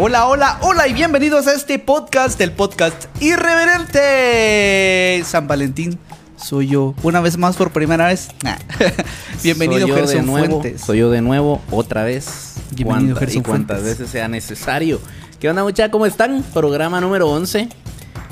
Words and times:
Hola, 0.00 0.28
hola, 0.28 0.58
hola 0.62 0.86
y 0.86 0.92
bienvenidos 0.92 1.48
a 1.48 1.54
este 1.54 1.80
podcast, 1.80 2.40
el 2.40 2.52
podcast 2.52 3.06
irreverente. 3.20 5.24
San 5.24 5.48
Valentín, 5.48 5.98
soy 6.36 6.68
yo. 6.68 6.94
Una 7.02 7.20
vez 7.20 7.36
más 7.36 7.56
por 7.56 7.72
primera 7.72 8.06
vez. 8.06 8.28
Nah. 8.44 8.58
Bienvenido 9.42 9.80
soy 9.80 9.88
yo 9.88 9.94
de 9.96 10.00
Gerson 10.00 10.26
nuevo, 10.26 10.60
Fuentes. 10.60 10.82
Soy 10.82 10.98
yo 10.98 11.10
de 11.10 11.20
nuevo, 11.20 11.60
otra 11.72 12.04
vez. 12.04 12.54
Bienvenido, 12.70 13.16
Gerson 13.16 13.40
y 13.40 13.42
cuantas 13.42 13.82
veces 13.82 14.08
sea 14.08 14.28
necesario. 14.28 15.00
¿Qué 15.40 15.50
onda, 15.50 15.64
muchachos? 15.64 15.90
¿Cómo 15.90 16.06
están? 16.06 16.44
Programa 16.54 17.00
número 17.00 17.28
11 17.28 17.68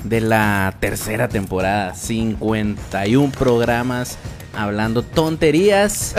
de 0.05 0.21
la 0.21 0.73
tercera 0.79 1.29
temporada. 1.29 1.97
51 1.97 3.33
programas 3.37 4.19
hablando 4.57 5.03
tonterías. 5.03 6.15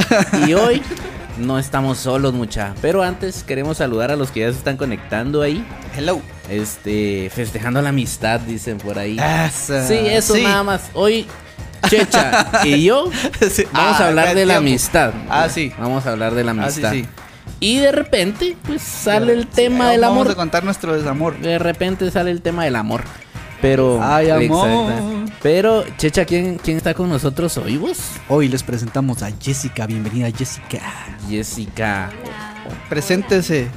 y 0.46 0.54
hoy 0.56 0.82
no 1.40 1.60
estamos 1.60 1.98
solos, 1.98 2.34
mucha. 2.34 2.74
Pero 2.82 3.04
antes 3.04 3.44
queremos 3.44 3.78
saludar 3.78 4.12
a 4.12 4.16
los 4.16 4.32
que 4.32 4.42
ya 4.42 4.52
se 4.52 4.58
están 4.58 4.78
conectando 4.78 5.42
ahí. 5.42 5.66
Hello. 5.96 6.22
Este, 6.50 7.30
festejando 7.34 7.82
la 7.82 7.90
amistad, 7.90 8.40
dicen 8.42 8.78
por 8.78 8.98
ahí. 9.00 9.18
Sí, 9.52 9.94
eso 10.08 10.36
Sí. 10.36 10.44
nada 10.44 10.64
más. 10.64 10.90
Hoy, 10.94 11.26
Checha 11.90 12.50
y 12.66 12.84
yo 12.84 13.10
Sí. 13.52 13.64
vamos 13.72 14.00
Ah, 14.00 14.04
a 14.04 14.08
hablar 14.08 14.26
acá 14.28 14.36
de 14.36 14.46
la 14.46 14.58
amistad. 14.58 15.14
Ah, 15.30 15.48
sí. 15.50 15.72
Vamos 15.78 16.06
a 16.06 16.12
hablar 16.12 16.34
de 16.34 16.44
la 16.44 16.52
Ah, 16.52 16.56
sí, 16.72 16.84
amistad. 16.84 16.92
sí. 16.92 17.06
Y 17.60 17.78
de 17.80 17.92
repente, 17.92 18.56
pues 18.66 18.82
sale 18.82 19.34
el 19.34 19.48
tema 19.48 19.90
del 19.92 20.02
Vamos 20.02 20.22
amor. 20.22 20.32
a 20.32 20.36
contar 20.36 20.64
nuestro 20.64 20.96
desamor. 20.96 21.38
De 21.40 21.58
repente 21.60 22.10
sale 22.12 22.32
el 22.32 22.42
tema 22.42 22.66
del 22.66 22.76
amor. 22.76 23.04
Pero. 23.62 24.00
Ay, 24.02 24.30
amor. 24.30 24.92
Pero, 25.42 25.84
Checha, 25.98 26.26
¿quién, 26.26 26.58
¿quién 26.58 26.78
está 26.78 26.94
con 26.94 27.10
nosotros 27.10 27.58
hoy, 27.58 27.78
vos? 27.78 27.98
Hoy 28.28 28.48
les 28.48 28.64
presentamos 28.64 29.24
a 29.24 29.32
Jessica. 29.40 29.86
Bienvenida, 29.86 30.30
Jessica. 30.32 30.82
Jessica. 31.30 32.10
Preséntese. 32.90 33.68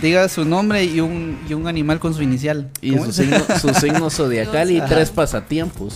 Diga 0.00 0.28
su 0.28 0.44
nombre 0.44 0.84
y 0.84 1.00
un, 1.00 1.38
y 1.48 1.54
un 1.54 1.68
animal 1.68 2.00
con 2.00 2.14
su 2.14 2.22
inicial. 2.22 2.68
Y 2.80 2.92
¿Cómo 2.92 3.06
su 3.06 3.12
signo, 3.12 3.38
su 3.60 3.68
signo 3.74 4.10
zodiacal 4.10 4.70
y 4.70 4.80
tres 4.80 5.10
pasatiempos. 5.10 5.94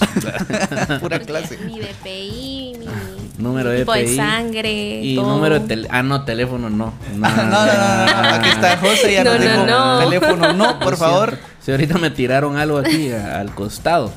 Pura 1.01 1.19
clase. 1.19 1.59
Mi 1.59 1.81
DPI, 1.81 2.77
mi 2.79 2.87
Número 3.39 3.71
de 3.71 3.79
tipo 3.81 3.93
de 3.95 4.17
sangre. 4.17 5.01
Y 5.01 5.17
todo. 5.17 5.29
número 5.35 5.61
de 5.61 5.67
teléfono. 5.69 5.99
Ah, 5.99 6.03
no, 6.03 6.25
teléfono 6.25 6.71
no. 6.71 6.93
No, 7.17 7.29
no, 7.29 7.37
no, 7.37 7.67
no, 7.67 8.07
no, 8.07 8.29
Aquí 8.35 8.49
está 8.51 8.77
José, 8.79 9.13
ya 9.15 9.25
No, 9.25 9.35
nos 9.35 9.45
no, 9.45 9.51
dijo 9.51 9.67
no. 9.67 9.99
teléfono. 10.01 10.53
No, 10.55 10.79
por 10.81 10.97
favor. 10.97 11.39
Si 11.65 11.71
ahorita 11.71 11.99
me 11.99 12.11
tiraron 12.11 12.57
algo 12.57 12.79
aquí 12.79 13.11
a- 13.13 13.39
al 13.41 13.55
costado. 13.55 14.13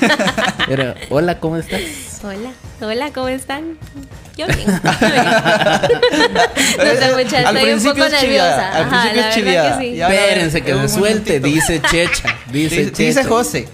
Pero, 0.66 0.94
hola, 1.10 1.38
¿cómo 1.38 1.56
estás? 1.56 1.80
Hola, 2.24 2.50
hola, 2.80 3.12
¿cómo 3.12 3.28
están? 3.28 3.76
Yo 4.36 4.46
bien. 4.46 4.58
Yo 4.60 4.64
bien. 4.64 5.24
no 6.78 6.94
sé 6.94 7.04
Al 7.04 7.20
estoy 7.20 7.44
un 7.46 7.62
principio 7.62 7.92
poco 8.04 8.04
es 8.06 8.22
nerviosa. 8.22 8.70
al 8.72 8.82
Ajá, 8.84 8.90
principio 9.02 9.20
la 9.22 9.28
es 9.28 9.34
chiviada. 9.34 9.78
que 9.78 9.84
sí. 9.84 10.00
Espérense 10.00 10.62
que 10.62 10.72
se 10.74 10.88
suelte, 10.88 11.40
momentito. 11.40 11.46
dice 11.48 11.82
Checha. 11.90 12.28
Dice, 12.50 12.76
Dice, 12.76 12.90
dice 12.90 13.20
Checha. 13.20 13.28
José. 13.28 13.68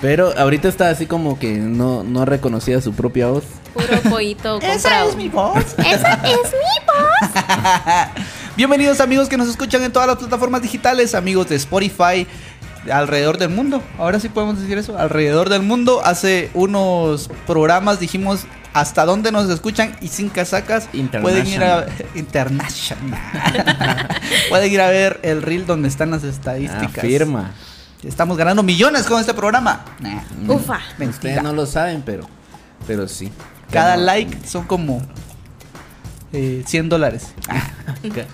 Pero 0.00 0.32
ahorita 0.36 0.68
está 0.68 0.88
así 0.88 1.06
como 1.06 1.38
que 1.38 1.52
no, 1.52 2.02
no 2.02 2.24
reconocía 2.24 2.80
su 2.80 2.92
propia 2.94 3.26
voz. 3.28 3.44
Puro 3.72 4.00
pollito 4.10 4.58
comprado. 4.60 5.16
voz. 5.30 5.64
Esa 5.78 6.12
es 6.14 6.26
mi 6.26 6.86
voz. 6.86 7.30
Bienvenidos 8.56 9.00
amigos 9.00 9.28
que 9.28 9.36
nos 9.36 9.48
escuchan 9.48 9.82
en 9.82 9.92
todas 9.92 10.08
las 10.08 10.16
plataformas 10.18 10.62
digitales, 10.62 11.14
amigos 11.14 11.48
de 11.48 11.56
Spotify 11.56 12.26
de 12.84 12.92
alrededor 12.92 13.38
del 13.38 13.50
mundo. 13.50 13.82
Ahora 13.98 14.18
sí 14.20 14.28
podemos 14.28 14.60
decir 14.60 14.76
eso, 14.78 14.98
alrededor 14.98 15.48
del 15.48 15.62
mundo. 15.62 16.00
Hace 16.04 16.50
unos 16.54 17.30
programas 17.46 18.00
dijimos 18.00 18.46
hasta 18.72 19.04
dónde 19.04 19.32
nos 19.32 19.48
escuchan 19.50 19.96
y 20.00 20.08
sin 20.08 20.28
casacas 20.28 20.88
pueden 21.22 21.46
ir 21.46 21.62
a 21.62 21.86
international. 22.14 23.18
pueden 24.48 24.72
ir 24.72 24.80
a 24.80 24.88
ver 24.88 25.20
el 25.22 25.42
reel 25.42 25.66
donde 25.66 25.88
están 25.88 26.10
las 26.10 26.24
estadísticas. 26.24 26.98
Afirma. 26.98 27.52
Estamos 28.02 28.36
ganando 28.38 28.62
millones 28.62 29.04
con 29.06 29.20
este 29.20 29.34
programa. 29.34 29.84
Nah, 29.98 30.22
Ufa. 30.48 30.78
mentira. 30.96 31.10
Ustedes 31.10 31.42
no 31.42 31.52
lo 31.52 31.66
saben, 31.66 32.02
pero, 32.02 32.26
pero 32.86 33.06
sí. 33.06 33.30
Cada 33.70 33.96
like 33.96 34.36
son 34.46 34.64
como 34.66 35.00
eh, 36.32 36.62
100 36.66 36.88
dólares. 36.88 37.32
Ca- 38.14 38.26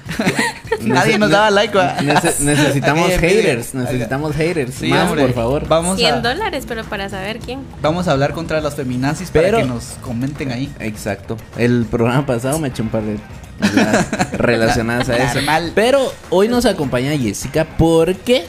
Nadie 0.82 1.18
nos 1.18 1.30
daba 1.30 1.50
like. 1.50 1.76
necesitamos 2.40 3.10
haters, 3.12 3.74
necesitamos 3.74 4.34
haters. 4.36 4.74
Sí, 4.74 4.88
Más, 4.88 5.08
hombre. 5.08 5.24
por 5.26 5.34
favor. 5.34 5.68
Vamos 5.68 5.96
100 5.98 6.14
a, 6.14 6.20
dólares, 6.20 6.64
pero 6.68 6.84
para 6.84 7.08
saber 7.08 7.38
quién. 7.38 7.60
vamos 7.82 8.06
a 8.08 8.12
hablar 8.12 8.32
contra 8.32 8.60
las 8.60 8.74
feminazis 8.76 9.30
Pero- 9.32 9.52
para 9.58 9.62
que 9.62 9.68
nos 9.68 9.84
comenten 10.02 10.52
ahí. 10.52 10.72
Exacto. 10.78 11.36
El 11.56 11.86
programa 11.90 12.26
pasado 12.26 12.58
me 12.58 12.68
eché 12.68 12.82
un 12.82 12.88
par 12.90 13.02
de 13.02 13.18
relacionadas 14.36 15.08
a 15.08 15.16
eso. 15.16 15.34
Normal. 15.36 15.72
Pero 15.74 16.12
hoy 16.30 16.48
nos 16.48 16.66
acompaña 16.66 17.16
Jessica 17.16 17.66
porque 17.78 18.44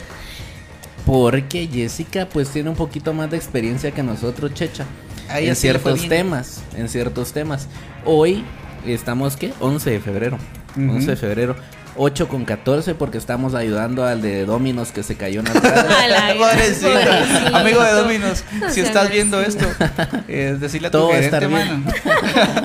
porque 1.06 1.70
Jessica 1.72 2.28
pues 2.28 2.50
tiene 2.50 2.70
un 2.70 2.76
poquito 2.76 3.14
más 3.14 3.32
de 3.32 3.38
experiencia 3.38 3.92
que 3.92 4.04
nosotros, 4.04 4.54
Checha. 4.54 4.84
A 5.30 5.40
ella 5.40 5.50
en 5.50 5.56
ciertos 5.56 6.08
temas, 6.08 6.62
en 6.76 6.90
ciertos 6.90 7.34
temas. 7.34 7.68
Hoy 8.06 8.44
estamos 8.86 9.36
¿qué? 9.36 9.54
11 9.60 9.90
de 9.92 10.00
febrero. 10.00 10.38
Ujú. 10.76 10.96
11 10.96 11.12
de 11.12 11.18
febrero. 11.18 11.56
8 11.98 12.28
con 12.28 12.46
14 12.46 12.96
porque 12.96 13.18
estamos 13.18 13.56
ayudando 13.56 14.06
al 14.06 14.22
de 14.22 14.46
Dominos 14.46 14.92
que 14.92 15.04
se 15.04 15.16
cayó 15.16 15.40
en 15.42 15.46
la 15.46 15.54
Pobrecito. 16.38 16.90
pobrecito. 16.92 17.56
Amigo 17.58 17.84
de 17.84 17.92
Dominos, 17.94 18.44
No 18.60 18.70
si 18.70 18.82
estás 18.82 19.10
viendo 19.10 19.42
esto, 19.42 19.66
eh, 20.28 20.56
decirle 20.60 20.88
a 20.90 20.92
tu 20.92 20.98
Todo 21.00 21.10
va 21.10 21.16
a 21.16 21.18
gerente, 21.22 21.38
estar 21.46 21.50
bien. 21.50 21.84
mano. 21.84 21.92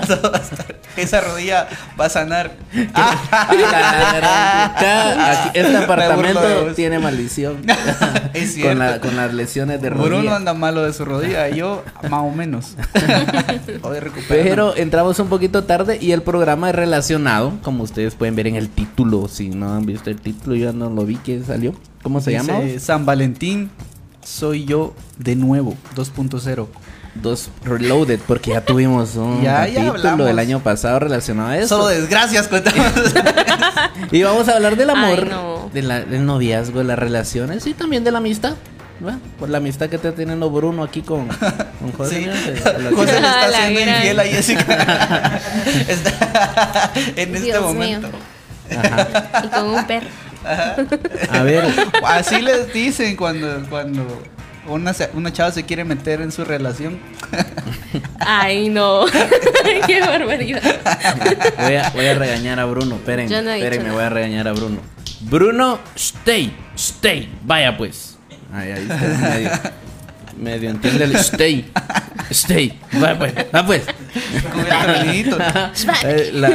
Todo 0.06 0.30
va 0.32 0.38
a 0.38 0.42
estar- 0.42 0.76
Esa 0.96 1.20
rodilla 1.22 1.68
va 2.00 2.06
a 2.06 2.08
sanar. 2.10 2.52
Aquí- 4.22 5.50
este 5.58 5.76
apartamento 5.84 6.40
tiene 6.74 6.98
maldición. 6.98 7.62
Es 8.34 8.42
con, 8.44 8.48
cierto. 8.54 8.78
la- 8.78 9.00
con 9.00 9.16
las 9.16 9.32
lesiones 9.34 9.80
de 9.80 9.90
rodilla. 9.90 10.08
Bruno 10.08 10.34
anda 10.34 10.54
malo 10.54 10.82
de 10.82 10.92
su 10.92 11.04
rodilla, 11.04 11.48
yo 11.48 11.82
más 12.08 12.20
o 12.22 12.30
menos. 12.30 12.76
Pero 14.28 14.76
entramos 14.76 15.18
un 15.18 15.28
poquito 15.28 15.64
tarde 15.64 15.98
y 16.00 16.12
el 16.12 16.22
programa 16.22 16.70
es 16.70 16.74
relacionado, 16.76 17.54
como 17.62 17.84
ustedes 17.84 18.14
pueden 18.14 18.36
ver 18.36 18.46
en 18.46 18.56
el 18.56 18.68
título. 18.68 19.21
Si 19.28 19.48
no 19.50 19.74
han 19.74 19.86
visto 19.86 20.10
el 20.10 20.20
título, 20.20 20.56
yo 20.56 20.72
no 20.72 20.90
lo 20.90 21.04
vi 21.04 21.16
que 21.16 21.42
salió. 21.42 21.74
¿Cómo 22.02 22.20
se 22.20 22.30
Dice, 22.32 22.46
llama? 22.46 22.60
San 22.80 23.06
Valentín, 23.06 23.70
soy 24.24 24.64
yo 24.64 24.94
de 25.18 25.36
nuevo, 25.36 25.74
2.0. 25.96 26.66
Dos 27.14 27.50
Reloaded, 27.64 28.20
porque 28.26 28.52
ya 28.52 28.64
tuvimos 28.64 29.16
un 29.16 29.42
Ya, 29.42 29.66
capítulo 29.66 29.90
hablamos. 29.92 30.28
el 30.30 30.38
año 30.38 30.60
pasado 30.60 30.98
relacionado 30.98 31.50
a 31.50 31.58
eso. 31.58 31.68
Solo 31.76 31.88
desgracias 31.88 32.48
contamos. 32.48 32.86
Y 34.10 34.22
vamos 34.22 34.48
a 34.48 34.56
hablar 34.56 34.76
del 34.76 34.90
amor, 34.90 35.18
Ay, 35.24 35.28
no. 35.30 35.70
de 35.72 35.82
la- 35.82 36.00
del 36.04 36.24
noviazgo, 36.26 36.78
de 36.80 36.84
las 36.84 36.98
relaciones 36.98 37.66
y 37.66 37.74
también 37.74 38.02
de 38.04 38.12
la 38.12 38.18
amistad. 38.18 38.54
Por 39.38 39.48
la 39.48 39.58
amistad 39.58 39.88
que 39.88 39.96
está 39.96 40.12
teniendo 40.12 40.48
Bruno 40.50 40.84
aquí 40.84 41.02
con, 41.02 41.26
con 41.26 41.92
José. 41.96 42.30
José 42.94 43.20
le 43.20 43.26
está 43.26 43.46
haciendo 43.46 43.80
infiel 43.80 44.20
a 44.20 44.22
Jessica. 44.24 45.40
Está 45.88 46.92
en 47.16 47.34
este 47.36 47.58
momento. 47.60 48.08
mío. 48.08 48.16
Ajá. 48.76 49.42
Y 49.44 49.48
con 49.48 49.64
un 49.70 49.84
perro. 49.86 50.06
A 51.30 51.42
ver, 51.42 51.64
Así 52.04 52.40
les 52.42 52.72
dicen 52.72 53.14
cuando, 53.16 53.64
cuando 53.70 54.22
una, 54.66 54.92
una 55.14 55.32
chava 55.32 55.52
se 55.52 55.64
quiere 55.64 55.84
meter 55.84 56.20
en 56.20 56.32
su 56.32 56.44
relación. 56.44 56.98
Ay, 58.18 58.68
no. 58.68 59.04
Qué 59.86 60.00
barbaridad. 60.00 60.62
Voy 61.58 61.74
a, 61.76 61.90
voy 61.90 62.06
a 62.06 62.14
regañar 62.14 62.58
a 62.60 62.64
Bruno. 62.64 62.96
Esperen, 62.96 63.28
Yo 63.28 63.42
no 63.42 63.50
he 63.50 63.54
dicho 63.56 63.66
esperen, 63.66 63.82
me 63.82 63.88
nada. 63.88 63.94
voy 63.96 64.04
a 64.04 64.08
regañar 64.10 64.48
a 64.48 64.52
Bruno. 64.52 64.78
Bruno, 65.20 65.78
stay, 65.96 66.52
stay. 66.76 67.32
Vaya 67.44 67.76
pues. 67.76 68.18
Ahí, 68.52 68.70
ahí 68.72 68.82
está, 68.82 69.72
medio, 70.42 70.70
entiende 70.70 71.04
el 71.04 71.16
stay. 71.16 71.70
Stay. 72.30 72.78
Vaya 72.92 73.18
pues, 73.18 73.34
va 73.54 73.66
pues. 73.66 73.82
Eh, 76.04 76.30
La, 76.32 76.50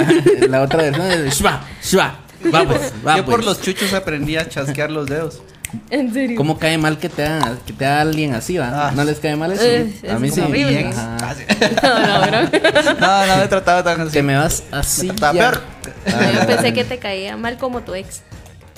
la 0.48 0.62
otra 0.62 0.84
versión 0.84 1.06
es 1.12 1.40
shwa, 1.40 1.62
shwa. 1.84 2.20
Va 2.54 2.64
pues, 2.66 2.94
va 3.06 3.18
Yo 3.18 3.26
pues. 3.26 3.36
por 3.38 3.44
los 3.46 3.62
chuchos 3.62 3.94
aprendí 3.94 4.38
a 4.38 4.48
chasquear 4.48 4.92
los 4.92 5.08
dedos. 5.08 5.42
En 5.90 6.14
serio. 6.14 6.38
¿Cómo 6.38 6.58
cae 6.60 6.78
mal 6.78 6.98
que 6.98 7.10
te 7.10 7.26
haga, 7.26 7.58
que 7.66 7.74
te 7.74 7.86
haga 7.86 8.02
alguien 8.02 8.34
así, 8.34 8.58
va? 8.58 8.88
Ah. 8.88 8.92
¿No 8.96 9.04
les 9.04 9.20
cae 9.20 9.36
mal 9.36 9.52
eso? 9.52 9.64
Eh, 9.64 9.92
a 10.10 10.18
mí 10.18 10.30
sí. 10.30 10.40
horrible. 10.40 10.88
Ajá. 10.88 11.18
Así. 11.30 11.44
No, 11.84 12.00
no, 12.00 12.28
bro. 12.28 12.60
No, 13.00 13.26
no 13.28 13.38
me 13.38 13.48
trataba 13.48 13.84
tan 13.84 14.02
así. 14.02 14.12
Que 14.12 14.24
me 14.24 14.38
vas 14.38 14.64
así. 14.72 15.10
Está 15.10 15.34
ya. 15.34 15.40
peor. 15.52 15.62
Ah, 16.08 16.32
Yo 16.34 16.48
pensé 16.48 16.74
que 16.74 16.86
te 16.86 17.00
caía 17.00 17.36
mal 17.38 17.58
como 17.58 17.82
tu 17.82 17.94
ex. 17.96 18.22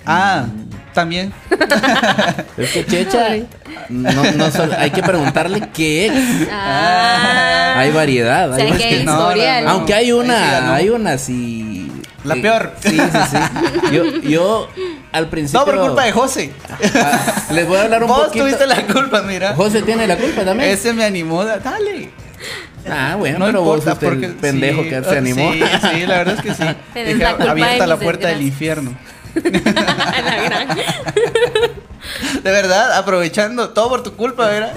Ah, 0.06 0.46
también. 0.94 1.32
Es 2.58 2.72
que 2.72 2.86
Checha, 2.86 3.30
no, 3.90 4.24
no 4.34 4.52
solo- 4.52 4.74
hay 4.78 4.92
que 4.92 5.02
preguntarle 5.04 5.70
qué 5.74 6.08
ex. 6.08 6.16
Ah. 6.52 7.76
Hay 7.78 7.92
variedad. 7.92 8.52
O 8.52 8.56
sea, 8.56 8.66
hay- 8.66 8.72
que 8.74 8.84
hay 8.84 9.04
no, 9.06 9.14
no, 9.16 9.20
historial. 9.30 9.66
no. 9.66 9.72
Aunque 9.72 9.94
hay 9.94 10.12
una, 10.12 10.76
hay 10.76 10.90
una 10.90 11.18
sí. 11.18 11.92
La 12.24 12.36
eh, 12.36 12.42
peor. 12.42 12.74
Sí, 12.82 12.90
sí, 12.98 13.20
sí. 13.32 13.38
Yo, 13.94 14.04
yo 14.22 14.68
al 15.14 15.28
principio. 15.30 15.60
No, 15.62 15.66
por 15.66 15.80
culpa 15.88 16.04
de 16.06 16.12
José. 16.12 16.52
Ah, 16.96 17.46
les 17.52 17.68
voy 17.68 17.78
a 17.78 17.84
hablar 17.84 18.04
un 18.04 18.10
Vos 18.10 18.26
poquito. 18.26 18.46
tuviste 18.46 18.68
la 18.68 18.86
culpa, 18.88 19.22
mira. 19.22 19.56
José 19.56 19.82
tiene 19.84 20.06
la 20.08 20.18
culpa 20.18 20.44
también. 20.44 20.70
Ese 20.72 20.92
me 20.94 21.06
animó. 21.06 21.46
da- 21.46 21.60
Dale. 21.60 22.10
Ah, 22.90 23.16
bueno, 23.18 23.40
No 23.40 23.46
pero 23.46 23.60
importa 23.60 23.92
vos 23.92 24.00
porque 24.02 24.26
el 24.26 24.34
pendejo 24.36 24.84
sí, 24.84 24.90
que 24.90 25.04
se 25.04 25.18
animó. 25.18 25.52
Sí, 25.54 25.60
sí, 25.94 26.06
la 26.08 26.18
verdad 26.20 26.36
es 26.36 26.42
que 26.42 26.54
sí. 26.54 26.64
Dije, 26.96 27.16
la 27.16 27.36
culpa 27.36 27.52
abierta 27.52 27.88
la 27.88 27.98
puerta 27.98 28.28
del 28.30 28.42
infierno. 28.42 28.94
A 29.36 30.22
la 30.22 30.44
gran. 30.44 30.68
De 32.44 32.52
verdad, 32.52 32.94
aprovechando 32.98 33.70
todo 33.70 33.90
por 33.90 34.04
tu 34.04 34.14
culpa, 34.16 34.48
¿verdad? 34.48 34.72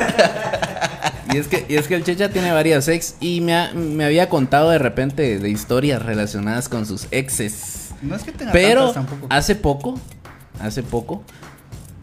Y 1.32 1.38
es 1.38 1.48
que, 1.48 1.64
y 1.68 1.76
es 1.76 1.88
que 1.88 1.94
el 1.94 2.04
Checha 2.04 2.28
tiene 2.28 2.52
varias 2.52 2.88
ex 2.88 3.14
y 3.20 3.40
me, 3.40 3.54
ha- 3.54 3.72
me 3.74 4.04
había 4.04 4.28
contado 4.28 4.70
de 4.70 4.78
repente 4.78 5.38
de 5.38 5.48
historias 5.48 6.02
relacionadas 6.02 6.68
con 6.68 6.84
sus 6.84 7.06
exes. 7.10 7.90
No 8.02 8.16
es 8.16 8.22
que 8.22 8.32
tenga 8.32 8.52
Pero 8.52 8.92
tantas 8.92 9.06
tampoco. 9.06 9.26
hace 9.30 9.54
poco, 9.54 9.98
hace 10.60 10.82
poco, 10.82 11.22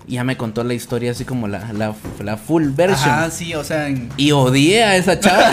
ya 0.10 0.24
me 0.24 0.36
contó 0.38 0.64
la 0.64 0.74
historia 0.74 1.12
así 1.12 1.24
como 1.24 1.48
la, 1.48 1.72
la, 1.74 1.94
la 2.24 2.36
full 2.38 2.70
version. 2.72 3.10
Ajá, 3.10 3.30
sí, 3.32 3.54
o 3.56 3.64
sea, 3.64 3.88
en- 3.88 4.10
Y 4.18 4.32
odié 4.32 4.84
a 4.84 4.96
esa 4.96 5.20
chava. 5.20 5.52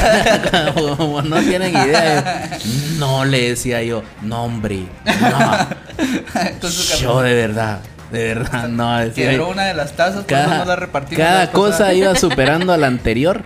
como 0.97 1.23
no 1.23 1.41
tienen 1.43 1.71
idea. 1.71 2.59
No 2.99 3.25
le 3.25 3.51
decía 3.51 3.83
yo, 3.83 4.03
no 4.23 4.45
hombre, 4.45 4.87
no. 5.05 5.87
Yo 7.01 7.21
de 7.23 7.35
verdad, 7.35 7.81
de 8.13 8.35
verdad, 8.35 8.69
no. 8.69 8.99
Decía 8.99 9.31
Quebró 9.31 9.49
una 9.51 9.65
de 9.67 9.75
las 9.75 9.93
tazas, 9.97 10.25
por 10.25 10.33
eso 10.37 10.45
cada, 10.49 10.59
no 10.59 10.65
la 10.65 10.77
repartimos. 10.77 11.25
cada 11.25 11.51
cosa 11.53 11.93
iba 11.93 12.15
superando 12.17 12.73
a 12.73 12.77
la 12.77 12.87
anterior. 12.87 13.43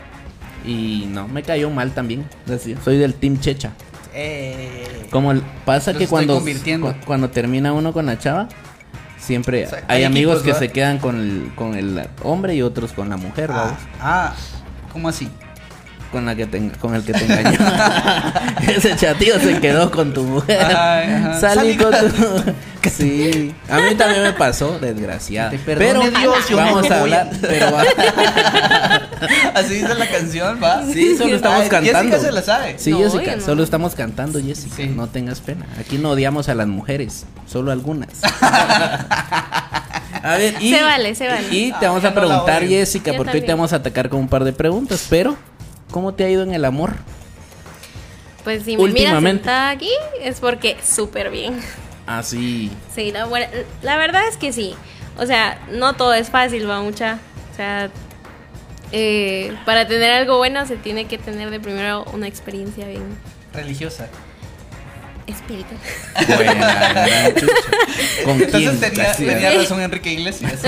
Y 0.66 1.06
no, 1.08 1.26
me 1.28 1.42
cayó 1.42 1.70
mal 1.70 1.92
también. 1.92 2.26
decía, 2.46 2.76
Soy 2.84 2.98
del 2.98 3.14
Team 3.14 3.40
Checha. 3.40 3.70
Eh, 4.14 5.06
Como 5.10 5.32
pasa 5.64 5.94
que 5.94 6.06
cuando, 6.06 6.40
cu- 6.40 6.94
cuando 7.06 7.30
termina 7.30 7.72
uno 7.72 7.92
con 7.92 8.06
la 8.06 8.18
chava, 8.18 8.48
siempre 9.31 9.65
O 9.65 9.69
sea, 9.69 9.85
hay, 9.87 9.99
hay 9.99 10.05
amigos 10.05 10.38
equipos, 10.38 10.43
que 10.43 10.49
¿verdad? 10.49 10.61
se 10.61 10.73
quedan 10.73 10.99
con 10.99 11.21
el, 11.21 11.53
con 11.55 11.75
el 11.77 12.09
hombre 12.25 12.55
y 12.56 12.62
otros 12.62 12.93
con 12.93 13.09
la 13.09 13.17
mujer, 13.17 13.50
ah, 13.53 13.77
ah, 14.00 14.35
¿cómo 14.93 15.09
así? 15.09 15.29
Con 16.12 16.26
la 16.26 16.34
que 16.34 16.46
te, 16.46 16.70
con 16.80 16.94
el 16.96 17.04
que 17.04 17.12
te 17.12 17.24
engañó. 17.24 17.58
Ese 18.68 18.96
chatío 18.96 19.38
se 19.38 19.60
quedó 19.60 19.90
con 19.92 20.12
tu 20.12 20.24
mujer. 20.24 20.58
Ay, 20.60 21.12
ajá. 21.12 21.40
Salí 21.40 21.74
Salí 21.74 21.76
con 21.76 21.92
tu 21.92 22.52
Sí. 22.90 23.54
A 23.68 23.78
mí 23.78 23.94
también 23.94 24.22
me 24.22 24.32
pasó, 24.32 24.78
perdone 24.80 25.58
Pero 25.76 26.00
Dios, 26.00 26.48
yo 26.48 26.56
vamos 26.56 26.90
a 26.90 27.00
hablar, 27.00 27.30
pero 27.40 27.70
va- 27.72 27.84
Así 29.54 29.74
dice 29.74 29.94
la 29.94 30.08
canción, 30.08 30.58
¿va? 30.62 30.82
Sí, 30.90 31.14
solo 31.16 31.36
estamos 31.36 31.60
Ay, 31.62 31.68
cantando. 31.68 31.98
Jessica 32.00 32.18
se 32.18 32.32
la 32.32 32.42
sabe. 32.42 32.74
Sí, 32.78 32.90
No, 32.90 32.98
Jessica, 32.98 33.36
no. 33.36 33.42
solo 33.44 33.62
estamos 33.62 33.94
cantando, 33.94 34.40
Jessica. 34.40 34.76
Sí. 34.76 34.86
No 34.88 35.06
tengas 35.08 35.40
pena. 35.40 35.66
Aquí 35.78 35.98
no 35.98 36.10
odiamos 36.10 36.48
a 36.48 36.54
las 36.54 36.66
mujeres, 36.66 37.26
solo 37.46 37.70
algunas. 37.70 38.08
a 40.22 40.36
ver, 40.38 40.54
y, 40.60 40.72
Se 40.74 40.82
vale, 40.82 41.14
se 41.14 41.28
vale. 41.28 41.48
Y 41.50 41.70
te 41.72 41.86
Ah, 41.86 41.90
vamos 41.90 42.04
a 42.04 42.14
preguntar. 42.14 42.66
Jessica, 42.66 43.12
Yo 43.12 43.16
porque 43.18 43.38
hoy 43.38 43.42
te 43.42 43.52
vamos 43.52 43.72
a 43.72 43.76
atacar 43.76 44.08
con 44.08 44.20
un 44.20 44.28
par 44.28 44.44
de 44.44 44.52
preguntas. 44.54 45.06
Pero, 45.10 45.36
¿cómo 45.90 46.14
te 46.14 46.25
ha 46.25 46.31
ido 46.31 46.42
en 46.42 46.52
el 46.54 46.64
amor? 46.64 46.94
Pues 48.44 48.62
si 48.64 48.72
me 48.76 48.84
miras 48.84 48.90
Últimamente. 48.94 49.42
sentada 49.44 49.70
aquí 49.70 49.90
es 50.20 50.40
porque 50.40 50.76
súper 50.82 51.31
bien. 51.31 51.60
Así. 52.06 52.70
Sí, 52.94 53.12
la, 53.12 53.26
buena- 53.26 53.48
la 53.82 53.96
verdad 53.96 54.22
es 54.28 54.37
que 54.37 54.52
sí. 54.52 54.75
O 55.19 55.26
sea, 55.26 55.60
no 55.72 55.94
todo 55.94 56.14
es 56.14 56.31
fácil, 56.31 56.69
va 56.69 56.81
mucha. 56.81 57.19
O 57.52 57.56
sea, 57.56 57.90
eh, 58.92 59.54
para 59.66 59.87
tener 59.87 60.10
algo 60.12 60.38
bueno 60.38 60.66
se 60.66 60.76
tiene 60.76 61.04
que 61.06 61.19
tener 61.19 61.50
de 61.50 61.60
primero 61.60 62.04
una 62.12 62.26
experiencia 62.26 62.86
bien 62.88 63.04
Religiosa. 63.52 64.08
Espiritual. 65.31 65.79
Buena. 66.37 67.31
¿Con 68.25 68.38
quién? 68.38 68.44
Entonces 68.55 68.81
tenía, 68.81 69.12
tenía 69.12 69.50
razón 69.53 69.81
Enrique 69.81 70.12
Iglesias. 70.12 70.61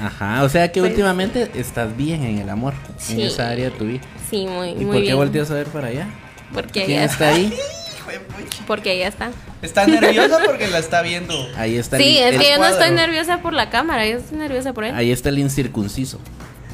Ajá, 0.00 0.42
o 0.42 0.48
sea 0.48 0.70
que 0.72 0.80
Pues- 0.80 0.90
últimamente 0.92 1.50
estás 1.54 1.96
bien 1.96 2.24
en 2.24 2.38
el 2.38 2.48
amor, 2.48 2.74
en 3.10 3.16
Sí. 3.16 3.22
esa 3.22 3.48
área 3.50 3.66
de 3.66 3.70
tu 3.72 3.84
vida. 3.84 4.00
Sí, 4.30 4.46
muy, 4.46 4.70
¿Y 4.70 4.74
muy 4.76 4.84
por 4.86 4.94
qué 4.96 5.00
bien. 5.02 5.16
volteas 5.16 5.50
a 5.50 5.54
ver 5.54 5.66
para 5.66 5.88
allá? 5.88 6.08
Porque 6.52 6.84
¿Quién 6.84 6.98
allá 7.02 7.12
está 7.12 7.28
ahí? 7.28 7.54
Porque 8.66 8.90
allá 8.90 9.08
está. 9.08 9.30
Está 9.62 9.86
nerviosa 9.86 10.38
porque 10.44 10.66
la 10.68 10.78
está 10.78 11.02
viendo. 11.02 11.34
Ahí 11.56 11.76
está 11.76 11.96
Sí, 11.98 12.18
el, 12.18 12.28
es 12.28 12.34
el- 12.34 12.40
que 12.40 12.50
yo 12.50 12.58
no 12.58 12.66
estoy 12.66 12.90
nerviosa 12.92 13.38
por 13.42 13.52
la 13.52 13.68
cámara, 13.70 14.06
yo 14.06 14.16
estoy 14.18 14.38
nerviosa 14.38 14.72
por 14.72 14.84
él. 14.84 14.94
ahí 14.96 15.12
está 15.12 15.28
el 15.28 15.38
incircunciso. 15.38 16.18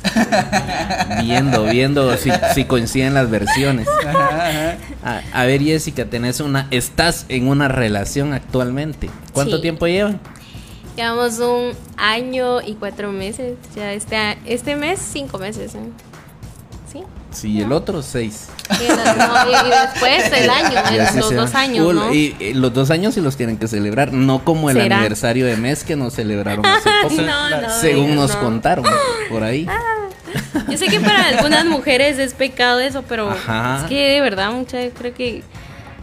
viendo, 1.22 1.64
viendo 1.64 2.16
si, 2.16 2.30
si 2.54 2.64
coinciden 2.64 3.14
las 3.14 3.30
versiones. 3.30 3.86
Ajá, 4.06 4.48
ajá. 4.48 4.76
A, 5.32 5.42
a 5.42 5.44
ver, 5.46 5.60
Jessica, 5.62 6.04
tenés 6.06 6.40
una, 6.40 6.66
estás 6.70 7.26
en 7.28 7.48
una 7.48 7.68
relación 7.68 8.32
actualmente. 8.32 9.10
¿Cuánto 9.32 9.56
Sí. 9.56 9.62
tiempo 9.62 9.86
llevan? 9.86 10.20
Llevamos 10.96 11.38
un 11.40 11.72
año 11.96 12.62
y 12.62 12.74
cuatro 12.74 13.12
meses. 13.12 13.54
Ya 13.74 13.92
este, 13.92 14.16
este 14.46 14.76
mes, 14.76 14.98
cinco 15.00 15.38
meses. 15.38 15.74
¿eh? 15.74 15.80
¿Sí? 17.40 17.60
El 17.60 17.72
otro 17.72 18.02
seis. 18.02 18.46
Y, 18.70 18.88
no, 18.88 19.50
y- 19.50 19.66
y 19.66 19.70
después 19.70 20.32
el 20.32 20.50
año, 20.50 20.80
los 21.16 21.34
dos 21.34 21.54
años, 21.54 21.94
¿no? 21.94 22.12
y, 22.14 22.34
y 22.40 22.54
los 22.54 22.72
dos 22.72 22.90
años 22.90 23.14
sí 23.14 23.20
los 23.20 23.36
tienen 23.36 23.58
que 23.58 23.68
celebrar, 23.68 24.12
no 24.12 24.42
como 24.44 24.70
el 24.70 24.76
¿Será? 24.80 24.96
aniversario 24.96 25.44
de 25.46 25.56
mes 25.56 25.84
que 25.84 25.96
nos 25.96 26.14
celebraron 26.14 26.64
hace 26.66 26.88
poco. 27.02 27.14
no, 27.22 27.50
no, 27.60 27.70
según 27.80 28.14
nos 28.16 28.34
no. 28.34 28.40
contaron 28.40 28.84
por 29.28 29.42
ahí. 29.44 29.66
Yo 30.68 30.78
sé 30.78 30.86
que 30.88 30.98
para 31.00 31.28
algunas 31.28 31.64
mujeres 31.66 32.18
es 32.18 32.32
pecado 32.34 32.80
eso, 32.80 33.02
pero 33.02 33.30
Ajá. 33.30 33.80
es 33.82 33.88
que 33.88 34.08
de 34.14 34.20
verdad, 34.20 34.50
mucha, 34.52 34.78
creo 34.98 35.14
que 35.14 35.42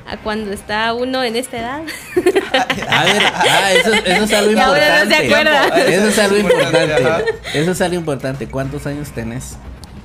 a 0.10 0.18
cuando 0.18 0.52
está 0.52 0.94
uno 0.94 1.24
en 1.24 1.36
esta 1.36 1.58
edad. 1.58 1.82
A 2.90 3.04
ver, 3.06 3.24
ah, 3.26 3.72
eso, 3.74 3.94
eso 3.94 4.24
es 4.26 4.34
algo 4.34 4.52
Ya 4.52 4.70
uno 4.70 4.74
no 4.74 4.76
se 4.76 4.82
importante. 4.84 5.26
acuerda. 5.26 5.68
Eso 5.88 6.08
es 6.08 6.20
algo 6.20 6.38
Importante, 6.38 6.84
importante. 6.84 7.32
Eso 7.54 7.72
es 7.72 7.82
algo 7.82 7.96
importante. 7.96 8.48
¿Cuántos 8.48 8.86
años 8.86 9.10
tenés? 9.12 9.56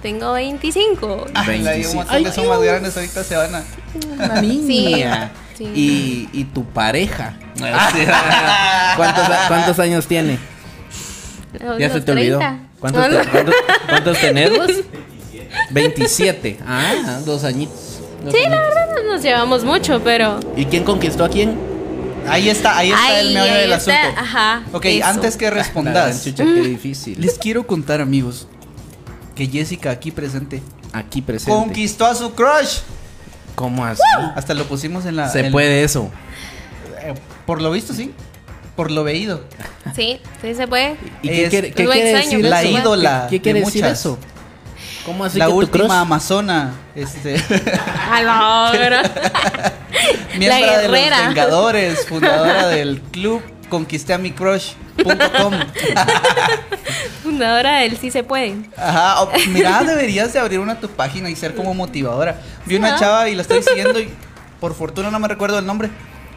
Tengo 0.02 0.32
25. 0.34 1.26
Ah, 1.34 1.44
la- 1.46 1.52
Un 1.56 1.64
25. 1.64 1.94
montón 1.96 2.16
Ay, 2.16 2.24
que 2.24 2.32
son 2.32 2.48
más 2.48 2.60
grandes 2.62 2.96
ahorita 2.96 3.24
se 3.24 3.36
van 3.36 3.54
a. 3.54 3.64
Una 4.14 4.40
niña. 4.42 5.32
Sí. 5.56 5.64
Y, 5.74 6.28
y 6.32 6.44
tu 6.44 6.64
pareja. 6.64 7.34
¿Cuántos, 8.96 9.28
¿Cuántos 9.48 9.78
años 9.80 10.06
tiene? 10.06 10.38
Los- 11.60 11.78
Ya 11.78 11.90
se 11.90 12.00
te 12.00 12.12
olvidó. 12.12 12.38
30. 12.38 12.58
¿Cuántos, 12.78 13.08
No, 13.10 13.18
no. 13.24 13.30
cuántos, 13.30 13.54
cuántos 13.88 14.18
tenés 14.20 14.50
vos? 14.56 14.70
27. 15.70 16.58
Ah, 16.66 17.20
dos 17.24 17.42
añitos. 17.44 17.98
Dos 18.24 18.32
Sí, 18.32 18.40
la 18.42 18.46
añitos. 18.56 18.74
verdad 18.74 18.88
no 19.04 19.12
nos 19.14 19.22
llevamos 19.22 19.64
mucho, 19.64 20.00
pero. 20.04 20.38
¿Y 20.56 20.64
quién 20.66 20.84
conquistó 20.84 21.24
a 21.24 21.28
quién? 21.28 21.56
Ahí 22.28 22.50
está, 22.50 22.76
ahí 22.76 22.90
está 22.90 23.20
el 23.20 23.32
meollo 23.32 23.54
del 23.54 23.72
está, 23.72 24.02
asunto. 24.02 24.20
Ajá. 24.20 24.62
Ok, 24.72 24.84
eso. 24.84 25.06
antes 25.06 25.36
que 25.36 25.46
La 25.46 25.50
respondas, 25.52 26.22
chucha, 26.24 26.44
qué 26.44 26.60
difícil. 26.62 27.18
les 27.20 27.38
quiero 27.38 27.66
contar, 27.66 28.00
amigos, 28.02 28.46
que 29.38 29.46
Jessica 29.46 29.90
aquí 29.92 30.10
presente 30.10 30.60
Aquí 30.92 31.22
presente. 31.22 31.52
conquistó 31.52 32.06
a 32.06 32.14
su 32.14 32.34
crush. 32.34 32.80
¿Cómo 33.54 33.84
así? 33.84 34.00
Hasta 34.34 34.52
lo 34.54 34.64
pusimos 34.64 35.04
en 35.06 35.14
la. 35.16 35.28
Se 35.30 35.46
en- 35.46 35.52
puede 35.52 35.84
eso. 35.84 36.10
eh, 37.02 37.14
por 37.46 37.62
lo 37.62 37.70
visto, 37.70 37.94
sí. 37.94 38.12
Por 38.76 38.90
lo 38.90 39.04
veído. 39.04 39.42
Sí, 39.94 40.20
sí 40.42 40.54
se 40.54 40.66
puede. 40.68 40.96
¿Y 41.22 41.28
qué 41.28 41.44
Es- 41.44 41.50
qué 41.50 41.72
quiere 41.72 42.12
decir 42.14 42.44
la 42.44 42.62
eso? 42.62 42.78
ídola 42.78 43.26
¿Qué, 43.30 43.36
qué 43.36 43.42
quiere 43.42 43.60
de 43.60 43.64
decir 43.66 43.82
muchas. 43.82 43.98
eso? 44.00 44.18
¿Cómo 45.04 45.24
así 45.24 45.38
la 45.38 45.46
que 45.46 45.50
tu 45.52 45.56
última 45.58 45.84
crush? 45.86 45.96
amazona. 45.96 46.72
Este. 46.94 47.36
A 48.10 48.22
la 48.22 48.70
hora. 48.70 49.02
miembro 50.38 50.66
La 50.66 50.78
de 50.78 50.88
los. 50.88 51.26
Vengadores, 51.28 52.06
fundadora 52.06 52.68
del 52.68 53.00
club 53.00 53.42
Conquisté 53.68 54.14
a 54.14 54.18
mi 54.18 54.30
crush.com. 54.32 55.52
Fundadora 57.22 57.78
del 57.80 57.96
Sí 57.98 58.10
se 58.10 58.22
puede. 58.24 58.54
Ajá, 58.76 59.22
o- 59.22 59.30
mira, 59.50 59.82
deberías 59.84 60.32
de 60.32 60.38
abrir 60.38 60.58
una 60.60 60.80
tu 60.80 60.88
página 60.88 61.28
y 61.30 61.36
ser 61.36 61.54
como 61.54 61.74
motivadora. 61.74 62.40
Vi 62.66 62.76
una 62.76 62.92
¿no? 62.92 62.98
chava 62.98 63.28
y 63.28 63.34
la 63.34 63.42
estoy 63.42 63.62
siguiendo 63.62 64.00
y 64.00 64.08
por 64.60 64.74
fortuna 64.74 65.10
no 65.10 65.18
me 65.18 65.28
recuerdo 65.28 65.58
el 65.58 65.66
nombre. 65.66 65.90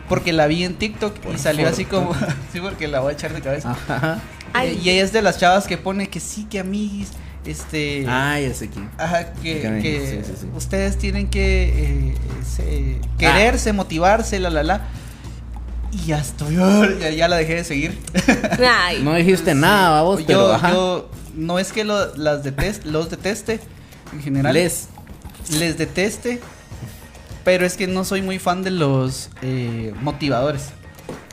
Porque 0.09 0.33
la 0.33 0.45
vi 0.47 0.65
en 0.65 0.75
TikTok 0.75 1.15
y 1.33 1.37
salió 1.37 1.69
así 1.69 1.85
como. 1.85 2.13
sí, 2.53 2.59
porque 2.59 2.87
la 2.89 2.99
voy 2.99 3.11
a 3.11 3.13
echar 3.13 3.33
de 3.33 3.39
cabeza. 3.41 3.71
Ajá. 3.87 4.19
Ay. 4.51 4.77
Y 4.83 4.89
ella 4.89 5.03
es 5.03 5.13
de 5.13 5.21
las 5.21 5.37
chavas 5.37 5.67
que 5.67 5.77
pone 5.77 6.09
que 6.09 6.19
sí, 6.19 6.45
que 6.49 6.59
amiguis. 6.59 7.11
Este. 7.45 8.05
Ah, 8.09 8.37
ya 8.39 8.53
sé 8.53 8.69
quién. 8.69 8.89
Ajá, 8.97 9.31
que, 9.41 9.61
Que- 9.61 9.79
que 9.81 10.21
sí, 10.23 10.31
sí, 10.31 10.37
sí. 10.41 10.47
ustedes 10.53 10.97
tienen 10.97 11.29
que 11.29 11.69
eh, 12.11 12.15
se- 12.45 12.99
quererse, 13.17 13.71
motivarse, 13.71 14.37
la, 14.39 14.49
la, 14.49 14.63
la. 14.63 14.81
Y 15.91 16.05
ya 16.05 16.19
estoy, 16.19 16.55
ya, 16.99 17.09
ya 17.09 17.27
la 17.27 17.37
dejé 17.37 17.55
de 17.55 17.63
seguir. 17.63 17.97
Ay. 18.65 19.01
No 19.03 19.13
dijiste 19.15 19.53
nada, 19.53 20.01
vos, 20.03 20.19
yo, 20.21 20.25
pero 20.27 20.53
ajá. 20.53 20.71
yo 20.71 21.09
no 21.35 21.59
es 21.59 21.71
que 21.73 21.83
lo- 21.83 22.15
las 22.15 22.43
detest, 22.43 22.85
los 22.85 23.09
deteste 23.09 23.59
en 24.13 24.21
general. 24.21 24.53
Les. 24.53 24.87
les 25.59 25.77
deteste, 25.77 26.39
pero 27.43 27.65
es 27.65 27.75
que 27.75 27.87
no 27.87 28.05
soy 28.05 28.21
muy 28.21 28.39
fan 28.39 28.63
de 28.63 28.71
los 28.71 29.29
eh, 29.41 29.93
motivadores. 30.01 30.69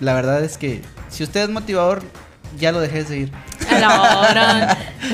La 0.00 0.14
verdad 0.14 0.42
es 0.42 0.58
que 0.58 0.82
si 1.08 1.22
usted 1.22 1.42
es 1.44 1.50
motivador, 1.50 2.02
ya 2.58 2.72
lo 2.72 2.80
dejé 2.80 3.04
de 3.04 3.06
seguir. 3.06 3.32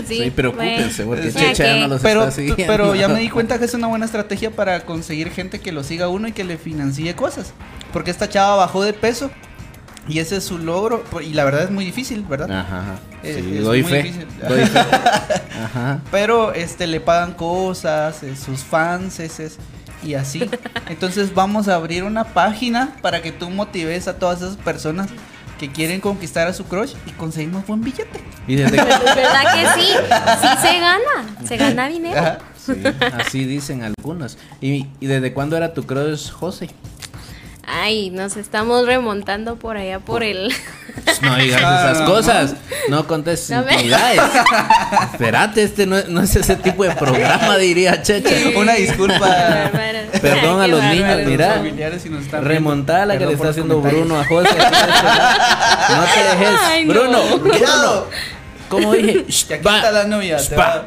Sí, 0.08 0.18
Sí, 0.24 0.30
preocúpense, 0.30 1.04
porque 1.04 1.30
Sí, 1.30 1.38
Checha 1.38 1.64
ya 1.64 1.74
que- 1.74 1.80
no 1.80 1.88
los 1.88 2.00
Pero, 2.02 2.20
está 2.22 2.30
siguiendo. 2.34 2.64
pero 2.66 2.94
ya 2.94 3.08
me 3.08 3.20
di 3.20 3.28
cuenta 3.30 3.58
que 3.58 3.64
es 3.66 3.74
una 3.74 3.86
buena 3.88 4.04
estrategia 4.06 4.50
para 4.50 4.80
conseguir 4.86 5.30
gente 5.30 5.60
que 5.60 5.72
lo 5.72 5.84
siga 5.84 6.08
uno 6.08 6.28
y 6.28 6.32
que 6.32 6.44
le 6.44 6.56
financie 6.58 7.14
cosas. 7.14 7.52
Porque 7.94 8.10
esta 8.10 8.28
chava 8.28 8.56
bajó 8.56 8.82
de 8.84 8.92
peso 8.92 9.30
y 10.06 10.18
ese 10.18 10.36
es 10.36 10.44
su 10.44 10.58
logro. 10.58 11.02
Y 11.24 11.32
la 11.32 11.44
verdad 11.44 11.62
es 11.62 11.70
muy 11.70 11.86
difícil, 11.86 12.22
¿verdad? 12.28 12.50
Ajá, 12.50 12.80
ajá. 12.80 12.94
Eh, 13.22 13.40
Sí, 13.42 13.56
es 13.58 13.64
doy 13.64 13.82
muy 13.82 13.90
fe. 13.90 14.02
difícil. 14.02 14.26
Doy 14.46 14.66
fe. 14.66 14.78
Ajá. 15.64 16.00
Pero 16.10 16.52
este 16.52 16.86
le 16.86 17.00
pagan 17.00 17.32
cosas, 17.32 18.22
eh, 18.22 18.36
sus 18.36 18.60
fans, 18.60 19.18
es, 19.20 19.40
es- 19.40 19.56
y 20.02 20.12
así. 20.14 20.50
Entonces 20.90 21.32
vamos 21.32 21.68
a 21.68 21.76
abrir 21.76 22.04
una 22.04 22.24
página 22.24 22.96
para 23.00 23.22
que 23.22 23.32
tú 23.32 23.48
motives 23.48 24.06
a 24.08 24.18
todas 24.18 24.42
esas 24.42 24.56
personas 24.58 25.08
que 25.58 25.70
quieren 25.72 26.00
conquistar 26.00 26.48
a 26.48 26.52
su 26.52 26.64
crush 26.64 26.92
y 27.06 27.12
conseguimos 27.12 27.64
buen 27.66 27.80
billete. 27.80 28.20
Y 28.46 28.56
desde 28.56 28.76
Pero 28.76 28.90
es 28.92 29.14
verdad 29.14 29.54
que 29.54 29.80
sí, 29.80 29.86
sí 30.42 30.48
se 30.60 30.80
gana, 30.80 31.36
se 31.46 31.56
gana 31.56 31.88
dinero. 31.88 32.20
Ajá. 32.20 32.38
Sí, 32.58 32.72
así 33.18 33.44
dicen 33.44 33.82
algunos. 33.82 34.36
¿Y, 34.60 34.86
y 35.00 35.06
desde 35.06 35.32
cuándo 35.32 35.56
era 35.56 35.72
tu 35.72 35.84
crush, 35.86 36.30
José? 36.30 36.68
Ay, 37.66 38.10
nos 38.10 38.36
estamos 38.36 38.86
remontando 38.86 39.56
por 39.56 39.76
allá 39.76 39.98
por 40.00 40.22
el... 40.22 40.52
Pues 41.04 41.22
no 41.22 41.36
digas 41.36 41.60
Ah, 41.64 41.90
esas 41.92 42.08
cosas. 42.08 42.54
No 42.88 43.06
contes 43.06 43.50
No 43.50 43.62
me- 43.62 43.72
intimidades. 43.72 44.20
Espérate, 45.12 45.62
este 45.62 45.86
no, 45.86 45.96
es- 45.98 46.08
no 46.08 46.20
es 46.22 46.34
ese 46.36 46.56
tipo 46.56 46.84
de 46.84 46.90
programa, 46.94 47.56
diría 47.56 48.02
Checha. 48.02 48.30
Una 48.58 48.74
disculpa. 48.74 49.70
Perdón 50.20 50.60
a 50.60 50.64
Qué 50.66 50.70
los 50.70 50.82
niños, 50.84 51.18
mira. 51.26 51.62
si. 51.98 52.08
Remontada 52.40 53.06
la 53.06 53.18
que 53.18 53.26
le 53.26 53.32
está 53.34 53.48
haciendo. 53.50 53.80
Bruno 53.80 54.18
a 54.18 54.24
José. 54.24 54.48
No 54.56 56.04
te 56.04 56.24
dejes. 56.24 56.58
Ay, 56.62 56.84
no. 56.84 56.92
Bruno. 56.94 57.38
Bruno. 57.38 58.04
¿Cómo 58.68 58.92
dije? 58.92 59.24
Que 59.48 59.54
aquí 59.54 59.64
Va. 59.64 59.76
está 59.76 59.90
la 59.90 60.04
novia. 60.04 60.36
Te 60.38 60.56
va, 60.56 60.86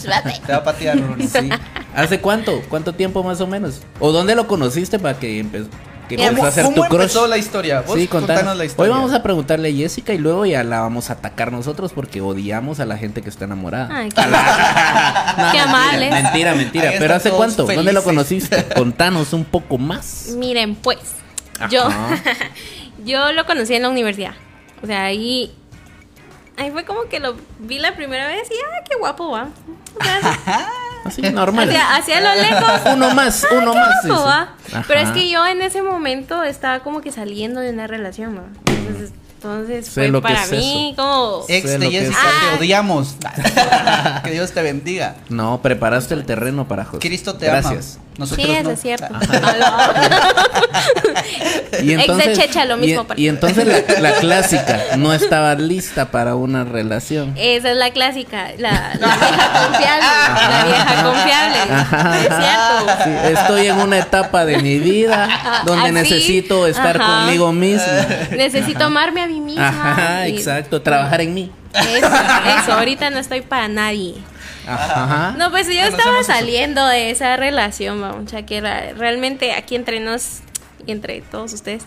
Suave. 0.00 0.40
te 0.44 0.52
va 0.52 0.58
a 0.58 0.64
patear, 0.64 0.98
Bruno. 0.98 1.24
Sí. 1.26 1.48
¿Hace 1.94 2.20
cuánto? 2.20 2.60
¿Cuánto 2.68 2.94
tiempo 2.94 3.22
más 3.22 3.40
o 3.40 3.46
menos? 3.46 3.80
¿O 4.00 4.10
dónde 4.12 4.34
lo 4.34 4.46
conociste 4.48 4.98
para 4.98 5.18
que, 5.18 5.42
empe- 5.42 5.66
que 6.16 6.22
Mira, 6.22 6.38
empezó 6.38 6.60
a 6.60 6.64
¿Cómo 6.64 6.82
tu 6.82 6.88
crush? 6.88 7.14
la 7.28 7.38
historia? 7.38 7.80
Vos 7.82 7.96
Sí, 7.98 8.06
contanos 8.08 8.56
la 8.56 8.62
Hoy 8.62 8.66
historia. 8.66 8.92
vamos 8.94 9.12
a 9.12 9.22
preguntarle 9.22 9.68
a 9.68 9.72
Jessica 9.72 10.12
y 10.14 10.18
luego 10.18 10.46
ya 10.46 10.62
la 10.64 10.80
vamos 10.80 11.10
a 11.10 11.14
atacar 11.14 11.52
nosotros 11.52 11.92
porque 11.92 12.20
odiamos 12.20 12.80
a 12.80 12.86
la 12.86 12.96
gente 12.96 13.22
que 13.22 13.28
está 13.28 13.44
enamorada. 13.44 13.88
Ay, 13.92 14.08
qué, 14.10 14.20
No, 14.22 14.28
qué 14.32 15.42
mentira, 15.42 15.62
amables. 15.64 16.10
Mentira, 16.22 16.54
mentira. 16.54 16.92
Pero 16.98 17.14
¿hace 17.14 17.30
cuánto? 17.30 17.64
¿Dónde 17.66 17.92
lo 17.92 18.02
conociste? 18.02 18.64
Contanos 18.76 19.32
un 19.32 19.44
poco 19.44 19.78
más. 19.78 20.28
Miren, 20.36 20.74
pues, 20.74 20.98
yo, 21.70 21.88
yo 23.04 23.32
lo 23.32 23.46
conocí 23.46 23.74
en 23.74 23.82
la 23.82 23.88
universidad. 23.88 24.34
O 24.82 24.86
sea, 24.86 25.04
ahí, 25.04 25.54
ahí 26.56 26.70
fue 26.70 26.84
como 26.84 27.02
que 27.04 27.20
lo 27.20 27.36
vi 27.60 27.78
la 27.78 27.94
primera 27.94 28.26
vez 28.28 28.48
y, 28.50 28.54
ah, 28.54 28.84
qué 28.88 28.96
guapo 28.98 29.30
va. 29.30 29.48
O 30.00 30.04
sea, 30.04 30.68
Así, 31.04 31.22
normal. 31.22 31.68
hacia, 31.68 31.96
hacia 31.96 32.20
lo 32.20 32.40
lejos. 32.40 32.80
Uno 32.94 33.14
más, 33.14 33.44
ah, 33.44 33.48
uno 33.52 33.74
más. 33.74 34.02
dice. 34.02 34.14
va. 34.14 34.54
Pero 34.86 35.00
es 35.00 35.10
que 35.10 35.28
yo 35.28 35.44
en 35.46 35.62
ese 35.62 35.82
momento 35.82 36.42
estaba 36.42 36.80
como 36.80 37.00
que 37.00 37.10
saliendo 37.12 37.60
de 37.60 37.70
una 37.70 37.86
relación, 37.86 38.36
¿va? 38.36 38.72
Entonces, 38.72 39.12
entonces 39.42 39.86
Sé 39.86 39.92
fue 39.92 40.08
lo 40.08 40.20
que 40.22 40.28
para 40.28 40.44
es 40.44 40.50
mí 40.52 40.94
como... 40.96 41.44
Ex 41.48 41.78
de. 41.80 41.90
Jessica, 41.90 42.18
Ah. 42.22 42.50
te 42.52 42.58
odiamos. 42.58 43.16
que 44.24 44.30
Dios 44.30 44.52
te 44.52 44.62
bendiga. 44.62 45.16
No, 45.28 45.60
preparaste 45.62 46.14
el 46.14 46.24
terreno 46.24 46.68
para 46.68 46.84
José. 46.84 46.98
Cristo 47.00 47.34
te 47.34 47.46
Gracias. 47.46 47.94
ama. 47.96 48.02
Nosotros 48.18 48.46
Sí, 48.46 48.52
eso 48.52 48.62
no. 48.64 48.70
es 48.72 48.80
cierto. 48.82 49.06
Y 51.82 51.92
Ex 51.94 52.16
de 52.16 52.32
Checha, 52.34 52.64
lo 52.66 52.76
mismo 52.76 53.02
y- 53.02 53.04
para 53.04 53.20
Y, 53.20 53.28
entonces 53.28 53.66
la, 53.66 54.00
la 54.00 54.12
clásica, 54.20 54.78
no 54.98 55.12
estaba 55.12 55.54
lista 55.54 56.10
para 56.10 56.34
una 56.36 56.64
relación. 56.64 57.32
Esa 57.36 57.70
es 57.70 57.76
la 57.76 57.90
clásica, 57.90 58.50
la, 58.58 58.92
la 59.00 59.16
vieja 59.16 59.66
confiable, 59.66 60.06
la 60.50 60.64
vieja 60.66 61.02
confiable. 61.02 61.58
Ajá, 61.72 62.18
Es 62.18 62.26
cierto. 62.26 63.04
Sí, 63.04 63.32
estoy 63.32 63.66
en 63.68 63.80
una 63.80 63.98
etapa 63.98 64.44
de 64.44 64.58
mi 64.58 64.78
vida 64.78 65.62
donde 65.64 65.84
Así, 65.84 65.92
necesito 65.92 66.66
estar 66.66 67.00
ajá. 67.00 67.22
conmigo 67.24 67.52
mismo. 67.52 67.86
Necesito 68.32 68.84
amarme 68.84 69.22
a 69.22 69.26
mí 69.32 69.40
misma. 69.40 69.68
Ajá, 69.68 70.28
y- 70.28 70.36
exacto, 70.36 70.82
trabajar 70.82 71.20
en 71.20 71.34
mí. 71.34 71.50
Eso, 71.74 72.06
eso, 72.06 72.72
ahorita 72.74 73.10
no 73.10 73.18
estoy 73.18 73.40
para 73.40 73.66
nadie. 73.68 74.14
Ajá. 74.66 75.34
No, 75.38 75.50
pues 75.50 75.66
yo 75.66 75.72
Conocemos 75.74 75.98
estaba 75.98 76.20
eso. 76.20 76.32
saliendo 76.32 76.86
de 76.86 77.10
esa 77.10 77.36
relación, 77.36 78.00
vamos, 78.00 78.30
ya 78.30 78.42
que 78.46 78.60
realmente 78.60 79.52
aquí 79.52 79.74
entre 79.74 79.98
nos 80.00 80.40
y 80.86 80.92
entre 80.92 81.20
todos 81.22 81.52
ustedes, 81.52 81.84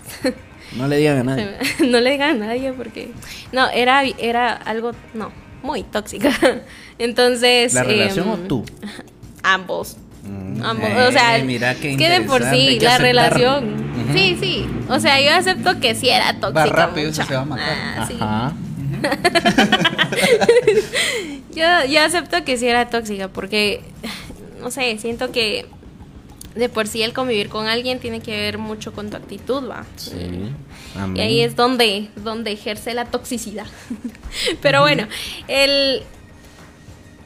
No 0.75 0.87
le 0.87 0.97
digan 0.97 1.19
a 1.19 1.23
nadie. 1.35 1.57
no 1.87 1.99
le 1.99 2.11
digan 2.11 2.41
a 2.41 2.47
nadie 2.47 2.73
porque 2.73 3.11
no, 3.51 3.69
era, 3.69 4.03
era 4.17 4.51
algo, 4.53 4.91
no, 5.13 5.31
muy 5.63 5.83
tóxica. 5.83 6.31
Entonces... 6.99 7.73
¿La 7.73 7.83
relación 7.83 8.27
em, 8.27 8.33
o 8.33 8.37
tú? 8.39 8.65
Ambos. 9.43 9.97
Mm, 10.25 10.63
Ambos, 10.63 10.89
eh, 10.89 11.07
o 11.07 11.11
sea, 11.11 11.43
mira 11.43 11.75
qué 11.75 11.97
que 11.97 12.09
de 12.09 12.21
por 12.21 12.43
sí, 12.43 12.79
la 12.79 12.97
relación. 12.97 13.85
Sí, 14.13 14.37
sí. 14.39 14.65
O 14.89 14.99
sea, 14.99 15.19
yo 15.21 15.33
acepto 15.35 15.79
que 15.79 15.95
sí 15.95 16.09
era 16.09 16.39
tóxica. 16.39 16.65
rápido, 16.65 17.09
eso 17.09 17.21
mucha. 17.21 17.29
se 17.29 17.35
va 17.35 17.41
a 17.41 17.45
matar. 17.45 17.77
Ah, 17.97 18.05
sí. 18.07 18.17
Ajá. 18.19 18.53
Yo, 21.55 21.63
yo 21.87 22.01
acepto 22.01 22.43
que 22.43 22.57
sí 22.57 22.67
era 22.67 22.89
tóxica 22.89 23.29
porque, 23.29 23.81
no 24.61 24.71
sé, 24.71 24.97
siento 24.97 25.31
que 25.31 25.65
de 26.53 26.67
por 26.67 26.87
sí 26.87 27.01
el 27.01 27.13
convivir 27.13 27.47
con 27.47 27.67
alguien 27.67 27.99
tiene 27.99 28.19
que 28.19 28.31
ver 28.31 28.57
mucho 28.57 28.93
con 28.93 29.09
tu 29.09 29.15
actitud, 29.15 29.69
va. 29.69 29.85
Sí. 29.95 30.51
Y 31.13 31.19
ahí 31.19 31.41
es 31.41 31.55
donde, 31.55 32.09
donde 32.17 32.51
ejerce 32.51 32.93
la 32.93 33.05
toxicidad. 33.05 33.67
Pero 34.61 34.81
bueno, 34.81 35.07
el, 35.47 36.03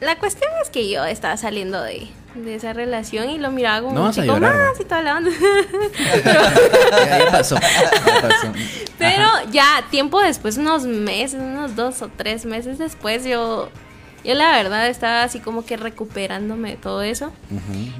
la 0.00 0.16
cuestión 0.18 0.50
es 0.62 0.70
que 0.70 0.88
yo 0.88 1.04
estaba 1.04 1.36
saliendo 1.36 1.82
de, 1.82 2.06
de 2.34 2.54
esa 2.54 2.72
relación 2.72 3.30
y 3.30 3.38
lo 3.38 3.50
miraba 3.50 3.82
como 3.82 3.94
No 3.94 4.02
un 4.02 4.08
a 4.08 4.12
chico 4.12 4.26
llorar, 4.26 4.54
más 4.54 4.80
y 4.80 4.84
toda 4.84 5.02
la 5.02 5.16
onda. 5.16 5.30
Ya, 6.24 7.24
ya 7.24 7.30
pasó. 7.30 7.56
Ya 7.56 8.20
pasó. 8.22 8.52
Pero 8.98 9.26
ya 9.50 9.84
tiempo 9.90 10.20
después, 10.20 10.56
unos 10.56 10.84
meses, 10.84 11.40
unos 11.40 11.74
dos 11.76 12.02
o 12.02 12.08
tres 12.08 12.44
meses 12.44 12.78
después, 12.78 13.24
yo, 13.24 13.68
yo 14.24 14.34
la 14.34 14.52
verdad 14.52 14.88
estaba 14.88 15.22
así 15.22 15.40
como 15.40 15.64
que 15.64 15.76
recuperándome 15.76 16.70
de 16.70 16.76
todo 16.76 17.02
eso. 17.02 17.32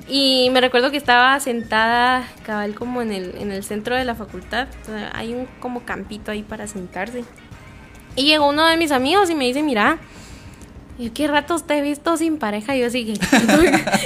Y 0.08 0.50
me 0.52 0.60
recuerdo 0.60 0.90
que 0.90 0.96
estaba 0.96 1.38
sentada 1.40 2.28
cabal 2.44 2.75
como 2.75 3.02
en 3.02 3.12
el, 3.12 3.34
en 3.38 3.50
el 3.50 3.64
centro 3.64 3.96
de 3.96 4.04
la 4.04 4.14
facultad. 4.14 4.68
O 4.82 4.87
sea, 4.87 5.10
hay 5.14 5.34
un 5.34 5.49
como 5.60 5.84
campito 5.84 6.30
ahí 6.30 6.42
para 6.42 6.66
sentarse. 6.66 7.25
Y 8.16 8.25
llegó 8.25 8.49
uno 8.49 8.66
de 8.66 8.76
mis 8.76 8.90
amigos 8.90 9.30
y 9.30 9.34
me 9.34 9.46
dice, 9.46 9.62
mira, 9.62 9.99
yo 11.00 11.11
qué 11.14 11.26
ratos 11.28 11.66
te 11.66 11.78
he 11.78 11.83
visto 11.83 12.16
sin 12.16 12.38
pareja. 12.38 12.76
Y 12.76 12.80
yo 12.80 12.87
así, 12.87 13.04
que, 13.04 13.21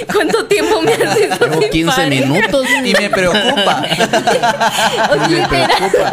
¿cuánto 0.13 0.45
tiempo 0.45 0.81
me 0.81 0.91
has 0.93 1.17
visto 1.17 1.45
Llevo 1.47 1.61
sin 1.61 1.69
15 1.71 1.95
pareja? 1.95 2.25
minutos. 2.27 2.65
Y 2.83 2.93
me 2.93 3.09
preocupa. 3.09 3.81
Me 5.29 5.47
preocupa. 5.47 6.11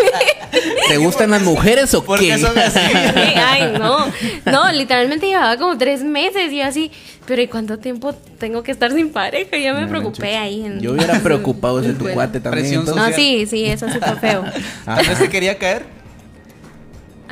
¿Te 0.89 0.97
gustan 0.99 1.31
las 1.31 1.43
mujeres 1.43 1.93
o 1.95 2.05
¿Por 2.05 2.19
qué? 2.19 2.29
qué 2.29 2.39
son 2.39 2.59
así? 2.59 2.79
Sí, 2.93 3.33
Ay, 3.37 3.73
no. 3.79 4.07
No, 4.45 4.73
literalmente 4.73 5.27
llevaba 5.27 5.57
como 5.57 5.79
tres 5.79 6.03
meses 6.03 6.53
y 6.53 6.59
yo 6.59 6.65
así, 6.67 6.91
pero 7.27 7.41
¿y 7.43 7.47
cuánto 7.49 7.79
tiempo 7.79 8.15
tengo 8.39 8.62
que 8.62 8.73
estar 8.73 8.93
sin 8.93 9.11
pareja? 9.11 9.57
Y 9.57 9.62
ya 9.65 9.73
me 9.75 9.83
No, 9.83 9.89
preocupé 9.89 10.23
manches. 10.35 10.41
ahí. 10.41 10.65
En, 10.67 10.81
Yo 10.81 10.93
hubiera 10.93 11.19
preocupado 11.21 11.81
ese 11.81 11.93
tu 11.95 12.01
Bueno. 12.01 12.15
cuate 12.15 12.41
también. 12.41 12.67
Presión. 12.85 12.97
No, 12.97 13.12
sí, 13.12 13.47
sí, 13.47 13.65
eso 13.65 13.89
sí 13.89 13.99
fue 13.99 14.17
feo. 14.17 14.43
Vez 15.09 15.19
se 15.19 15.29
quería 15.29 15.57
caer. 15.59 15.85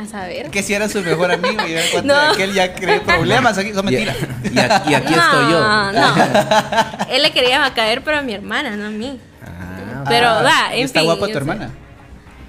A 0.01 0.07
saber. 0.07 0.51
Que 0.51 0.63
si 0.63 0.73
era 0.75 0.89
su 0.89 1.01
mejor 1.03 1.31
amigo 1.33 1.67
y 1.69 1.73
era 1.73 1.83
cuando 1.93 2.15
No. 2.15 2.21
aquel 2.33 2.55
ya 2.55 2.75
creó 2.75 3.03
problemas. 3.03 3.59
Aquí, 3.59 3.71
no, 3.73 3.81
Y, 3.81 3.85
mentira. 3.85 4.15
y 4.45 4.59
aquí, 4.59 4.91
y 4.91 4.95
aquí 4.95 5.15
no, 5.15 5.23
estoy 5.23 5.51
yo. 5.51 5.61
No, 5.93 7.07
Él 7.11 7.23
le 7.23 7.31
quería 7.33 7.73
caer, 7.75 8.03
pero 8.03 8.19
a 8.19 8.23
mi 8.23 8.33
hermana, 8.35 8.77
no 8.77 8.87
a 8.87 8.91
mí. 8.91 9.19
Ah, 9.43 10.05
Pero 10.09 10.29
Ah, 10.29 10.43
da, 10.43 10.75
en 10.75 10.85
Está 10.85 11.01
fin, 11.01 11.07
guapa 11.07 11.21
yo 11.23 11.27
tu 11.27 11.33
sé. 11.33 11.39
hermana. 11.39 11.71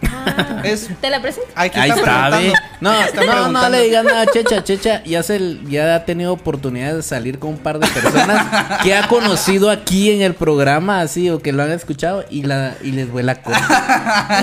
Ah, 0.03 0.61
Es. 0.63 0.89
¿Te 0.99 1.09
la 1.09 1.21
presento? 1.21 1.49
Ay, 1.55 1.69
¿qué 1.69 1.79
Ahí 1.79 1.89
está, 1.91 2.03
preguntando? 2.29 2.53
No, 2.81 2.91
¿Qué 2.91 3.05
están 3.05 3.25
no, 3.27 3.61
no 3.61 3.69
le 3.69 3.83
digas 3.83 4.03
nada, 4.03 4.25
Checha. 4.27 4.63
Checha 4.63 5.03
ya, 5.03 5.23
se, 5.23 5.59
ya 5.67 5.95
ha 5.95 6.05
tenido 6.05 6.33
oportunidad 6.33 6.95
de 6.95 7.03
salir 7.03 7.39
con 7.39 7.51
un 7.51 7.57
par 7.57 7.79
de 7.79 7.87
personas 7.87 8.81
que 8.83 8.95
ha 8.95 9.07
conocido 9.07 9.69
aquí 9.69 10.11
en 10.11 10.21
el 10.21 10.33
programa, 10.33 11.01
así, 11.01 11.29
o 11.29 11.39
que 11.39 11.51
lo 11.51 11.63
han 11.63 11.71
escuchado 11.71 12.25
y, 12.29 12.43
la, 12.43 12.75
y 12.83 12.91
les 12.91 13.09
vuela 13.11 13.41
con. 13.41 13.53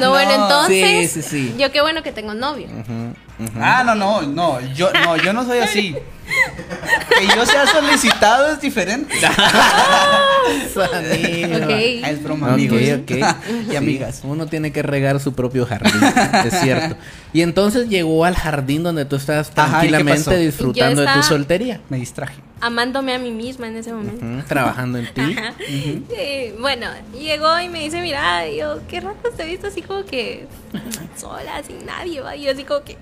No, 0.00 0.11
bueno, 0.11 0.37
No. 0.38 0.45
entonces. 0.45 1.11
Sí, 1.12 1.23
sí, 1.23 1.29
sí. 1.29 1.55
Yo 1.59 1.71
qué 1.73 1.81
bueno 1.81 2.03
que 2.03 2.12
tengo 2.12 2.35
novio. 2.35 2.69
Ah, 3.61 3.83
no, 3.85 3.95
no, 3.95 4.23
no. 4.23 4.61
Yo 4.75 4.90
no, 5.04 5.16
yo 5.16 5.33
no 5.33 5.45
soy 5.45 5.59
así. 5.59 5.95
Que 7.18 7.26
yo 7.35 7.47
sea 7.47 7.66
solicitado 7.66 8.52
es 8.52 8.61
diferente. 8.61 9.14
Sanilo. 10.75 11.57
Ok. 11.66 11.71
Ah, 12.04 12.11
es 12.11 12.23
broma, 12.23 12.47
Ok, 12.49 12.52
amigos. 12.54 12.80
ok. 13.02 13.11
Y 13.66 13.71
Sí, 13.71 13.76
amigas. 13.76 14.21
uno 14.25 14.47
tiene 14.47 14.73
que 14.73 14.83
regar 14.83 15.21
su 15.21 15.33
propio 15.35 15.66
jardín, 15.66 15.92
es 16.47 16.61
cierto. 16.61 16.97
Y 17.33 17.42
entonces 17.42 17.88
llegó 17.88 18.25
al 18.25 18.35
jardín 18.35 18.83
donde 18.83 19.04
tú 19.04 19.16
estabas 19.16 19.50
¿y 19.50 19.54
tranquilamente 19.54 20.37
disfrutando 20.38 21.02
de 21.02 21.09
tu 21.09 21.23
soltería, 21.23 21.80
Me 21.88 21.99
distraje. 21.99 22.35
Amándome 22.61 23.14
a 23.14 23.18
mí 23.18 23.30
misma 23.30 23.68
en 23.68 23.76
ese 23.76 23.92
momento. 23.92 24.47
Trabajando 24.49 24.99
en 24.99 25.12
ti. 25.14 25.37
Ajá. 25.38 25.54
Sí, 25.66 26.52
bueno, 26.59 26.88
llegó 27.18 27.59
y 27.61 27.68
me 27.68 27.80
dice, 27.80 28.00
mira, 28.02 28.49
y 28.49 28.59
yo, 28.59 28.80
¿qué 28.88 29.00
rato 29.00 29.30
te 29.37 29.45
he 29.45 29.47
visto 29.47 29.68
así 29.68 29.80
como 29.83 30.04
que 30.04 30.47
sola, 31.16 31.62
sin 31.66 31.87
nadie, 31.87 32.21
va? 32.21 32.35
Y 32.35 32.42
yo 32.45 32.50
así 32.52 32.64
como 32.64 32.83
que, 32.83 32.95
"Ah, 32.95 32.99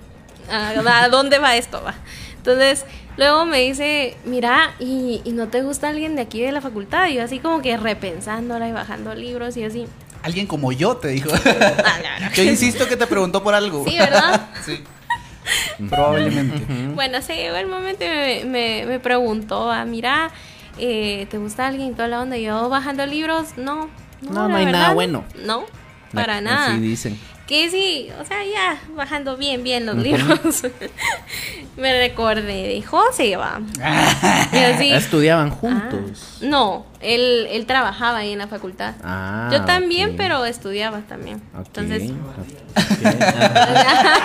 ¿a 0.49 1.09
dónde 1.09 1.39
va 1.39 1.55
esto, 1.55 1.81
va? 1.83 1.95
Entonces, 2.37 2.85
luego 3.17 3.45
me 3.45 3.59
dice, 3.59 4.15
mira, 4.25 4.73
¿y, 4.79 5.21
y 5.25 5.31
no 5.31 5.47
te 5.47 5.61
gusta 5.61 5.89
alguien 5.89 6.15
de 6.15 6.21
aquí 6.21 6.41
de 6.41 6.51
la 6.51 6.61
facultad? 6.61 7.07
Y 7.07 7.15
yo 7.15 7.23
así 7.23 7.39
como 7.39 7.61
que 7.61 7.75
repensándola 7.77 8.69
y 8.69 8.71
bajando 8.71 9.13
libros 9.15 9.57
y 9.57 9.63
así. 9.63 9.85
Alguien 10.23 10.47
como 10.47 10.71
yo 10.71 10.97
te 10.97 11.09
dijo. 11.09 11.29
Ah, 11.33 11.97
no, 12.19 12.25
no. 12.25 12.31
Yo 12.33 12.43
insisto 12.43 12.87
que 12.87 12.95
te 12.97 13.05
preguntó 13.07 13.43
por 13.43 13.53
algo. 13.53 13.83
Sí, 13.87 13.97
¿verdad? 13.97 14.47
Sí. 14.65 14.83
Probablemente. 15.89 16.65
Bueno, 16.93 17.21
se 17.21 17.35
llegó 17.35 17.55
el 17.55 17.67
momento 17.67 18.03
y 18.03 18.07
me, 18.07 18.43
me, 18.45 18.85
me 18.85 18.99
preguntó, 18.99 19.71
ah, 19.71 19.85
mira, 19.85 20.29
eh, 20.77 21.27
¿te 21.29 21.37
gusta 21.37 21.67
alguien 21.67 21.89
y 21.89 21.93
toda 21.93 22.07
la 22.07 22.21
onda? 22.21 22.37
Y 22.37 22.43
yo 22.43 22.67
bajando 22.69 23.05
libros, 23.05 23.49
no. 23.57 23.89
No, 24.21 24.31
no 24.31 24.49
la 24.49 24.57
hay 24.57 24.65
nada 24.65 24.93
bueno. 24.93 25.23
No, 25.45 25.65
para 26.13 26.35
Así 26.37 26.43
nada. 26.43 26.73
dicen. 26.77 27.19
Que 27.47 27.69
sí, 27.69 28.09
o 28.19 28.25
sea, 28.25 28.43
ya 28.43 28.77
bajando 28.93 29.37
bien, 29.37 29.63
bien 29.63 29.85
los 29.85 29.95
libros. 29.95 30.63
Me 31.77 31.97
recordé 31.97 32.67
de 32.67 32.81
José, 32.81 33.37
va. 33.37 33.61
Así, 33.81 34.91
Estudiaban 34.91 35.49
ah, 35.53 35.55
juntos. 35.55 36.39
no, 36.41 36.85
él, 37.01 37.47
él 37.51 37.65
trabajaba 37.65 38.19
ahí 38.19 38.33
en 38.33 38.39
la 38.39 38.47
facultad. 38.47 38.93
Ah, 39.03 39.49
Yo 39.51 39.63
también, 39.65 40.15
pero 40.17 40.45
estudiaba 40.45 40.99
también. 41.07 41.41
Ok, 41.57 41.65
Entonces, 41.67 42.11
ok. 42.11 42.77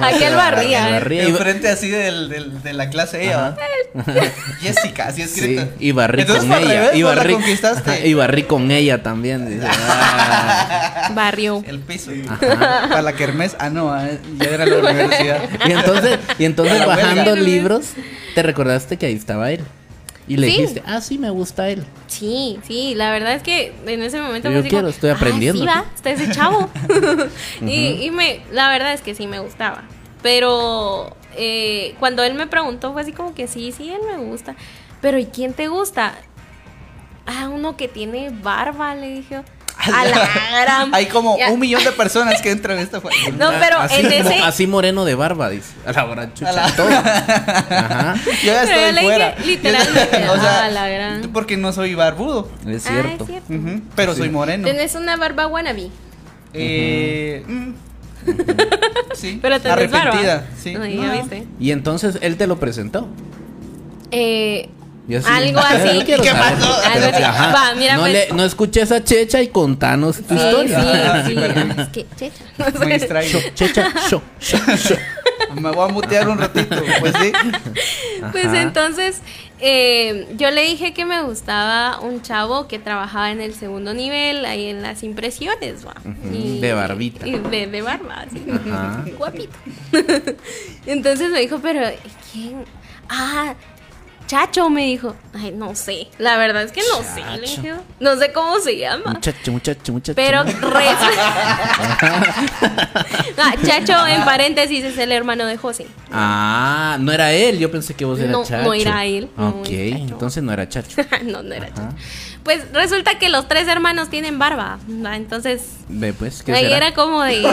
aquel 0.00 0.34
barría. 0.34 0.88
¿eh? 0.88 0.92
Barría 0.92 1.24
y- 1.24 1.28
Enfrente 1.30 1.68
así 1.68 1.88
del, 1.88 2.28
del- 2.28 2.62
de 2.62 2.72
la 2.72 2.90
clase 2.90 3.24
ella. 3.24 3.54
¿va? 3.94 4.04
Jessica, 4.60 5.08
así 5.08 5.22
Sí, 5.22 5.56
escrita. 5.56 5.68
y 5.78 5.92
barrí 5.92 6.22
Entonces, 6.22 6.44
con 6.48 6.58
ella. 6.58 6.68
revés, 6.68 6.90
y, 6.96 7.02
barrí, 7.02 7.32
conquistaste. 7.34 7.90
Ajá, 7.90 8.06
y 8.06 8.14
barrí 8.14 8.42
con 8.44 8.70
ella 8.70 9.02
también. 9.02 9.48
dice. 9.48 9.66
Ah. 10.24 11.10
Barrio. 11.14 11.62
El 11.66 11.80
piso. 11.80 12.10
Para 12.38 13.02
la 13.02 13.12
kermés. 13.14 13.56
Ah, 13.58 13.70
no, 13.70 13.92
ah, 13.92 14.06
ya 14.38 14.50
era 14.50 14.66
la 14.66 14.76
universidad. 14.78 15.40
Y 15.66 15.72
entonces, 15.72 16.18
y 16.38 16.44
entonces 16.44 16.86
bajando 16.86 17.36
libros, 17.36 17.86
te 18.34 18.42
recordaste 18.42 18.96
que 18.96 19.06
ahí 19.06 19.14
estaba 19.14 19.50
él. 19.50 19.62
Y 20.28 20.36
le 20.36 20.46
Sí. 20.48 20.52
dijiste, 20.56 20.82
ah, 20.86 21.00
sí, 21.00 21.18
me 21.18 21.30
gusta 21.30 21.68
él. 21.68 21.84
Sí, 22.06 22.58
sí, 22.64 22.94
la 22.94 23.10
verdad 23.10 23.34
es 23.34 23.42
que 23.42 23.72
en 23.86 24.02
ese 24.02 24.20
momento 24.20 24.50
Yo 24.50 24.62
quiero, 24.62 24.88
estoy 24.88 25.10
"Ah, 25.10 25.14
aprendiendo 25.14 25.60
sí, 25.62 25.66
va, 25.66 25.78
aquí". 25.80 25.88
está 25.96 26.10
ese 26.10 26.30
chavo. 26.30 26.68
y, 27.66 28.04
y 28.04 28.10
me, 28.10 28.40
la 28.52 28.68
verdad 28.68 28.92
es 28.92 29.00
que 29.02 29.14
sí 29.14 29.26
me 29.26 29.40
gustaba. 29.40 29.82
Pero 30.22 31.16
eh, 31.36 31.94
cuando 31.98 32.22
él 32.22 32.34
me 32.34 32.46
preguntó 32.46 32.92
fue 32.92 33.02
así 33.02 33.12
como 33.12 33.34
que 33.34 33.48
sí, 33.48 33.72
sí, 33.72 33.90
él 33.90 34.00
me 34.06 34.22
gusta. 34.24 34.54
Pero 35.00 35.18
¿y 35.18 35.26
quién 35.26 35.52
te 35.54 35.66
gusta? 35.66 36.14
Ah, 37.26 37.48
uno 37.48 37.76
que 37.76 37.88
tiene 37.88 38.30
barba, 38.30 38.94
le 38.94 39.08
dije. 39.14 39.42
A 39.78 40.04
la 40.04 40.28
gran. 40.62 40.94
Hay 40.94 41.06
como 41.06 41.36
Ya. 41.38 41.50
un 41.50 41.58
millón 41.58 41.82
de 41.82 41.90
personas 41.92 42.40
que 42.40 42.50
entran 42.50 42.76
en 42.78 42.84
esta 42.84 43.00
fue- 43.02 43.10
No, 43.38 43.50
pero 43.58 43.78
así, 43.78 44.00
en 44.00 44.12
ese. 44.12 44.38
así 44.40 44.66
moreno 44.66 45.04
de 45.04 45.14
barba, 45.14 45.50
dice. 45.50 45.72
A 45.86 45.92
la 45.92 46.04
hora 46.04 46.32
chucha. 46.34 46.50
A 46.50 46.52
la- 46.52 46.76
todo. 46.76 46.88
Ajá. 46.88 48.14
Yo 48.44 48.52
ya 48.52 48.62
Pero 48.62 48.70
yo 48.70 48.76
estoy 48.76 48.92
le 48.92 49.00
fuera. 49.02 49.30
dije 49.32 49.46
literalmente, 49.50 50.28
o 50.28 50.40
sea, 50.40 50.64
a 50.66 50.70
la 50.70 50.88
gran. 50.88 51.30
porque 51.32 51.56
no 51.56 51.72
soy 51.72 51.94
barbudo. 51.94 52.48
Es 52.66 52.86
Ah, 52.86 52.90
cierto. 52.90 53.24
es 53.24 53.30
cierto. 53.30 53.52
Ujú, 53.52 53.80
Pero 53.96 54.14
soy 54.14 54.28
moreno. 54.30 54.66
Tenés 54.66 54.94
una 54.94 55.16
barba 55.16 55.46
wannabe. 55.48 55.88
Eh, 56.54 57.42
mm, 57.48 57.70
sí. 59.14 59.38
Pero 59.42 59.58
barba. 59.58 59.72
Arrepentida. 59.72 60.46
Sí. 60.62 60.74
No, 60.74 60.86
ya 60.86 61.06
No. 61.06 61.12
viste. 61.12 61.46
Y 61.58 61.70
entonces 61.72 62.18
él 62.20 62.36
te 62.36 62.46
lo 62.46 62.60
presentó. 62.60 63.08
Eh, 64.10 64.68
Y 65.08 65.14
así, 65.16 65.26
Algo 65.28 65.58
así. 65.60 66.04
¿Qué 66.04 66.16
pasó? 66.16 66.74
Algo 66.82 67.06
así. 67.12 67.22
Ajá. 67.22 67.52
Va, 67.52 67.74
mira, 67.74 67.94
no, 67.96 68.00
pues- 68.02 68.12
le- 68.12 68.34
no 68.36 68.44
escuché 68.44 68.82
esa 68.82 69.02
checha 69.02 69.40
y 69.42 69.48
contanos 69.48 70.16
tu 70.18 70.28
Sí, 70.28 70.34
historia. 70.34 71.24
sí, 71.26 71.28
sí. 71.34 71.34
perdón. 71.34 71.70
Es 71.80 71.88
que, 71.88 72.06
checha. 72.16 72.44
Me 72.86 72.94
distraigo. 72.94 73.38
Checha, 73.54 73.92
sho, 74.08 74.22
sho, 74.40 74.58
sho. 74.76 74.94
Me 75.54 75.70
voy 75.70 75.88
a 75.90 75.92
mutear 75.92 76.28
un 76.28 76.38
ratito. 76.38 76.76
Pues 77.00 77.14
sí. 77.20 77.32
Pues 78.30 78.46
Ajá. 78.46 78.62
entonces, 78.62 79.20
eh, 79.58 80.28
yo 80.36 80.50
le 80.50 80.62
dije 80.62 80.94
que 80.94 81.04
me 81.04 81.20
gustaba 81.22 81.98
un 82.00 82.22
chavo 82.22 82.68
que 82.68 82.78
trabajaba 82.78 83.30
en 83.32 83.40
el 83.40 83.54
segundo 83.54 83.92
nivel, 83.92 84.44
ahí 84.46 84.66
en 84.68 84.82
las 84.82 85.02
impresiones, 85.02 85.84
va. 85.86 85.94
Ujú, 86.04 86.60
de 86.60 86.72
barbita. 86.72 87.26
y 87.26 87.32
de, 87.38 87.66
de 87.66 87.82
barba, 87.82 88.24
así. 88.26 88.42
Ajá. 88.50 89.04
Guapito. 89.18 89.52
entonces 90.86 91.30
me 91.30 91.40
dijo, 91.40 91.58
pero 91.60 91.80
¿quién? 92.32 92.64
Ah, 93.08 93.54
Chacho 94.32 94.70
me 94.70 94.86
dijo. 94.86 95.14
Ay, 95.34 95.52
no 95.54 95.74
sé. 95.74 96.08
La 96.16 96.38
verdad 96.38 96.62
es 96.62 96.72
que 96.72 96.80
no 96.80 97.02
sé. 97.02 97.20
le 97.38 97.46
Chacho. 97.46 97.60
dije. 97.62 97.74
No 98.00 98.16
sé 98.16 98.32
cómo 98.32 98.58
se 98.60 98.78
llama. 98.78 99.12
Muchacho, 99.12 99.52
muchacho, 99.52 99.92
muchacho. 99.92 100.16
Pero 100.16 100.42
Ah, 103.36 103.52
Chacho, 103.62 104.06
en 104.06 104.24
paréntesis, 104.24 104.84
es 104.84 104.96
el 104.96 105.12
hermano 105.12 105.44
de 105.44 105.58
José. 105.58 105.86
Ah, 106.10 106.96
no 106.98 107.12
era 107.12 107.32
él. 107.32 107.58
Yo 107.58 107.70
pensé 107.70 107.92
que 107.92 108.06
vos 108.06 108.18
eras 108.18 108.32
No, 108.32 108.42
Chacho. 108.42 108.64
no 108.64 108.72
era 108.72 109.04
él, 109.04 109.28
Ok, 109.36 109.68
entonces 109.68 110.42
no 110.42 110.50
era 110.52 110.66
Chacho. 110.66 111.02
no, 111.24 111.42
no 111.42 111.54
era 111.54 111.66
Ajá. 111.66 111.74
Chacho. 111.74 111.96
Pues 112.42 112.72
resulta 112.72 113.18
que 113.18 113.28
los 113.28 113.46
tres 113.48 113.68
hermanos 113.68 114.08
tienen 114.08 114.38
barba. 114.38 114.78
Entonces, 114.88 115.62
Ve, 115.88 116.12
pues, 116.14 116.42
¿qué 116.42 116.52
ahí 116.54 116.64
será? 116.64 116.76
era 116.78 116.94
como 116.94 117.22
de. 117.22 117.42
no, 117.42 117.50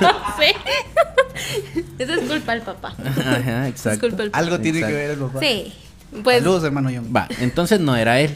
no 0.00 0.12
sé. 0.38 0.54
Eso 1.98 2.14
es 2.14 2.20
culpa 2.28 2.52
del 2.52 2.62
papá. 2.62 2.94
Ajá, 3.04 3.68
exacto. 3.68 4.06
Algo 4.32 4.60
tiene 4.60 4.78
Exacto. 4.78 4.96
que 4.96 5.02
ver 5.02 5.10
el 5.10 5.18
papá. 5.18 5.40
Sí. 5.40 5.72
Pues 6.24 6.38
Saludos, 6.38 6.64
hermano 6.64 6.90
John. 6.92 7.12
Va, 7.14 7.28
entonces 7.40 7.78
no 7.80 7.94
era 7.96 8.20
él. 8.20 8.34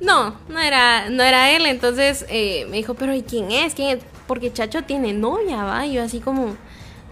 no, 0.00 0.34
no 0.48 0.58
era, 0.58 1.10
no 1.10 1.22
era 1.22 1.50
él. 1.50 1.66
Entonces 1.66 2.24
eh, 2.28 2.66
me 2.70 2.78
dijo, 2.78 2.94
pero 2.94 3.14
¿y 3.14 3.22
quién 3.22 3.50
es? 3.50 3.74
¿Quién 3.74 3.98
es? 3.98 4.04
Porque 4.26 4.52
Chacho 4.52 4.82
tiene 4.84 5.12
novia, 5.12 5.64
va. 5.64 5.86
Y 5.86 5.94
yo 5.94 6.02
así 6.02 6.20
como, 6.20 6.56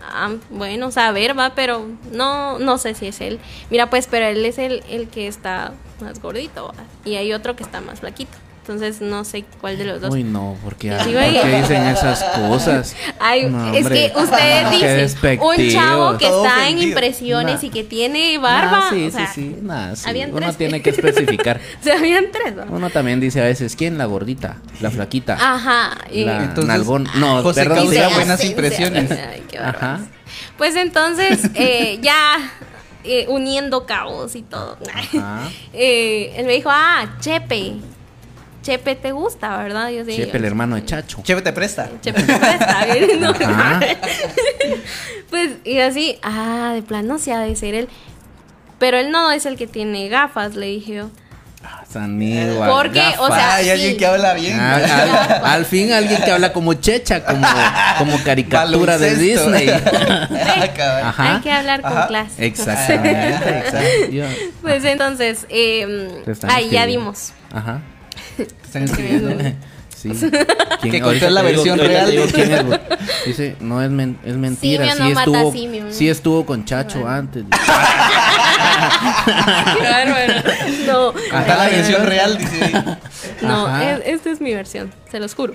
ah, 0.03 0.33
bueno, 0.51 0.91
saber, 0.91 1.39
va, 1.39 1.55
pero 1.55 1.87
no, 2.11 2.59
no 2.59 2.79
sé 2.79 2.95
si 2.95 3.07
es 3.07 3.21
él. 3.21 3.39
Mira, 3.71 3.91
pues, 3.91 4.07
pero 4.07 4.27
él 4.27 4.45
es 4.47 4.59
el, 4.59 4.83
el 4.89 5.09
que 5.09 5.27
está 5.27 5.75
más 6.01 6.21
gordito, 6.23 6.69
va. 6.69 6.75
Y 7.05 7.17
hay 7.17 7.33
otro 7.35 7.55
que 7.55 7.63
está 7.65 7.81
más 7.83 8.01
flaquito. 8.01 8.33
Entonces 8.63 9.01
no 9.01 9.25
sé 9.25 9.45
cuál 9.61 9.77
de 9.77 9.85
los 9.85 10.01
dos. 10.01 10.11
Uy, 10.15 10.23
no, 10.23 10.57
porque 10.63 10.93
¿por 10.93 11.05
qué 11.05 11.57
dicen 11.63 11.83
esas 11.83 12.23
cosas? 12.23 12.95
Ay, 13.21 13.47
No, 13.47 13.75
es 13.75 13.89
que 13.89 14.13
ustedes 14.15 14.69
Qué 14.81 15.05
dicen 15.05 15.41
un 15.41 15.69
chavo 15.69 16.17
que 16.17 16.27
Todo 16.27 16.47
está 16.47 16.69
en 16.69 16.79
impresiones 16.79 17.61
Nah. 17.61 17.67
y 17.67 17.71
que 17.71 17.83
tiene 17.83 18.39
barba. 18.39 18.85
Ah, 18.87 18.91
sí, 18.91 19.07
o 19.07 19.11
sea, 19.11 19.27
sí, 19.27 19.41
sí. 19.57 19.57
Nah, 19.63 19.97
sí. 19.97 20.09
habían 20.09 20.31
Uno 20.31 20.41
tres. 20.43 20.57
tiene 20.59 20.81
que 20.81 20.91
especificar. 20.91 21.61
O 21.81 21.83
sea, 21.85 21.97
habían 21.99 22.27
tres, 22.31 22.55
¿no? 22.55 22.67
Uno 22.71 22.89
también 22.91 23.19
dice 23.19 23.41
a 23.41 23.45
veces, 23.45 23.75
¿quién? 23.75 23.99
La 23.99 24.05
gordita, 24.05 24.59
la 24.81 24.93
flaquita, 24.93 25.35
Ajá. 25.41 25.99
y- 26.13 26.25
la 26.25 26.45
Entonces, 26.45 26.67
nalgón. 26.67 27.09
No, 27.17 27.43
José 27.43 27.65
perdón, 27.65 27.89
buenas 28.15 28.41
Sí, 28.41 28.47
impresiones. 28.47 29.09
sí, 29.11 29.17
ay, 29.29 29.43
qué 29.51 29.59
Ajá. 29.59 29.99
Pues 30.57 30.77
entonces, 30.77 31.51
eh, 31.57 31.99
ya 32.01 32.37
eh, 33.03 33.27
uniendo 33.29 33.87
cabos 33.87 34.37
y 34.37 34.43
todo. 34.43 34.79
Ajá. 34.95 35.49
eh, 35.73 36.33
él 36.37 36.47
me 36.47 36.53
dijo, 36.53 36.69
ah, 36.71 37.17
Chepe. 37.21 37.73
Chepe 38.63 38.95
te 38.95 39.13
gusta, 39.13 39.57
¿verdad? 39.59 39.91
Yo 39.91 40.05
sí. 40.05 40.17
Chepe, 40.17 40.39
el 40.39 40.45
hermano 40.45 40.77
de 40.77 40.85
Chacho. 40.85 41.21
Chévere, 41.23 41.45
te 41.45 41.53
presta. 41.53 41.91
Chepe 42.01 42.23
te 42.23 42.35
presta, 42.39 42.87
¿no? 43.19 43.31
Ajá. 43.31 43.81
Pues, 45.31 45.53
y 45.65 45.79
así, 45.79 46.19
ah, 46.23 46.73
de 46.75 46.83
plano 46.83 47.19
sí 47.19 47.31
ha 47.31 47.41
de 47.41 47.57
ser 47.57 47.75
él. 47.75 47.89
Pero 48.79 48.99
él 48.99 49.11
no 49.11 49.33
es 49.33 49.47
el 49.47 49.57
que 49.57 49.67
tiene 49.67 50.09
gafas, 50.11 50.55
le 50.57 50.67
dije 50.67 50.95
yo. 50.97 51.11
Ah, 51.65 51.85
San 51.89 52.21
igual, 52.21 52.69
Porque, 52.71 53.03
o 53.19 53.29
sea, 53.29 53.55
Hay 53.55 53.71
alguien 53.71 53.97
que 53.97 54.05
habla 54.05 54.35
bien. 54.35 54.59
Ah, 54.61 54.75
al, 55.43 55.45
al 55.53 55.65
fin 55.65 55.93
alguien 55.93 56.21
que 56.23 56.31
habla 56.31 56.53
como 56.53 56.75
checha, 56.75 57.25
como, 57.25 57.47
como 57.99 58.23
caricatura 58.25 58.99
de. 58.99 59.17
Disney. 59.17 59.71
Ah. 60.85 61.09
Ajá. 61.09 61.35
Hay 61.37 61.41
que 61.43 61.51
hablar 61.53 61.83
con 61.83 61.93
Ajá. 61.93 62.07
clase. 62.09 62.47
Exactamente, 62.47 63.59
exacto. 63.59 64.11
Yo- 64.11 64.25
Pues 64.63 64.85
entonces, 64.85 65.47
eh, 65.49 66.23
ahí 66.49 66.71
ya 66.71 66.87
dimos. 66.87 67.33
Ajá. 67.53 67.81
Están 68.65 68.83
escribiendo. 68.85 69.31
Sí. 69.97 70.11
Que 70.83 71.01
ahorita 71.01 71.05
contó 71.05 71.31
la 71.31 71.43
digo- 71.43 71.53
versión 71.63 71.79
ahorita 71.81 72.01
real. 72.01 72.11
digo 72.11 72.25
quién 72.33 72.53
es, 72.53 72.67
güey. 72.67 72.81
Dice, 73.27 73.57
no 73.61 73.81
es, 73.81 73.89
men- 73.91 74.19
es 74.25 74.37
mentira. 74.37 74.85
Simio 74.91 74.97
sí, 74.97 75.03
no 75.11 75.15
mata 75.15 75.31
estuvo, 75.31 75.53
simio. 75.53 75.85
sí 75.91 76.09
estuvo 76.09 76.45
con 76.45 76.65
Chacho 76.65 77.07
antes. 77.07 77.45
Qué 77.45 77.57
bárbaro. 79.89 80.33
No, 80.87 81.09
Acá 81.37 81.57
la 81.57 81.69
versión 81.69 82.07
real 82.07 82.39
dice. 82.39 82.73
no, 83.43 83.79
es- 83.81 84.03
esta 84.07 84.31
es 84.31 84.41
mi 84.41 84.55
versión, 84.55 84.93
se 85.11 85.21
los 85.21 85.35
juro. 85.35 85.55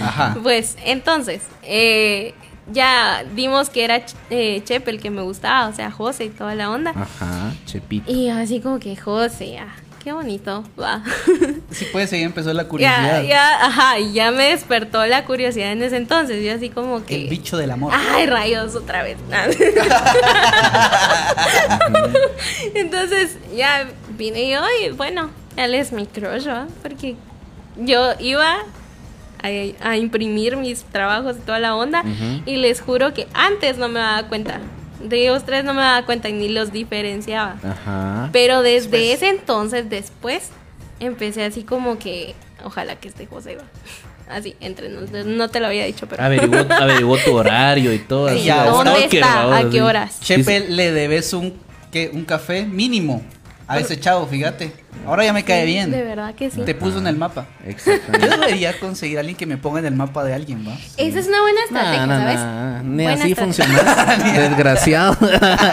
Ajá. 0.00 0.36
Pues 0.42 0.76
entonces, 0.84 1.42
eh, 1.62 2.34
ya 2.72 3.24
dimos 3.34 3.70
que 3.70 3.84
era 3.84 4.02
eh, 4.28 4.62
Chepe 4.64 4.90
el 4.90 5.00
que 5.00 5.10
me 5.10 5.22
gustaba, 5.22 5.68
o 5.68 5.72
sea, 5.74 5.90
José 5.90 6.26
y 6.26 6.28
toda 6.28 6.54
la 6.54 6.70
onda. 6.70 6.90
Ajá, 6.90 7.54
Chepito. 7.66 8.10
Y 8.10 8.28
así 8.28 8.60
como 8.60 8.78
que 8.78 8.96
José, 8.96 9.58
ah, 9.58 9.74
qué 10.02 10.12
bonito, 10.12 10.64
va. 10.80 11.02
Sí, 11.70 11.86
pues 11.92 12.12
ahí 12.12 12.22
empezó 12.22 12.52
la 12.52 12.64
ya, 12.64 12.68
curiosidad. 12.68 13.22
ya, 13.22 13.66
ajá, 13.66 13.98
y 14.00 14.12
ya 14.12 14.30
me 14.32 14.50
despertó 14.50 15.04
la 15.06 15.24
curiosidad 15.24 15.72
en 15.72 15.82
ese 15.82 15.96
entonces. 15.98 16.44
Yo 16.44 16.52
así 16.54 16.68
como 16.70 17.04
que. 17.04 17.14
El 17.14 17.28
bicho 17.28 17.56
del 17.56 17.70
amor. 17.70 17.92
Ay, 17.94 18.26
rayos, 18.26 18.74
otra 18.74 19.02
vez. 19.02 19.16
Entonces, 22.74 23.36
ya 23.54 23.88
vine 24.16 24.48
yo 24.50 24.60
y 24.84 24.90
bueno, 24.90 25.30
él 25.56 25.74
es 25.74 25.92
mi 25.92 26.06
crush, 26.06 26.48
¿va? 26.48 26.66
Porque 26.82 27.16
yo 27.76 28.12
iba 28.18 28.56
a, 29.42 29.48
a 29.88 29.96
imprimir 29.96 30.56
mis 30.56 30.82
trabajos 30.84 31.36
y 31.38 31.40
toda 31.40 31.58
la 31.58 31.74
onda 31.76 32.02
y 32.46 32.56
les 32.56 32.80
juro 32.80 33.14
que 33.14 33.26
antes 33.34 33.78
no 33.78 33.88
me 33.88 34.00
daba 34.00 34.28
cuenta. 34.28 34.60
De 35.00 35.22
ellos 35.22 35.44
tres 35.44 35.64
no 35.64 35.74
me 35.74 35.82
daba 35.82 36.04
cuenta 36.04 36.28
y 36.28 36.32
ni 36.32 36.48
los 36.48 36.72
diferenciaba. 36.72 37.56
Ajá. 37.62 38.28
Pero 38.32 38.62
desde 38.62 39.12
ese 39.12 39.28
entonces, 39.28 39.88
después, 39.88 40.50
empecé 41.00 41.44
así 41.44 41.62
como 41.62 41.98
que, 41.98 42.34
ojalá 42.64 42.96
que 42.96 43.08
esté 43.08 43.26
José, 43.26 43.56
va. 43.56 43.64
Así, 44.30 44.54
entre 44.60 44.88
nos, 44.90 45.10
no 45.10 45.48
te 45.48 45.58
lo 45.58 45.66
había 45.66 45.84
dicho, 45.86 46.06
pero... 46.08 46.22
Averiguó, 46.22 46.58
averiguó 46.70 47.18
tu 47.18 47.34
horario 47.34 47.92
y 47.92 47.98
todo. 47.98 48.28
así, 48.28 48.44
ya, 48.44 48.62
a 48.62 48.66
¿Dónde 48.70 49.06
está? 49.06 49.56
¿A 49.56 49.68
qué 49.68 49.82
horas? 49.82 50.20
Chepe, 50.20 50.60
le 50.68 50.92
debes 50.92 51.32
un, 51.32 51.54
¿qué? 51.90 52.12
un 52.12 52.24
café 52.24 52.64
mínimo 52.64 53.24
a 53.70 53.78
ese 53.78 53.98
chavo, 54.00 54.26
fíjate. 54.26 54.72
Ahora 55.06 55.24
ya 55.24 55.32
me 55.32 55.44
cae 55.44 55.64
bien. 55.64 55.90
De 55.90 56.02
verdad 56.02 56.34
que 56.34 56.50
sí. 56.50 56.60
Te 56.62 56.74
puso 56.74 56.98
en 56.98 57.06
el 57.06 57.16
mapa. 57.16 57.46
Yo 57.64 57.70
Exactamente. 57.70 58.28
debería 58.28 58.78
conseguir 58.78 59.16
a 59.16 59.20
alguien 59.20 59.36
que 59.36 59.46
me 59.46 59.56
ponga 59.56 59.78
en 59.78 59.86
el 59.86 59.94
mapa 59.94 60.24
de 60.24 60.34
alguien, 60.34 60.66
¿va? 60.68 60.76
Esa 60.96 61.18
es 61.20 61.26
una 61.28 61.40
buena 61.40 61.60
estrategia, 61.64 62.06
¿sabes? 62.06 62.84
Ni 62.84 63.02
Buena 63.04 63.22
así 63.22 63.34
funciona. 63.34 64.16
Desgraciado. 64.36 65.16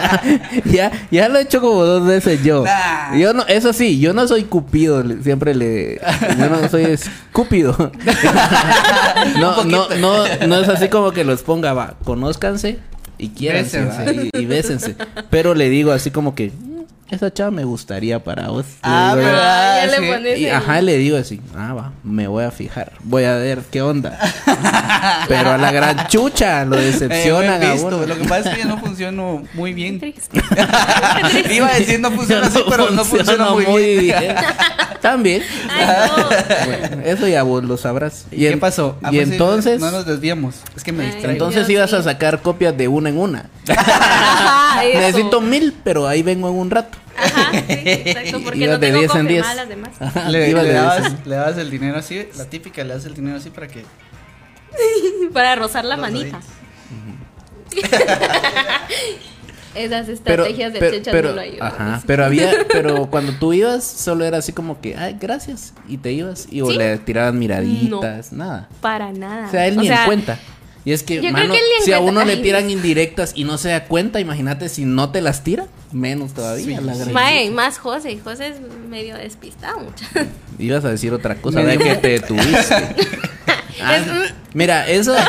ya, 0.64 0.92
ya 1.10 1.28
lo 1.28 1.38
he 1.38 1.42
hecho 1.42 1.60
como 1.60 1.84
dos 1.84 2.06
veces 2.06 2.42
yo. 2.42 2.64
Nah. 2.64 3.16
Yo 3.16 3.32
no, 3.34 3.44
eso 3.48 3.72
sí, 3.72 3.98
yo 3.98 4.12
no 4.12 4.26
soy 4.28 4.44
cupido, 4.44 5.04
siempre 5.22 5.54
le 5.54 6.00
yo 6.38 6.48
no 6.48 6.68
soy 6.68 6.84
escúpido. 6.84 7.76
no, 9.38 9.64
no, 9.64 9.88
no, 9.96 10.24
no 10.46 10.58
es 10.60 10.68
así 10.68 10.88
como 10.88 11.10
que 11.12 11.24
los 11.24 11.42
ponga, 11.42 11.72
va, 11.72 11.94
conózcanse 12.04 12.78
y 13.18 13.30
quiéranse, 13.30 13.80
Bésense. 13.84 14.30
y, 14.32 14.38
y 14.42 14.46
bésense. 14.46 14.96
Pero 15.30 15.54
le 15.54 15.68
digo 15.68 15.92
así 15.92 16.10
como 16.10 16.34
que 16.34 16.50
"Mm, 16.56 16.67
esa 17.10 17.32
chava 17.32 17.50
me 17.50 17.64
gustaría 17.64 18.22
para 18.22 18.48
vos. 18.48 18.64
Le 18.66 18.72
Ah, 18.82 19.12
pero- 19.16 19.36
Ah, 19.40 19.80
ya 19.84 19.94
sí. 19.94 20.00
le 20.00 20.12
pones 20.12 20.38
Y 20.38 20.46
el- 20.46 20.54
ajá, 20.54 20.80
le 20.82 20.96
digo 20.98 21.16
así, 21.16 21.40
ah, 21.56 21.72
va, 21.74 21.92
me 22.04 22.26
voy 22.28 22.44
a 22.44 22.50
fijar, 22.50 22.92
voy 23.02 23.24
a 23.24 23.34
ver 23.36 23.60
qué 23.70 23.80
onda. 23.82 24.18
Pero 25.28 25.50
a 25.52 25.58
la 25.58 25.70
gran 25.72 26.06
chucha 26.08 26.64
lo 26.64 26.76
Eh, 26.78 26.84
decepcionan 26.86 27.58
buen 27.58 27.70
a 27.70 27.72
visto. 27.72 27.86
uno. 27.88 28.06
Lo 28.06 28.16
que 28.18 28.24
pasa 28.24 28.50
es 28.50 28.56
que 28.56 28.62
yo 28.62 28.68
no 28.68 28.78
funciono 28.78 29.42
muy 29.54 29.72
bien. 29.72 29.98
Triste. 30.00 30.40
Iba 31.50 31.68
a 31.68 31.74
decir 31.78 32.00
no 32.00 32.10
funciona 32.10 32.46
así, 32.46 32.58
pero 32.68 32.90
no 32.90 33.04
funciona 33.04 33.50
muy, 33.50 33.96
bien. 33.98 34.34
También. 35.00 35.42
Ay, 35.70 35.86
no. 36.18 36.24
Bueno, 36.66 37.02
eso 37.04 37.28
ya 37.28 37.42
vos 37.44 37.62
lo 37.64 37.76
sabrás. 37.76 38.26
¿Y 38.32 38.38
qué 38.40 38.50
en- 38.50 38.60
pasó? 38.60 38.98
Ah, 39.02 39.10
Y 39.12 39.16
pues 39.16 39.28
sí, 39.28 39.32
entonces, 39.34 39.80
No 39.80 39.90
nos 39.92 40.04
desviamos. 40.06 40.56
Es 40.76 40.82
que 40.82 40.90
me 40.92 41.04
distraigo. 41.04 41.30
entonces 41.30 41.66
Dios 41.68 41.78
ibas 41.88 41.92
a 41.92 42.02
sacar 42.02 42.42
copias 42.42 42.76
de 42.76 42.88
una 42.88 43.08
en 43.10 43.18
una. 43.18 43.46
Necesito 44.82 45.40
mil, 45.40 45.74
pero 45.84 46.08
ahí 46.08 46.22
vengo 46.22 46.48
en 46.48 46.54
un 46.56 46.70
rato. 46.70 46.97
Ajá, 47.24 47.50
sí, 47.52 47.58
exacto, 47.68 48.40
porque 48.42 48.58
Ibas 48.58 48.70
no 48.70 48.78
de 48.78 48.86
tengo 48.86 48.98
10 49.00 49.14
en 49.14 49.26
10. 49.28 49.42
confirmadas 49.42 49.56
las 49.56 49.68
demás. 49.68 49.90
Ajá, 50.00 50.28
Le, 50.30 50.52
le 50.52 50.62
de 50.62 50.72
dabas, 50.72 51.26
le 51.26 51.34
dabas 51.36 51.58
el 51.58 51.70
dinero 51.70 51.98
así, 51.98 52.26
la 52.36 52.44
típica, 52.44 52.84
le 52.84 52.94
das 52.94 53.04
el 53.04 53.14
dinero 53.14 53.36
así 53.36 53.50
para 53.50 53.68
que... 53.68 53.84
Para 55.32 55.56
rozar 55.56 55.84
la 55.84 55.96
Los 55.96 56.10
manita. 56.10 56.40
Esas 59.74 60.06
Pero, 60.24 60.44
estrategias 60.44 60.72
de 60.72 60.78
pero, 60.80 60.96
chechas 60.96 61.12
pero- 61.12 61.28
no 61.30 61.34
lo 61.36 61.40
ayudan. 61.42 61.66
ajá, 61.68 62.02
pero 62.06 62.24
había, 62.24 62.50
pero 62.72 63.06
cuando 63.10 63.32
tú 63.38 63.52
ibas, 63.52 63.84
solo 63.84 64.24
era 64.24 64.38
así 64.38 64.52
como 64.52 64.80
que, 64.80 64.96
ay, 64.96 65.16
gracias, 65.20 65.74
y 65.86 65.98
te 65.98 66.10
ibas, 66.12 66.48
y 66.50 66.62
o 66.62 66.70
¿Sí? 66.70 66.76
le 66.78 66.98
tiraban 66.98 67.38
miraditas, 67.38 68.32
nada. 68.32 68.68
Para 68.80 69.12
nada. 69.12 69.46
O 69.46 69.50
sea, 69.50 69.66
él 69.66 69.76
ni 69.76 69.88
en 69.88 69.96
cuenta. 70.06 70.38
Y 70.88 70.92
es 70.92 71.02
que, 71.02 71.20
mano, 71.30 71.52
que 71.52 71.60
si 71.84 71.92
a 71.92 72.00
uno 72.00 72.24
le 72.24 72.38
tiran 72.38 72.70
indirectas 72.70 73.32
y 73.34 73.44
no 73.44 73.58
se 73.58 73.68
da 73.68 73.84
cuenta, 73.84 74.20
imagínate 74.20 74.70
si 74.70 74.86
no 74.86 75.10
te 75.10 75.20
las 75.20 75.44
tira, 75.44 75.66
menos 75.92 76.32
todavía. 76.32 76.78
Sí, 76.78 76.82
la 76.82 76.94
sí. 76.94 77.00
gran- 77.00 77.12
Mae, 77.12 77.50
más 77.50 77.76
José. 77.76 78.18
José 78.24 78.46
es 78.48 78.54
medio 78.88 79.14
despistado. 79.18 79.80
mucha. 79.80 80.06
Ibas 80.58 80.86
a 80.86 80.88
decir 80.88 81.12
otra 81.12 81.34
cosa, 81.34 81.60
de 81.64 81.76
que 81.76 81.94
te 81.96 82.08
detuviste. 82.08 82.74
Ah, 83.80 83.98
mira, 84.54 84.88
eso, 84.88 85.14
eso 85.14 85.26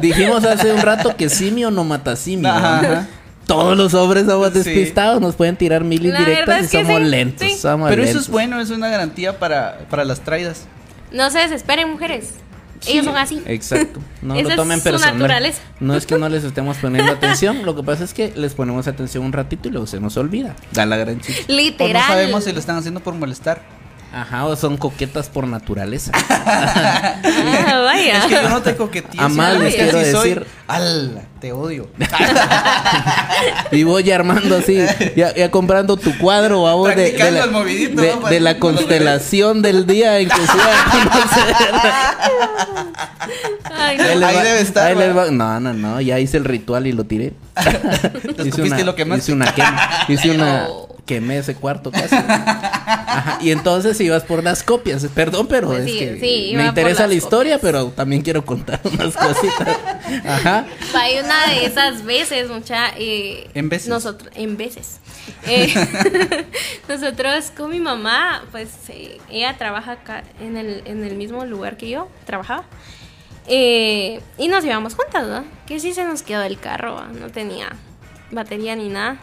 dijimos 0.00 0.44
hace 0.44 0.72
un 0.72 0.80
rato 0.80 1.14
que 1.16 1.28
simio 1.28 1.70
no 1.72 1.82
mata 1.84 2.14
simio. 2.16 2.48
Ajá, 2.48 2.80
¿no? 2.82 2.88
ajá. 2.88 3.08
Todos 3.46 3.76
los 3.76 3.92
hombres 3.92 4.24
somos 4.26 4.52
Sí. 4.52 4.60
despistados, 4.60 5.20
nos 5.20 5.34
pueden 5.34 5.56
tirar 5.56 5.82
mil 5.84 6.06
indirectas 6.06 6.62
y 6.62 6.64
es 6.66 6.70
que 6.70 6.82
somos 6.84 6.98
sí, 7.00 7.04
lentos. 7.04 7.46
sí. 7.48 7.58
somos 7.58 7.90
Pero 7.90 8.02
eso 8.04 8.18
es 8.20 8.28
bueno, 8.28 8.60
es 8.60 8.70
una 8.70 8.88
garantía 8.88 9.38
para, 9.38 9.80
para 9.90 10.04
las 10.06 10.20
traidas. 10.20 10.66
No 11.12 11.28
se 11.30 11.40
desesperen, 11.40 11.90
mujeres. 11.90 12.30
Ellos 12.86 13.04
son 13.04 13.16
así. 13.16 13.42
Exacto. 13.46 14.00
No 14.22 14.34
Esa 14.34 14.42
lo 14.44 14.48
es 14.50 14.56
tomen 14.56 14.78
su 14.78 14.84
personal. 14.84 15.18
naturaleza. 15.18 15.60
No 15.80 15.94
es 15.96 16.06
que 16.06 16.18
no 16.18 16.28
les 16.28 16.44
estemos 16.44 16.76
poniendo 16.78 17.12
atención, 17.12 17.64
lo 17.64 17.74
que 17.76 17.82
pasa 17.82 18.04
es 18.04 18.14
que 18.14 18.32
les 18.36 18.54
ponemos 18.54 18.86
atención 18.86 19.24
un 19.24 19.32
ratito 19.32 19.68
y 19.68 19.72
luego 19.72 19.86
se 19.86 20.00
nos 20.00 20.16
olvida. 20.16 20.56
Da 20.72 20.86
la 20.86 20.96
gran 20.96 21.20
chica. 21.20 21.40
O 21.48 21.52
Literal. 21.52 21.92
no 22.02 22.06
sabemos 22.08 22.44
si 22.44 22.52
lo 22.52 22.58
están 22.60 22.76
haciendo 22.76 23.00
por 23.00 23.14
molestar. 23.14 23.62
Ajá, 24.12 24.44
o 24.46 24.56
son 24.56 24.76
coquetas 24.76 25.28
por 25.28 25.46
naturaleza. 25.46 26.12
Ah, 27.72 27.82
vaya. 27.84 28.18
Es 28.18 28.24
que 28.26 28.34
yo 28.34 28.48
no 28.48 28.60
te 28.62 28.74
coqueteo. 28.76 29.20
A 29.20 29.28
más 29.28 29.56
les 29.58 29.74
que 29.74 29.82
quiero 29.84 29.98
así 30.00 30.10
soy. 30.10 30.28
decir- 30.30 30.46
¡Ala! 30.66 31.22
Te 31.40 31.52
odio. 31.52 31.88
Y 33.72 33.84
voy 33.84 34.10
armando 34.10 34.56
así, 34.58 34.78
ya, 35.16 35.34
ya 35.34 35.50
comprando 35.50 35.96
tu 35.96 36.16
cuadro 36.18 36.66
a 36.68 36.74
vos 36.74 36.94
de, 36.94 37.12
de 37.12 37.30
la, 37.30 37.44
el 37.44 37.50
movidito, 37.50 38.00
de- 38.02 38.16
¿no? 38.16 38.28
de 38.28 38.40
la 38.40 38.58
constelación 38.58 39.62
del 39.62 39.86
día 39.86 40.18
en 40.18 40.28
que 40.28 40.34
se 40.46 40.56
va 40.58 40.64
a 40.64 40.90
conocer. 40.90 41.56
Ay, 43.72 43.96
no. 43.98 44.04
Ahí 44.04 44.18
les 44.18 44.22
Ahí 44.28 44.36
va- 44.36 44.42
debe 44.44 44.60
estar, 44.60 44.86
ahí 44.88 44.96
les 44.96 45.10
va. 45.16 45.24
va- 45.26 45.30
No, 45.30 45.60
no, 45.60 45.72
no, 45.72 46.00
ya 46.00 46.18
hice 46.18 46.36
el 46.36 46.44
ritual 46.44 46.86
y 46.86 46.92
lo 46.92 47.04
tiré. 47.04 47.32
escupiste 48.38 48.80
y 48.80 48.84
lo 48.84 48.94
quemaste. 48.94 49.22
Hice 49.24 49.32
una 49.32 49.54
quema. 49.54 49.88
Hice 50.08 50.30
una. 50.32 50.62
No. 50.64 50.89
Quemé 51.10 51.38
ese 51.38 51.56
cuarto 51.56 51.90
casi. 51.90 52.14
Ajá, 52.14 53.38
y 53.42 53.50
entonces 53.50 54.00
ibas 54.00 54.22
por 54.22 54.44
las 54.44 54.62
copias. 54.62 55.04
Perdón, 55.12 55.48
pero 55.48 55.66
Pues 55.66 55.80
es 55.80 55.90
sí, 55.90 55.98
que 55.98 56.20
sí, 56.20 56.52
me 56.56 56.66
interesa 56.66 57.08
la 57.08 57.14
historia, 57.14 57.56
copias. 57.56 57.72
pero 57.72 57.90
también 57.90 58.22
quiero 58.22 58.44
contar 58.44 58.80
unas 58.84 59.16
cositas. 59.16 59.76
Ajá. 60.24 60.66
Hay 60.94 61.18
una 61.18 61.46
de 61.48 61.64
esas 61.66 62.04
veces, 62.04 62.48
mucha. 62.48 62.90
eh, 62.96 63.50
¿En 63.54 63.68
veces? 63.68 63.88
Nosotros, 63.88 64.30
en 64.36 64.56
veces. 64.56 65.00
Eh, 65.46 65.72
nosotros 66.88 67.50
con 67.56 67.70
mi 67.70 67.78
mamá, 67.80 68.44
pues 68.50 68.68
eh, 68.88 69.18
ella 69.30 69.56
trabaja 69.58 69.92
acá 69.92 70.22
en 70.40 70.56
el, 70.56 70.82
en 70.86 71.04
el 71.04 71.16
mismo 71.16 71.44
lugar 71.44 71.76
que 71.76 71.88
yo 71.88 72.08
trabajaba. 72.26 72.64
Eh, 73.46 74.20
y 74.38 74.48
nos 74.48 74.64
íbamos 74.64 74.94
juntas, 74.94 75.26
¿no? 75.26 75.44
Que 75.66 75.80
sí 75.80 75.92
se 75.94 76.04
nos 76.04 76.22
quedó 76.22 76.42
el 76.42 76.58
carro, 76.58 77.04
no 77.20 77.30
tenía 77.30 77.68
batería 78.30 78.76
ni 78.76 78.88
nada. 78.88 79.18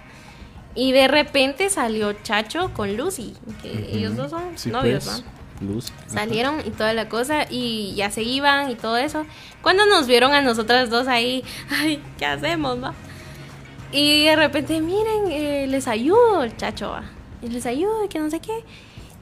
Y 0.78 0.92
de 0.92 1.08
repente 1.08 1.72
salió 1.72 2.14
Chacho 2.14 2.72
con 2.72 2.96
Lucy, 2.96 3.34
que 3.64 3.90
ellos 3.92 4.16
dos 4.16 4.30
son 4.30 4.56
Sí, 4.60 4.70
novios, 4.70 5.06
pues, 5.06 5.24
¿no? 5.60 5.74
Luz. 5.74 5.92
Salieron 6.06 6.60
y 6.60 6.70
toda 6.70 6.94
la 6.94 7.10
cosa 7.10 7.48
y 7.50 7.96
ya 7.96 8.12
se 8.12 8.22
iban 8.22 8.70
y 8.70 8.76
todo 8.76 8.96
eso. 8.96 9.26
Cuando 9.64 9.88
nos 9.88 10.06
vieron 10.06 10.36
a 10.36 10.42
nosotras 10.44 10.92
dos 10.92 11.08
ahí, 11.08 11.44
ay, 11.72 12.00
¿qué 12.20 12.28
hacemos, 12.28 12.82
va? 12.82 12.94
Y 13.92 14.26
de 14.26 14.36
repente, 14.36 14.80
miren, 14.80 15.32
eh, 15.32 15.66
les 15.68 15.88
ayudo 15.88 16.44
el 16.44 16.56
chacho, 16.56 16.92
va. 16.92 17.06
Les 17.42 17.66
ayudo 17.66 18.06
y 18.06 18.08
que 18.08 18.20
no 18.20 18.30
sé 18.30 18.40
qué. 18.40 18.64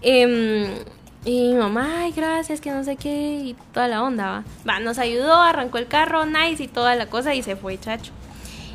Em, 0.01 0.67
y 1.23 1.53
mi 1.53 1.55
mamá, 1.55 2.01
ay, 2.01 2.11
gracias, 2.11 2.59
que 2.59 2.71
no 2.71 2.83
sé 2.83 2.97
qué, 2.97 3.39
y 3.45 3.55
toda 3.73 3.87
la 3.87 4.03
onda, 4.03 4.25
va. 4.25 4.43
Va, 4.67 4.79
nos 4.81 4.99
ayudó, 4.99 5.35
arrancó 5.41 5.77
el 5.77 5.87
carro, 5.87 6.25
nice 6.25 6.63
y 6.63 6.67
toda 6.67 6.95
la 6.95 7.05
cosa 7.05 7.33
y 7.33 7.43
se 7.43 7.55
fue 7.55 7.79
chacho. 7.79 8.11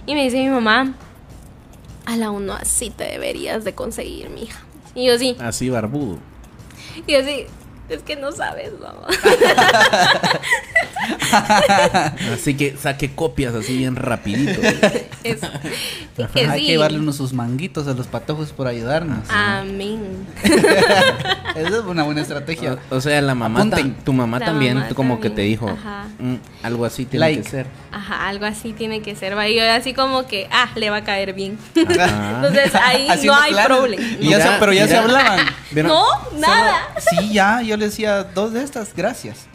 Y 0.07 0.14
me 0.14 0.25
dice 0.25 0.38
mi 0.38 0.49
mamá, 0.49 0.95
a 2.06 2.16
la 2.16 2.30
uno 2.30 2.52
así 2.54 2.90
te 2.90 3.04
deberías 3.04 3.64
de 3.64 3.74
conseguir, 3.74 4.30
mija. 4.30 4.60
Y 4.94 5.06
yo 5.06 5.18
sí, 5.18 5.36
Así 5.40 5.70
barbudo. 5.70 6.18
y 7.06 7.12
yo 7.12 7.22
sí, 7.24 7.46
es 7.88 8.02
que 8.02 8.16
no 8.16 8.32
sabes, 8.32 8.72
mamá. 8.80 9.06
Así 12.35 12.55
que 12.55 12.77
saque 12.77 13.11
copias 13.14 13.55
así 13.55 13.77
bien 13.79 13.96
rapidito. 13.96 14.61
Es, 15.25 15.40
sí 15.40 16.25
que 16.35 16.46
Hay 16.49 16.61
sí. 16.61 16.66
que 16.68 16.79
darle 16.79 16.99
unos 16.99 17.16
sus 17.16 17.33
manguitos 17.33 17.87
a 17.88 17.92
los 17.94 18.07
patojos 18.07 18.53
por 18.53 18.66
ayudarnos. 18.66 19.29
Amén. 19.29 20.27
Esa 21.57 21.68
es 21.68 21.85
una 21.87 22.05
buena 22.05 22.20
estrategia. 22.23 22.79
O, 22.90 22.96
o 22.96 23.01
sea, 23.01 23.20
la 23.20 23.35
mamá, 23.35 23.61
Apunten. 23.61 23.94
tu 24.05 24.12
mamá 24.12 24.38
La 24.38 24.46
también 24.46 24.75
mamá 24.79 24.88
como 24.94 25.16
que 25.20 25.31
te 25.31 25.37
también, 25.37 25.49
dijo. 25.51 25.77
"Mm, 26.18 26.35
algo 26.62 26.85
así 26.85 27.05
tiene 27.07 27.27
Like. 27.27 27.42
que 27.42 27.49
ser. 27.51 27.66
Ajá, 27.92 28.29
algo 28.29 28.44
así 28.46 28.73
tiene 28.73 29.03
que 29.03 29.16
ser. 29.16 29.37
Va, 29.37 29.49
y 29.49 29.57
yo 29.57 29.70
así 29.70 29.92
como 29.94 30.27
que, 30.27 30.49
ah, 30.53 30.68
le 30.77 30.90
va 30.90 30.99
a 30.99 31.05
caer 31.05 31.33
bien. 31.35 31.59
Entonces 31.75 32.75
ahí 32.75 33.07
no 33.09 33.12
Haciendo 33.14 33.35
hay 33.35 33.53
planes. 33.53 33.66
problema. 33.77 34.03
Y 34.20 34.29
ya 34.31 34.38
Mira, 34.38 34.53
se- 34.53 34.61
pero 34.61 34.73
ya 34.73 34.83
se 34.87 34.92
mira. 34.92 35.03
hablaban. 35.03 35.46
¿Vieron? 35.73 35.92
No, 35.92 36.05
nada. 36.38 36.77
Sí, 36.99 37.33
ya, 37.33 37.62
yo 37.62 37.77
le 37.77 37.87
decía 37.87 38.23
dos 38.25 38.53
de 38.53 38.62
estas, 38.62 38.94
gracias. 38.94 39.46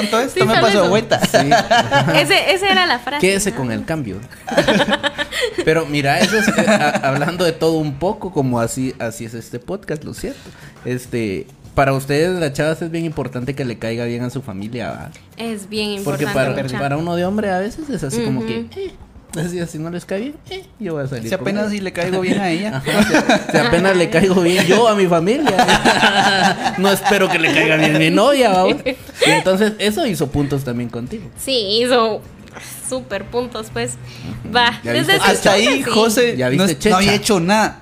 ¿Cuánto 0.00 0.20
es? 0.20 0.32
Sí, 0.32 0.40
Tome 0.40 0.54
paso 0.60 0.88
vuelta. 0.88 1.20
Sí. 1.24 1.36
Ese, 2.16 2.52
esa 2.54 2.68
era 2.70 2.86
la 2.86 2.98
frase. 2.98 3.20
Quédese 3.20 3.50
¿no? 3.50 3.56
con 3.56 3.72
el 3.72 3.84
cambio. 3.84 4.16
Pero 5.64 5.86
mira, 5.86 6.18
eso 6.20 6.36
es, 6.38 6.48
eh, 6.48 6.66
a- 6.68 6.90
hablando 7.08 7.44
de 7.44 7.52
todo 7.52 7.78
un 7.78 7.98
poco, 7.98 8.32
como 8.32 8.60
así, 8.60 8.94
así 8.98 9.24
es 9.24 9.34
este 9.34 9.58
podcast, 9.58 10.04
lo 10.04 10.14
cierto. 10.14 10.50
Este, 10.84 11.46
para 11.74 11.92
ustedes, 11.92 12.38
las 12.38 12.52
chavas 12.52 12.80
es 12.82 12.90
bien 12.90 13.04
importante 13.04 13.54
que 13.54 13.64
le 13.64 13.78
caiga 13.78 14.04
bien 14.04 14.22
a 14.24 14.30
su 14.30 14.42
familia. 14.42 15.10
Es 15.36 15.68
bien 15.68 16.02
Porque 16.04 16.24
importante. 16.24 16.52
para, 16.54 16.62
mucha. 16.64 16.78
para 16.78 16.96
uno 16.96 17.14
de 17.16 17.24
hombre 17.24 17.50
a 17.50 17.58
veces 17.58 17.88
es 17.90 18.02
así 18.02 18.22
como 18.22 18.44
que, 18.46 18.66
eh, 18.76 18.92
así, 19.36 19.60
así 19.60 19.78
no 19.78 19.90
les 19.90 20.04
cae 20.04 20.20
bien, 20.20 20.34
eh, 20.50 20.64
yo 20.78 20.94
voy 20.94 21.04
a 21.04 21.06
salir. 21.06 21.28
Si 21.28 21.34
apenas 21.34 21.70
si 21.70 21.80
le 21.80 21.92
caigo 21.92 22.20
bien 22.20 22.38
a 22.40 22.50
ella. 22.50 22.76
Ajá, 22.78 23.02
si, 23.02 23.52
si 23.52 23.58
apenas 23.58 23.96
le 23.96 24.10
caigo 24.10 24.40
bien 24.40 24.66
yo 24.66 24.88
a 24.88 24.94
mi 24.94 25.06
familia. 25.06 26.74
no 26.78 26.90
espero 26.90 27.28
que 27.28 27.38
le 27.38 27.52
caiga 27.52 27.76
bien 27.76 27.98
mi 27.98 28.10
novia, 28.10 28.50
vamos. 28.50 28.76
Y 28.84 29.30
entonces 29.30 29.72
eso 29.78 30.06
hizo 30.06 30.28
puntos 30.30 30.64
también 30.64 30.88
contigo. 30.88 31.24
Sí, 31.38 31.80
hizo 31.82 32.22
super 32.88 33.24
puntos, 33.26 33.68
pues. 33.72 33.96
Va, 34.54 34.80
desde 34.82 35.14
Hasta 35.14 35.52
ahí, 35.52 35.66
sí. 35.66 35.82
José 35.82 36.36
Ya 36.36 36.50
no, 36.50 36.64
había 36.96 37.14
hecho 37.14 37.40
nada. 37.40 37.80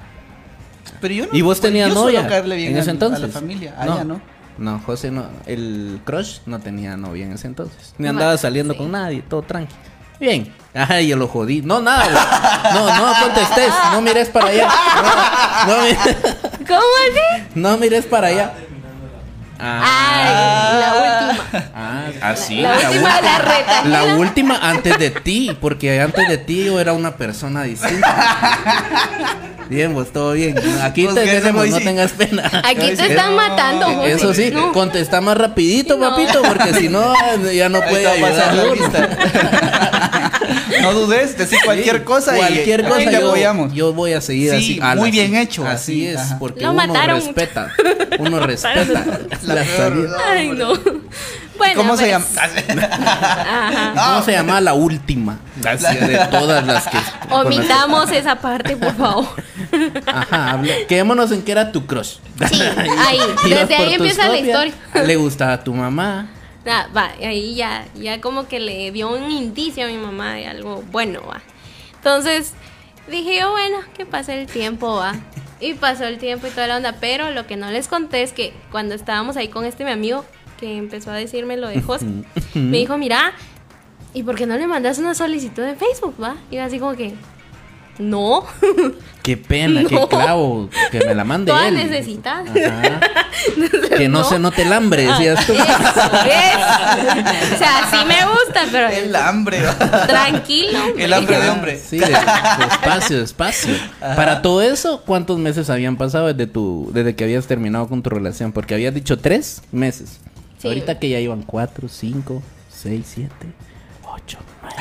Pero 1.01 1.15
yo 1.15 1.27
no. 1.27 1.37
¿Y 1.37 1.43
vos 1.43 1.61
tenías 1.61 1.89
yo 1.89 2.03
suelo 2.03 2.23
novia 2.23 2.41
bien 2.57 2.73
en 2.73 2.79
ese 2.79 2.91
a- 2.91 2.93
entonces? 2.93 3.23
A 3.23 3.27
la 3.27 3.33
familia. 3.33 3.75
A 3.79 3.85
no. 3.87 3.95
ella 3.95 4.05
no. 4.05 4.37
No, 4.59 4.81
José 4.81 5.11
no, 5.11 5.27
el 5.45 6.01
crush 6.05 6.39
no 6.47 6.59
tenía 6.61 6.97
novia 6.97 7.27
en 7.27 7.33
ese 7.33 7.47
entonces. 7.47 7.95
Ni 7.99 8.09
andaba 8.09 8.37
saliendo 8.39 8.73
sí. 8.73 8.79
con 8.79 8.91
nadie, 8.91 9.23
todo 9.29 9.43
tranqui. 9.43 9.75
Bien. 10.19 10.53
Ay, 10.75 11.09
yo 11.09 11.17
lo 11.17 11.27
jodí. 11.29 11.63
No, 11.63 11.81
nada, 11.81 12.05
güey. 12.05 12.75
No, 12.75 12.97
no 12.97 13.21
contestes. 13.21 13.73
No 13.93 14.01
mires 14.03 14.29
para 14.29 14.49
allá. 14.49 14.69
No, 15.67 15.77
no 15.77 15.83
mires, 15.83 15.99
¿Cómo 16.67 16.81
así? 16.81 17.45
no 17.55 17.77
mires 17.79 18.05
para 18.07 18.27
allá. 18.29 18.53
Ay, 19.59 20.81
la 20.81 20.93
última. 21.33 21.65
Ah, 21.75 22.05
así. 22.23 22.61
La 22.61 22.75
última, 22.75 23.21
la 23.23 23.39
reta. 23.39 23.85
La 23.85 24.05
última 24.17 24.59
antes 24.63 24.99
de 24.99 25.11
ti, 25.11 25.57
porque 25.61 25.99
antes 26.01 26.29
de 26.29 26.37
ti 26.39 26.65
yo 26.67 26.79
era 26.79 26.93
una 26.93 27.17
persona 27.17 27.63
distinta. 27.63 28.15
Bien, 29.71 29.95
pues 29.95 30.13
todo 30.13 30.33
bien. 30.33 30.57
Aquí 30.83 31.05
Pues 31.05 31.15
te 31.17 31.25
queremos, 31.25 31.67
no 31.69 31.79
tengas 31.79 32.13
pena. 32.13 32.45
Aquí 32.65 32.95
te 32.95 33.07
están 33.07 33.35
matando, 33.35 33.87
José. 33.87 34.13
Eso 34.13 34.35
sí, 34.35 34.51
No. 34.53 34.73
contesta 34.73 35.21
más 35.21 35.37
rapidito, 35.39 35.99
papito, 35.99 36.41
porque 36.43 36.75
si 36.75 36.89
no, 36.89 37.13
ya 37.53 37.69
no 37.71 37.81
puede 37.81 38.07
ayudar. 38.07 38.55
No 40.83 40.93
dudes, 40.93 41.37
decir 41.39 41.59
cualquier 41.65 41.99
Sí, 41.99 42.03
cosa 42.05 42.35
y 42.35 42.39
cualquier 42.39 42.81
aquí 42.81 42.89
cosa 42.91 43.05
te 43.11 43.13
yo, 43.21 43.27
apoyamos. 43.29 43.73
yo 43.75 43.93
voy 43.93 44.13
a 44.13 44.21
seguir 44.21 44.51
Sí, 44.53 44.57
así. 44.57 44.81
ala, 44.83 45.01
muy 45.01 45.11
bien 45.11 45.35
hecho, 45.37 45.67
Así 45.67 45.73
así, 45.75 46.07
es, 46.07 46.19
ajá. 46.19 46.39
porque 46.39 46.61
Lo 46.61 46.71
uno 46.73 46.87
mataron 46.87 47.17
respeta. 47.17 47.73
Uno 48.19 48.41
respeta 48.41 49.19
La 49.43 49.55
la 49.55 49.65
salida. 49.67 50.17
Ay, 50.27 50.49
no. 50.49 50.73
Bueno, 51.59 51.75
¿Cómo 51.77 51.97
se 51.97 52.07
pues, 52.07 52.11
llama? 52.13 52.27
Ajá. 52.91 53.93
¿Cómo 54.13 54.25
se 54.25 54.33
llama 54.33 54.61
la 54.61 54.75
última? 54.75 55.39
Así, 55.67 55.97
de 55.97 56.19
todas 56.31 56.67
las 56.67 56.87
que. 56.87 56.97
las 56.97 57.13
Omitamos 57.31 58.11
esa 58.13 58.37
parte, 58.37 58.77
por 58.77 58.95
favor. 58.97 59.27
Ajá, 60.07 60.51
habla- 60.53 60.75
quedémonos 60.89 61.33
en 61.33 61.43
que 61.43 61.53
era 61.53 61.73
tu 61.73 61.87
crush. 61.87 62.17
Sí, 62.51 62.61
ahí. 62.99 63.19
Desde 63.49 63.75
ahí 63.77 63.95
empieza 63.95 64.29
la 64.29 64.39
historia. 64.39 64.75
Le 65.05 65.17
gustaba 65.17 65.55
a 65.55 65.65
tu 65.65 65.73
mamá. 65.75 66.29
Nada, 66.67 66.91
va, 66.95 67.13
ahí 67.21 67.55
ya, 67.55 67.87
ya 67.95 68.21
como 68.21 68.49
que 68.49 68.59
le 68.59 68.91
dio 68.91 69.09
un 69.09 69.31
indicio 69.31 69.85
a 69.85 69.89
mi 69.89 69.97
mamá 69.97 70.35
de 70.35 70.49
algo 70.49 70.83
bueno, 70.91 71.23
va. 71.25 71.41
Entonces 71.95 72.55
dije 73.09 73.39
yo, 73.39 73.53
bueno, 73.53 73.79
que 73.97 74.05
pase 74.05 74.41
el 74.41 74.49
tiempo, 74.49 74.97
va. 74.97 75.15
Y 75.61 75.75
pasó 75.75 76.05
el 76.05 76.19
tiempo 76.19 76.49
y 76.49 76.51
toda 76.51 76.67
la 76.67 76.77
onda, 76.77 76.97
pero 77.01 77.31
lo 77.31 77.47
que 77.47 77.57
no 77.57 77.71
les 77.71 77.87
conté 77.87 78.23
es 78.23 78.33
que 78.33 78.53
cuando 78.73 78.97
estábamos 78.97 79.37
ahí 79.37 79.47
con 79.47 79.65
este 79.65 79.85
mi 79.85 79.93
amigo 79.93 80.25
que 80.59 80.77
empezó 80.77 81.13
a 81.13 81.15
decirme 81.15 81.57
lo 81.57 81.69
de 81.69 81.81
José, 81.81 82.07
me 82.55 82.79
dijo, 82.79 82.99
mira, 82.99 83.33
¿y 84.13 84.25
por 84.25 84.35
qué 84.35 84.47
no 84.47 84.57
le 84.57 84.67
mandas 84.67 84.99
una 84.99 85.15
solicitud 85.15 85.63
de 85.63 85.77
Facebook, 85.77 86.17
va? 86.21 86.37
Y 86.51 86.57
yo 86.57 86.65
así 86.65 86.81
como 86.81 86.97
que, 86.97 87.15
no. 87.99 88.45
Qué 89.23 89.37
pena, 89.37 89.83
qué 89.89 89.99
clavo. 90.09 90.71
Que 90.93 91.05
me 91.05 91.13
la 91.13 91.25
mande 91.25 91.51
Todas 91.51 91.67
él. 91.67 91.75
necesitas. 91.75 92.49
Ajá. 92.49 93.01
Que 93.99 94.09
no, 94.09 94.23
se 94.25 94.39
note 94.39 94.63
el 94.63 94.73
hambre, 94.73 95.09
Ah, 95.11 95.19
decías 95.19 95.45
tú. 95.47 95.53
eso 95.53 95.65
es. 95.65 97.53
O 97.53 97.59
sea, 97.59 97.89
sí 97.91 97.97
me 98.07 98.25
gusta, 98.25 98.67
pero 98.71 98.89
El 98.89 99.15
hambre. 99.17 99.63
tranquilo. 100.07 100.79
El 100.97 101.13
hambre 101.13 101.41
de 101.41 101.49
hombre. 101.51 101.79
Sí, 101.79 101.99
de- 101.99 102.07
despacio, 102.07 103.19
despacio. 103.19 103.75
Para 103.99 104.43
todo 104.43 104.63
eso, 104.63 105.03
¿cuántos 105.05 105.39
meses 105.39 105.71
habían 105.71 105.97
pasado 105.97 106.27
desde 106.33 106.47
tu, 106.47 106.91
desde 106.95 107.17
que 107.17 107.25
habías 107.25 107.47
terminado 107.47 107.89
con 107.89 108.03
tu 108.03 108.11
relación? 108.11 108.53
Porque 108.53 108.75
habías 108.75 108.95
dicho 108.95 109.19
tres 109.19 109.61
meses. 109.73 110.21
Sí. 110.59 110.69
Ahorita 110.69 110.99
que 111.01 111.09
ya 111.09 111.19
iban 111.19 111.43
cuatro, 111.43 111.89
cinco, 111.89 112.43
seis, 112.71 113.07
siete, 113.13 113.47
ocho, 114.05 114.39
nueve. 114.63 114.77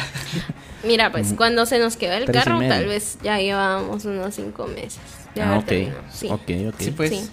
Mira, 0.86 1.12
pues 1.12 1.34
cuando 1.36 1.66
se 1.66 1.80
nos 1.80 1.98
quedó 1.98 2.14
el 2.14 2.26
Tres 2.26 2.44
carro, 2.44 2.60
tal 2.68 2.86
vez 2.86 3.18
ya 3.24 3.38
llevábamos 3.40 4.06
unos 4.06 4.36
cinco 4.36 4.68
meses. 4.68 5.00
de 5.34 5.42
Ah, 5.42 5.46
haber 5.48 5.58
ok. 5.60 5.66
terminado, 5.66 6.02
Sí. 6.14 6.28
Ok, 6.30 6.50
ok. 6.70 6.76
Sí, 6.80 6.92
pues. 6.92 7.10
Sí. 7.10 7.30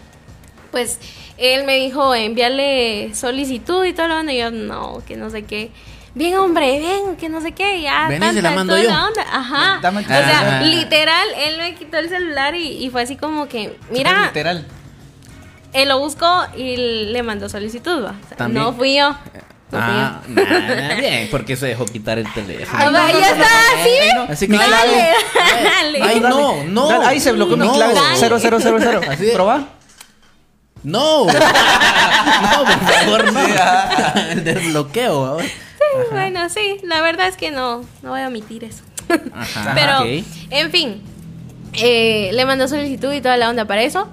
Pues 0.70 0.98
él 1.36 1.64
me 1.64 1.76
dijo, 1.76 2.14
envíale 2.14 3.14
solicitud 3.14 3.84
y 3.84 3.92
todo 3.92 4.08
lo 4.08 4.18
onda. 4.20 4.32
Y 4.32 4.38
yo, 4.38 4.50
no, 4.50 5.02
que 5.06 5.16
no 5.16 5.28
sé 5.30 5.42
qué. 5.44 5.70
Bien, 6.14 6.36
hombre, 6.38 6.78
bien, 6.78 7.16
que 7.16 7.28
no 7.28 7.40
sé 7.40 7.52
qué. 7.52 7.80
Ya, 7.82 8.06
Ven 8.08 8.22
y 8.22 8.26
se 8.26 8.32
tanta, 8.34 8.42
la 8.50 8.56
mando 8.56 8.76
yo. 8.78 8.88
la 8.88 9.06
onda. 9.06 9.22
Ajá. 9.30 9.78
Dame 9.82 10.00
o 10.00 10.04
sea, 10.04 10.38
celular. 10.38 10.62
literal, 10.62 11.28
él 11.36 11.58
me 11.58 11.74
quitó 11.74 11.98
el 11.98 12.08
celular 12.08 12.54
y, 12.54 12.84
y 12.84 12.90
fue 12.90 13.02
así 13.02 13.16
como 13.16 13.48
que, 13.48 13.78
mira, 13.90 14.26
Literal. 14.26 14.66
él 15.74 15.88
lo 15.88 15.98
buscó 15.98 16.44
y 16.56 16.76
le 17.12 17.22
mandó 17.22 17.48
solicitud. 17.48 18.02
¿va? 18.04 18.14
O 18.24 18.28
sea, 18.28 18.36
También. 18.38 18.64
no 18.64 18.72
fui 18.72 18.96
yo. 18.96 19.14
No 19.72 19.78
Ah, 19.80 20.20
nada, 20.28 20.94
bien, 20.96 21.28
porque 21.30 21.56
se 21.56 21.66
dejó 21.66 21.86
quitar 21.86 22.18
el 22.18 22.30
teléfono. 22.34 22.78
Ah, 22.78 22.90
va, 22.90 23.10
ya 23.10 23.30
está, 23.30 23.46
así, 23.80 23.88
¿ve? 23.88 24.32
Así 24.32 24.46
que 24.48 24.56
Dale, 24.58 25.12
dale. 25.64 26.02
Ay, 26.02 26.20
no, 26.20 26.62
no. 26.64 26.88
Dale, 26.88 27.06
Ahí 27.06 27.20
se 27.20 27.32
bloqueó 27.32 27.56
mi 27.56 27.66
no. 27.66 27.72
clave. 27.72 27.94
Dale. 27.94 28.16
0, 28.18 28.36
0, 28.38 28.58
0, 28.60 28.76
0. 28.80 29.00
Así 29.08 29.24
de- 29.24 29.32
¿Proba? 29.32 29.64
No. 30.82 31.24
no, 31.26 31.32
por 32.64 32.80
favor, 32.92 33.32
no. 33.32 33.46
Sí, 33.46 33.52
ah. 33.58 34.14
El 34.30 34.44
desbloqueo. 34.44 35.24
ahora. 35.24 35.46
Bueno, 36.10 36.48
sí, 36.50 36.78
la 36.82 37.00
verdad 37.02 37.28
es 37.28 37.36
que 37.36 37.50
no, 37.50 37.82
no 38.02 38.10
voy 38.10 38.20
a 38.20 38.28
omitir 38.28 38.64
eso. 38.64 38.82
Ajá, 39.34 39.72
Pero, 39.74 40.00
ok. 40.00 40.24
en 40.50 40.70
fin, 40.70 41.02
eh, 41.74 42.30
le 42.32 42.44
mandó 42.44 42.68
solicitud 42.68 43.12
y 43.12 43.20
toda 43.22 43.36
la 43.38 43.48
onda 43.48 43.64
para 43.64 43.82
eso. 43.82 44.08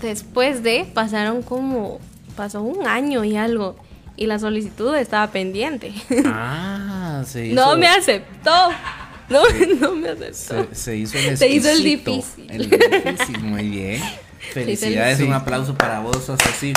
Después 0.00 0.62
de, 0.62 0.86
pasaron 0.94 1.42
como, 1.42 1.98
pasó 2.36 2.62
un 2.62 2.86
año 2.86 3.24
y 3.24 3.36
algo. 3.36 3.76
Y 4.18 4.26
la 4.26 4.38
solicitud 4.38 4.94
estaba 4.96 5.30
pendiente. 5.30 5.92
Ah, 6.26 7.22
se 7.24 7.46
hizo. 7.46 7.54
no 7.54 7.76
me 7.76 7.86
aceptó. 7.86 8.50
No, 9.30 9.42
no 9.80 9.94
me 9.94 10.08
aceptó. 10.10 10.66
Se, 10.72 10.74
se 10.74 10.96
hizo 10.96 11.18
el 11.18 11.38
Se 11.38 11.48
hizo 11.48 11.70
el 11.70 11.84
difícil. 11.84 12.50
El 12.50 12.68
difícil, 12.68 13.38
muy 13.44 13.68
bien. 13.68 14.02
Felicidades, 14.52 15.18
Sí. 15.18 15.24
un 15.24 15.32
aplauso 15.32 15.74
para 15.74 16.00
vos, 16.00 16.28
así. 16.30 16.72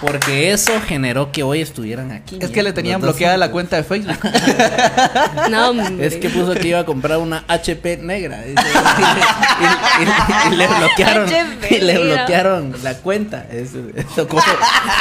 Porque 0.00 0.52
eso 0.52 0.72
generó 0.86 1.32
que 1.32 1.42
hoy 1.42 1.62
estuvieran 1.62 2.12
aquí. 2.12 2.38
Es 2.42 2.50
que 2.50 2.62
le 2.62 2.74
tenían 2.74 3.00
bloqueada 3.00 3.38
la 3.38 3.50
cuenta 3.50 3.76
de 3.76 3.84
Facebook. 3.84 4.18
No, 5.50 5.70
hombre. 5.70 6.06
Es 6.06 6.16
que 6.16 6.28
puso 6.28 6.52
que 6.54 6.68
iba 6.68 6.80
a 6.80 6.84
comprar 6.84 7.18
una 7.18 7.44
HP 7.48 7.96
negra. 7.98 8.44
y, 8.46 8.50
y- 8.50 10.52
y 10.52 10.56
le 10.56 10.66
bloquearon. 10.66 11.30
Y 11.70 11.78
le 11.78 11.98
bloquearon 11.98 12.74
la 12.82 12.94
cuenta. 12.98 13.46
Eso, 13.50 13.78
eso, 13.94 14.28
como, 14.28 14.42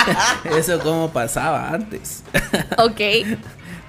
eso 0.57 0.79
como 0.79 1.11
pasaba 1.11 1.69
antes. 1.71 2.23
Ok. 2.77 3.01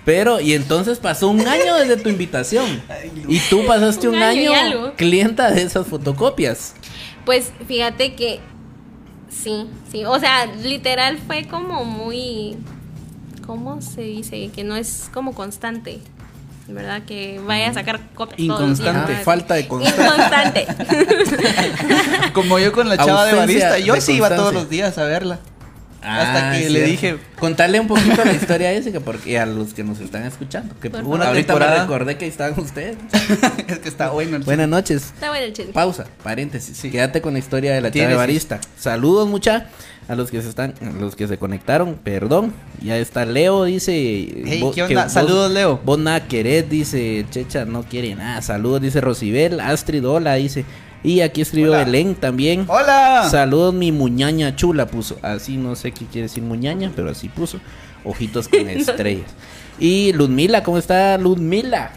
Pero, 0.04 0.40
y 0.40 0.54
entonces 0.54 0.98
pasó 0.98 1.28
un 1.28 1.46
año 1.46 1.76
desde 1.76 1.96
tu 1.96 2.08
invitación. 2.08 2.82
Y 3.28 3.38
tú 3.50 3.64
pasaste 3.66 4.08
un, 4.08 4.16
Un 4.16 4.22
año 4.22 4.52
año, 4.54 4.94
clienta 4.96 5.50
de 5.50 5.62
esas 5.62 5.86
fotocopias. 5.86 6.74
Pues 7.26 7.52
fíjate 7.66 8.14
que 8.14 8.40
sí, 9.28 9.66
sí. 9.90 10.04
O 10.06 10.18
sea, 10.18 10.46
literal 10.46 11.18
fue 11.18 11.46
como 11.46 11.84
muy. 11.84 12.56
¿Cómo 13.46 13.82
se 13.82 14.00
dice? 14.02 14.50
Que 14.54 14.64
no 14.64 14.76
es 14.76 15.10
como 15.12 15.34
constante. 15.34 16.00
¿Verdad? 16.68 17.02
Que 17.04 17.40
vaya 17.44 17.70
a 17.70 17.74
sacar 17.74 18.00
copias. 18.14 18.38
días, 18.38 18.58
Inconstante, 18.58 19.14
falta 19.16 19.54
de 19.54 19.68
constancia. 19.68 20.04
Inconstante. 20.04 20.66
Como 22.32 22.58
yo 22.58 22.72
con 22.72 22.88
la 22.88 22.96
chava 22.96 23.24
de 23.24 23.34
barista. 23.34 23.78
Yo 23.78 23.94
de 23.94 24.00
sí 24.00 24.14
iba 24.14 24.34
todos 24.34 24.52
los 24.52 24.68
días 24.68 24.98
a 24.98 25.04
verla. 25.04 25.38
Hasta 26.02 26.50
Ah, 26.50 26.58
que 26.58 26.70
le 26.70 26.82
dije, 26.84 27.16
Contarle 27.38 27.80
un 27.80 27.88
poquito 27.88 28.24
la 28.24 28.32
historia 28.32 28.70
a 28.70 28.72
Jessica, 28.72 29.00
porque 29.00 29.38
a 29.38 29.46
los 29.46 29.74
que 29.74 29.82
nos 29.84 29.98
están 30.00 30.22
escuchando. 30.24 30.74
Que 30.80 30.88
Por 30.90 31.02
una 31.04 31.26
ahorita 31.28 31.48
temporada. 31.54 31.76
me 31.76 31.82
recordé 31.82 32.16
que 32.16 32.24
ahí 32.26 32.30
estaban 32.30 32.58
ustedes. 32.58 32.96
es 33.68 33.78
que 33.78 33.88
está 33.88 34.10
bueno 34.10 34.36
el 34.36 34.42
Buenas 34.44 34.68
noches. 34.68 35.02
Está 35.14 35.28
bueno 35.30 35.44
el 35.46 35.52
chisme. 35.52 35.72
Pausa, 35.72 36.06
paréntesis. 36.22 36.80
Quédate 36.90 37.20
con 37.20 37.32
la 37.32 37.38
historia 37.40 37.74
de 37.74 37.80
la 37.80 37.90
chava 37.90 38.14
barista. 38.14 38.60
Saludos 38.78 39.28
mucha 39.28 39.66
a 40.08 40.14
los 40.14 40.30
que 40.30 40.40
se 40.40 40.48
están, 40.48 40.74
a 40.80 40.90
los 41.00 41.16
que 41.16 41.26
se 41.26 41.36
conectaron, 41.36 41.96
perdón. 41.96 42.52
Ya 42.80 42.96
está 42.96 43.24
Leo, 43.26 43.64
dice. 43.64 43.92
Hey, 43.92 44.62
¿qué 44.72 44.72
que 44.74 44.82
onda? 44.84 45.04
vos- 45.04 45.12
Saludos, 45.12 45.50
Leo. 45.50 45.80
Vos 45.84 45.98
nada 45.98 46.28
querés, 46.28 46.70
dice 46.70 47.26
Checha, 47.30 47.64
no 47.64 47.82
quiere 47.82 48.14
nada. 48.14 48.40
Saludos, 48.42 48.80
dice 48.82 49.00
Rosibel. 49.00 49.58
Astrid, 49.60 50.06
hola, 50.06 50.34
dice. 50.34 50.64
Y 51.02 51.20
aquí 51.20 51.42
escribió 51.42 51.72
Hola. 51.72 51.84
Belén 51.84 52.14
también. 52.14 52.64
¡Hola! 52.68 53.28
Saludos, 53.30 53.74
mi 53.74 53.92
muñaña 53.92 54.56
chula 54.56 54.86
puso. 54.86 55.18
Así 55.22 55.56
no 55.56 55.76
sé 55.76 55.92
qué 55.92 56.06
quiere 56.06 56.28
decir 56.28 56.42
muñaña, 56.42 56.92
pero 56.94 57.10
así 57.10 57.28
puso. 57.28 57.60
Ojitos 58.04 58.48
con 58.48 58.60
estrellas. 58.68 59.30
Y 59.78 60.12
Ludmila, 60.12 60.62
¿cómo 60.62 60.78
está 60.78 61.16
Ludmila? 61.18 61.90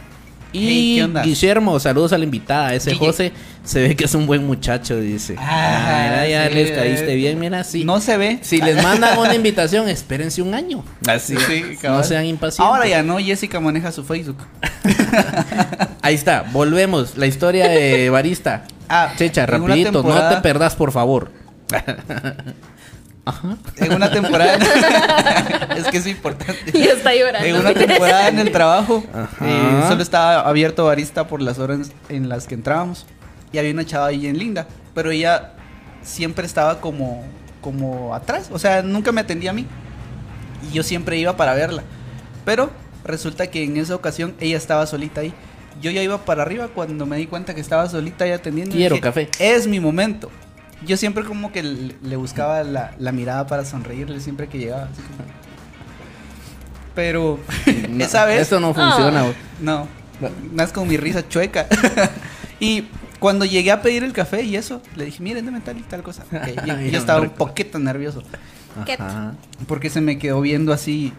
Y. 0.51 1.01
Guillermo, 1.23 1.79
saludos 1.79 2.13
a 2.13 2.17
la 2.17 2.23
invitada. 2.23 2.73
Ese 2.73 2.91
Guille. 2.91 3.05
José 3.05 3.31
se 3.63 3.81
ve 3.81 3.95
que 3.95 4.05
es 4.05 4.15
un 4.15 4.25
buen 4.25 4.45
muchacho, 4.45 4.99
dice. 4.99 5.35
Ah, 5.37 6.09
mira, 6.09 6.27
ya 6.27 6.47
sí, 6.47 6.53
les 6.55 6.71
caíste 6.71 7.13
eh, 7.13 7.15
bien, 7.15 7.39
mira, 7.39 7.63
sí. 7.63 7.83
No 7.83 8.01
se 8.01 8.17
ve. 8.17 8.39
Si 8.41 8.61
les 8.61 8.81
mandan 8.81 9.19
una 9.19 9.35
invitación, 9.35 9.87
espérense 9.89 10.41
un 10.41 10.53
año. 10.53 10.83
Así, 11.07 11.35
Sí, 11.37 11.77
no 11.83 12.03
sean 12.03 12.25
impacientes. 12.25 12.59
Ahora 12.65 12.87
ya 12.87 13.03
no, 13.03 13.19
Jessica 13.19 13.59
maneja 13.59 13.91
su 13.91 14.03
Facebook. 14.03 14.37
Ahí 16.01 16.15
está, 16.15 16.45
volvemos. 16.51 17.17
La 17.17 17.27
historia 17.27 17.67
de 17.67 18.09
Barista. 18.09 18.63
Ah, 18.87 19.13
Checha, 19.17 19.45
rapidito, 19.45 20.01
no 20.01 20.29
te 20.29 20.37
perdas, 20.37 20.75
por 20.75 20.91
favor. 20.91 21.31
Ajá. 23.29 23.57
En 23.77 23.93
una 23.93 24.09
temporada. 24.09 24.57
es 25.77 25.85
que 25.85 25.97
es 25.97 26.07
importante. 26.07 26.71
Y 26.73 26.81
está 26.81 27.13
llorando. 27.15 27.47
En 27.47 27.55
una 27.55 27.73
temporada 27.73 28.27
en 28.27 28.39
el 28.39 28.51
trabajo, 28.51 29.03
eh, 29.41 29.83
solo 29.87 30.01
estaba 30.01 30.41
abierto 30.41 30.85
barista 30.85 31.27
por 31.27 31.41
las 31.41 31.59
horas 31.59 31.91
en 32.09 32.27
las 32.27 32.47
que 32.47 32.55
entrábamos. 32.55 33.05
Y 33.51 33.59
había 33.59 33.71
una 33.71 33.85
chava 33.85 34.07
ahí 34.07 34.19
bien 34.19 34.37
linda, 34.37 34.67
pero 34.95 35.11
ella 35.11 35.53
siempre 36.01 36.45
estaba 36.45 36.81
como, 36.81 37.23
como 37.61 38.15
atrás, 38.15 38.49
o 38.51 38.59
sea, 38.59 38.81
nunca 38.81 39.11
me 39.11 39.21
atendía 39.21 39.51
a 39.51 39.53
mí. 39.53 39.67
Y 40.67 40.73
yo 40.73 40.83
siempre 40.83 41.17
iba 41.17 41.37
para 41.37 41.53
verla. 41.53 41.83
Pero 42.45 42.71
resulta 43.03 43.47
que 43.47 43.63
en 43.63 43.77
esa 43.77 43.95
ocasión 43.95 44.35
ella 44.39 44.57
estaba 44.57 44.85
solita 44.87 45.21
ahí. 45.21 45.33
Yo 45.81 45.91
ya 45.91 46.01
iba 46.01 46.25
para 46.25 46.41
arriba 46.41 46.67
cuando 46.67 47.05
me 47.05 47.17
di 47.17 47.27
cuenta 47.27 47.53
que 47.53 47.61
estaba 47.61 47.87
solita 47.87 48.25
ahí 48.25 48.31
atendiendo. 48.31 48.75
Quiero 48.75 48.95
dije, 48.95 49.03
café. 49.03 49.29
Es 49.39 49.67
mi 49.67 49.79
momento. 49.79 50.29
Yo 50.85 50.97
siempre 50.97 51.23
como 51.23 51.51
que 51.51 51.61
le, 51.63 51.95
le 52.01 52.15
buscaba 52.15 52.63
la, 52.63 52.93
la 52.99 53.11
mirada 53.11 53.45
para 53.47 53.65
sonreírle 53.65 54.19
siempre 54.19 54.47
que 54.47 54.57
llegaba. 54.59 54.83
así 54.83 55.01
como- 55.01 55.29
Pero 56.95 57.39
No, 57.89 58.03
esa 58.05 58.25
vez... 58.25 58.41
Eso 58.41 58.59
no 58.59 58.73
funciona, 58.73 59.21
güey. 59.23 59.33
No, 59.61 59.87
más 60.53 60.71
con 60.71 60.87
mi 60.87 60.97
risa 60.97 61.27
chueca. 61.27 61.67
y 62.59 62.85
cuando 63.19 63.45
llegué 63.45 63.71
a 63.71 63.81
pedir 63.81 64.03
el 64.03 64.13
café 64.13 64.43
y 64.43 64.55
eso, 64.55 64.81
le 64.95 65.05
dije, 65.05 65.21
miren, 65.21 65.45
deme 65.45 65.59
tal 65.61 65.77
y 65.77 65.81
tal 65.81 66.01
cosa. 66.03 66.23
Ok, 66.31 66.65
yo, 66.65 66.97
estaba 66.97 67.21
un 67.21 67.29
poquito 67.29 67.79
nervioso. 67.79 68.23
Porque 69.67 69.89
se 69.89 69.99
me 70.01 70.17
quedó 70.17 70.39
viendo 70.41 70.71
así 70.71 71.11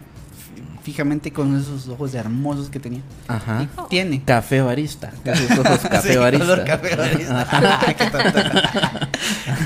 fijamente 0.83 1.33
con 1.33 1.59
esos 1.59 1.89
ojos 1.89 2.13
de 2.13 2.19
hermosos 2.19 2.71
que 2.71 2.81
tenía. 2.81 3.03
Ajá. 3.29 3.65
Y 3.65 3.69
tiene. 3.89 4.23
Café 4.25 4.61
barista. 4.63 5.13
Esos 5.25 5.59
ojos 5.59 5.81
café 5.81 6.13
Sí, 6.13 6.19
barista. 6.19 6.47
color 6.47 6.65
café 6.65 6.97
barista. 6.97 9.09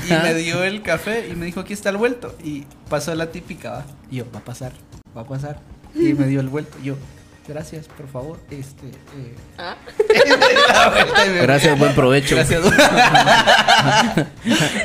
Y 0.07 0.13
me 0.23 0.33
dio 0.35 0.63
el 0.63 0.81
café 0.81 1.27
y 1.31 1.35
me 1.35 1.45
dijo, 1.45 1.59
aquí 1.61 1.73
está 1.73 1.89
el 1.89 1.97
vuelto. 1.97 2.35
Y 2.43 2.65
pasó 2.89 3.13
la 3.15 3.31
típica, 3.31 3.71
¿va? 3.71 3.85
Y 4.11 4.17
yo, 4.17 4.25
va 4.33 4.39
a 4.39 4.43
pasar, 4.43 4.71
va 5.17 5.21
a 5.21 5.25
pasar. 5.25 5.59
Y 5.95 6.13
me 6.13 6.27
dio 6.27 6.41
el 6.41 6.49
vuelto. 6.49 6.77
Yo, 6.83 6.95
gracias, 7.47 7.87
por 7.87 8.07
favor. 8.07 8.37
Este, 8.49 8.87
eh, 8.87 9.35
Ah. 9.57 9.75
Gracias, 11.41 11.77
buen 11.79 11.93
provecho. 11.95 12.35
Gracias. 12.35 12.61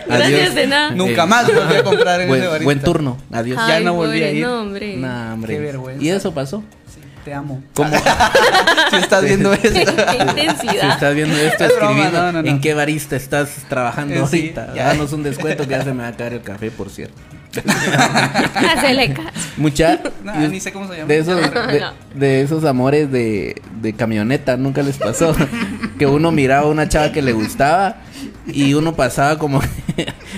Gracias 0.06 0.54
de 0.54 0.66
nada. 0.66 0.90
Nunca 0.92 1.26
más 1.26 1.46
volví 1.46 1.74
a 1.76 1.82
comprar 1.82 2.20
en 2.20 2.28
buen, 2.28 2.42
ese 2.42 2.64
buen 2.64 2.80
turno. 2.80 3.18
Adiós. 3.32 3.58
Ya 3.68 3.80
no 3.80 3.94
volví 3.94 4.22
a 4.22 4.30
ir. 4.30 4.46
No, 4.46 4.60
hombre. 4.62 4.96
Nah, 4.96 5.34
hombre. 5.34 5.54
Qué 5.54 5.60
vergüenza. 5.60 6.02
¿Y 6.04 6.08
eso 6.10 6.32
pasó? 6.34 6.62
Sí, 6.94 7.00
te 7.24 7.34
amo. 7.34 7.62
¿Cómo? 7.74 7.90
si 8.90 8.96
estás 8.96 9.24
viendo 9.24 9.52
esto. 9.52 9.68
Qué 9.72 9.84
Si 10.10 10.16
intensidad. 10.16 10.90
estás 10.92 11.14
viendo 11.14 11.36
esto, 11.36 11.64
Es 11.64 11.76
broma, 11.76 11.90
escribiendo 11.90 12.18
no, 12.22 12.32
no, 12.32 12.42
no. 12.42 12.48
en 12.48 12.60
qué 12.60 12.74
barista 12.74 13.16
estás 13.16 13.50
trabajando 13.68 14.14
Eh, 14.14 14.18
sí, 14.30 14.36
ahorita. 14.54 14.74
ya. 14.74 14.86
Danos 14.88 15.12
un 15.12 15.22
descuento 15.22 15.64
que 15.64 15.70
ya 15.70 15.82
se 15.84 15.92
me 15.92 16.02
va 16.02 16.08
a 16.08 16.16
caer 16.16 16.34
el 16.34 16.42
café, 16.42 16.70
por 16.70 16.90
cierto. 16.90 17.14
Hacele 18.76 19.12
caso. 19.12 19.28
Mucha. 19.56 20.00
No, 20.24 20.48
ni 20.48 20.60
sé 20.60 20.72
cómo 20.72 20.86
se 20.88 20.94
llama. 20.96 21.08
De 21.08 21.18
esos, 21.18 21.40
de, 21.40 21.80
No. 21.80 21.92
de 22.14 22.42
esos 22.42 22.64
amores 22.64 23.10
de, 23.10 23.60
de 23.80 23.92
camioneta, 23.94 24.56
nunca 24.56 24.82
les 24.82 24.98
pasó. 24.98 25.34
que 25.98 26.06
uno 26.06 26.30
miraba 26.30 26.66
a 26.66 26.70
una 26.70 26.88
chava 26.88 27.10
que 27.12 27.22
le 27.22 27.32
gustaba 27.32 27.96
y 28.46 28.74
uno 28.74 28.94
pasaba 28.94 29.38
como. 29.38 29.60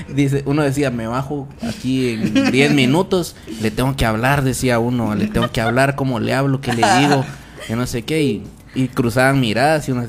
dice, 0.09 0.43
uno 0.47 0.63
decía, 0.63 0.91
me 0.91 1.07
bajo 1.07 1.49
aquí 1.69 2.11
en 2.11 2.51
10 2.53 2.73
minutos, 2.73 3.37
le 3.61 3.71
tengo 3.71 3.95
que 3.97 4.07
hablar, 4.07 4.43
decía 4.43 4.79
uno, 4.79 5.15
le 5.15 5.27
tengo 5.27 5.51
que 5.51 5.61
hablar, 5.61 5.95
cómo 5.97 6.21
le 6.21 6.35
hablo, 6.35 6.61
qué 6.61 6.73
le 6.73 6.83
digo, 7.01 7.25
que 7.67 7.77
no 7.77 7.87
sé 7.87 8.03
qué, 8.03 8.23
y, 8.23 8.45
y 8.75 8.89
cruzaban 8.89 9.41
miradas 9.41 9.89
y 9.89 9.93
uno. 9.93 10.07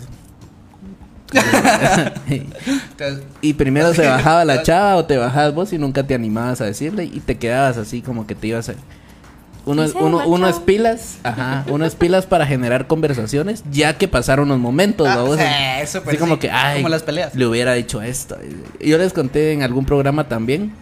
Y 3.42 3.54
primero 3.54 3.94
se 3.94 4.08
bajaba 4.08 4.46
la 4.46 4.64
chava 4.64 4.96
o 4.96 5.06
te 5.06 5.18
bajabas 5.18 5.54
vos 5.54 5.74
y 5.74 5.78
nunca 5.78 6.04
te 6.04 6.14
animabas 6.14 6.62
a 6.62 6.66
decirle 6.66 7.06
y 7.06 7.20
te 7.20 7.38
quedabas 7.38 7.78
así 7.78 8.02
como 8.02 8.26
que 8.28 8.36
te 8.36 8.48
ibas 8.48 8.70
a... 8.70 8.74
Uno, 9.66 9.84
es 10.48 10.60
pilas, 10.60 11.20
ajá, 11.24 11.64
uno 11.70 11.86
es 11.86 11.96
pilas 11.96 12.26
para 12.26 12.46
generar 12.46 12.86
conversaciones 12.86 13.64
ya 13.72 13.98
que 13.98 14.10
pasaron 14.10 14.50
los 14.50 14.60
momentos, 14.60 15.08
Ah, 15.08 15.80
eso, 15.82 16.04
pues, 16.04 16.16
así 16.16 16.18
como 16.18 16.38
que, 16.38 16.52
ay, 16.52 16.78
como 16.78 16.90
las 16.90 17.04
peleas. 17.04 17.34
le 17.34 17.46
hubiera 17.46 17.74
dicho 17.74 18.02
esto. 18.02 18.38
Y 18.82 18.90
Yo 18.90 18.98
les 18.98 19.14
conté 19.14 19.54
en 19.54 19.64
algún 19.64 19.86
programa 19.86 20.28
también 20.28 20.74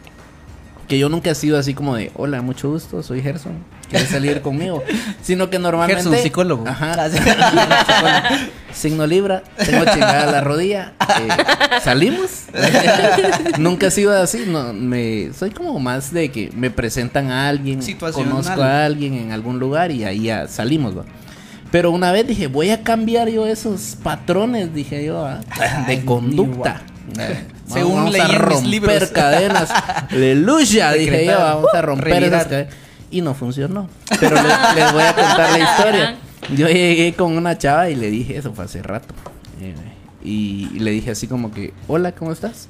que 0.92 1.00
yo 1.00 1.08
nunca 1.08 1.32
he 1.32 1.36
sido 1.36 1.58
así 1.58 1.74
como 1.74 1.96
de, 1.96 2.12
hola, 2.18 2.42
mucho 2.42 2.70
gusto, 2.70 3.02
soy 3.02 3.22
Gerson, 3.22 3.54
¿quieres 3.90 4.10
salir 4.10 4.42
conmigo? 4.42 4.84
Sino 5.22 5.50
que 5.50 5.58
normalmente... 5.58 6.04
Gerson, 6.04 6.22
psicólogo. 6.22 6.68
Ajá. 6.68 7.08
Signo 8.74 9.08
Libra, 9.08 9.42
tengo 9.56 9.86
chingada 9.86 10.30
la 10.30 10.42
rodilla. 10.42 10.92
eh, 11.00 11.80
¿Salimos? 11.82 12.44
Nunca 13.58 13.88
he 13.88 13.92
sido 13.92 14.12
así. 14.22 14.44
No, 14.46 14.74
me, 14.74 15.32
soy 15.32 15.52
como 15.52 15.80
más 15.80 16.12
de 16.12 16.30
que 16.30 16.50
me 16.54 16.70
presentan 16.70 17.32
a 17.32 17.48
alguien, 17.48 17.80
conozco 18.14 18.62
a 18.62 18.84
alguien 18.84 19.14
en 19.14 19.32
algún 19.32 19.60
lugar 19.60 19.92
y 19.92 20.04
ahí 20.04 20.24
ya 20.24 20.50
salimos. 20.50 20.98
¿va? 20.98 21.06
Pero 21.72 21.92
una 21.92 22.12
vez 22.12 22.28
dije, 22.28 22.48
voy 22.48 22.70
a 22.72 22.84
cambiar 22.84 23.30
yo 23.30 23.48
esos 23.48 23.96
patrones, 24.04 24.74
dije 24.74 25.06
yo. 25.06 25.26
Ay, 25.26 25.40
de 25.88 26.04
conducta. 26.04 26.82
Eh, 26.86 26.92
Según 27.72 27.96
vamos 27.96 28.12
leí 28.12 28.22
a 28.22 28.26
en 28.26 28.32
mis 28.32 28.40
romper 28.42 28.66
libros. 28.70 29.10
cadenas. 29.10 29.72
Aleluya, 30.12 30.92
dije 30.94 31.26
yo, 31.26 31.40
vamos 31.40 31.74
a 31.74 31.82
romper 31.82 32.06
Revirar. 32.14 32.34
esas 32.34 32.48
cadenas. 32.48 32.74
Y 33.12 33.22
no 33.22 33.34
funcionó. 33.34 33.90
Pero 34.20 34.36
les, 34.36 34.76
les 34.76 34.94
voy 34.94 35.04
a 35.04 35.14
contar 35.16 35.52
la 35.52 35.60
historia. 35.60 36.16
Yo 36.56 36.68
llegué 36.68 37.14
con 37.14 37.38
una 37.38 37.58
chava 37.58 37.90
y 37.90 37.96
le 37.96 38.10
dije, 38.10 38.38
eso 38.38 38.52
fue 38.54 38.66
hace 38.66 38.82
rato. 38.82 39.14
eh, 39.62 39.76
y 40.24 40.80
le 40.80 40.92
dije 40.92 41.12
así 41.12 41.28
como 41.28 41.52
que, 41.52 41.74
hola, 41.88 42.14
¿cómo 42.14 42.32
estás? 42.32 42.68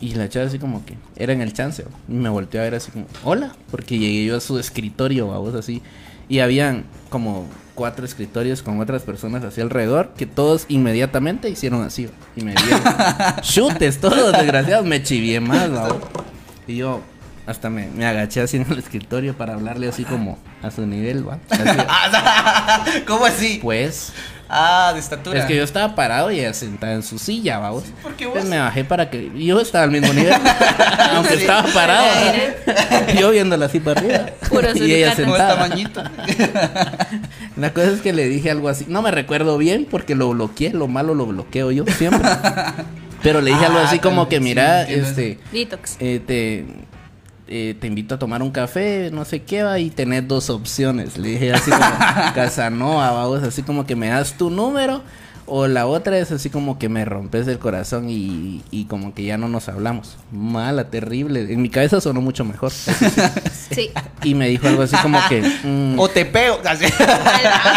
Y 0.00 0.14
la 0.14 0.28
chava 0.28 0.46
así 0.46 0.58
como 0.58 0.84
que, 0.86 0.96
era 1.16 1.32
en 1.32 1.40
el 1.40 1.52
chance. 1.52 1.84
Y 2.08 2.12
me 2.12 2.28
volteó 2.28 2.60
a 2.60 2.64
ver 2.64 2.74
así 2.74 2.90
como, 2.90 3.06
hola, 3.24 3.52
porque 3.70 3.98
llegué 3.98 4.24
yo 4.24 4.36
a 4.36 4.40
su 4.40 4.58
escritorio, 4.58 5.28
vamos 5.28 5.54
así. 5.54 5.82
Y 6.28 6.40
habían 6.40 6.84
como 7.10 7.46
cuatro 7.78 8.04
escritorios 8.04 8.60
con 8.60 8.80
otras 8.80 9.02
personas 9.02 9.44
así 9.44 9.60
alrededor, 9.60 10.12
que 10.16 10.26
todos 10.26 10.66
inmediatamente 10.68 11.48
hicieron 11.48 11.84
así. 11.84 12.10
Y 12.34 12.42
me 12.42 12.52
dieron 12.52 12.82
chutes, 13.42 14.00
todos 14.00 14.32
desgraciados, 14.32 14.84
me 14.84 15.00
chivié 15.00 15.38
más. 15.38 15.70
Y 16.66 16.74
yo 16.74 17.00
hasta 17.46 17.70
me, 17.70 17.86
me 17.86 18.04
agaché 18.04 18.40
así 18.40 18.56
en 18.56 18.66
el 18.68 18.80
escritorio 18.80 19.36
para 19.36 19.54
hablarle 19.54 19.88
así 19.88 20.02
como 20.04 20.38
a 20.60 20.72
su 20.72 20.88
nivel, 20.88 21.26
¿va? 21.26 21.38
Así, 21.50 23.00
¿Cómo 23.06 23.24
así? 23.24 23.60
pues, 23.62 24.12
Ah, 24.50 24.92
de 24.94 25.00
estatura. 25.00 25.40
es 25.40 25.44
que 25.44 25.54
yo 25.56 25.62
estaba 25.62 25.94
parado 25.94 26.30
y 26.30 26.40
ella 26.40 26.54
sentada 26.54 26.94
en 26.94 27.02
su 27.02 27.18
silla, 27.18 27.58
vamos. 27.58 27.84
¿por 28.02 28.14
qué 28.14 28.24
Entonces 28.24 28.44
vos? 28.44 28.50
me 28.50 28.58
bajé 28.58 28.84
para 28.84 29.10
que. 29.10 29.30
Yo 29.36 29.60
estaba 29.60 29.84
al 29.84 29.90
mismo 29.90 30.12
nivel. 30.14 30.32
aunque 31.14 31.34
Sí. 31.34 31.40
estaba 31.42 31.64
parado. 31.72 32.06
yo 33.20 33.30
viéndola 33.30 33.66
así 33.66 33.78
para 33.80 34.00
arriba. 34.00 34.26
Puro 34.48 34.68
y 34.74 34.92
ella 34.92 35.14
sentada. 35.14 35.54
tamañito. 35.56 36.02
La 37.56 37.72
cosa 37.74 37.88
es 37.90 38.00
que 38.00 38.12
le 38.12 38.28
dije 38.28 38.50
algo 38.50 38.68
así. 38.68 38.86
No 38.88 39.02
me 39.02 39.10
recuerdo 39.10 39.58
bien 39.58 39.86
porque 39.90 40.14
lo 40.14 40.30
bloqueé. 40.30 40.70
Lo 40.72 40.88
malo 40.88 41.14
lo 41.14 41.26
bloqueo 41.26 41.70
yo 41.70 41.84
siempre. 41.86 42.28
Pero 43.22 43.40
le 43.40 43.50
dije 43.50 43.64
algo 43.66 43.80
Ah, 43.80 43.84
así 43.86 43.98
como 43.98 44.28
que, 44.28 44.36
sí, 44.36 44.42
mira, 44.44 44.82
entiendo 44.82 45.08
este. 45.08 45.38
Detox. 45.52 45.96
eh, 45.98 46.20
te, 46.24 46.64
eh, 47.48 47.74
te 47.78 47.86
invito 47.86 48.14
a 48.14 48.18
tomar 48.18 48.42
un 48.42 48.50
café, 48.50 49.10
no 49.12 49.24
sé 49.24 49.42
qué 49.42 49.62
va, 49.62 49.78
y 49.78 49.90
tenés 49.90 50.26
dos 50.28 50.50
opciones. 50.50 51.16
Le 51.18 51.30
dije 51.30 51.52
así 51.52 51.70
como 51.70 51.82
Casanova, 52.34 53.10
vamos, 53.10 53.42
así 53.42 53.62
como 53.62 53.86
que 53.86 53.96
me 53.96 54.08
das 54.08 54.34
tu 54.34 54.50
número, 54.50 55.02
o 55.48 55.66
la 55.66 55.86
otra 55.86 56.18
es 56.18 56.30
así 56.32 56.50
como 56.50 56.78
que 56.78 56.88
me 56.88 57.04
rompes 57.04 57.46
el 57.48 57.58
corazón 57.58 58.08
y, 58.10 58.62
y 58.70 58.84
como 58.84 59.14
que 59.14 59.24
ya 59.24 59.36
no 59.38 59.48
nos 59.48 59.68
hablamos. 59.68 60.16
Mala, 60.30 60.84
terrible. 60.90 61.52
En 61.52 61.62
mi 61.62 61.70
cabeza 61.70 62.00
sonó 62.00 62.20
mucho 62.20 62.44
mejor. 62.44 62.72
Sí. 63.70 63.90
Y 64.24 64.34
me 64.34 64.48
dijo 64.48 64.66
algo 64.66 64.82
así 64.82 64.96
como 65.02 65.18
que... 65.28 65.42
mm, 65.42 65.98
O 65.98 66.08
te 66.08 66.24
pego. 66.24 66.58
Así. 66.64 66.86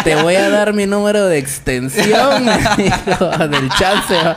te 0.04 0.14
voy 0.22 0.36
a 0.36 0.48
dar 0.48 0.72
mi 0.72 0.86
número 0.86 1.26
de 1.26 1.36
extensión 1.38 2.46
dijo, 2.78 3.28
del 3.48 3.68
chance 3.78 4.14
va. 4.14 4.36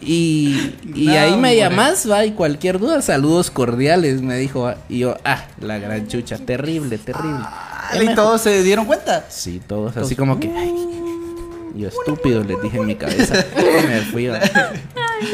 y, 0.00 0.74
y 0.94 1.06
No, 1.06 1.12
ahí 1.12 1.30
me 1.30 1.34
hombre. 1.34 1.56
llamas 1.56 2.08
va 2.08 2.24
y 2.24 2.30
cualquier 2.32 2.78
duda 2.78 3.02
saludos 3.02 3.50
cordiales 3.50 4.22
me 4.22 4.36
dijo 4.36 4.62
va. 4.62 4.76
y 4.88 5.00
yo 5.00 5.16
ah 5.24 5.44
la 5.60 5.78
gran 5.78 6.06
chucha 6.06 6.38
terrible 6.38 6.98
terrible 6.98 7.40
¿Y 8.00 8.14
todos 8.14 8.40
se 8.42 8.62
dieron 8.62 8.86
cuenta? 8.86 9.24
sí 9.28 9.60
todos 9.66 9.96
así 9.96 10.14
como 10.14 10.38
que 10.38 10.50
ay, 10.56 10.72
yo 11.76 11.88
estúpido 11.88 12.42
les 12.44 12.60
dije 12.62 12.78
en 12.78 12.86
mi 12.86 12.94
cabeza 12.96 13.34
me 13.88 14.00
fui 14.00 14.26
va. 14.28 14.40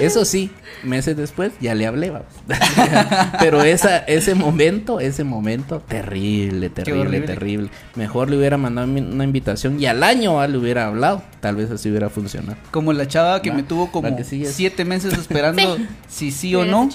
eso 0.00 0.24
sí 0.24 0.50
meses 0.84 1.16
después 1.16 1.52
ya 1.60 1.74
le 1.74 1.86
hablé 1.86 2.10
va. 2.10 2.22
pero 3.40 3.62
esa 3.62 3.98
ese 3.98 4.34
momento 4.34 5.00
ese 5.00 5.24
momento 5.24 5.80
terrible 5.80 6.70
terrible 6.70 7.20
terrible 7.20 7.70
mejor 7.96 8.30
le 8.30 8.36
hubiera 8.38 8.56
mandado 8.56 8.86
una 8.88 9.24
invitación 9.24 9.80
y 9.80 9.86
al 9.86 10.02
año 10.02 10.34
va, 10.34 10.46
le 10.46 10.58
hubiera 10.58 10.86
hablado 10.86 11.22
tal 11.40 11.56
vez 11.56 11.70
así 11.70 11.88
hubiera 11.88 12.08
funcionado 12.10 12.56
Como 12.70 12.92
la 12.92 13.06
chava 13.08 13.42
que 13.42 13.50
Va, 13.50 13.56
me 13.56 13.62
tuvo 13.62 13.90
como 13.90 14.16
que 14.16 14.24
siete 14.24 14.84
meses 14.84 15.12
esperando 15.18 15.76
Sí. 15.76 15.86
si 16.08 16.30
sí 16.30 16.54
o 16.54 16.64
no. 16.64 16.88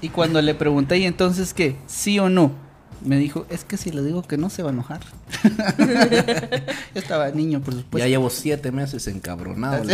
Y 0.00 0.08
cuando 0.08 0.42
le 0.42 0.54
pregunté, 0.54 0.98
¿y 0.98 1.04
entonces 1.04 1.54
qué? 1.54 1.76
¿Sí 1.86 2.18
o 2.18 2.28
no? 2.28 2.52
Me 3.04 3.16
dijo, 3.16 3.46
es 3.50 3.64
que 3.64 3.76
si 3.76 3.90
le 3.90 4.02
digo 4.02 4.22
que 4.22 4.36
no 4.36 4.48
se 4.50 4.62
va 4.62 4.70
a 4.70 4.72
enojar. 4.72 5.00
Yo 6.94 7.00
estaba 7.00 7.30
niño, 7.30 7.60
por 7.60 7.74
supuesto. 7.74 7.98
ya 7.98 8.06
llevo 8.06 8.30
siete 8.30 8.70
meses 8.72 9.06
encabronado. 9.08 9.82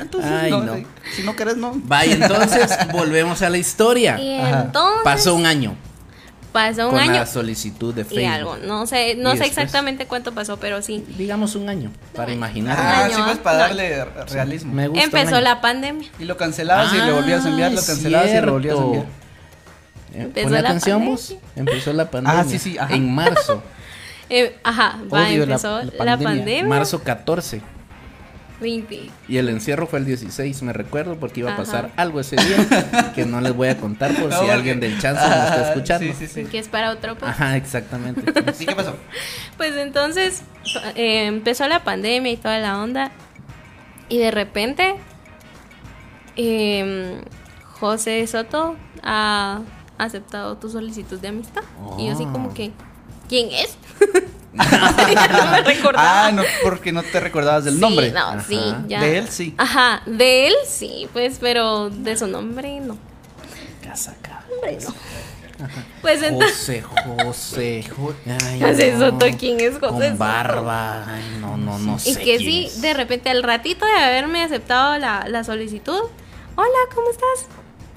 Entonces, 0.00 0.30
Ay, 0.30 0.50
no, 0.50 0.62
no. 0.62 0.76
Si 1.16 1.22
no 1.22 1.34
querés, 1.36 1.56
no. 1.56 1.72
Vaya, 1.84 2.14
entonces 2.14 2.70
volvemos 2.92 3.42
a 3.42 3.50
la 3.50 3.58
historia. 3.58 4.18
Y 4.20 4.38
Ajá. 4.38 4.62
entonces 4.66 5.00
Pasó 5.04 5.34
un 5.34 5.46
año 5.46 5.74
pasó 6.52 6.84
un 6.84 6.90
con 6.92 7.00
año 7.00 7.14
la 7.14 7.26
solicitud 7.26 7.92
de 7.92 8.02
y 8.02 8.04
Facebook. 8.04 8.28
algo. 8.32 8.56
No 8.58 8.86
sé, 8.86 9.16
no 9.16 9.30
Y 9.34 9.38
sé 9.38 9.42
después- 9.42 9.48
exactamente 9.48 10.06
cuánto 10.06 10.32
pasó, 10.34 10.56
pero 10.58 10.82
sí. 10.82 11.04
Digamos 11.18 11.56
un 11.56 11.68
año 11.68 11.90
para 12.14 12.32
imaginar. 12.32 12.78
Ah, 12.80 13.08
sí, 13.12 13.20
pues 13.24 13.38
para 13.38 13.56
no. 13.58 13.62
darle 13.64 14.04
realismo. 14.30 14.72
Me 14.72 14.86
gusta 14.86 15.02
Empezó 15.04 15.40
la 15.40 15.60
pandemia. 15.60 16.08
Y 16.20 16.24
lo 16.26 16.36
cancelabas 16.36 16.92
y 16.94 16.98
le 16.98 17.10
volvías 17.10 17.44
a 17.44 17.48
enviar, 17.48 17.72
lo 17.72 17.80
Ah, 17.80 17.84
cancelabas 17.84 18.30
y 18.30 18.40
lo 18.40 18.52
volvías 18.52 18.74
a 18.74 18.76
cierto. 18.76 18.94
enviar. 18.94 19.23
Eh, 20.14 20.22
Empezó 20.22 20.46
¿Ponía 20.48 20.62
la 20.62 20.68
atención 20.68 20.98
pandemia. 21.00 21.10
vos? 21.16 21.36
Empezó 21.56 21.92
la 21.92 22.10
pandemia. 22.10 22.40
Ah, 22.40 22.44
sí, 22.44 22.58
sí, 22.58 22.78
ajá. 22.78 22.94
En 22.94 23.14
marzo. 23.14 23.62
Eh, 24.30 24.56
ajá, 24.64 24.98
va, 25.12 25.26
Odio 25.28 25.36
la- 25.44 25.52
empezó 25.52 25.78
la 25.80 25.84
la, 25.84 25.90
pandemia. 26.16 26.24
pandemia. 26.28 26.64
Marzo 26.64 27.02
14. 27.02 27.60
20. 28.58 29.10
Y 29.28 29.36
el 29.36 29.50
encierro 29.50 29.86
fue 29.86 29.98
el 29.98 30.06
16, 30.06 30.62
me 30.62 30.72
recuerdo, 30.72 31.16
porque 31.16 31.40
iba 31.40 31.50
a 31.50 31.52
Ajá. 31.52 31.62
pasar 31.62 31.90
algo 31.96 32.20
ese 32.20 32.36
día 32.36 33.12
que 33.14 33.26
no 33.26 33.42
les 33.42 33.52
voy 33.54 33.68
a 33.68 33.76
contar 33.76 34.14
por 34.14 34.24
No, 34.30 34.30
si 34.30 34.36
porque- 34.38 34.52
alguien 34.52 34.80
del 34.80 34.98
chance 34.98 35.20
me 35.20 35.28
está 35.28 35.54
Ah, 35.54 35.68
escuchando. 35.68 36.06
Sí, 36.06 36.26
sí, 36.26 36.26
sí. 36.26 36.44
Que 36.46 36.58
es 36.58 36.68
para 36.68 36.90
otro 36.90 37.16
podcast. 37.16 37.38
Ajá, 37.38 37.56
exactamente. 37.58 38.22
¿Sí 38.54 38.64
qué 38.64 38.74
pasó? 38.74 38.96
Pues 39.58 39.76
entonces 39.76 40.40
eh, 40.96 41.26
empezó 41.26 41.68
la 41.68 41.84
pandemia 41.84 42.32
y 42.32 42.38
toda 42.38 42.58
la 42.60 42.78
onda. 42.82 43.10
Y 44.08 44.18
de 44.18 44.30
repente, 44.30 44.94
em, 46.36 47.20
José 47.78 48.26
Soto 48.26 48.76
ha 49.02 49.60
aceptado 49.98 50.56
tu 50.56 50.68
solicitud 50.70 51.18
de 51.20 51.28
amistad. 51.28 51.62
Y 51.98 52.06
yo 52.06 52.12
así 52.12 52.24
como 52.24 52.52
que, 52.54 52.72
¿quién 53.28 53.48
es? 53.52 53.76
no 54.54 55.50
me 55.50 55.62
recordaba. 55.62 56.26
Ah, 56.26 56.32
no, 56.32 56.42
porque 56.62 56.92
no 56.92 57.02
te 57.02 57.18
recordabas 57.18 57.64
del 57.64 57.74
Sí, 57.74 57.80
nombre. 57.80 58.12
No, 58.12 58.28
Ajá. 58.28 58.44
sí, 58.46 58.60
ya. 58.86 59.00
De 59.00 59.18
él 59.18 59.28
sí. 59.28 59.54
Ajá, 59.58 60.02
de 60.06 60.46
él 60.46 60.54
sí, 60.66 61.08
pues, 61.12 61.38
pero 61.40 61.90
de 61.90 62.16
su 62.16 62.28
nombre 62.28 62.78
no. 62.80 62.96
Casaca. 63.82 64.44
Hombre, 64.52 64.78
no. 64.84 64.94
Pues 66.02 66.22
entonces. 66.22 66.84
José, 66.84 67.82
José. 67.82 68.16
Ay, 68.48 68.60
José 68.60 68.92
no. 68.92 69.10
Soto, 69.10 69.26
¿quién 69.38 69.58
es 69.60 69.74
José 69.74 69.88
Con 69.88 70.02
Soto? 70.02 70.16
barba. 70.16 71.04
Ay, 71.08 71.38
no, 71.40 71.56
no, 71.56 71.78
no 71.78 71.98
sé. 71.98 72.10
Y 72.10 72.16
que 72.16 72.22
quién 72.22 72.38
sí, 72.38 72.64
es. 72.66 72.80
de 72.82 72.94
repente 72.94 73.30
al 73.30 73.42
ratito 73.42 73.84
de 73.86 73.92
haberme 73.92 74.42
aceptado 74.42 74.98
la, 74.98 75.26
la 75.28 75.42
solicitud, 75.44 76.00
hola, 76.56 76.78
¿cómo 76.94 77.10
estás? 77.10 77.46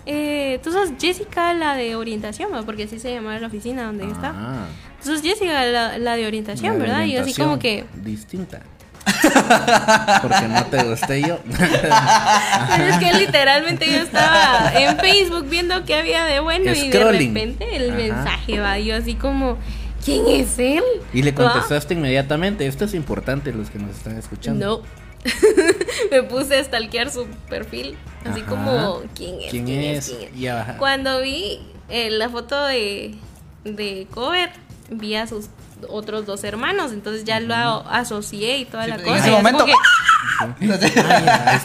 Eh, 0.10 0.60
Tú 0.64 0.72
sos 0.72 0.90
Jessica, 1.00 1.54
la 1.54 1.76
de 1.76 1.96
orientación, 1.98 2.50
porque 2.66 2.84
así 2.84 2.98
se 2.98 3.14
llamaba 3.14 3.38
la 3.40 3.48
oficina 3.48 3.84
donde 3.84 4.06
yo 4.06 4.12
estaba. 4.14 4.36
Ah, 4.38 4.66
Tú 5.04 5.10
sos 5.12 5.22
Jessica, 5.22 5.66
la, 5.66 5.98
la 5.98 6.16
de 6.16 6.26
orientación, 6.26 6.80
la 6.80 6.86
¿verdad? 6.86 7.04
Y 7.06 7.12
yo 7.14 7.22
así 7.22 7.34
como 7.34 7.60
que, 7.60 7.86
Distinta. 7.96 8.62
Porque 10.22 10.48
no 10.50 10.66
te 10.66 10.84
gusté 10.84 11.22
yo. 11.22 11.40
Pero 11.50 12.84
es 12.84 12.98
que 12.98 13.14
literalmente 13.14 13.86
yo 13.90 14.00
estaba 14.00 14.72
en 14.74 14.98
Facebook 14.98 15.48
viendo 15.50 15.86
qué 15.86 15.96
había 15.96 16.26
de 16.26 16.40
bueno 16.40 16.72
y 16.74 16.90
de 16.90 17.04
repente 17.12 17.76
el 17.76 17.90
Ajá. 17.90 17.98
mensaje 17.98 18.60
va, 18.60 18.78
yo 18.80 18.96
así 18.96 19.16
como, 19.16 19.58
¿quién 20.04 20.24
es 20.28 20.60
él? 20.60 20.84
Y 21.14 21.22
le 21.24 21.34
contestaste 21.34 21.94
inmediatamente. 21.94 22.68
Esto 22.68 22.86
es 22.86 22.94
importante, 22.94 23.54
los 23.54 23.70
que 23.70 23.80
nos 23.80 23.92
están 23.96 24.18
escuchando. 24.18 24.84
No. 24.84 25.07
Me 26.12 26.24
puse 26.24 26.58
a 26.58 26.64
stalkear 26.64 27.10
su 27.12 27.28
perfil, 27.50 27.98
así 28.30 28.42
Ajá. 28.42 28.50
como, 28.50 29.02
¿quién 29.16 29.42
es? 29.42 29.52
¿Quién 29.52 29.68
es? 29.70 30.06
¿Quién 30.10 30.22
es? 30.34 30.36
Y 30.38 30.48
ajá. 30.48 30.78
Cuando 30.78 31.22
vi 31.22 31.60
eh, 31.90 32.10
la 32.12 32.30
foto 32.30 32.64
de, 32.66 33.16
de 33.66 34.08
cover, 34.14 34.52
vi 34.90 35.16
a 35.16 35.28
sus 35.28 35.48
otros 35.90 36.26
dos 36.26 36.44
hermanos, 36.44 36.92
entonces 36.92 37.24
ya 37.24 37.40
lo 37.40 37.54
asocié 37.90 38.58
y 38.58 38.66
toda 38.66 38.86
Sí, 38.86 38.90
la 38.90 38.96
en 38.96 39.02
cosa. 39.04 39.18
ese 39.18 39.28
y 39.30 39.32
es 39.34 39.36
como 39.38 39.52
momento- 39.52 39.66
que, 39.66 39.74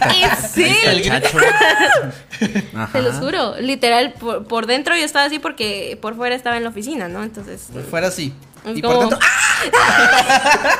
Ay. 0.00 0.22
¡Es. 0.22 1.10
Ajá. 2.74 2.88
Te 2.92 3.02
lo 3.02 3.12
juro, 3.12 3.54
literal, 3.60 4.12
por, 4.14 4.46
por 4.46 4.66
dentro 4.66 4.96
yo 4.96 5.04
estaba 5.04 5.26
así 5.26 5.38
porque 5.38 5.98
por 6.00 6.16
fuera 6.16 6.34
estaba 6.34 6.56
en 6.56 6.64
la 6.64 6.70
oficina, 6.70 7.08
¿no? 7.08 7.22
Entonces, 7.22 7.68
Pues 7.72 7.86
fuera. 7.86 8.08
Es 8.08 8.18
Y 8.18 8.32
como- 8.82 8.94
por 8.94 9.00
dentro. 9.10 9.18
¡ah! 9.22 10.78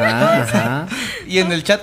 Ajá, 0.00 0.42
ajá. 0.42 0.86
Y 1.26 1.38
en 1.38 1.52
el 1.52 1.62
chat 1.64 1.82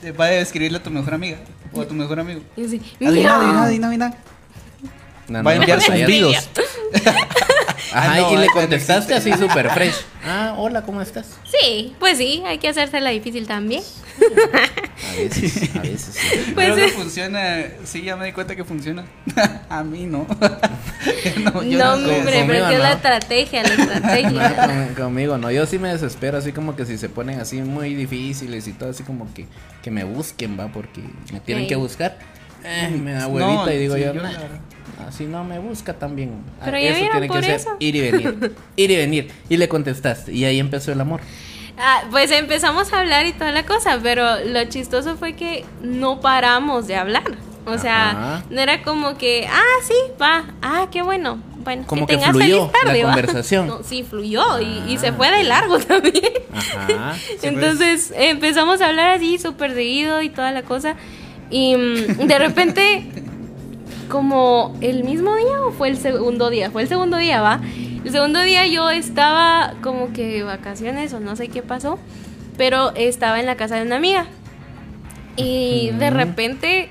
te 0.00 0.12
va 0.12 0.26
a 0.26 0.34
escribirle 0.34 0.78
a 0.78 0.82
tu 0.82 0.90
mejor 0.90 1.14
amiga 1.14 1.38
o 1.72 1.80
a 1.80 1.86
tu 1.86 1.94
mejor 1.94 2.20
amigo. 2.20 2.40
y 2.56 2.64
así, 2.64 2.80
Adivina, 3.00 3.36
adivina, 3.36 3.62
adivina, 3.64 3.86
adivina. 3.88 4.14
No, 5.30 5.42
Va 5.44 5.52
a 5.52 5.54
enviar 5.54 5.78
pues, 5.78 5.86
zumbidos. 5.98 6.50
Ajá, 7.92 8.12
Ah, 8.12 8.20
no, 8.20 8.32
y 8.32 8.36
le 8.36 8.42
ahí 8.42 8.48
contestaste 8.48 9.12
no 9.12 9.18
así 9.18 9.32
súper 9.32 9.70
fresh. 9.70 9.94
Ah, 10.24 10.54
hola, 10.58 10.82
¿cómo 10.82 11.00
estás? 11.00 11.26
Sí, 11.44 11.94
pues 11.98 12.18
sí, 12.18 12.42
hay 12.46 12.58
que 12.58 12.68
hacérsela 12.68 13.10
difícil 13.10 13.46
también. 13.46 13.82
A 15.10 15.16
veces, 15.16 15.74
a 15.74 15.78
veces. 15.80 16.14
sí. 16.14 16.52
Pues 16.54 16.54
Pero 16.54 16.74
sí. 16.76 16.80
no 16.82 16.88
funciona. 17.02 17.64
Sí, 17.84 18.02
ya 18.02 18.16
me 18.16 18.26
di 18.26 18.32
cuenta 18.32 18.54
que 18.54 18.64
funciona. 18.64 19.06
a 19.70 19.82
mí 19.82 20.04
no. 20.06 20.26
no, 21.42 21.62
yo 21.62 21.78
No, 21.78 21.96
no 21.96 22.12
hombre, 22.16 22.22
pero 22.26 22.40
conmigo 22.46 22.66
es 22.66 22.70
que 22.72 22.78
la 22.78 22.92
estrategia, 22.92 23.62
la 23.62 23.68
estrategia. 23.74 24.56
con- 24.94 24.94
conmigo 25.04 25.38
no, 25.38 25.50
yo 25.50 25.64
sí 25.66 25.78
me 25.78 25.88
desespero 25.88 26.36
así 26.38 26.52
como 26.52 26.76
que 26.76 26.84
si 26.84 26.98
se 26.98 27.08
ponen 27.08 27.40
así 27.40 27.62
muy 27.62 27.94
difíciles 27.94 28.68
y 28.68 28.72
todo 28.74 28.90
así 28.90 29.02
como 29.04 29.32
que, 29.32 29.46
que 29.82 29.90
me 29.90 30.04
busquen, 30.04 30.60
va, 30.60 30.68
porque 30.68 31.00
me 31.32 31.40
tienen 31.40 31.64
Ok. 31.64 31.68
que 31.70 31.76
buscar. 31.76 32.18
Eh, 32.62 32.90
me 33.02 33.12
da 33.12 33.20
No, 33.22 33.28
huevita 33.28 33.72
y 33.74 33.78
digo 33.78 33.94
sí, 33.94 34.02
yo, 34.02 34.12
yo. 34.14 34.22
Así 35.06 35.24
no 35.24 35.44
me 35.44 35.58
busca 35.58 35.94
también. 35.94 36.32
Ah, 36.60 36.62
Pero 36.66 36.78
ya 36.78 36.94
vieron 36.94 37.26
por 37.26 37.42
ser 37.44 37.54
eso. 37.54 37.76
ir 37.78 37.96
y 37.96 38.00
venir, 38.10 38.52
ir 38.76 38.90
y 38.90 38.96
venir. 38.96 39.30
Y 39.48 39.56
le 39.56 39.68
contestaste 39.68 40.32
y 40.32 40.44
ahí 40.44 40.58
empezó 40.58 40.92
el 40.92 41.00
amor. 41.00 41.20
Ah, 41.78 42.02
pues 42.10 42.30
empezamos 42.30 42.92
a 42.92 43.00
hablar 43.00 43.26
y 43.26 43.32
toda 43.32 43.52
la 43.52 43.64
cosa, 43.64 43.98
pero 44.02 44.44
lo 44.44 44.64
chistoso 44.66 45.16
fue 45.16 45.34
que 45.34 45.64
no 45.82 46.20
paramos 46.20 46.86
de 46.86 46.96
hablar. 46.96 47.24
O 47.66 47.78
sea, 47.78 48.10
Ajá. 48.10 48.44
no 48.50 48.60
era 48.60 48.82
como 48.82 49.16
que, 49.18 49.46
ah, 49.50 49.62
sí, 49.86 49.94
va, 50.20 50.44
ah, 50.62 50.88
qué 50.90 51.02
bueno. 51.02 51.40
Bueno, 51.62 51.84
Como 51.86 52.06
que 52.06 52.14
que 52.14 52.18
tengas 52.18 52.34
fluyó 52.34 52.68
tarde, 52.68 52.98
la 53.00 53.06
¿va? 53.08 53.12
conversación. 53.14 53.66
No, 53.66 53.82
sí, 53.82 54.02
fluyó 54.02 54.60
y, 54.60 54.92
y 54.92 54.96
se 54.98 55.08
Ah. 55.08 55.12
fue 55.14 55.30
de 55.30 55.44
largo 55.44 55.78
también. 55.88 56.32
Ajá. 56.54 57.14
pues. 57.28 57.44
Entonces 57.44 58.12
empezamos 58.16 58.80
a 58.80 58.86
hablar 58.88 59.10
así 59.10 59.38
súper 59.38 59.74
seguido 59.74 60.22
y 60.22 60.30
toda 60.30 60.52
la 60.52 60.62
cosa. 60.62 60.96
Y 61.50 61.76
mm, 61.76 62.26
de 62.26 62.38
repente, 62.38 63.04
como 64.10 64.76
el 64.82 65.04
mismo 65.04 65.34
día 65.36 65.62
o 65.62 65.72
fue 65.72 65.88
el 65.88 65.96
segundo 65.96 66.50
día, 66.50 66.70
fue 66.70 66.82
el 66.82 66.88
segundo 66.88 67.16
día, 67.16 67.40
va. 67.40 67.60
El 68.04 68.10
segundo 68.12 68.42
día 68.42 68.66
yo 68.66 68.90
estaba 68.90 69.74
como 69.82 70.12
que 70.12 70.26
de 70.26 70.42
vacaciones 70.42 71.12
o 71.14 71.20
no 71.20 71.36
sé 71.36 71.48
qué 71.48 71.62
pasó, 71.62 71.98
pero 72.58 72.92
estaba 72.96 73.40
en 73.40 73.46
la 73.46 73.56
casa 73.56 73.76
de 73.76 73.82
una 73.82 73.96
amiga. 73.96 74.26
Y 75.36 75.90
de 75.98 76.08
Ujú. 76.08 76.16
repente 76.16 76.90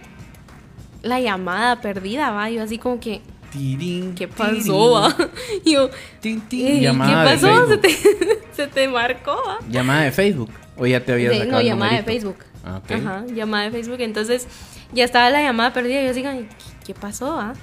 la 1.04 1.20
llamada 1.20 1.82
perdida, 1.82 2.32
va. 2.32 2.50
Yo 2.50 2.64
así 2.64 2.78
como 2.78 3.00
que, 3.00 3.22
Tirín, 3.52 4.16
¿qué 4.16 4.28
pasó, 4.28 4.92
va? 4.92 5.16
Yo, 5.66 5.90
tin. 6.22 6.42
"Ey, 6.52 6.80
¿qué 6.82 6.88
de 6.88 6.94
pasó? 6.94 7.68
Se 7.68 7.78
te, 7.78 7.90
se 8.54 8.68
te 8.68 8.88
marcó, 8.88 9.36
va. 9.48 9.58
Llamada 9.70 10.02
de 10.04 10.12
Facebook. 10.12 10.52
O 10.78 10.86
ya 10.86 11.04
te 11.04 11.12
habías 11.14 11.32
De- 11.32 11.40
sacado 11.40 11.54
no, 11.54 11.60
el 11.60 11.66
llamada 11.68 11.92
de 11.94 11.98
numerito? 12.02 12.28
Facebook. 12.30 12.46
Ah, 12.66 12.78
ok. 12.84 12.92
Ajá, 12.92 13.26
llamada 13.34 13.64
de 13.66 13.72
Facebook. 13.72 13.98
Entonces 14.02 14.48
ya 14.94 15.04
estaba 15.04 15.30
la 15.30 15.42
llamada 15.42 15.74
perdida. 15.74 16.02
Yo 16.02 16.30
"Ay, 16.30 16.48
¿qué 16.90 16.96
pasó? 16.96 17.40
ah?". 17.40 17.54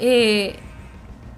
Eh, 0.00 0.56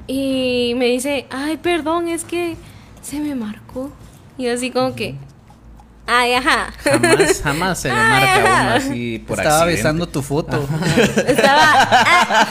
y 0.06 0.72
me 0.76 0.86
dice, 0.86 1.26
ay, 1.28 1.58
perdón, 1.58 2.08
es 2.08 2.24
que 2.24 2.56
se 3.02 3.20
me 3.20 3.34
marcó. 3.34 3.92
Y 4.38 4.48
así 4.48 4.70
como 4.70 4.94
que, 4.94 5.14
ay, 6.06 6.32
ajá. 6.32 6.72
Jamás, 6.82 7.40
jamás 7.44 7.80
se 7.82 7.88
le 7.88 7.94
marca 7.94 8.38
uno 8.38 8.70
así 8.76 9.18
por 9.18 9.36
Estaba 9.36 9.56
accidente. 9.58 9.76
besando 9.76 10.08
tu 10.08 10.22
foto. 10.22 10.66
Estaba, 11.26 11.60
ah, 11.66 12.46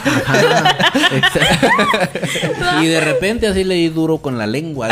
y 2.80 2.86
de 2.86 3.00
repente 3.00 3.48
así 3.48 3.64
le 3.64 3.74
di 3.74 3.88
duro 3.88 4.18
con 4.18 4.38
la 4.38 4.46
lengua 4.46 4.90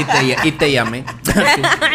y 0.00 0.04
te, 0.04 0.48
y 0.48 0.52
te 0.52 0.72
llamé 0.72 1.04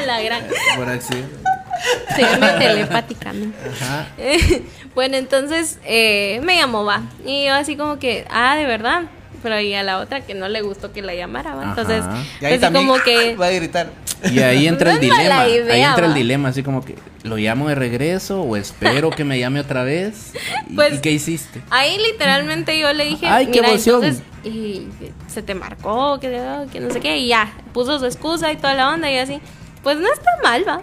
la 0.07 0.21
gran. 0.21 0.43
por 0.77 0.87
accidente. 0.87 1.50
Se 2.15 2.21
llama 2.21 2.57
telepáticamente. 2.59 3.57
Ajá. 3.81 4.07
Eh, 4.17 4.63
bueno, 4.95 5.17
entonces 5.17 5.79
eh, 5.85 6.39
me 6.43 6.55
llamó, 6.57 6.85
va. 6.85 7.01
Y 7.25 7.45
yo 7.45 7.53
así 7.53 7.75
como 7.75 7.99
que, 7.99 8.25
ah, 8.29 8.55
de 8.55 8.65
verdad. 8.65 9.03
Pero 9.43 9.59
y 9.59 9.73
a 9.73 9.81
la 9.81 9.97
otra 9.97 10.21
que 10.21 10.35
no 10.35 10.47
le 10.49 10.61
gustó 10.61 10.93
que 10.93 11.01
la 11.01 11.15
llamara, 11.15 11.55
va. 11.55 11.63
Entonces. 11.63 12.03
Y 12.41 12.45
ahí 12.45 12.53
así 12.53 12.61
también 12.61 12.85
como 12.87 13.01
que... 13.01 13.35
va 13.41 13.47
a 13.47 13.51
gritar. 13.51 13.89
Y 14.31 14.37
ahí 14.39 14.67
entra 14.67 14.91
el 14.93 15.01
No 15.01 15.15
mala 15.15 15.45
dilema. 15.45 15.47
idea, 15.47 15.73
ahí 15.73 15.81
entra 15.81 16.05
el 16.05 16.11
va. 16.11 16.15
dilema, 16.15 16.49
así 16.49 16.61
como 16.61 16.85
que 16.85 16.93
lo 17.23 17.37
llamo 17.37 17.69
de 17.69 17.73
regreso 17.73 18.43
o 18.43 18.55
espero 18.55 19.09
que 19.09 19.23
me 19.23 19.39
llame 19.39 19.59
otra 19.59 19.83
vez. 19.83 20.33
¿Y, 20.69 20.75
Pues- 20.75 20.93
y 20.93 20.99
qué 20.99 21.11
hiciste? 21.11 21.59
Ahí 21.71 21.97
literalmente 21.97 22.77
yo 22.77 22.93
le 22.93 23.05
dije, 23.05 23.25
Ay, 23.25 23.47
qué 23.47 23.61
mira, 23.61 23.69
emoción". 23.69 24.03
entonces, 24.03 24.23
y 24.43 24.87
se 25.27 25.41
te 25.41 25.55
marcó, 25.55 26.19
que, 26.19 26.29
que 26.71 26.79
no 26.79 26.91
sé 26.91 26.99
qué, 26.99 27.17
y 27.17 27.29
ya, 27.29 27.51
puso 27.73 27.97
su 27.97 28.05
excusa 28.05 28.51
y 28.51 28.57
toda 28.57 28.75
la 28.75 28.89
onda 28.91 29.09
y 29.09 29.17
así, 29.17 29.39
pues 29.81 29.97
no 29.97 30.07
está 30.13 30.29
mal, 30.43 30.65
va. 30.67 30.81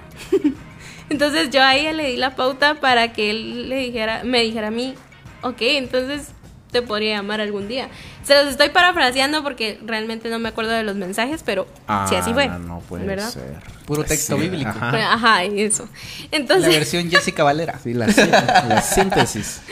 Entonces 1.11 1.51
yo 1.51 1.63
a 1.63 1.75
ella 1.77 1.93
le 1.93 2.09
di 2.09 2.17
la 2.17 2.35
pauta 2.37 2.75
para 2.75 3.13
que 3.13 3.31
él 3.31 3.69
le 3.69 3.77
dijera, 3.77 4.23
me 4.25 4.43
dijera 4.43 4.69
a 4.69 4.71
mí, 4.71 4.95
ok, 5.43 5.57
entonces 5.61 6.29
te 6.71 6.83
podría 6.83 7.17
llamar 7.17 7.41
algún 7.41 7.67
día. 7.67 7.89
Se 8.23 8.35
los 8.35 8.51
estoy 8.53 8.69
parafraseando 8.69 9.43
porque 9.43 9.79
realmente 9.87 10.29
no 10.29 10.39
me 10.39 10.51
acuerdo 10.51 10.73
de 10.73 10.83
los 10.83 10.97
mensajes, 10.97 11.43
pero 11.43 11.67
sí 12.09 12.15
así 12.15 12.35
fue. 12.35 12.45
Ah, 12.45 12.59
no 12.59 12.81
puede 12.81 13.07
¿verdad? 13.07 13.31
ser. 13.31 13.57
Puro 13.87 14.05
texto 14.05 14.37
Sí, 14.37 14.43
bíblico. 14.43 14.71
Ajá. 14.79 15.45
Eso. 15.45 15.89
La 16.31 16.37
Entonces, 16.39 16.69
versión 16.71 17.11
Jessica 17.11 17.43
Valera. 17.43 17.79
Sí, 17.83 17.95
la, 17.95 18.13
sí- 18.13 18.21
la 18.69 18.83
síntesis. 18.83 19.63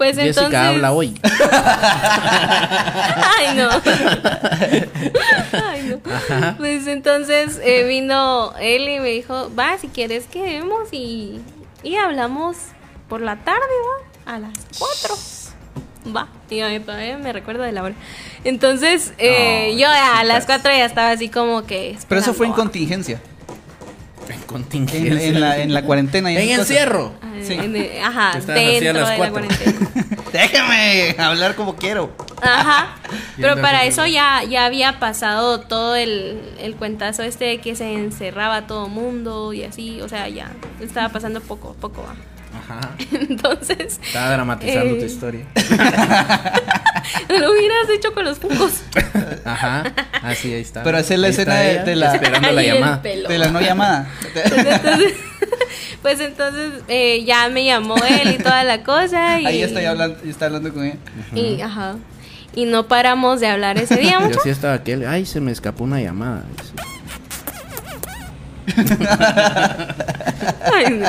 Pues 0.00 0.16
Jessica 0.16 0.46
entonces. 0.46 0.60
habla 0.60 0.92
hoy. 0.92 1.14
Ay, 3.36 3.54
no. 3.54 3.68
Ay, 5.62 5.82
no. 5.82 5.98
Pues 6.56 6.86
entonces 6.86 7.60
eh, 7.62 7.84
vino 7.84 8.54
él 8.58 8.88
y 8.88 8.98
me 8.98 9.10
dijo, 9.10 9.54
va, 9.54 9.76
si 9.76 9.88
quieres 9.88 10.24
que 10.24 10.40
vemos 10.40 10.88
y, 10.90 11.42
y 11.82 11.96
hablamos 11.96 12.56
por 13.10 13.20
la 13.20 13.36
tarde, 13.44 13.60
va, 14.26 14.36
a 14.36 14.38
las 14.38 14.54
4. 14.78 15.14
va. 16.16 16.28
Y 16.48 16.56
yo 16.56 16.80
todavía 16.80 17.18
me 17.18 17.34
recuerdo 17.34 17.64
de 17.64 17.72
la 17.72 17.82
hora. 17.82 17.94
Entonces, 18.44 19.12
eh, 19.18 19.76
yo 19.78 19.86
a 19.86 20.24
las 20.24 20.46
4 20.46 20.72
ya 20.72 20.86
estaba 20.86 21.10
así 21.10 21.28
como 21.28 21.66
que. 21.66 21.98
Pero 22.08 22.22
eso 22.22 22.32
fue 22.32 22.46
en 22.46 22.54
contingencia. 22.54 23.20
En 24.34 24.40
En, 24.40 24.46
contingencia. 24.46 25.22
en 25.28 25.40
la, 25.40 25.58
en 25.58 25.74
la 25.74 25.82
cuarentena. 25.82 26.32
y 26.32 26.36
En 26.36 26.60
encierro. 26.60 27.12
Ah, 27.22 27.26
Sí. 27.42 27.54
en 27.54 27.74
el- 27.74 27.90
ajá, 28.02 28.32
dentro 28.38 28.52
de 28.54 28.92
la 29.18 29.30
cuarentena. 29.30 29.72
Déjame 30.32 31.14
hablar 31.18 31.54
como 31.54 31.76
quiero. 31.76 32.10
Ajá. 32.42 32.96
Pero 33.36 33.60
para 33.60 33.84
eso 33.84 34.06
ya, 34.06 34.42
ya 34.44 34.64
había 34.66 34.98
pasado 35.00 35.60
todo 35.60 35.96
el, 35.96 36.40
el 36.60 36.74
cuentazo 36.76 37.22
este 37.22 37.46
de 37.46 37.58
que 37.60 37.74
se 37.76 37.94
encerraba 37.94 38.66
todo 38.66 38.88
mundo 38.88 39.52
y 39.52 39.64
así. 39.64 40.00
O 40.02 40.08
sea, 40.08 40.28
ya 40.28 40.50
estaba 40.80 41.08
pasando 41.08 41.40
poco 41.40 41.70
a 41.70 41.74
poco. 41.80 42.02
¿va? 42.02 42.14
Ajá. 42.70 42.90
Entonces, 43.12 43.98
Estaba 44.02 44.30
dramatizando 44.30 44.94
Eh. 44.94 44.98
tu 45.00 45.04
historia. 45.04 45.44
lo 47.28 47.50
hubieras 47.52 47.88
hecho 47.94 48.12
con 48.14 48.24
los 48.24 48.38
fungos. 48.38 48.82
Ajá. 49.44 49.84
Así 50.22 50.52
ahí 50.52 50.60
está. 50.60 50.82
Pero 50.82 50.98
es 50.98 51.10
la 51.10 51.26
Ahí 51.26 51.30
escena 51.32 51.54
de- 51.56 51.96
la- 51.96 52.14
Esperando 52.14 52.50
la 52.52 52.62
llamada. 52.70 52.96
De 52.98 53.38
la 53.38 53.48
no 53.50 53.60
llamada. 53.60 54.08
Entonces, 54.34 55.14
pues 56.02 56.20
entonces 56.20 56.72
eh, 56.88 57.24
ya 57.24 57.48
me 57.48 57.64
llamó 57.64 57.96
él 57.96 58.36
y 58.38 58.42
toda 58.42 58.62
la 58.64 58.82
cosa. 58.82 59.40
Y, 59.40 59.46
Ahí 59.46 59.62
está 59.62 59.80
ya 59.82 59.90
hablando, 59.90 60.18
está 60.24 60.46
hablando 60.46 60.72
con 60.72 60.84
ella. 60.84 60.96
Y, 61.34 61.60
ajá. 61.60 61.96
Y 62.54 62.64
no 62.66 62.88
paramos 62.88 63.38
de 63.40 63.46
hablar 63.46 63.78
ese 63.78 63.96
día 63.96 64.18
Yo 64.28 64.38
sí 64.42 64.48
estaba 64.48 64.74
aquel. 64.74 65.06
Ay, 65.06 65.24
se 65.26 65.40
me 65.40 65.52
escapó 65.52 65.84
una 65.84 66.00
llamada. 66.00 66.44
Ay, 70.72 70.90
no, 70.94 71.08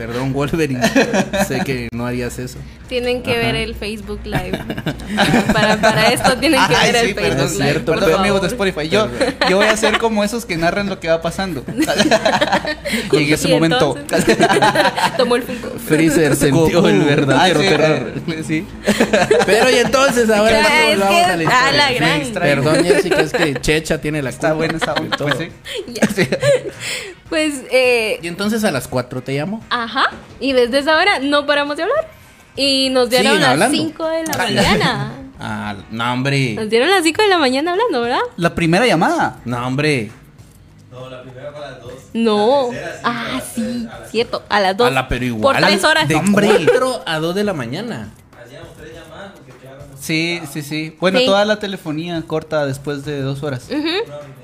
Perdón, 0.00 0.32
Wolverine. 0.32 0.80
sé 1.46 1.60
que 1.60 1.88
no 1.92 2.06
harías 2.06 2.38
eso. 2.38 2.56
Tienen 2.88 3.22
que 3.22 3.32
Ajá. 3.32 3.40
ver 3.40 3.54
el 3.56 3.74
Facebook 3.74 4.20
Live. 4.24 4.58
Para, 5.52 5.76
para 5.78 6.08
esto 6.10 6.38
tienen 6.38 6.58
que 6.68 6.74
Ay, 6.74 6.90
ver 6.92 7.02
sí, 7.02 7.08
el 7.10 7.14
perdón, 7.14 7.30
Facebook 7.36 7.44
es 7.44 7.58
Live. 7.58 7.70
cierto, 7.72 7.92
Perdón, 7.92 8.14
amigos 8.20 8.40
de 8.40 8.46
Spotify. 8.48 8.88
Yo, 8.88 9.08
yo 9.50 9.58
voy 9.58 9.66
a 9.66 9.76
ser 9.76 9.98
como 9.98 10.24
esos 10.24 10.46
que 10.46 10.56
narran 10.56 10.88
lo 10.88 10.98
que 11.00 11.08
va 11.08 11.20
pasando. 11.20 11.62
y 13.12 13.16
en 13.16 13.32
ese 13.34 13.48
Y 13.48 13.52
momento. 13.52 13.94
Tomó 15.18 15.36
el 15.36 15.42
Funko. 15.42 15.68
Freezer 15.86 16.34
sintió 16.34 16.88
el 16.88 17.00
verdadero 17.00 17.60
Ah, 17.60 17.62
sí, 17.62 17.68
terror. 17.68 18.12
eh, 18.28 18.42
Sí. 18.46 18.66
Pero 19.44 19.68
y 19.70 19.74
entonces 19.74 20.30
ahora 20.30 20.62
Ya, 20.62 20.64
sí 20.66 20.72
es 20.92 20.98
volvamos 20.98 21.14
que- 21.18 21.24
a 21.24 21.36
la 21.36 21.42
a 21.42 21.42
historia. 21.42 21.72
la 21.76 21.92
gran. 21.92 22.32
Perdón, 22.32 22.84
Jessica, 22.84 23.20
es 23.20 23.32
que 23.34 23.54
Checha 23.60 23.98
tiene 24.00 24.22
la 24.22 24.30
Está 24.30 24.54
buena 24.54 24.78
esa. 24.78 24.94
Pues. 24.94 25.50
Pues, 27.28 27.54
eh, 27.70 28.18
Y 28.22 28.26
entonces 28.26 28.64
a 28.64 28.72
las 28.72 28.88
4 28.88 29.22
te 29.22 29.32
llamo. 29.34 29.62
ajá. 29.70 29.89
Y 30.40 30.52
desde 30.52 30.78
esa 30.78 30.96
hora 30.96 31.18
no 31.20 31.46
paramos 31.46 31.76
de 31.76 31.82
hablar. 31.84 32.08
Y 32.56 32.88
nos 32.90 33.08
dieron 33.10 33.26
Siguen 33.32 33.40
las 33.42 33.50
hablando. 33.50 33.76
5 33.76 34.06
de 34.08 34.26
la 34.26 34.36
mañana. 34.36 35.12
Ah, 35.42 35.74
no, 35.90 36.12
hombre. 36.12 36.52
Nos 36.52 36.68
dieron 36.68 36.90
las 36.90 37.02
5 37.02 37.22
de 37.22 37.28
la 37.28 37.38
mañana 37.38 37.70
hablando, 37.70 38.02
¿verdad? 38.02 38.20
La 38.36 38.54
primera 38.54 38.86
llamada. 38.86 39.38
No, 39.46 39.66
hombre. 39.66 40.10
No. 42.12 42.68
Ah, 43.04 43.40
sí, 43.54 43.88
cierto. 44.10 44.42
A 44.50 44.60
las 44.60 44.76
2. 44.76 44.88
A 44.88 44.90
la, 44.90 45.08
pero 45.08 45.24
igual. 45.24 45.56
Por 45.56 45.64
3 45.66 45.84
horas. 45.84 46.08
De 46.08 46.14
Hombre. 46.16 46.48
4 46.66 47.02
a 47.06 47.18
2 47.20 47.34
de 47.34 47.44
la 47.44 47.52
mañana. 47.54 48.10
Sí, 49.98 50.40
sí, 50.52 50.62
sí. 50.62 50.96
Bueno, 50.98 51.18
Sí. 51.20 51.26
toda 51.26 51.44
la 51.44 51.58
telefonía 51.58 52.20
corta 52.26 52.66
después 52.66 53.04
de 53.04 53.20
dos 53.20 53.42
horas. 53.42 53.66
Ujú. 53.70 53.78
Hora 53.78 54.26
y 54.26 54.39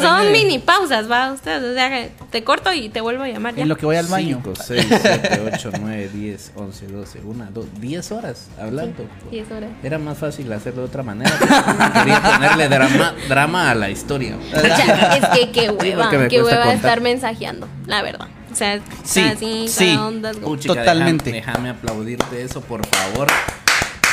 son 0.00 0.18
media. 0.18 0.30
mini 0.32 0.58
pausas, 0.58 1.10
va 1.10 1.32
ustedes. 1.32 1.62
O 1.62 1.74
sea, 1.74 1.88
que 1.90 2.10
te 2.30 2.42
corto 2.44 2.72
y 2.72 2.88
te 2.88 3.00
vuelvo 3.00 3.22
a 3.24 3.28
llamar 3.28 3.54
ya. 3.54 3.62
En 3.62 3.68
lo 3.68 3.76
que 3.76 3.86
voy 3.86 3.96
al 3.96 4.06
baño. 4.06 4.40
5, 4.42 4.54
6, 4.64 4.86
7, 4.88 5.50
8, 5.54 5.70
9, 5.80 6.10
10, 6.12 6.52
11, 6.56 6.86
12, 6.86 7.20
1, 7.24 7.46
2, 7.52 7.66
10 7.80 8.12
horas 8.12 8.46
hablando. 8.60 9.04
10 9.30 9.50
horas. 9.52 9.70
Era 9.82 9.98
más 9.98 10.18
fácil 10.18 10.52
hacerlo 10.52 10.82
de 10.82 10.88
otra 10.88 11.02
manera. 11.02 11.30
Quería 11.94 12.22
ponerle 12.22 12.68
drama, 12.68 13.14
drama 13.28 13.70
a 13.70 13.74
la 13.74 13.90
historia. 13.90 14.36
Pucha, 14.50 15.16
es 15.16 15.28
que 15.38 15.50
qué 15.52 15.70
hueva, 15.78 16.10
me 16.10 16.28
qué 16.28 16.42
hueva 16.42 16.56
contar. 16.62 16.74
estar 16.76 17.00
mensajeando, 17.00 17.68
la 17.86 18.02
verdad. 18.02 18.28
O 18.50 18.54
sea, 18.54 18.80
Sí, 19.04 19.20
así, 19.20 19.68
sí. 19.68 19.94
onda 19.96 20.32
como- 20.32 20.46
Puchica, 20.46 20.74
Totalmente. 20.74 21.30
Déjame, 21.30 21.50
déjame 21.52 21.68
aplaudirte 21.70 22.42
eso, 22.42 22.60
por 22.62 22.84
favor. 22.86 23.28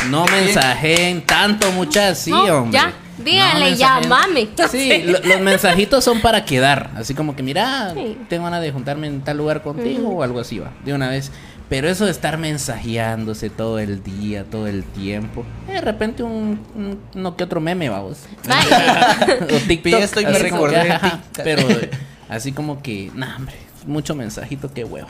No 0.10 0.26
mensajeen 0.26 1.22
tanto, 1.26 1.72
muchachas. 1.72 2.20
Sí, 2.20 2.32
No, 2.32 2.44
hombre. 2.44 2.72
ya, 2.80 2.94
díganle, 3.24 3.72
No 3.72 3.78
llámame. 3.78 4.48
Sí, 4.72 5.04
lo- 5.04 5.20
los 5.20 5.40
mensajitos 5.42 6.04
son 6.04 6.22
para 6.22 6.46
quedar. 6.46 6.92
Así 6.96 7.14
como 7.14 7.36
que, 7.36 7.44
mira, 7.44 7.94
Sí. 7.94 8.18
tengo 8.30 8.44
ganas 8.46 8.62
de 8.62 8.72
juntarme 8.72 9.08
en 9.08 9.22
tal 9.22 9.38
lugar 9.38 9.62
contigo 9.64 10.10
o 10.10 10.24
algo 10.24 10.40
así, 10.40 10.60
va. 10.60 10.72
De 10.84 10.94
una 10.94 11.10
vez. 11.10 11.32
Pero 11.68 11.90
eso 11.90 12.06
de 12.06 12.12
estar 12.12 12.38
mensajeándose 12.38 13.50
todo 13.50 13.80
el 13.80 14.04
día, 14.04 14.44
todo 14.44 14.68
el 14.68 14.84
tiempo. 14.84 15.44
De 15.68 15.82
repente 15.82 16.22
un, 16.22 16.60
un- 16.76 17.00
no 17.16 17.36
que 17.36 17.44
otro 17.44 17.60
meme, 17.60 17.90
vamos. 17.90 18.20
O 19.52 19.58
TikTok. 19.68 19.84
Vi 19.84 19.94
esto 19.96 20.22
y 20.22 20.26
me 20.26 20.32
así 20.38 20.50
como 20.52 20.68
que, 20.68 20.76
ajá. 20.78 21.20
Pero 21.44 21.64
así 22.30 22.52
como 22.52 22.82
que, 22.84 23.10
nah, 23.16 23.38
hombre, 23.38 23.56
mucho 23.88 24.14
mensajito, 24.14 24.72
qué 24.74 24.84
hueva. 24.84 25.08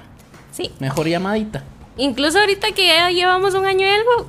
Sí. 0.54 0.72
Mejor 0.80 1.08
llamadita. 1.10 1.64
Incluso 1.98 2.39
ahorita 2.39 2.72
que 2.72 2.88
ya 2.88 3.10
llevamos 3.10 3.54
un 3.54 3.66
año 3.66 3.86
y 3.86 3.89
algo, 3.89 4.28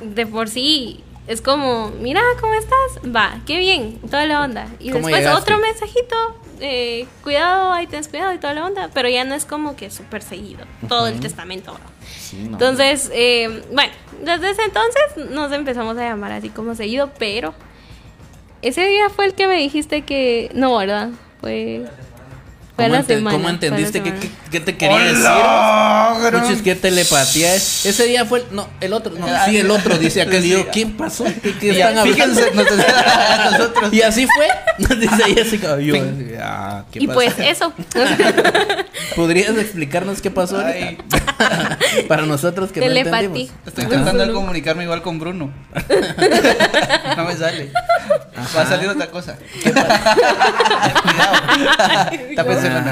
de 0.00 0.26
por 0.26 0.48
sí 0.48 1.02
es 1.26 1.42
como, 1.42 1.90
mira, 2.00 2.22
¿cómo 2.40 2.54
estás? 2.54 3.14
Va, 3.14 3.40
qué 3.46 3.58
bien, 3.58 3.98
toda 4.02 4.26
la 4.26 4.42
onda. 4.42 4.68
Y 4.78 4.90
¿Cómo 4.90 5.06
después 5.06 5.16
llegaste? 5.16 5.52
otro 5.52 5.58
mensajito, 5.58 6.16
eh, 6.60 7.06
cuidado, 7.22 7.72
ahí 7.72 7.86
tienes 7.88 8.08
cuidado 8.08 8.32
y 8.32 8.38
toda 8.38 8.54
la 8.54 8.64
onda, 8.64 8.90
pero 8.94 9.08
ya 9.08 9.24
no 9.24 9.34
es 9.34 9.44
como 9.44 9.74
que 9.74 9.90
súper 9.90 10.22
seguido, 10.22 10.64
todo 10.88 11.08
el 11.08 11.18
testamento. 11.18 11.72
¿no? 11.72 11.78
Sí, 12.06 12.36
no, 12.44 12.52
Entonces, 12.52 13.10
eh, 13.12 13.64
bueno, 13.72 13.92
desde 14.22 14.50
ese 14.50 14.62
entonces 14.62 15.30
nos 15.30 15.50
empezamos 15.52 15.98
a 15.98 16.02
llamar 16.02 16.32
así 16.32 16.48
como 16.48 16.74
seguido, 16.76 17.10
pero 17.18 17.54
ese 18.62 18.86
día 18.86 19.10
fue 19.10 19.26
el 19.26 19.34
que 19.34 19.48
me 19.48 19.56
dijiste 19.56 20.02
que 20.02 20.50
no, 20.54 20.76
¿verdad? 20.78 21.10
Fue, 21.40 21.86
¿Cómo, 22.76 22.88
la 22.90 23.00
ente- 23.00 23.14
semana. 23.14 23.30
¿Cómo 23.36 23.42
fue 23.44 23.48
a 23.48 23.52
la 23.52 23.54
entendiste? 23.54 24.02
¿Qué, 24.02 24.10
semana. 24.10 24.20
qué, 24.20 24.50
qué 24.50 24.60
te 24.60 24.76
quería 24.76 24.98
decir? 24.98 25.16
¡Hola! 25.24 26.40
Puchis, 26.42 26.62
¿qué 26.62 26.74
telepatía 26.74 27.54
es? 27.54 27.86
Ese 27.86 28.04
día 28.04 28.24
fue. 28.26 28.40
el- 28.40 28.46
No, 28.54 28.68
el 28.80 28.92
otro. 28.92 29.14
No, 29.18 29.26
sí, 29.46 29.56
el 29.56 29.70
otro. 29.70 29.96
Dice 29.98 30.20
aquel. 30.22 30.44
Y 30.44 30.50
yo, 30.50 30.68
¿quién 30.72 30.92
pasó? 30.96 31.24
¿Qué, 31.42 31.54
qué 31.58 31.74
Ya, 31.74 31.90
están 31.90 31.98
hablando? 32.08 32.34
fíjense, 32.34 32.54
nos- 32.54 33.50
nosotros. 33.52 33.92
Y 33.92 34.02
así 34.02 34.26
fue. 34.26 34.46
Nos 34.78 35.00
dice 35.00 35.34
Jessica. 35.34 35.80
Yo, 35.80 35.94
ah, 36.38 36.84
¿qué 36.92 36.98
Y 37.02 37.06
pues 37.06 37.32
eso. 37.38 37.72
¿Podrías 39.14 39.56
explicarnos 39.56 40.20
qué 40.20 40.30
pasó? 40.30 40.62
Para 42.08 42.26
nosotros 42.26 42.72
que 42.72 42.80
Telepatía. 42.80 43.10
no 43.10 43.18
entendimos. 43.36 43.52
Estoy 43.66 43.84
intentando 43.84 44.34
comunicarme 44.34 44.82
igual 44.84 45.00
con 45.00 45.18
Bruno. 45.18 45.50
No 47.16 47.24
me 47.24 47.36
sale. 47.36 47.70
Va 48.56 48.62
a 48.62 48.66
salir 48.66 48.88
otra 48.88 49.06
cosa. 49.10 49.36
Está 52.30 52.44
pensando. 52.44 52.90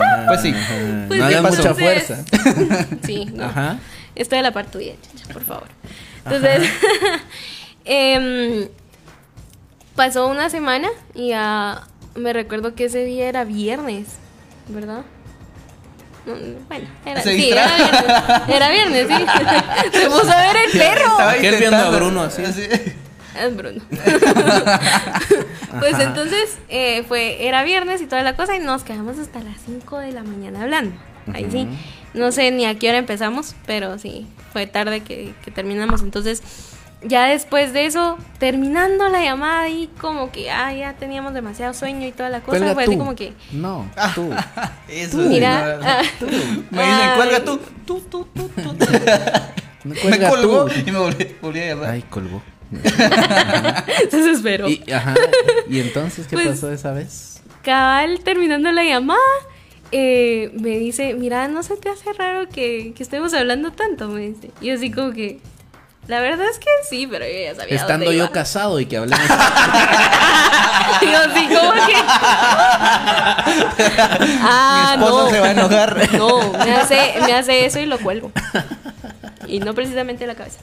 Ah, 0.00 0.24
Pues 0.28 0.40
sí. 0.42 0.54
ajá. 0.54 0.74
Pues 1.08 1.20
no 1.20 1.28
sí, 1.28 1.34
hagas 1.34 1.56
mucha 1.56 1.68
entonces- 1.70 2.06
fuerza. 2.06 2.86
Sí, 3.04 3.24
no. 3.32 3.44
Ajá. 3.44 3.78
Estoy 4.14 4.38
de 4.38 4.42
la 4.42 4.52
parte 4.52 4.70
tuya, 4.72 4.94
chacha, 5.02 5.32
por 5.32 5.42
favor. 5.44 5.68
Entonces, 6.24 6.70
em, 7.84 8.68
pasó 9.94 10.26
una 10.28 10.48
semana 10.50 10.88
y 11.14 11.28
ya 11.28 11.82
me 12.14 12.32
recuerdo 12.32 12.74
que 12.74 12.86
ese 12.86 13.04
día 13.04 13.28
era 13.28 13.44
viernes, 13.44 14.06
¿verdad? 14.68 15.02
No, 16.24 16.34
Bueno, 16.68 16.88
era, 17.04 17.22
sí, 17.22 17.50
era 17.52 17.66
viernes. 17.76 18.04
Era 18.48 18.68
viernes, 18.70 19.06
sí. 19.08 19.26
Se 20.00 20.06
puso 20.06 20.32
a 20.32 20.36
ver 20.40 20.56
el 20.64 20.72
perro. 20.78 21.10
Estaba 21.12 21.34
viendo 21.34 21.76
a 21.76 21.90
Bruno 21.90 22.22
así. 22.22 22.42
Es 23.38 23.56
Bruno. 23.56 23.80
pues 25.78 25.98
entonces 25.98 26.58
eh, 26.68 27.04
fue, 27.06 27.46
era 27.46 27.62
viernes 27.64 28.00
y 28.00 28.06
toda 28.06 28.22
la 28.22 28.36
cosa 28.36 28.56
y 28.56 28.60
nos 28.60 28.84
quedamos 28.84 29.18
hasta 29.18 29.40
las 29.40 29.56
5 29.66 29.98
de 29.98 30.12
la 30.12 30.22
mañana 30.22 30.62
hablando. 30.62 30.96
Ahí 31.32 31.48
sí. 31.50 31.68
No 32.14 32.32
sé 32.32 32.50
ni 32.50 32.64
a 32.66 32.78
qué 32.78 32.88
hora 32.88 32.98
empezamos, 32.98 33.54
pero 33.66 33.98
sí, 33.98 34.26
fue 34.52 34.66
tarde 34.66 35.00
que, 35.02 35.34
que 35.44 35.50
terminamos. 35.50 36.00
Entonces, 36.02 36.42
ya 37.02 37.26
después 37.26 37.72
de 37.72 37.86
eso, 37.86 38.16
terminando 38.38 39.08
la 39.08 39.22
llamada 39.22 39.62
ahí 39.62 39.90
como 40.00 40.32
que 40.32 40.50
ah, 40.50 40.72
ya 40.72 40.94
teníamos 40.94 41.34
demasiado 41.34 41.74
sueño 41.74 42.06
y 42.06 42.12
toda 42.12 42.30
la 42.30 42.40
cosa, 42.40 42.58
Cuelga 42.58 42.74
fue 42.74 42.84
así 42.84 42.92
tú. 42.92 42.98
como 42.98 43.14
que, 43.14 43.32
No, 43.52 43.86
tú. 44.14 44.30
Eso 44.88 45.18
mira, 45.18 45.76
no, 45.76 45.86
ah, 45.86 46.02
Me 46.70 46.82
dicen, 46.82 47.10
cuelga 47.16 47.40
tú. 47.44 47.60
Tú, 47.84 48.00
tú, 48.00 48.26
tú, 48.34 48.48
tú. 48.48 48.76
No 49.84 49.94
Me 50.10 50.18
colgó 50.28 50.64
tú. 50.66 50.72
y 50.86 50.90
me 50.90 50.98
volví, 50.98 51.36
volví 51.40 51.60
a 51.60 51.66
llamar. 51.66 51.90
Ay, 51.90 52.02
colgó. 52.08 52.42
se 54.10 54.16
desesperó. 54.16 54.68
Y, 54.68 54.82
ajá. 54.92 55.14
¿Y 55.68 55.80
entonces 55.80 56.26
qué 56.26 56.36
Pues- 56.36 56.48
pasó 56.48 56.72
esa 56.72 56.92
vez? 56.92 57.32
cabal 57.62 58.20
terminando 58.20 58.70
la 58.70 58.84
llamada, 58.84 59.18
eh, 59.90 60.50
me 60.54 60.78
dice, 60.78 61.14
mira, 61.14 61.48
¿no 61.48 61.64
se 61.64 61.76
te 61.76 61.88
hace 61.88 62.12
raro 62.12 62.48
que, 62.48 62.92
que 62.96 63.02
estemos 63.02 63.34
hablando 63.34 63.72
tanto? 63.72 64.06
Me 64.08 64.20
dice. 64.28 64.50
Y 64.60 64.66
yo 64.66 64.74
así 64.74 64.92
como 64.92 65.10
que, 65.12 65.40
la 66.06 66.20
verdad 66.20 66.46
es 66.48 66.60
que 66.60 66.68
sí, 66.88 67.08
pero 67.10 67.24
yo 67.26 67.32
ya 67.42 67.56
sabía 67.56 67.74
Estando 67.74 68.04
dónde 68.06 68.18
yo 68.20 68.30
casado 68.30 68.78
y 68.78 68.86
que 68.86 68.96
hablemos. 68.98 69.26
Y 71.02 71.06
yo 71.06 71.18
así 71.18 71.46
como 71.48 71.72
que... 71.86 71.94
ah, 74.42 74.94
Mi 74.98 75.04
esposo 75.04 75.24
no. 75.24 75.30
se 75.30 75.40
va 75.40 75.46
a 75.48 75.50
enojar. 75.50 76.08
No, 76.16 76.52
me 76.52 76.72
hace, 76.74 77.14
me 77.26 77.32
hace 77.34 77.66
eso 77.66 77.78
y 77.80 77.86
lo 77.86 77.98
cuelgo. 77.98 78.30
Y 79.46 79.60
no 79.60 79.74
precisamente 79.74 80.26
la 80.26 80.34
cabeza. 80.34 80.58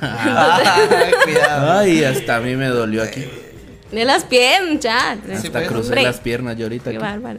Ah, 0.00 0.60
cuidado. 1.24 1.78
Ay, 1.78 2.04
hasta 2.04 2.36
a 2.36 2.40
mí 2.40 2.54
me 2.56 2.66
dolió 2.66 3.02
aquí. 3.02 3.24
De 3.92 4.04
las 4.04 4.24
piernas, 4.24 4.80
ya. 4.80 5.12
Hasta 5.12 5.50
pues, 5.52 5.68
crucé 5.68 5.86
hombre. 5.88 6.02
las 6.02 6.18
piernas 6.20 6.56
yo 6.56 6.64
ahorita. 6.66 6.90
Qué 6.90 6.98
bárbaro. 6.98 7.38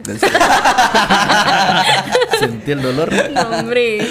Sentí 2.38 2.70
el 2.72 2.82
dolor. 2.82 3.12
No, 3.32 3.42
hombre. 3.58 4.06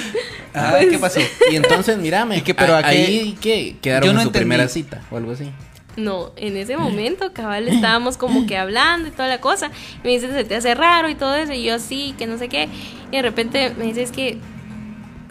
Ah, 0.53 0.70
Pues- 0.72 0.89
¿Qué 0.89 0.97
pasó? 0.99 1.20
Y 1.51 1.55
entonces, 1.55 1.97
mírame. 1.97 2.38
¿Y 2.38 2.41
qué, 2.41 2.53
pero 2.53 2.76
a- 2.76 2.80
ahí 2.86 3.38
qué? 3.41 3.76
Quedaron 3.82 4.07
Yo 4.07 4.13
no 4.13 4.20
en 4.20 4.24
su 4.24 4.30
entendí. 4.30 4.45
primera 4.45 4.68
cita 4.70 5.01
o 5.11 5.18
algo 5.18 5.32
así. 5.32 5.51
No, 5.97 6.32
en 6.36 6.57
ese 6.57 6.78
momento, 6.78 7.34
cabal, 7.34 7.68
estábamos 7.68 8.18
como 8.18 8.45
que 8.45 8.55
hablando 8.57 9.07
y 9.07 9.11
toda 9.11 9.28
la 9.28 9.41
cosa. 9.41 9.72
Y 10.03 10.07
me 10.07 10.11
dice, 10.13 10.32
se 10.32 10.43
te 10.43 10.55
hace 10.55 10.76
raro 10.76 11.09
y 11.09 11.15
todo 11.15 11.36
eso. 11.36 11.53
Y 11.53 11.63
yo, 11.63 11.80
sí, 11.80 12.13
que 12.20 12.28
no 12.28 12.38
sé 12.38 12.49
qué. 12.49 12.70
Y 13.11 13.15
de 13.15 13.22
repente 13.24 13.74
me 13.78 13.86
dice, 13.86 14.03
es 14.03 14.11
que, 14.11 14.38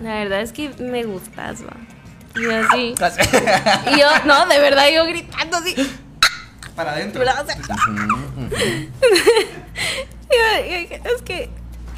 la 0.00 0.14
verdad 0.16 0.40
es 0.40 0.50
que 0.52 0.70
me 0.80 1.04
gustas, 1.04 1.62
va. 1.62 1.76
Y 2.36 2.42
yo 2.42 2.50
así. 2.72 2.94
Y 3.94 3.98
yo, 3.98 4.06
no, 4.24 4.46
de 4.46 4.58
verdad, 4.60 4.86
yo 4.94 5.06
gritando 5.06 5.56
así. 5.58 5.74
Para 6.74 6.92
adentro. 6.92 7.22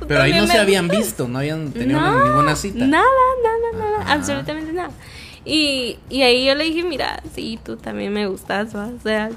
Pero 0.07 0.23
ahí 0.23 0.33
no 0.33 0.47
se 0.47 0.59
habían 0.59 0.89
visto, 0.89 1.29
no 1.29 1.39
habían 1.39 1.73
tenido 1.73 2.01
No, 2.01 2.25
ninguna 2.25 2.57
cita. 2.57 2.85
Nada, 2.85 3.05
nada, 3.43 3.85
nada, 3.85 4.03
Ajá. 4.03 4.13
absolutamente 4.15 4.73
nada. 4.73 4.91
Y, 5.45 5.99
y 6.09 6.23
ahí 6.23 6.47
yo 6.47 6.55
le 6.55 6.65
dije, 6.65 6.83
mira, 6.83 7.23
sí, 7.35 7.59
tú 7.65 7.77
también 7.77 8.13
me 8.13 8.27
gustas, 8.27 8.75
¿va? 8.77 8.87
o 8.87 9.01
sea, 9.03 9.31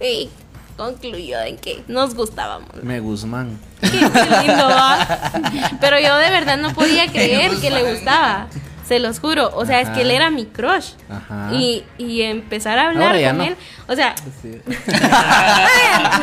sí, 0.00 0.28
concluyó 0.76 1.40
en 1.40 1.56
que 1.56 1.82
nos 1.88 2.14
gustábamos. 2.14 2.68
Me 2.82 3.00
Guzmán. 3.00 3.58
Qué, 3.80 3.88
qué 3.90 3.98
lindo, 3.98 4.68
¿va? 4.68 5.30
Pero 5.80 5.98
yo 6.00 6.16
de 6.16 6.30
verdad 6.30 6.58
no 6.58 6.74
podía 6.74 7.10
creer 7.10 7.52
que 7.60 7.70
le 7.70 7.92
gustaba. 7.92 8.48
Se 8.86 8.98
los 8.98 9.18
juro. 9.18 9.50
O 9.54 9.64
sea, 9.64 9.80
es 9.80 9.88
que 9.90 10.02
él 10.02 10.10
era 10.10 10.30
mi 10.30 10.44
crush. 10.46 10.90
Ajá. 11.08 11.50
Y, 11.52 11.84
y 11.98 12.22
empezar 12.22 12.78
a 12.78 12.88
hablar 12.88 13.12
con 13.20 13.38
no. 13.38 13.44
él. 13.44 13.56
O 13.88 13.94
sea, 13.94 14.14
Sí. 14.42 14.60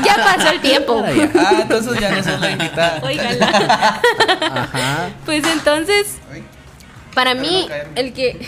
ya 0.05 0.15
pasó 0.15 0.49
el 0.51 0.61
tiempo. 0.61 1.03
Ah, 1.05 1.59
entonces 1.61 1.99
ya 1.99 2.11
no 2.11 2.23
sos 2.23 2.39
la 2.39 2.51
invitada. 2.51 2.99
Óigala. 3.03 4.01
Ajá. 4.53 5.09
Pues 5.25 5.43
entonces, 5.47 6.17
para 7.13 7.33
mí, 7.33 7.67
no 7.69 7.75
el 7.95 8.13
que 8.13 8.45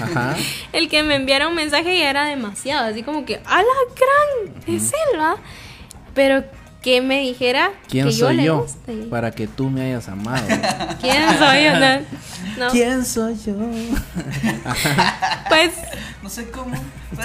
Ajá. 0.00 0.36
el 0.72 0.88
que 0.88 1.02
me 1.02 1.14
enviara 1.14 1.48
un 1.48 1.54
mensaje 1.54 1.98
ya 1.98 2.10
era 2.10 2.24
demasiado, 2.26 2.86
así 2.86 3.02
como 3.02 3.24
que, 3.24 3.40
¡a 3.44 3.58
la 3.58 3.64
gran! 3.96 4.54
Es 4.66 4.92
él, 4.92 5.20
¿va? 5.20 5.36
Pero 6.14 6.44
que 6.84 7.00
me 7.00 7.20
dijera 7.20 7.70
¿Quién 7.88 8.06
que 8.06 8.12
yo 8.12 8.26
soy 8.26 8.36
le 8.36 8.44
yo 8.44 8.60
guste. 8.60 8.92
para 9.08 9.30
que 9.30 9.46
tú 9.48 9.70
me 9.70 9.80
hayas 9.86 10.06
amado? 10.08 10.46
¿Quién 11.00 11.38
soy 11.38 11.64
yo? 11.64 11.80
No, 11.80 11.98
no, 12.58 12.70
¿Quién 12.70 13.04
soy 13.06 13.34
yo? 13.44 13.54
pues 15.48 15.72
No 16.22 16.28
sé 16.28 16.50
cómo. 16.50 16.76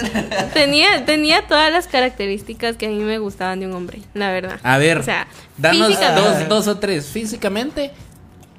tenía, 0.54 1.06
tenía 1.06 1.46
todas 1.48 1.72
las 1.74 1.88
características 1.88 2.78
que 2.78 2.86
a 2.86 2.90
mí 2.90 3.00
me 3.00 3.18
gustaban 3.20 3.60
de 3.60 3.68
un 3.68 3.74
hombre, 3.74 4.00
la 4.14 4.32
verdad. 4.32 4.60
A 4.64 4.78
ver, 4.78 5.00
o 5.00 5.04
sea, 5.04 5.28
danos 5.58 5.90
físicamente. 5.90 6.22
dos, 6.22 6.50
dos 6.50 6.68
o 6.68 6.78
tres. 6.80 7.08
Físicamente, 7.08 7.92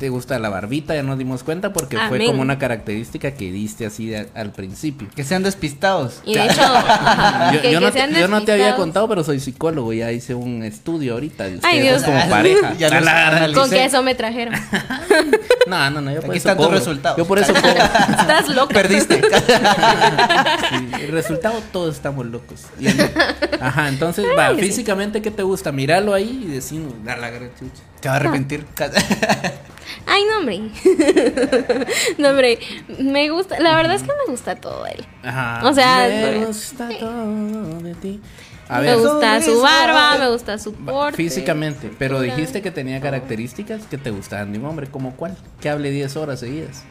te 0.01 0.09
gusta 0.09 0.39
la 0.41 0.49
barbita, 0.49 0.95
ya 0.97 1.03
nos 1.05 1.19
dimos 1.19 1.45
cuenta 1.45 1.73
porque 1.73 1.97
fue 2.09 2.25
como 2.27 2.43
una 2.43 2.59
característica 2.59 3.33
que 3.35 3.53
diste 3.53 3.87
así 3.87 4.07
de- 4.09 4.29
al 4.35 4.51
principio. 4.51 5.07
Que 5.15 5.23
sean 5.23 5.43
despistados. 5.45 6.23
Y 6.25 6.35
de 6.35 6.47
hecho, 6.47 6.63
ajá, 6.65 7.53
Yo, 7.53 7.61
que- 7.63 7.71
yo 7.73 7.79
que 7.79 7.85
no 7.87 7.93
te, 7.93 7.99
sean 7.99 8.15
yo 8.15 8.27
no 8.27 8.43
te 8.43 8.53
había 8.53 8.75
contado, 8.77 9.07
pero 9.09 9.23
soy 9.23 9.39
psicólogo, 9.39 9.93
ya 9.93 10.11
hice 10.11 10.35
un 10.35 10.63
estudio 10.65 11.13
ahorita 11.15 11.45
de 11.45 11.61
Ay, 11.63 11.81
Dios. 11.83 12.03
como 12.03 12.19
pareja. 12.31 12.75
Ya 12.79 13.01
la-. 13.01 13.51
Con 13.55 13.69
que 13.71 13.85
eso 13.85 14.03
me 14.03 14.15
trajeron. 14.15 14.55
No, 15.67 15.89
no, 15.91 16.01
no, 16.01 16.11
yo 16.11 16.21
por 16.21 16.31
Aquí 16.31 16.39
eso 16.39 16.57
tus 16.57 16.71
resultados. 16.71 17.17
Yo 17.19 17.27
por 17.27 17.39
eso 17.39 17.53
cobro. 17.55 17.69
Estás 17.71 18.49
loca. 18.49 18.75
Perdiste. 18.75 19.21
Sí, 19.21 20.89
el 21.03 21.13
resultado 21.13 21.61
todos 21.73 21.95
estamos 21.95 22.27
locos. 22.27 22.63
Y 22.81 22.89
ajá, 23.61 23.89
entonces 23.89 24.25
va, 24.37 24.49
Ay, 24.49 24.57
sí. 24.57 24.63
físicamente 24.63 25.23
¿qué 25.23 25.31
te 25.31 25.43
gusta? 25.45 25.71
Míralo 25.71 26.13
ahí 26.15 26.45
y 26.45 26.49
decimos, 26.51 26.93
dar 27.05 27.19
la 27.19 27.31
gran 27.31 27.51
chucha. 27.57 27.83
Te 28.01 28.09
va 28.09 28.15
a 28.15 28.17
arrepentir. 28.19 28.67
Ay, 30.07 30.23
no, 30.31 30.39
hombre. 30.39 30.61
no, 32.19 32.29
hombre. 32.31 32.59
Me 32.99 33.29
gusta. 33.31 33.61
La 33.61 33.77
verdad 33.77 33.95
es 33.95 34.03
que 34.03 34.09
me 34.09 34.31
gusta 34.31 34.57
todo 34.57 34.87
él. 34.87 35.05
Ajá. 35.23 35.61
O 35.69 35.75
sea, 35.75 36.09
me 36.09 36.39
sí. 36.39 36.45
gusta 36.45 36.89
todo 36.99 37.81
de 37.81 37.95
ti. 37.95 38.21
A 38.69 38.79
me 38.81 38.87
ver, 38.87 38.99
gusta 38.99 39.43
su 39.43 39.61
barba, 39.61 40.17
me 40.17 40.29
gusta 40.31 40.57
su 40.57 40.73
porte. 40.73 41.17
físicamente, 41.17 41.91
pero 41.99 42.21
dijiste 42.21 42.63
que 42.63 42.71
tenía 42.71 43.01
características 43.01 43.83
que 43.87 43.99
te 43.99 44.11
gustaban 44.11 44.53
de 44.53 44.61
un 44.61 44.67
hombre, 44.67 44.87
¿como 44.87 45.17
cuál? 45.17 45.37
Que 45.61 45.71
hable 45.71 45.91
10 45.91 46.17
horas 46.17 46.39
seguidas. 46.39 46.85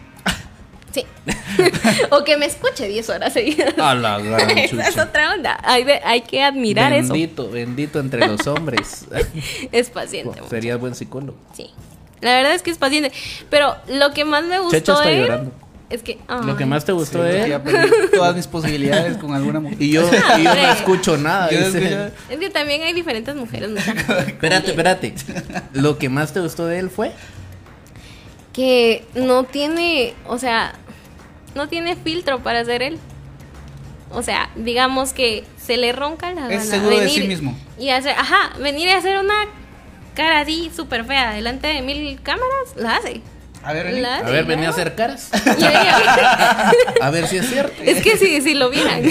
Sí. 0.93 1.05
o 2.11 2.23
que 2.23 2.37
me 2.37 2.45
escuche 2.47 2.87
10 2.87 3.09
horas 3.09 3.33
seguidas. 3.33 3.73
A 3.77 3.93
la 3.95 4.19
gran 4.19 4.49
Esa 4.57 4.87
es 4.87 4.97
otra 4.97 5.33
onda. 5.33 5.59
Hay, 5.63 5.83
de- 5.83 6.01
hay 6.03 6.21
que 6.21 6.41
admirar 6.43 6.91
bendito, 6.91 7.49
bendito 7.49 7.99
entre 7.99 8.25
los 8.27 8.45
hombres. 8.47 9.05
eso. 9.13 9.27
Es 9.71 9.89
paciente. 9.89 10.41
Serías 10.49 10.79
buen 10.79 10.95
psicólogo. 10.95 11.37
Sí. 11.53 11.69
La 12.21 12.35
verdad 12.35 12.53
es 12.53 12.63
que 12.63 12.71
es 12.71 12.77
paciente. 12.77 13.11
Pero 13.49 13.75
lo 13.87 14.11
que 14.13 14.25
más 14.25 14.43
me 14.43 14.59
gustó 14.59 14.77
Checho 14.77 14.93
está 14.93 15.05
de 15.07 15.15
él 15.15 15.21
llorando. 15.25 15.51
es 15.89 16.03
que. 16.03 16.17
Lo 16.45 16.57
que 16.57 16.65
más 16.65 16.83
te 16.85 16.91
gustó 16.91 17.21
de 17.23 17.47
Ya 17.49 17.55
él. 17.57 17.61
perdí 17.61 17.89
todas 18.13 18.35
mis 18.35 18.47
posibilidades 18.47 19.17
con 19.17 19.33
alguna 19.35 19.59
mujer. 19.59 19.81
Y 19.81 19.91
yo, 19.91 20.01
y 20.37 20.43
yo 20.43 20.55
no 20.55 20.71
escucho 20.71 21.17
nada. 21.17 21.49
Yo 21.51 21.59
dice. 21.59 21.77
escucho- 21.83 22.11
Es 22.29 22.37
que 22.39 22.49
también 22.49 22.81
hay 22.81 22.93
diferentes 22.93 23.35
mujeres. 23.35 23.69
Espérate, 24.27 24.71
espérate. 24.71 25.13
Lo 25.73 25.97
que 25.97 26.09
más 26.09 26.33
te 26.33 26.39
gustó 26.41 26.65
de 26.65 26.79
él 26.79 26.89
fue. 26.89 27.11
Que 28.59 29.05
no 29.15 29.45
tiene. 29.45 30.13
O 30.27 30.37
sea, 30.37 30.73
no 31.55 31.69
tiene 31.69 31.95
filtro 31.95 32.43
para 32.43 32.65
ser 32.65 32.81
él. 32.81 32.99
O 34.11 34.21
sea, 34.21 34.49
digamos 34.57 35.13
que 35.13 35.45
se 35.57 35.77
le 35.77 35.93
ronca 35.93 36.33
la 36.33 36.49
Es 36.49 36.49
gana 36.49 36.63
seguro 36.65 36.99
de 36.99 37.07
sí 37.07 37.25
mismo. 37.25 37.57
Y 37.77 37.91
hacer, 37.91 38.15
ajá, 38.17 38.51
venir 38.59 38.89
a 38.89 38.97
hacer 38.97 39.17
una 39.17 39.45
cara 40.13 40.41
así 40.41 40.69
súper 40.75 41.05
fea 41.05 41.31
delante 41.31 41.67
de 41.67 41.81
mil 41.81 42.19
cámaras, 42.21 42.75
la 42.75 42.97
hace. 42.97 43.21
A 43.63 43.73
ver, 43.73 43.87
vení. 43.87 44.05
A 44.05 44.21
ver, 44.21 44.45
venía 44.45 44.67
a 44.67 44.71
hacer 44.71 44.95
caras. 44.95 45.29
A 47.01 47.09
ver 47.09 47.27
si 47.27 47.37
es 47.37 47.49
cierto. 47.49 47.81
es 47.83 48.01
que 48.01 48.17
si, 48.17 48.41
si 48.41 48.53
lo 48.53 48.69
vieran. 48.69 49.03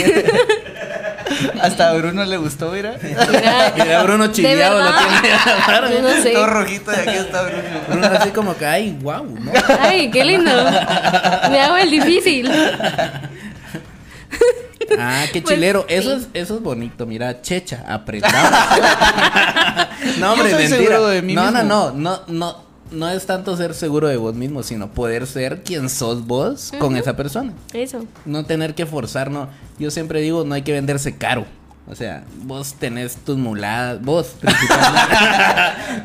Hasta 1.60 1.90
a 1.90 1.92
Bruno 1.92 2.24
le 2.24 2.36
gustó, 2.38 2.70
mira. 2.72 2.94
Mira, 3.02 3.74
Mira, 3.76 4.02
Bruno 4.02 4.28
de 4.28 4.32
chiviado 4.34 4.80
lo 4.82 4.90
tiene 4.90 5.34
a 5.34 5.90
yo 5.90 6.00
no 6.02 6.22
sé. 6.22 6.30
Todo 6.30 6.46
rojito 6.46 6.90
y 6.92 6.94
aquí 6.96 7.18
está 7.18 7.42
Bruno. 7.42 7.62
Bruno 7.88 8.06
así 8.06 8.30
como 8.30 8.56
que, 8.56 8.64
ay, 8.64 8.96
wow, 9.02 9.24
¿no? 9.38 9.52
Ay, 9.80 10.10
qué 10.10 10.24
lindo. 10.24 10.50
Me 11.50 11.60
hago 11.60 11.76
el 11.76 11.90
difícil. 11.90 12.50
Ah, 14.98 15.24
qué 15.32 15.42
Pues, 15.42 15.54
chilero. 15.54 15.84
Eso, 15.88 16.18
sí. 16.18 16.28
es, 16.32 16.42
eso 16.44 16.56
es 16.56 16.62
bonito, 16.62 17.04
mira, 17.06 17.42
checha, 17.42 17.84
apretado. 17.86 18.48
no, 20.18 20.32
hombre, 20.32 20.54
mentira. 20.54 20.98
de 21.00 21.22
mí 21.22 21.34
no, 21.34 21.50
no, 21.50 21.62
mismo. 21.62 21.68
no, 21.68 21.92
no, 21.92 22.22
no. 22.26 22.28
No 22.28 22.67
es 23.10 23.26
tanto 23.26 23.56
ser 23.56 23.74
seguro 23.74 24.08
de 24.08 24.16
vos 24.16 24.34
mismo, 24.34 24.62
sino 24.62 24.90
poder 24.90 25.26
ser 25.26 25.62
quien 25.62 25.88
sos 25.88 26.26
vos 26.26 26.72
con 26.78 26.96
esa 26.96 27.16
persona. 27.16 27.52
Eso. 27.72 28.06
No 28.24 28.44
tener 28.44 28.74
que 28.74 28.86
forzar, 28.86 29.30
no. 29.30 29.48
Yo 29.78 29.90
siempre 29.90 30.20
digo, 30.20 30.44
no 30.44 30.54
hay 30.54 30.62
que 30.62 30.72
venderse 30.72 31.16
caro. 31.16 31.46
O 31.90 31.94
sea, 31.94 32.24
vos 32.42 32.74
tenés 32.74 33.16
tus 33.16 33.38
muladas, 33.38 34.02
vos 34.02 34.34
principalmente. 34.40 35.16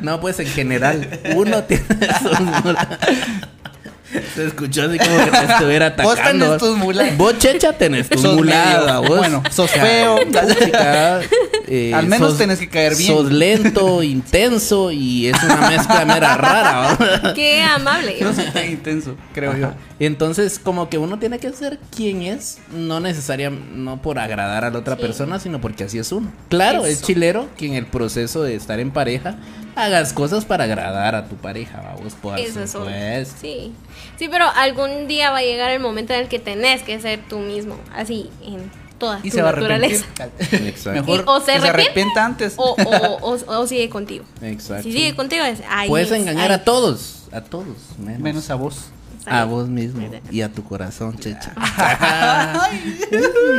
no, 0.00 0.20
pues 0.20 0.40
en 0.40 0.46
general, 0.46 1.20
uno 1.36 1.64
tiene 1.64 1.84
sus 2.22 2.40
muladas. 2.40 2.98
Se 4.34 4.46
escuchó 4.46 4.82
así 4.84 4.98
como 4.98 5.24
que 5.24 5.30
te 5.30 5.44
estuviera 5.52 5.86
atacando. 5.86 6.14
Vos 6.14 6.22
tenés 6.24 6.58
tus 6.58 6.76
muladas. 6.76 7.16
Vos, 7.16 7.38
checha, 7.38 7.72
tenés 7.72 8.08
tus 8.08 8.20
Sos 8.20 8.36
muladas. 8.36 9.00
Vos, 9.00 9.18
bueno, 9.18 9.42
sos 9.50 9.70
feo. 9.70 10.18
eh, 11.66 11.92
Al 11.94 12.06
menos 12.06 12.36
tenés 12.38 12.58
que 12.58 12.68
caer 12.68 12.94
bien. 12.96 13.12
Sos 13.12 13.30
lento, 13.32 14.02
intenso 14.14 14.90
y 14.92 15.28
es 15.28 15.42
una 15.42 15.68
mezcla 15.70 16.04
mera 16.04 16.36
rara. 16.36 17.32
Qué 17.34 17.62
amable. 17.62 18.16
No 18.20 18.32
soy 18.34 18.44
tan 18.46 18.68
intenso, 18.70 19.16
creo 19.32 19.56
yo. 19.56 19.72
Entonces, 19.98 20.58
como 20.58 20.88
que 20.88 20.98
uno 20.98 21.18
tiene 21.18 21.38
que 21.38 21.52
ser 21.52 21.78
quien 21.94 22.22
es, 22.22 22.58
no 22.72 23.00
necesariamente, 23.00 23.66
no 23.74 24.02
por 24.02 24.18
agradar 24.18 24.64
a 24.64 24.70
la 24.70 24.78
otra 24.78 24.96
Sí. 24.96 25.02
persona, 25.02 25.38
sino 25.40 25.60
porque 25.60 25.84
así 25.84 25.98
es 25.98 26.10
uno. 26.12 26.30
Claro, 26.48 26.84
es 26.84 26.98
Eso. 26.98 27.06
chilero 27.06 27.48
que 27.56 27.66
en 27.66 27.74
el 27.74 27.86
proceso 27.86 28.42
de 28.42 28.54
estar 28.54 28.78
en 28.80 28.90
pareja 28.90 29.36
hagas 29.76 30.12
cosas 30.12 30.44
para 30.44 30.64
agradar 30.64 31.14
a 31.14 31.26
tu 31.28 31.36
pareja, 31.36 31.80
vamos, 31.82 32.14
por 32.14 32.38
Eso 32.38 32.66
supuesto. 32.66 33.36
Sí. 33.40 33.72
Sí, 34.18 34.28
pero 34.28 34.46
algún 34.54 35.08
día 35.08 35.30
va 35.30 35.38
a 35.38 35.42
llegar 35.42 35.70
el 35.70 35.80
momento 35.80 36.12
en 36.14 36.20
el 36.20 36.28
que 36.28 36.38
tenés 36.38 36.82
que 36.82 37.00
ser 37.00 37.20
tú 37.28 37.38
mismo, 37.38 37.76
así, 37.94 38.30
en 38.44 38.70
toda 38.98 39.18
Y 39.22 39.30
tu 39.30 39.36
se 39.36 39.42
va 39.42 39.48
a 39.48 39.52
arrepentir. 39.52 40.04
naturaleza. 40.06 40.06
Exacto. 40.68 41.00
Mejor 41.02 41.20
Y 41.20 41.22
o 41.26 41.40
se 41.40 41.52
que 41.52 41.60
se 41.60 41.68
arrepiente, 41.68 41.68
arrepienta 41.68 42.24
antes. 42.24 42.54
O, 42.56 42.76
o, 42.78 43.32
o, 43.32 43.34
o 43.60 43.66
sigue 43.66 43.88
contigo. 43.90 44.24
Exacto. 44.42 44.84
Si 44.84 44.92
sigue 44.92 45.14
contigo, 45.16 45.44
es 45.44 45.60
ahí. 45.68 45.88
Puedes 45.88 46.10
es, 46.10 46.18
engañar 46.18 46.50
ahí. 46.50 46.56
a 46.60 46.64
todos, 46.64 47.24
a 47.32 47.40
todos, 47.40 47.76
menos, 47.98 48.20
Menos 48.20 48.50
a 48.50 48.54
vos. 48.54 48.86
A 49.26 49.44
vos 49.44 49.68
mismo 49.68 50.02
y 50.30 50.40
a 50.42 50.50
tu 50.52 50.62
corazón, 50.64 51.16
checha. 51.18 51.52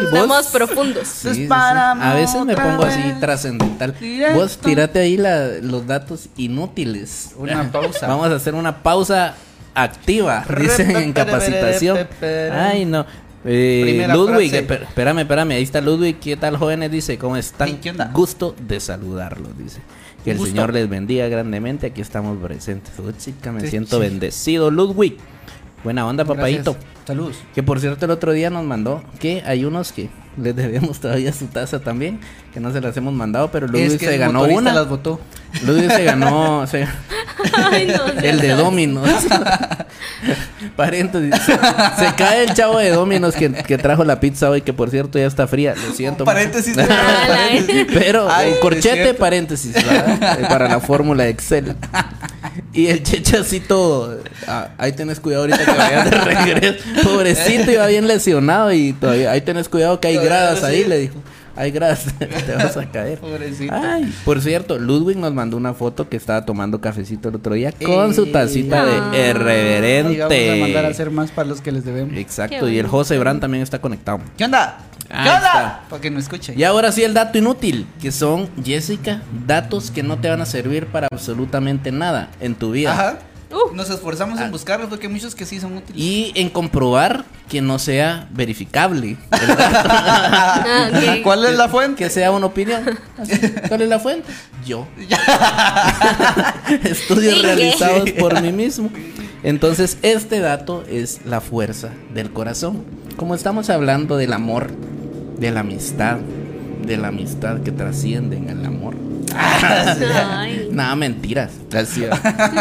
Estamos 0.03 0.47
profundos. 0.47 1.07
Sí, 1.07 1.29
sí, 1.33 1.45
sí. 1.45 1.47
A 1.51 2.13
veces 2.15 2.43
me 2.45 2.55
pongo 2.55 2.83
así 2.85 3.01
trascendental. 3.19 3.95
Vos 4.33 4.57
tírate 4.57 4.99
ahí 4.99 5.17
la- 5.17 5.57
los 5.61 5.85
datos 5.87 6.29
inútiles. 6.37 7.31
Una 7.37 7.71
pausa. 7.71 8.07
Vamos 8.07 8.29
a 8.31 8.35
hacer 8.35 8.53
una 8.55 8.81
pausa 8.83 9.35
activa, 9.73 10.45
dicen 10.59 10.95
en 10.95 11.13
capacitación. 11.13 12.07
Ay, 12.53 12.85
no. 12.85 13.05
Eh, 13.47 14.07
Ludwig, 14.11 14.51
espérame, 14.55 15.19
espérame, 15.19 15.51
ahí 15.51 15.61
está 15.63 15.79
Ludwig, 15.79 16.17
¿qué 16.19 16.35
tal 16.35 16.57
jóvenes? 16.57 16.89
Dice, 16.89 17.19
¿cómo 17.19 17.37
están? 17.37 17.67
Sí, 17.67 17.77
¿qué 17.79 17.91
onda? 17.91 18.09
Gusto 18.11 18.55
de 18.59 18.79
saludarlos, 18.79 19.55
dice. 19.55 19.81
Que 20.23 20.31
el 20.31 20.37
Gusto. 20.39 20.51
Señor 20.55 20.73
les 20.73 20.89
bendiga 20.89 21.27
grandemente, 21.27 21.85
aquí 21.85 22.01
estamos 22.01 22.41
presentes. 22.41 22.91
Uy, 22.97 23.13
chica, 23.19 23.51
me 23.51 23.61
Sí, 23.61 23.67
siento 23.67 23.97
sí. 23.97 24.01
bendecido, 24.01 24.71
Ludwig. 24.71 25.17
Buena 25.85 26.05
onda, 26.05 26.25
papayito. 26.25 26.73
Gracias. 26.73 26.93
Saludos. 27.07 27.37
Que 27.53 27.63
por 27.63 27.79
cierto 27.79 28.03
el 28.05 28.11
otro 28.11 28.33
día 28.33 28.49
nos 28.49 28.65
mandó 28.65 29.03
que 29.19 29.41
hay 29.45 29.63
unos 29.63 29.91
que 29.93 30.09
les 30.37 30.53
debemos 30.55 30.99
todavía 30.99 31.31
su 31.31 31.45
taza 31.45 31.79
también, 31.79 32.19
que 32.53 32.59
no 32.59 32.73
se 32.73 32.81
las 32.81 32.97
hemos 32.97 33.13
mandado, 33.13 33.51
pero 33.51 33.67
Ludwig 33.67 33.83
Es 33.85 33.97
que 33.97 34.07
se 34.07 34.13
el 34.15 34.19
ganó 34.19 34.43
una. 34.43 34.73
las 34.73 34.89
votó. 34.89 35.21
Ludwig 35.65 35.89
se 35.91 36.03
ganó 36.03 36.65
se- 36.67 36.87
Ay, 37.71 37.87
no, 37.95 38.05
el 38.21 38.41
de 38.41 38.49
no. 38.49 38.57
Dominos. 38.57 39.07
Paréntesis. 40.75 41.33
Se, 41.43 41.53
se 41.53 42.15
cae 42.15 42.43
el 42.43 42.53
chavo 42.53 42.79
de 42.79 42.89
Dominos 42.89 43.35
que, 43.35 43.51
que 43.53 43.77
trajo 43.77 44.03
la 44.03 44.19
pizza 44.19 44.49
hoy, 44.49 44.61
que 44.61 44.73
por 44.73 44.89
cierto 44.89 45.19
ya 45.19 45.25
está 45.27 45.47
fría. 45.47 45.75
Lo 45.75 45.93
siento. 45.93 46.25
Paréntesis. 46.25 46.75
paréntesis. 46.75 47.85
Pero 47.93 48.27
Ay, 48.29 48.55
corchete, 48.61 49.13
paréntesis, 49.13 49.73
¿verdad? 49.73 50.39
Eh, 50.41 50.45
para 50.49 50.67
la 50.67 50.79
fórmula 50.79 51.27
Excel. 51.27 51.75
Y 52.75 52.87
el 52.87 53.03
chechacito, 53.03 54.19
ah, 54.47 54.71
ahí 54.77 54.91
tenés 54.91 55.21
cuidado 55.21 55.43
ahorita 55.43 55.63
que 55.63 55.77
vayas 55.77 56.11
de 56.11 56.17
regreso. 56.17 56.83
Pobrecito, 57.03 57.71
iba 57.71 57.87
bien 57.87 58.05
lesionado 58.05 58.73
y 58.73 58.91
todavía, 58.91 59.31
ahí 59.31 59.39
tenés 59.39 59.69
cuidado 59.69 60.01
que 60.01 60.09
hay 60.09 60.17
gradas 60.17 60.61
ahí, 60.61 60.83
le 60.83 60.99
dijo. 60.99 61.15
Hay 61.57 61.71
gradas, 61.71 62.05
te 62.19 62.53
vas 62.55 62.75
a 62.77 62.85
caer. 62.91 63.19
Pobrecito. 63.19 63.73
Ay, 63.73 64.13
por 64.25 64.41
cierto, 64.41 64.77
Ludwig 64.77 65.17
nos 65.17 65.33
mandó 65.33 65.55
una 65.57 65.73
foto 65.73 66.09
que 66.09 66.17
estaba 66.17 66.45
tomando 66.45 66.81
cafecito 66.81 67.29
el 67.29 67.35
otro 67.35 67.53
día 67.53 67.71
con 67.71 68.13
su 68.13 68.27
tacita 68.27 68.81
Ah. 68.83 68.85
de 69.11 69.29
irreverente. 69.29 70.13
Y 70.13 70.17
vamos 70.17 70.33
a 70.33 70.61
mandar 70.61 70.85
a 70.85 70.87
hacer 70.89 71.11
más 71.11 71.31
para 71.31 71.47
los 71.47 71.61
que 71.61 71.71
les 71.71 71.85
debemos. 71.85 72.15
Exacto, 72.17 72.67
y 72.69 72.77
el. 72.79 72.87
José 72.87 73.17
Brand 73.17 73.39
también 73.41 73.63
está 73.63 73.79
conectado. 73.79 74.19
¿Qué 74.37 74.45
onda? 74.45 74.77
¿Qué 75.07 75.13
Ahí 75.13 75.27
onda? 75.29 75.37
está. 75.37 75.81
Para 75.89 76.01
que 76.01 76.09
no 76.11 76.19
escuchen. 76.19 76.59
Y 76.59 76.63
ahora 76.63 76.91
sí 76.91 77.03
el 77.03 77.13
dato 77.13 77.37
inútil, 77.37 77.87
que 78.01 78.11
son, 78.11 78.49
Jessica, 78.63 79.21
datos 79.45 79.91
que 79.91 80.03
no 80.03 80.17
te 80.17 80.29
van 80.29 80.41
a 80.41 80.45
servir 80.45 80.87
para 80.87 81.07
absolutamente 81.11 81.91
nada 81.91 82.29
en 82.39 82.55
tu 82.55 82.71
vida. 82.71 82.91
Ajá. 82.93 83.19
Nos 83.73 83.89
esforzamos 83.89 84.39
Ah. 84.39 84.45
en 84.45 84.51
buscarlos 84.51 84.89
porque 84.89 85.07
hay 85.07 85.13
muchos 85.13 85.35
que 85.35 85.45
sí 85.45 85.59
son 85.59 85.77
útiles. 85.77 86.01
Y 86.01 86.31
en 86.35 86.49
comprobar 86.49 87.25
que 87.49 87.61
no 87.61 87.79
sea 87.79 88.27
verificable. 88.31 89.17
Ah. 89.37 90.95
¿Cuál 91.23 91.45
es 91.45 91.55
la 91.57 91.69
fuente? 91.69 92.03
que 92.03 92.09
sea 92.09 92.31
una 92.31 92.45
opinión. 92.47 92.83
Así. 93.17 93.37
¿Cuál 93.67 93.81
es 93.81 93.89
la 93.89 93.99
fuente? 93.99 94.31
Yo. 94.65 94.87
Estudios 96.83 97.41
realizados 97.41 98.11
por 98.11 98.41
mí 98.41 98.51
mismo. 98.51 98.89
Entonces, 99.43 99.97
este 100.01 100.39
dato 100.39 100.83
es 100.89 101.21
la 101.25 101.41
fuerza 101.41 101.89
del 102.13 102.31
corazón. 102.31 102.83
Como 103.15 103.35
estamos 103.35 103.69
hablando 103.69 104.17
del 104.17 104.33
amor, 104.33 104.71
de 105.37 105.51
la 105.51 105.59
amistad, 105.61 106.17
de 106.85 106.97
la 106.97 107.09
amistad 107.09 107.61
que 107.61 107.71
trasciende 107.71 108.37
en 108.37 108.49
el 108.49 108.65
amor. 108.65 108.95
Nada, 110.71 110.95
mentiras. 110.95 111.51
Así, 111.73 112.05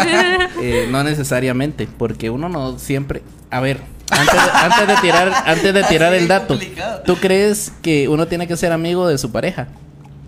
eh, 0.62 0.88
no 0.90 1.04
necesariamente, 1.04 1.88
porque 1.98 2.30
uno 2.30 2.48
no 2.48 2.78
siempre. 2.78 3.22
A 3.50 3.60
ver, 3.60 3.80
antes 4.10 4.34
de, 4.34 4.50
antes 4.52 4.88
de 4.88 4.96
tirar, 4.96 5.32
antes 5.46 5.74
de 5.74 5.84
tirar 5.84 6.14
el 6.14 6.28
dato, 6.28 6.48
complicado. 6.48 7.02
¿tú 7.04 7.16
crees 7.16 7.72
que 7.82 8.08
uno 8.08 8.26
tiene 8.26 8.46
que 8.46 8.56
ser 8.56 8.72
amigo 8.72 9.06
de 9.06 9.18
su 9.18 9.30
pareja? 9.30 9.68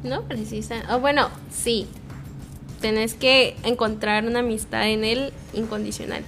No 0.03 0.22
precisa. 0.22 0.76
O 0.90 1.01
bueno, 1.01 1.30
sí. 1.51 1.86
Tenés 2.80 3.14
que 3.14 3.57
encontrar 3.64 4.24
una 4.26 4.40
amistad 4.40 4.88
en 4.88 5.05
él 5.05 5.32
incondicional. 5.55 6.22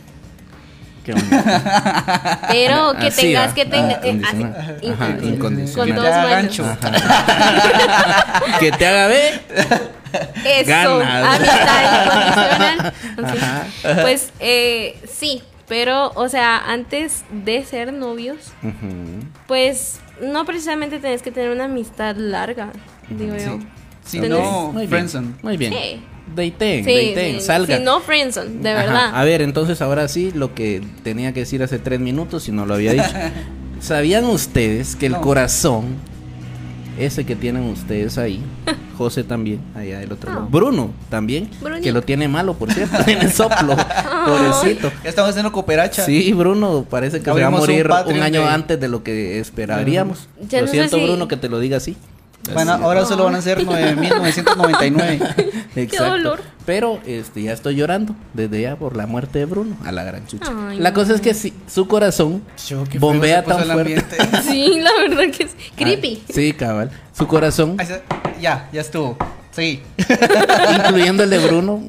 Qué 1.09 1.15
bonito. 1.15 1.37
Pero 2.49 2.93
que 2.99 3.07
Así, 3.07 3.23
tengas 3.23 3.55
que 3.55 3.65
tenga 3.65 3.95
Ah, 3.95 4.01
eh, 4.03 4.11
incondicional. 4.11 4.77
Ajá, 4.93 5.17
incondicional. 5.23 5.95
Con 5.95 5.97
buenos. 6.05 6.31
gancho. 6.31 6.77
que 8.61 8.73
te 8.73 8.87
haga 8.87 9.07
ver. 9.07 9.43
Eso, 10.45 10.99
Ganas. 10.99 11.35
amistad 11.35 11.83
incondicional. 12.05 12.95
Ajá. 13.25 13.67
Pues 14.03 14.33
eh, 14.41 14.99
sí, 15.11 15.43
pero 15.67 16.13
o 16.15 16.29
sea, 16.29 16.59
antes 16.59 17.25
de 17.31 17.65
ser 17.65 17.93
novios, 17.93 18.53
Ujú. 18.63 19.25
pues 19.47 20.01
no 20.21 20.45
precisamente 20.45 20.99
tenés 20.99 21.23
que 21.23 21.31
tener 21.31 21.51
una 21.51 21.65
amistad 21.65 22.17
larga, 22.17 22.69
digo 23.09 23.35
yo. 23.37 23.59
Si 24.05 24.19
Tenés- 24.21 24.29
no, 24.31 24.73
Muy 24.73 24.87
bien. 24.87 25.37
Muy 25.43 25.57
bien. 25.57 25.73
Sí. 25.73 26.03
Daten, 26.35 26.85
Sí, 26.85 27.09
daten, 27.15 27.35
sí, 27.35 27.41
salga. 27.41 27.77
sí, 27.79 27.83
no 27.85 28.01
friendzone, 28.01 28.63
de 28.63 28.71
Ajá. 28.71 28.83
verdad. 28.83 29.11
A 29.15 29.25
ver, 29.25 29.43
entonces 29.43 29.81
ahora 29.83 30.07
sí, 30.09 30.31
lo 30.35 30.55
que 30.55 30.83
tenía 31.03 31.33
que 31.33 31.41
decir 31.41 31.63
hace 31.63 31.79
tres 31.79 32.01
minutos 32.01 32.49
y 32.49 32.53
no 32.53 32.65
lo 32.67 32.75
había 32.75 32.93
dicho. 32.93 33.05
¿Sabían 33.81 34.25
ustedes 34.25 34.97
que 34.97 35.07
el 35.07 35.13
No. 35.13 35.21
corazón, 35.21 35.85
ese 36.99 37.25
que 37.25 37.37
tienen 37.37 37.63
ustedes 37.65 38.19
ahí, 38.19 38.41
José 38.99 39.23
también, 39.23 39.61
allá 39.77 40.01
del 40.01 40.11
otro 40.13 40.31
Oh. 40.31 40.35
lado, 40.35 40.47
Bruno 40.51 40.91
también, 41.09 41.49
Brunito. 41.61 41.83
que 41.85 41.93
lo 41.93 42.03
tiene 42.03 42.27
malo, 42.27 42.55
por 42.55 42.73
cierto, 42.73 42.97
tiene 43.05 43.31
soplo, 43.31 43.77
pobrecito. 44.27 44.91
Ya 45.05 45.11
estamos 45.11 45.31
haciendo 45.31 45.53
cooperacha. 45.53 46.05
Sí, 46.05 46.33
Bruno, 46.33 46.85
parece 46.91 47.19
que 47.21 47.25
se 47.27 47.31
va 47.31 47.37
a 47.37 47.47
Abrimos 47.47 47.61
un 47.61 47.67
morir 47.69 47.87
un, 47.87 47.91
Patreon 47.91 48.23
año 48.23 48.41
de- 48.43 48.49
antes 48.49 48.81
de 48.81 48.89
lo 48.89 49.03
que 49.05 49.39
esperaríamos. 49.39 50.29
Ya 50.49 50.61
lo 50.61 50.67
no 50.67 50.73
siento, 50.73 50.97
si- 50.99 51.05
Bruno, 51.05 51.29
que 51.29 51.37
te 51.37 51.49
lo 51.49 51.61
diga 51.61 51.77
así. 51.77 51.97
Bueno, 52.53 52.73
Así. 52.73 52.83
ahora 52.83 53.05
solo 53.05 53.25
van 53.25 53.35
a 53.35 53.43
ser 53.43 53.65
9.999. 53.65 55.51
Exacto. 55.77 56.11
dolor. 56.13 56.41
Pero 56.65 56.99
este 57.07 57.43
ya 57.43 57.53
estoy 57.53 57.77
llorando 57.77 58.15
desde 58.35 58.63
ya 58.63 58.77
por 58.77 58.97
la 58.97 59.07
muerte 59.07 59.39
de 59.41 59.45
Bruno 59.45 59.77
a 59.85 59.93
la 59.93 60.05
gran 60.05 60.27
chucha. 60.27 60.51
Ay, 60.69 60.79
la 60.79 60.91
no. 60.91 60.95
cosa 60.95 61.15
es 61.15 61.21
que 61.21 61.35
si 61.35 61.53
su 61.67 61.87
corazón 61.89 62.43
Yo, 62.67 62.85
qué 62.85 62.99
bombea 62.99 63.45
tan 63.45 63.65
fuerte. 63.65 64.17
Sí, 64.49 64.81
la 64.81 64.91
verdad 65.09 65.35
que 65.35 65.45
es 65.45 65.51
creepy. 65.77 66.23
Ah, 66.29 66.33
sí, 66.35 66.53
cabal. 66.53 66.91
Su 67.17 67.27
corazón. 67.27 67.77
Ya, 68.41 68.69
ya 68.73 68.81
estuvo. 68.81 69.17
Sí. 69.51 69.83
incluyendo 70.77 71.25
el 71.25 71.31
de 71.31 71.39
Bruno, 71.39 71.83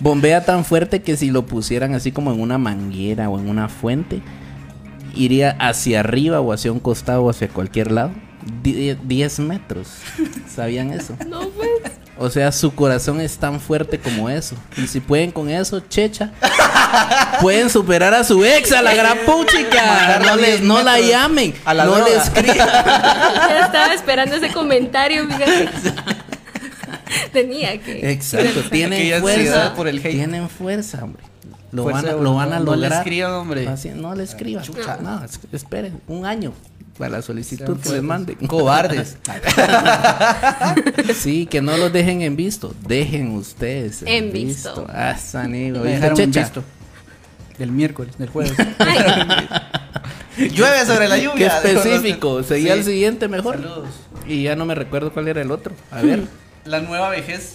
bombea 0.00 0.44
tan 0.44 0.64
fuerte 0.64 1.02
que 1.02 1.16
si 1.16 1.30
lo 1.30 1.46
pusieran 1.46 1.94
así 1.94 2.12
como 2.12 2.32
en 2.32 2.40
una 2.40 2.58
manguera 2.58 3.28
o 3.30 3.38
en 3.38 3.48
una 3.48 3.68
fuente, 3.68 4.20
iría 5.14 5.56
hacia 5.58 6.00
arriba 6.00 6.40
o 6.40 6.52
hacia 6.52 6.72
un 6.72 6.80
costado 6.80 7.24
o 7.24 7.30
hacia 7.30 7.48
cualquier 7.48 7.90
lado. 7.90 8.10
Die- 8.62 8.96
10 9.02 9.38
metros. 9.40 9.88
¿Sabían 10.54 10.92
eso? 10.92 11.16
No, 11.26 11.48
pues. 11.50 11.68
O 12.18 12.30
sea, 12.30 12.50
su 12.50 12.74
corazón 12.74 13.20
es 13.20 13.36
tan 13.36 13.60
fuerte 13.60 13.98
como 13.98 14.30
eso. 14.30 14.56
Y 14.78 14.86
si 14.86 15.00
pueden 15.00 15.30
con 15.30 15.50
eso, 15.50 15.80
checha. 15.80 16.32
Pueden 17.42 17.68
superar 17.68 18.14
a 18.14 18.24
su 18.24 18.42
ex, 18.42 18.72
a 18.72 18.80
la 18.80 18.94
gran 18.94 19.18
puchica. 19.26 20.18
No, 20.24 20.36
les, 20.36 20.46
10 20.46 20.60
no 20.62 20.80
la 20.82 20.98
llamen. 20.98 21.54
a 21.66 21.74
la 21.74 21.84
no 21.84 21.96
droga. 21.96 22.08
le 22.10 22.16
escriban. 22.16 22.56
Ya 22.68 23.60
estaba 23.66 23.92
esperando 23.92 24.34
ese 24.36 24.48
comentario, 24.50 25.26
fíjate. 25.26 25.68
Tenía 27.32 27.78
que. 27.82 28.10
Exacto, 28.10 28.62
tienen 28.70 28.98
Aquella 29.00 29.20
fuerza. 29.20 29.40
ansiedad 29.40 29.74
por 29.74 29.88
el 29.88 29.98
hate. 29.98 30.10
Tienen 30.12 30.48
fuerza, 30.48 31.04
hombre. 31.04 31.22
Lo 31.72 31.82
Fuerza 31.82 32.02
van 32.02 32.10
a, 32.10 32.22
lo 32.22 32.34
van 32.34 32.52
a 32.54 32.58
No 32.60 32.74
le 32.76 32.82
lograr. 32.82 32.92
escriban, 33.00 33.32
hombre. 33.32 33.68
Así, 33.68 33.90
no 33.90 34.14
le 34.14 34.24
escriban. 34.24 34.64
Chucha. 34.64 34.96
No, 35.02 35.22
es- 35.22 35.38
esperen 35.52 36.00
un 36.08 36.24
año 36.24 36.52
para 36.98 37.10
la 37.10 37.22
solicitud 37.22 37.78
que 37.78 37.90
les 37.90 38.02
manden. 38.02 38.36
Cobardes. 38.46 39.16
Sí, 41.14 41.46
que 41.46 41.60
no 41.62 41.76
los 41.76 41.92
dejen 41.92 42.22
en 42.22 42.36
visto. 42.36 42.74
Dejen 42.86 43.34
ustedes 43.36 44.02
en, 44.02 44.08
En 44.08 44.32
visto. 44.32 44.86
Ah, 44.88 45.16
sanigo. 45.16 45.78
Me 45.80 45.84
¿Viste, 45.84 45.94
dejaron 45.96 46.20
en 46.20 46.32
Checha? 46.32 46.40
visto. 46.46 46.64
Del 47.58 47.70
miércoles, 47.72 48.16
del 48.18 48.28
jueves. 48.28 48.54
Llueve 50.36 50.84
sobre 50.84 51.08
la 51.08 51.16
Qué 51.16 51.22
lluvia. 51.24 51.46
específico. 51.62 52.42
Seguía 52.44 52.74
Sí. 52.74 52.78
el 52.80 52.84
siguiente 52.84 53.28
mejor. 53.28 53.56
Saludos. 53.56 53.88
Y 54.26 54.42
ya 54.42 54.56
no 54.56 54.66
me 54.66 54.74
recuerdo 54.74 55.12
cuál 55.12 55.28
era 55.28 55.40
el 55.40 55.50
otro. 55.50 55.74
A 55.90 56.02
ver. 56.02 56.24
La 56.64 56.80
nueva 56.80 57.08
vejez. 57.08 57.54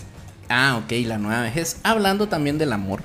Ah, 0.49 0.81
ok, 0.83 0.91
la 1.05 1.17
nueva 1.17 1.41
vejez. 1.43 1.77
Hablando 1.83 2.27
también 2.27 2.57
del 2.57 2.73
amor. 2.73 3.03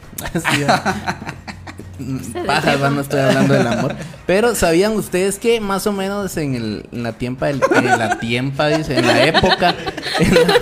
Ah. 2.35 2.43
Pajas, 2.47 2.79
no 2.93 3.01
estoy 3.01 3.21
hablando 3.21 3.55
del 3.55 3.67
amor. 3.67 3.95
Pero 4.27 4.55
¿sabían 4.55 4.93
ustedes 4.93 5.39
que 5.39 5.61
más 5.61 5.87
o 5.87 5.93
menos 5.93 6.37
en, 6.37 6.55
el, 6.55 6.87
en 6.93 7.03
la 7.03 7.13
tiempa, 7.13 7.47
del- 7.47 7.61
en 7.75 7.87
la 7.99 8.19
tiempa, 8.19 8.69
dice, 8.69 8.99
en 8.99 9.07
la 9.07 9.25
época, 9.25 9.75
en 10.21 10.35
la, 10.35 10.55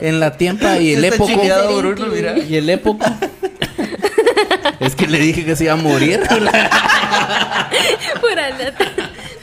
en 0.00 0.20
la 0.20 0.36
tiempa 0.36 0.78
y 0.78 0.94
el 0.94 1.04
época, 1.04 1.32
y 2.48 2.56
el 2.56 2.70
época. 2.70 3.16
Es 4.80 4.94
que 4.96 5.06
le 5.06 5.18
dije 5.18 5.44
que 5.44 5.56
se 5.56 5.64
iba 5.64 5.72
a 5.74 5.76
morir. 5.76 6.20
neta. 8.58 8.84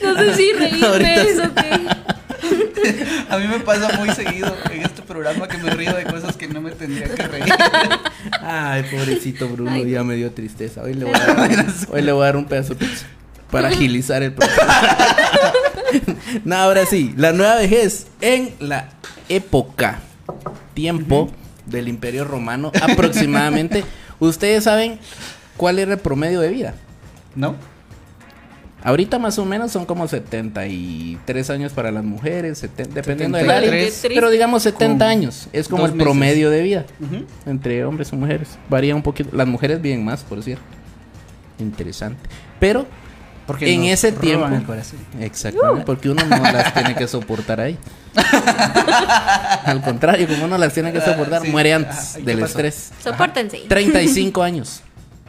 No 0.01 0.15
sé 0.17 0.35
si 0.35 0.53
reírme 0.53 1.13
eso 1.21 1.53
que. 1.53 2.20
A 3.29 3.37
mí 3.37 3.47
me 3.47 3.59
pasa 3.59 3.97
muy 3.97 4.09
seguido 4.11 4.55
en 4.71 4.81
este 4.81 5.01
programa 5.01 5.47
que 5.47 5.57
me 5.57 5.69
río 5.71 5.93
de 5.93 6.03
cosas 6.03 6.35
que 6.35 6.47
no 6.47 6.61
me 6.61 6.71
tendría 6.71 7.13
que 7.13 7.27
reír. 7.27 7.53
Ay, 8.41 8.83
pobrecito 8.83 9.47
Bruno, 9.47 9.71
Ay. 9.71 9.91
ya 9.91 10.03
me 10.03 10.15
dio 10.15 10.31
tristeza. 10.31 10.81
Hoy 10.81 10.93
le 10.93 11.05
voy 11.05 11.15
a 11.15 11.33
dar, 11.33 11.65
hoy 11.89 12.01
le 12.01 12.11
voy 12.11 12.23
a 12.23 12.25
dar 12.25 12.37
un 12.37 12.45
pedazo 12.45 12.75
de 12.75 12.85
pizza 12.85 13.05
para 13.49 13.69
agilizar 13.69 14.23
el 14.23 14.33
proceso. 14.33 14.61
no, 16.45 16.55
ahora 16.55 16.85
sí, 16.85 17.13
la 17.17 17.33
nueva 17.33 17.55
vejez 17.55 18.07
en 18.21 18.53
la 18.59 18.89
época, 19.29 19.99
tiempo 20.73 21.29
del 21.65 21.87
Imperio 21.87 22.23
Romano 22.25 22.71
aproximadamente. 22.81 23.83
Ustedes 24.19 24.63
saben 24.65 24.99
¿cuál 25.57 25.79
era 25.79 25.93
el 25.93 25.99
promedio 25.99 26.39
de 26.39 26.49
vida? 26.49 26.73
¿No? 27.35 27.55
Ahorita 28.83 29.19
más 29.19 29.37
o 29.37 29.45
menos 29.45 29.71
son 29.71 29.85
como 29.85 30.07
73 30.07 31.49
años 31.51 31.71
para 31.71 31.91
las 31.91 32.03
mujeres, 32.03 32.57
70, 32.59 32.95
dependiendo 32.95 33.37
del 33.37 33.49
área. 33.51 33.69
73. 33.69 34.11
Pero 34.15 34.29
digamos 34.31 34.63
70 34.63 34.97
Con 35.05 35.11
años, 35.11 35.47
es 35.53 35.67
como 35.67 35.85
el 35.85 35.91
meses. 35.91 36.03
promedio 36.03 36.49
de 36.49 36.61
vida 36.63 36.85
entre 37.45 37.85
hombres 37.85 38.11
y 38.11 38.15
mujeres. 38.15 38.57
Varía 38.69 38.95
un 38.95 39.03
poquito. 39.03 39.29
Las 39.35 39.47
mujeres 39.47 39.81
viven 39.81 40.03
más, 40.03 40.23
por 40.23 40.41
cierto. 40.41 40.63
Interesante. 41.59 42.19
Pero 42.59 42.87
Porque 43.45 43.71
en 43.71 43.83
ese 43.85 44.11
tiempo, 44.11 44.47
el 44.47 44.63
corazón. 44.63 44.99
exactamente, 45.19 45.85
porque 45.85 46.09
uno 46.09 46.23
no 46.25 46.37
las 46.41 46.73
tiene 46.73 46.95
que 46.95 47.07
soportar 47.07 47.59
ahí. 47.59 47.77
Al 49.65 49.81
contrario, 49.81 50.27
como 50.27 50.45
uno 50.45 50.57
las 50.57 50.73
tiene 50.73 50.91
que 50.91 51.01
soportar, 51.01 51.41
Ah, 51.41 51.45
sí. 51.45 51.51
muere 51.51 51.73
antes 51.73 52.15
¿y 52.15 52.19
qué 52.19 52.25
del 52.25 52.39
pasó? 52.39 52.51
estrés. 52.59 52.91
Sopórtense. 53.03 53.59
35 53.67 54.41
años 54.43 54.81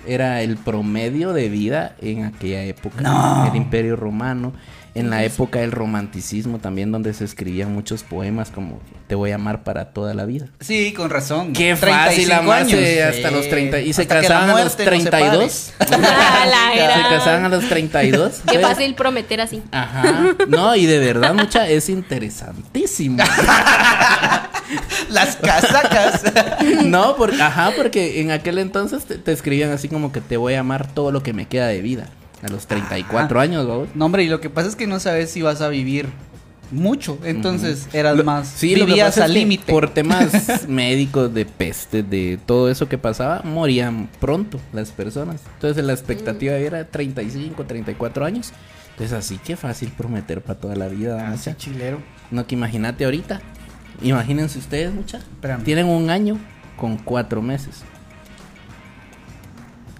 era 0.06 0.42
el 0.42 0.56
promedio 0.56 1.32
de 1.32 1.48
vida 1.48 1.94
en 2.00 2.24
aquella 2.24 2.62
época. 2.64 3.00
No. 3.02 3.46
El 3.50 3.56
Imperio 3.56 3.96
Romano. 3.96 4.52
En 4.94 5.08
la 5.08 5.24
época 5.24 5.60
del 5.60 5.72
romanticismo 5.72 6.58
también, 6.58 6.92
donde 6.92 7.14
se 7.14 7.24
escribían 7.24 7.72
muchos 7.72 8.02
poemas 8.02 8.50
como 8.50 8.78
Te 9.06 9.14
voy 9.14 9.30
a 9.30 9.36
amar 9.36 9.62
para 9.64 9.86
toda 9.86 10.12
la 10.12 10.26
vida. 10.26 10.48
Sí, 10.60 10.92
con 10.92 11.08
razón. 11.08 11.54
Qué 11.54 11.76
fácil 11.76 12.26
35 12.28 12.34
amarse 12.34 13.00
años. 13.02 13.16
hasta 13.16 13.28
Sí. 13.30 13.34
los 13.34 13.48
30. 13.48 13.80
Y 13.80 13.92
se 13.94 14.02
Hasta 14.02 14.20
casaban 14.20 14.50
a 14.50 14.52
los 14.52 14.76
muerte 14.76 14.84
nos 14.84 15.04
32. 15.10 15.72
Ah, 15.80 16.46
la 16.46 16.72
Se 16.72 16.78
gran. 17.00 17.02
casaban 17.18 17.44
a 17.46 17.48
los 17.48 17.68
32. 17.70 18.42
Qué 18.50 18.58
fácil 18.58 18.94
prometer 18.94 19.40
así. 19.40 19.62
Ajá. 19.72 20.34
No, 20.48 20.76
y 20.76 20.84
de 20.84 20.98
verdad, 20.98 21.32
mucha, 21.32 21.66
es 21.68 21.88
interesantísimo. 21.88 23.16
Las 25.10 25.36
casacas. 25.36 26.22
No, 26.84 27.16
porque, 27.16 27.40
ajá, 27.40 27.72
porque 27.76 28.20
en 28.20 28.30
aquel 28.30 28.58
entonces 28.58 29.04
te, 29.04 29.16
te 29.18 29.32
escribían 29.32 29.70
así 29.70 29.88
como 29.88 30.12
que 30.12 30.20
te 30.20 30.36
voy 30.36 30.54
a 30.54 30.60
amar 30.60 30.92
todo 30.92 31.10
lo 31.10 31.22
que 31.22 31.32
me 31.32 31.46
queda 31.46 31.66
de 31.68 31.80
vida. 31.82 32.08
A 32.42 32.48
los 32.48 32.66
34 32.66 33.40
años, 33.40 33.66
¿vos? 33.66 33.88
no, 33.94 34.04
hombre, 34.06 34.24
y 34.24 34.28
lo 34.28 34.40
que 34.40 34.50
pasa 34.50 34.68
es 34.68 34.74
que 34.76 34.86
no 34.88 34.98
sabes 34.98 35.30
si 35.30 35.42
vas 35.42 35.60
a 35.60 35.68
vivir 35.68 36.08
mucho. 36.72 37.18
Entonces 37.24 37.88
eras 37.92 38.16
Lo- 38.16 38.24
más. 38.24 38.48
sí, 38.48 38.74
vivías 38.74 39.18
al 39.18 39.32
límite. 39.32 39.70
Por 39.70 39.90
temas 39.90 40.66
médicos, 40.68 41.32
de 41.32 41.44
peste, 41.44 42.02
de 42.02 42.38
todo 42.44 42.68
eso 42.70 42.88
que 42.88 42.98
pasaba, 42.98 43.42
morían 43.44 44.08
pronto 44.20 44.58
las 44.72 44.90
personas. 44.90 45.40
Entonces 45.54 45.84
la 45.84 45.92
expectativa 45.92 46.54
era 46.54 46.84
35, 46.84 47.64
34 47.64 48.24
años. 48.24 48.52
Entonces 48.90 49.16
así 49.16 49.38
que 49.38 49.56
fácil 49.56 49.90
prometer 49.96 50.42
para 50.42 50.58
toda 50.58 50.74
la 50.74 50.88
vida. 50.88 51.32
Ah, 51.32 51.54
chilero. 51.56 51.98
No 52.30 52.46
que 52.46 52.54
imagínate 52.54 53.04
ahorita. 53.04 53.40
Imagínense 54.02 54.58
ustedes, 54.58 54.92
mucha. 54.92 55.18
Espérame. 55.18 55.64
Tienen 55.64 55.86
un 55.86 56.10
año 56.10 56.38
con 56.76 56.96
cuatro 56.96 57.42
meses. 57.42 57.82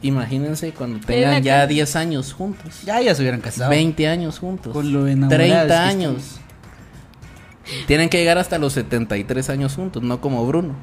Imagínense 0.03 0.73
cuando 0.73 0.99
tengan 1.05 1.43
ya 1.43 1.55
cara. 1.55 1.67
10 1.69 1.97
años 1.97 2.33
juntos. 2.33 2.83
Ya, 2.85 3.01
ya 3.01 3.15
se 3.15 3.23
hubieran 3.23 3.41
casado. 3.41 3.71
20 3.71 4.09
años 4.09 4.39
juntos. 4.39 4.73
Con 4.73 4.93
lo 4.93 5.07
enamorados 5.07 5.47
30 5.47 5.67
que 5.67 5.75
años. 5.75 6.41
Tienen 7.87 8.09
que 8.09 8.19
llegar 8.19 8.39
hasta 8.39 8.59
los 8.59 8.73
73 8.73 9.49
años 9.51 9.75
juntos, 9.77 10.03
no 10.03 10.21
como 10.21 10.45
Bruno. 10.45 10.75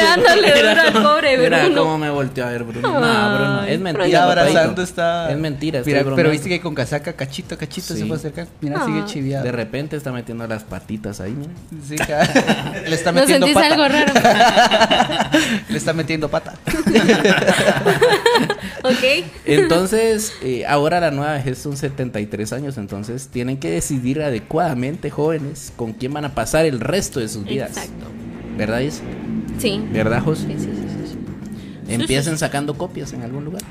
Dándole 0.00 0.62
duro 0.62 0.80
al 0.80 0.92
pobre 0.92 1.38
Mira 1.38 1.64
Bruno. 1.64 1.82
cómo 1.82 1.98
me 1.98 2.10
volteó 2.10 2.46
a 2.46 2.50
ver 2.50 2.64
Bruno. 2.64 2.88
No, 2.88 3.34
Bruno, 3.34 3.62
es 3.64 3.80
mentira. 3.80 4.20
Papadito. 4.20 4.40
abrazando 4.50 4.82
está. 4.82 5.30
Es 5.30 5.38
mentira, 5.38 5.78
estoy 5.80 5.94
Mira, 5.94 6.04
pero 6.14 6.30
viste 6.30 6.48
que 6.48 6.60
con 6.60 6.74
casaca, 6.74 7.12
cachito, 7.14 7.56
cachito 7.58 7.94
Sí. 7.94 8.00
se 8.00 8.06
fue 8.06 8.16
acercando. 8.16 8.50
Mira, 8.60 8.78
Ah. 8.80 8.84
sigue 8.86 9.04
chiviado. 9.06 9.44
De 9.44 9.52
repente 9.52 9.96
está 9.96 10.12
metiendo 10.12 10.46
las 10.46 10.62
patitas 10.64 11.20
ahí, 11.20 11.32
mira. 11.32 11.50
Sí, 11.86 11.96
Le 12.88 12.94
está 12.94 13.12
¿No 13.12 13.20
metiendo 13.20 13.46
sentís 13.46 13.62
pata. 13.62 13.74
algo 13.74 13.88
raro? 13.88 14.12
Le 15.68 15.76
está 15.78 15.92
metiendo 15.92 16.28
pata. 16.28 16.54
ok. 18.82 19.24
Entonces, 19.46 20.32
eh, 20.42 20.64
ahora 20.66 21.00
la 21.00 21.10
nueva 21.10 21.32
vejez 21.34 21.58
son 21.58 21.76
73 21.76 22.52
años, 22.52 22.78
entonces 22.78 23.28
tienen 23.28 23.58
que 23.58 23.70
decidir 23.70 24.22
adecuadamente, 24.22 25.10
jóvenes, 25.10 25.72
con 25.76 25.92
quién 25.92 26.12
van 26.12 26.24
a 26.24 26.34
pasar 26.34 26.64
el 26.64 26.80
resto 26.84 27.18
de 27.20 27.28
sus 27.28 27.44
vidas. 27.44 27.70
Exacto. 27.70 28.06
¿Verdad, 28.56 28.80
Is? 28.80 29.00
Sí. 29.58 29.82
¿Verdad, 29.90 30.22
José? 30.22 30.46
Sí, 30.48 30.54
sí, 30.58 30.70
sí. 31.10 31.92
Empiecen 31.92 32.38
sacando 32.38 32.74
copias 32.78 33.12
en 33.12 33.22
algún 33.22 33.44
lugar. 33.44 33.62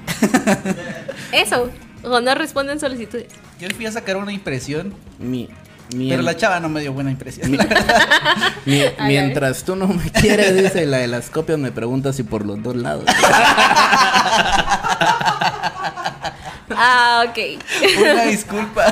Eso. 1.31 1.69
O 2.03 2.19
no 2.19 2.35
responden 2.35 2.79
solicitudes. 2.79 3.27
Yo 3.59 3.69
fui 3.75 3.85
a 3.85 3.91
sacar 3.91 4.17
una 4.17 4.33
impresión, 4.33 4.93
Mi, 5.19 5.49
mi- 5.95 6.09
pero 6.09 6.21
la 6.21 6.35
chava 6.35 6.59
no 6.59 6.67
me 6.67 6.81
dio 6.81 6.91
buena 6.91 7.11
impresión. 7.11 7.49
mi- 7.49 7.57
mi- 8.65 8.81
Ay, 8.81 8.93
mientras 9.07 9.63
tú 9.63 9.75
no 9.77 9.87
me 9.87 10.11
quieres, 10.11 10.53
dice 10.55 10.85
la 10.85 10.97
de 10.97 11.07
las 11.07 11.29
copias, 11.29 11.57
me 11.57 11.71
pregunta 11.71 12.11
si 12.11 12.23
por 12.23 12.45
los 12.45 12.61
dos 12.61 12.75
lados. 12.75 13.05
Ah, 16.75 17.25
ok. 17.29 17.37
una 18.01 18.23
disculpa. 18.25 18.83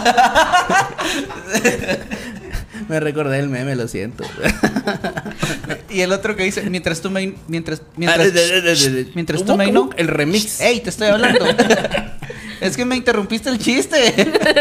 Me 2.92 3.00
recordé 3.00 3.39
el 3.39 3.48
meme, 3.48 3.74
lo 3.78 3.88
siento. 3.88 4.26
y 5.89 6.02
el 6.02 6.12
otro 6.12 6.36
que 6.36 6.44
dice, 6.44 6.70
mientras 6.70 7.00
tú 7.00 7.10
me... 7.10 7.36
Mientras... 7.48 7.82
Mientras, 7.96 8.28
mientras 9.16 9.46
tú 9.46 9.56
me... 9.56 9.72
No, 9.72 9.92
El 9.96 10.10
remix. 10.10 10.60
¡Ey, 10.60 10.82
te 10.82 10.89
estoy 10.89 11.08
hablando! 11.08 11.46
es 12.60 12.76
que 12.76 12.84
me 12.84 12.98
interrumpiste 12.98 13.50
el 13.50 13.60
chiste. 13.60 13.98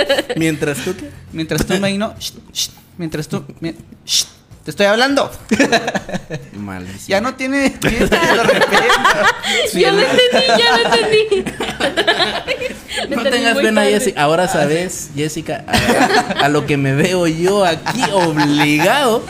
Mientras 0.36 0.78
tú 0.78 0.94
qué? 0.96 1.10
mientras 1.32 1.66
tú 1.66 1.74
me... 1.80 1.98
No, 1.98 2.14
shh, 2.20 2.34
shh, 2.52 2.70
mientras 2.98 3.26
tú... 3.26 3.44
mi- 3.58 3.72
te 3.72 4.70
estoy 4.70 4.86
hablando. 4.86 5.28
Malísimo. 6.52 7.08
ya 7.08 7.20
no 7.20 7.34
tiene. 7.34 7.74
Sí, 9.72 9.80
ya 9.80 9.90
lo 9.90 10.02
entendí, 10.02 10.46
ya 10.46 10.76
lo 10.76 10.94
entendí. 10.94 11.44
No 13.08 13.22
tengas 13.22 13.56
pena, 13.56 13.80
tarde. 13.82 13.92
Jessica. 13.92 14.22
Ahora 14.22 14.48
sabes, 14.48 15.10
Jessica, 15.14 15.64
a, 15.66 16.44
a 16.44 16.48
lo 16.48 16.66
que 16.66 16.76
me 16.76 16.94
veo 16.94 17.26
yo 17.26 17.64
aquí 17.64 18.02
obligado. 18.12 19.24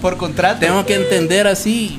Por 0.00 0.16
contrato. 0.16 0.60
Tengo 0.60 0.84
que 0.86 0.94
entender 0.94 1.46
así, 1.46 1.98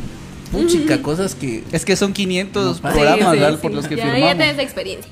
puchica, 0.52 1.02
cosas 1.02 1.36
que. 1.36 1.64
Es 1.72 1.86
que 1.86 1.96
son 1.96 2.14
500 2.14 2.66
No 2.78 2.82
pasa. 2.82 2.94
programas, 2.96 3.18
Sí, 3.20 3.36
sí, 3.36 3.40
¿verdad? 3.40 3.56
sí. 3.56 3.62
Por 3.62 3.72
los 3.74 3.88
que 3.88 3.96
ya, 3.96 4.04
firmamos. 4.04 4.28
Ya 4.30 4.36
tienes 4.38 4.60
experiencia. 4.60 5.12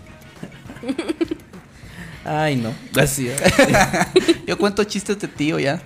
Ay, 2.26 2.56
no. 2.56 2.74
Así. 3.02 3.30
Yo 4.48 4.58
cuento 4.58 4.84
chistes 4.84 5.20
de 5.20 5.28
tío 5.28 5.58
ya. 5.60 5.82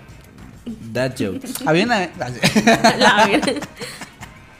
That 0.93 1.11
jokes. 1.17 1.49
Había 1.65 1.85
una... 1.85 2.09
La 2.97 3.27
verdad. 3.27 3.53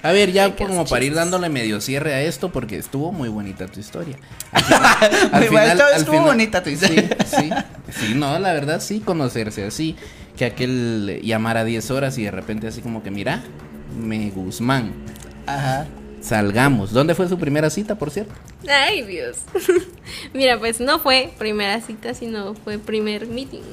A 0.05 0.11
ver, 0.11 0.31
ya 0.31 0.55
como 0.55 0.85
para 0.85 1.03
ir 1.03 1.15
dándole 1.15 1.49
medio 1.49 1.81
cierre 1.81 2.13
a 2.13 2.21
esto, 2.21 2.51
porque 2.51 2.77
estuvo 2.77 3.11
muy 3.11 3.27
bonita 3.29 3.65
tu 3.65 3.79
historia. 3.79 4.17
Al 4.51 4.63
final- 4.63 5.31
al 5.31 5.45
estuvo- 5.71 5.87
al 5.87 5.93
estuvo 5.99 6.11
final- 6.13 6.25
bonita 6.27 6.61
tu 6.63 6.69
historia. 6.69 7.17
Sí, 7.25 7.35
sí. 7.37 7.49
Sí, 8.07 8.13
no, 8.15 8.37
la 8.37 8.53
verdad, 8.53 8.81
sí, 8.81 8.99
conocerse 8.99 9.63
así. 9.65 9.95
Que 10.37 10.45
aquel 10.45 11.21
llamara 11.23 11.63
10 11.63 11.89
horas 11.91 12.17
y 12.17 12.23
de 12.23 12.31
repente 12.31 12.67
así 12.67 12.81
como 12.81 13.01
que, 13.01 13.09
mira, 13.09 13.41
me 13.99 14.29
Guzmán, 14.29 14.91
Ajá. 15.47 15.85
salgamos. 16.21 16.91
¿Dónde 16.91 17.15
fue 17.15 17.27
su 17.27 17.39
primera 17.39 17.69
cita, 17.69 17.95
por 17.95 18.11
cierto? 18.11 18.33
Ay, 18.69 19.01
Dios. 19.03 19.37
Mira, 20.33 20.59
pues 20.59 20.79
no 20.81 20.99
fue 20.99 21.33
primera 21.39 21.81
cita, 21.81 22.13
sino 22.13 22.53
fue 22.53 22.77
primer 22.77 23.25
meeting. 23.27 23.63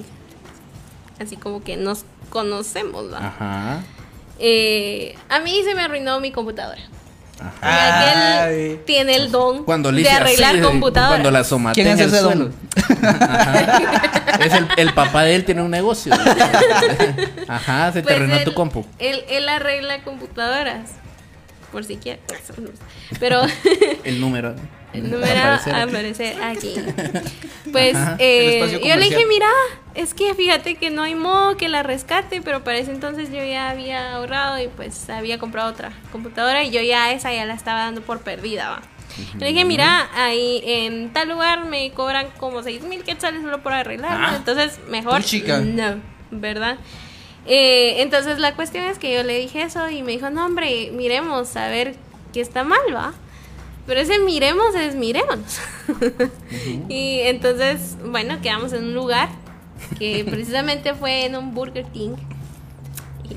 Así 1.20 1.36
como 1.36 1.62
que 1.62 1.76
nos 1.76 2.04
conocemos, 2.30 3.12
¿va? 3.12 3.18
Ajá. 3.26 3.82
Eh, 4.44 5.14
a 5.28 5.38
mí 5.38 5.62
se 5.64 5.74
me 5.76 5.82
arruinó 5.82 6.18
mi 6.20 6.32
computadora. 6.32 6.80
Ajá. 7.40 8.52
Y 8.52 8.64
aquel 8.66 8.80
tiene 8.84 9.16
el 9.16 9.30
don 9.32 9.64
Cuando 9.64 9.90
le 9.90 10.02
de 10.02 10.10
arreglar 10.10 10.54
así, 10.56 10.62
computadoras. 10.64 11.10
Cuando 11.12 11.30
la 11.30 11.42
somaté 11.44 11.74
¿Quién 11.82 11.86
en 11.88 11.94
es 11.94 12.00
el 12.00 12.08
ese 12.14 12.22
don? 12.22 12.54
Ajá. 13.04 14.02
Es 14.40 14.52
el, 14.54 14.68
el 14.76 14.94
papá 14.94 15.22
de 15.24 15.34
él 15.36 15.44
tiene 15.44 15.62
un 15.62 15.70
negocio. 15.70 16.12
Ajá, 17.48 17.92
se 17.92 18.00
te 18.00 18.02
Pues 18.04 18.16
arruinó 18.16 18.36
él- 18.36 18.44
tu 18.44 18.54
compu. 18.54 18.84
Él, 18.98 19.24
él 19.28 19.48
arregla 19.48 20.02
computadoras. 20.02 20.90
Por 21.72 21.84
si 21.84 21.96
quieres. 21.96 22.22
Pero 23.18 23.42
El 24.04 24.20
número. 24.20 24.54
número 25.00 25.24
Aparecer 25.24 25.74
aquí. 25.74 25.90
aparece 25.90 26.36
aquí. 26.42 26.74
Pues 27.70 27.96
eh, 28.18 28.80
yo 28.84 28.96
le 28.96 29.04
dije, 29.04 29.24
mira, 29.26 29.48
es 29.94 30.12
que 30.14 30.34
fíjate 30.34 30.74
que 30.74 30.90
no 30.90 31.02
hay 31.02 31.14
modo 31.14 31.56
que 31.56 31.68
la 31.68 31.82
rescate, 31.82 32.42
pero 32.42 32.62
para 32.64 32.78
ese 32.78 32.90
entonces 32.90 33.30
yo 33.30 33.42
ya 33.44 33.70
había 33.70 34.14
ahorrado 34.16 34.60
y 34.62 34.68
pues 34.68 35.08
había 35.08 35.38
comprado 35.38 35.70
otra 35.70 35.92
computadora 36.10 36.62
y 36.64 36.70
yo 36.70 36.80
ya 36.82 37.12
esa 37.12 37.32
ya 37.32 37.46
la 37.46 37.54
estaba 37.54 37.80
dando 37.80 38.02
por 38.02 38.20
perdida, 38.20 38.68
va. 38.70 38.82
Yo 39.34 39.40
le 39.40 39.48
dije, 39.48 39.64
mira, 39.66 40.08
ahí 40.14 40.62
en 40.64 41.12
tal 41.12 41.28
lugar 41.28 41.66
me 41.66 41.90
cobran 41.92 42.28
como 42.38 42.62
seis 42.62 42.82
mil 42.82 43.02
quetzales 43.04 43.42
solo 43.42 43.62
por 43.62 43.72
arreglarlo, 43.74 44.26
Ah. 44.28 44.34
entonces 44.36 44.78
mejor 44.88 45.20
Puchica. 45.20 45.58
no, 45.58 46.00
¿verdad? 46.30 46.76
Eh, 47.46 47.96
entonces 48.02 48.38
la 48.38 48.54
cuestión 48.54 48.84
es 48.84 48.98
que 48.98 49.12
yo 49.14 49.22
le 49.22 49.38
dije 49.38 49.62
eso 49.62 49.90
y 49.90 50.02
me 50.02 50.12
dijo, 50.12 50.30
no 50.30 50.46
hombre, 50.46 50.90
miremos 50.92 51.56
a 51.56 51.68
ver 51.68 51.94
qué 52.32 52.40
está 52.40 52.64
mal, 52.64 52.78
¿va? 52.94 53.12
Pero 53.86 54.00
ese 54.00 54.18
miremos 54.20 54.74
es 54.74 54.94
miremos. 54.94 55.38
y 56.88 57.20
entonces, 57.20 57.96
bueno, 58.04 58.38
quedamos 58.42 58.72
en 58.72 58.84
un 58.84 58.94
lugar 58.94 59.28
que 59.98 60.24
precisamente 60.30 60.94
fue 60.94 61.24
en 61.26 61.36
un 61.36 61.54
Burger 61.54 61.84
King. 61.86 62.14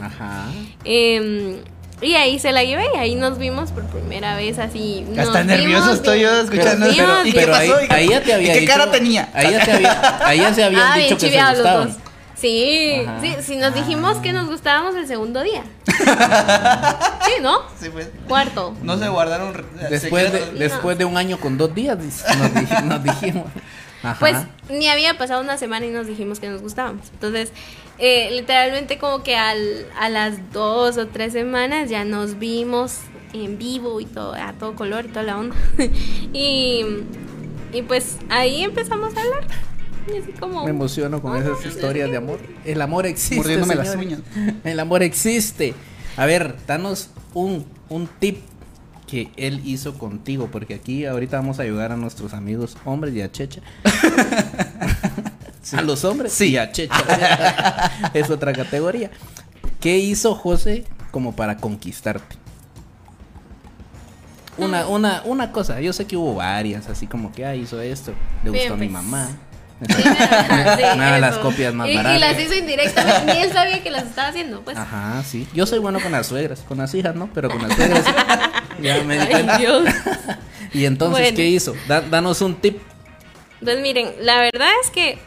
Ajá. 0.02 0.46
Eh, 0.84 1.62
Y 2.02 2.14
ahí 2.16 2.38
se 2.40 2.52
la 2.52 2.64
llevé 2.64 2.86
y 2.94 2.98
ahí 2.98 3.16
nos 3.16 3.38
vimos 3.38 3.72
por 3.72 3.84
primera 3.86 4.36
vez 4.36 4.60
así. 4.60 5.06
nos 5.10 5.28
Hasta 5.28 5.44
nervioso 5.46 5.84
vimos 5.84 5.96
estoy 5.96 6.20
yo 6.22 6.42
escuchando 6.42 6.86
nos 6.88 6.96
eso. 6.96 7.06
vimos 7.06 7.26
¿Y 7.28 7.32
qué 7.32 7.40
Pero 7.40 7.56
ahí, 7.56 7.70
pasó? 7.70 7.84
¿Y 7.84 7.88
qué- 7.88 7.94
ahí 7.96 8.10
ya 8.10 8.22
te 8.22 8.34
había 8.34 8.50
y 8.50 8.54
qué 8.54 8.60
dicho- 8.62 8.74
cara 8.74 8.92
tenía? 8.92 9.30
Ahí 9.34 9.52
ya, 9.52 9.64
te 9.66 9.72
había, 9.72 10.28
ahí 10.28 10.38
ya 10.40 10.54
se 10.54 10.64
habían 10.66 10.82
Ah, 10.92 10.98
dicho 10.98 11.18
que 11.18 11.32
se 11.32 11.42
los 11.42 11.50
gustaban. 11.54 11.88
dos. 11.88 11.98
Sí, 12.46 13.02
Ajá. 13.08 13.22
sí, 13.22 13.36
sí, 13.42 13.56
nos 13.56 13.74
dijimos 13.74 14.18
que 14.18 14.32
nos 14.32 14.46
gustábamos 14.48 14.94
el 14.96 15.08
segundo 15.08 15.42
día. 15.42 15.64
sí, 17.26 17.32
¿no? 17.42 17.58
Sí, 17.80 17.90
pues. 17.90 18.10
Cuarto. 18.28 18.76
No 18.84 19.00
se 19.00 19.08
guardaron 19.10 19.56
re- 19.56 19.64
Después 19.90 20.32
de, 20.32 20.52
después 20.52 20.96
de 21.00 21.06
un 21.06 21.18
año 21.18 21.40
con 21.40 21.58
dos 21.58 21.74
días, 21.74 21.98
nos, 21.98 22.08
dij- 22.54 22.84
nos 22.84 23.04
dijimos. 23.04 23.46
Ajá. 24.04 24.20
Pues 24.20 24.38
ni 24.70 24.88
había 24.90 25.18
pasado 25.18 25.42
una 25.42 25.58
semana 25.58 25.88
y 25.88 25.90
nos 25.90 26.06
dijimos 26.06 26.40
que 26.40 26.48
nos 26.50 26.62
gustábamos. 26.62 27.08
Entonces, 27.14 27.52
eh, 27.98 28.30
literalmente 28.32 29.00
como 29.00 29.24
que 29.24 29.36
al, 29.36 29.88
a 30.00 30.10
las 30.10 30.52
dos 30.54 30.98
o 30.98 31.08
tres 31.08 31.34
semanas 31.34 31.90
ya 31.90 32.06
nos 32.06 32.38
vimos 32.38 33.00
en 33.34 33.58
vivo 33.58 34.00
y 34.02 34.06
todo, 34.06 34.36
a 34.36 34.54
todo 34.54 34.76
color 34.76 35.06
y 35.06 35.08
toda 35.08 35.24
la 35.24 35.40
onda. 35.40 35.56
y, 36.32 36.86
y 37.74 37.82
pues 37.82 38.18
ahí 38.30 38.64
empezamos 38.64 39.18
a 39.18 39.22
hablar. 39.22 39.48
Y 40.14 40.18
así 40.18 40.32
como... 40.34 40.64
Me 40.64 40.70
emociono 40.70 41.22
con 41.22 41.36
esas 41.36 41.66
historias 41.66 42.10
de 42.12 42.18
amor. 42.18 42.40
El 42.64 42.82
amor 42.82 43.06
existe. 43.06 43.38
Mordiéndome 43.38 43.76
las 43.76 43.96
uñas. 43.96 44.20
El 44.64 44.80
amor 44.80 45.02
existe. 45.04 45.74
A 46.18 46.26
ver, 46.26 46.56
danos 46.68 47.10
un, 47.34 47.66
un 47.90 48.08
tip 48.20 48.40
que 49.08 49.30
él 49.38 49.62
hizo 49.66 49.98
contigo, 49.98 50.50
porque 50.52 50.74
aquí 50.76 51.06
ahorita 51.06 51.38
vamos 51.38 51.60
a 51.60 51.64
ayudar 51.64 51.92
a 51.92 51.96
nuestros 51.98 52.34
amigos 52.34 52.76
hombres 52.86 53.14
y 53.14 53.22
a 53.22 53.32
Checha. 53.32 53.62
A 55.74 55.82
los 55.82 56.06
hombres 56.06 56.32
Sí. 56.32 56.50
y 56.52 56.58
a 56.58 56.72
Checha. 56.72 57.92
es 58.14 58.30
otra 58.30 58.54
categoría. 58.54 59.10
¿Qué 59.80 59.98
hizo 59.98 60.36
José 60.36 60.86
como 61.10 61.36
para 61.36 61.58
conquistarte? 61.58 62.36
Una, 64.58 64.88
una, 64.88 65.22
una 65.26 65.52
cosa, 65.52 65.82
yo 65.82 65.92
sé 65.92 66.06
que 66.06 66.16
hubo 66.18 66.36
varias, 66.36 66.88
así 66.88 67.08
como 67.08 67.32
que 67.34 67.46
ah, 67.46 67.56
hizo 67.56 67.82
esto, 67.82 68.14
le 68.44 68.52
Bien, 68.52 68.64
gustó 68.64 68.74
a 68.76 68.78
mi 68.78 68.88
pues. 68.88 68.92
mamá. 68.94 69.30
Sí, 69.88 70.84
Me 70.98 71.06
da 71.06 71.20
las 71.20 71.38
copias 71.38 71.74
más 71.74 71.88
y, 71.88 71.92
y 71.92 71.98
baratas. 71.98 72.20
las 72.22 72.40
hizo 72.42 72.54
indirectamente, 72.56 73.34
ni 73.34 73.42
él 73.42 73.52
sabía 73.52 73.84
que 73.84 73.92
las 73.92 74.04
estaba 74.04 74.30
haciendo, 74.30 74.62
pues. 74.62 74.78
Ajá, 74.78 75.22
sí. 75.24 75.48
Yo 75.54 75.66
soy 75.66 75.80
bueno 75.80 76.00
con 76.00 76.12
las 76.12 76.28
suegras, 76.28 76.62
con 76.62 76.78
las 76.78 76.94
hijas 76.94 77.16
no, 77.16 77.30
pero 77.34 77.50
con 77.50 77.62
las 77.68 77.76
suegras. 77.76 78.06
ya 78.82 79.04
me 79.04 79.20
di 79.20 79.26
cuenta. 79.28 79.60
Y 80.74 80.84
entonces, 80.86 81.22
Bueno. 81.22 81.38
¿qué 81.38 81.48
hizo? 81.48 81.74
Da- 81.88 82.02
danos 82.02 82.42
un 82.42 82.56
tip. 82.56 82.82
Pues 83.64 83.80
miren, 83.80 84.14
la 84.20 84.40
verdad 84.40 84.68
es 84.84 84.90
que 84.92 85.18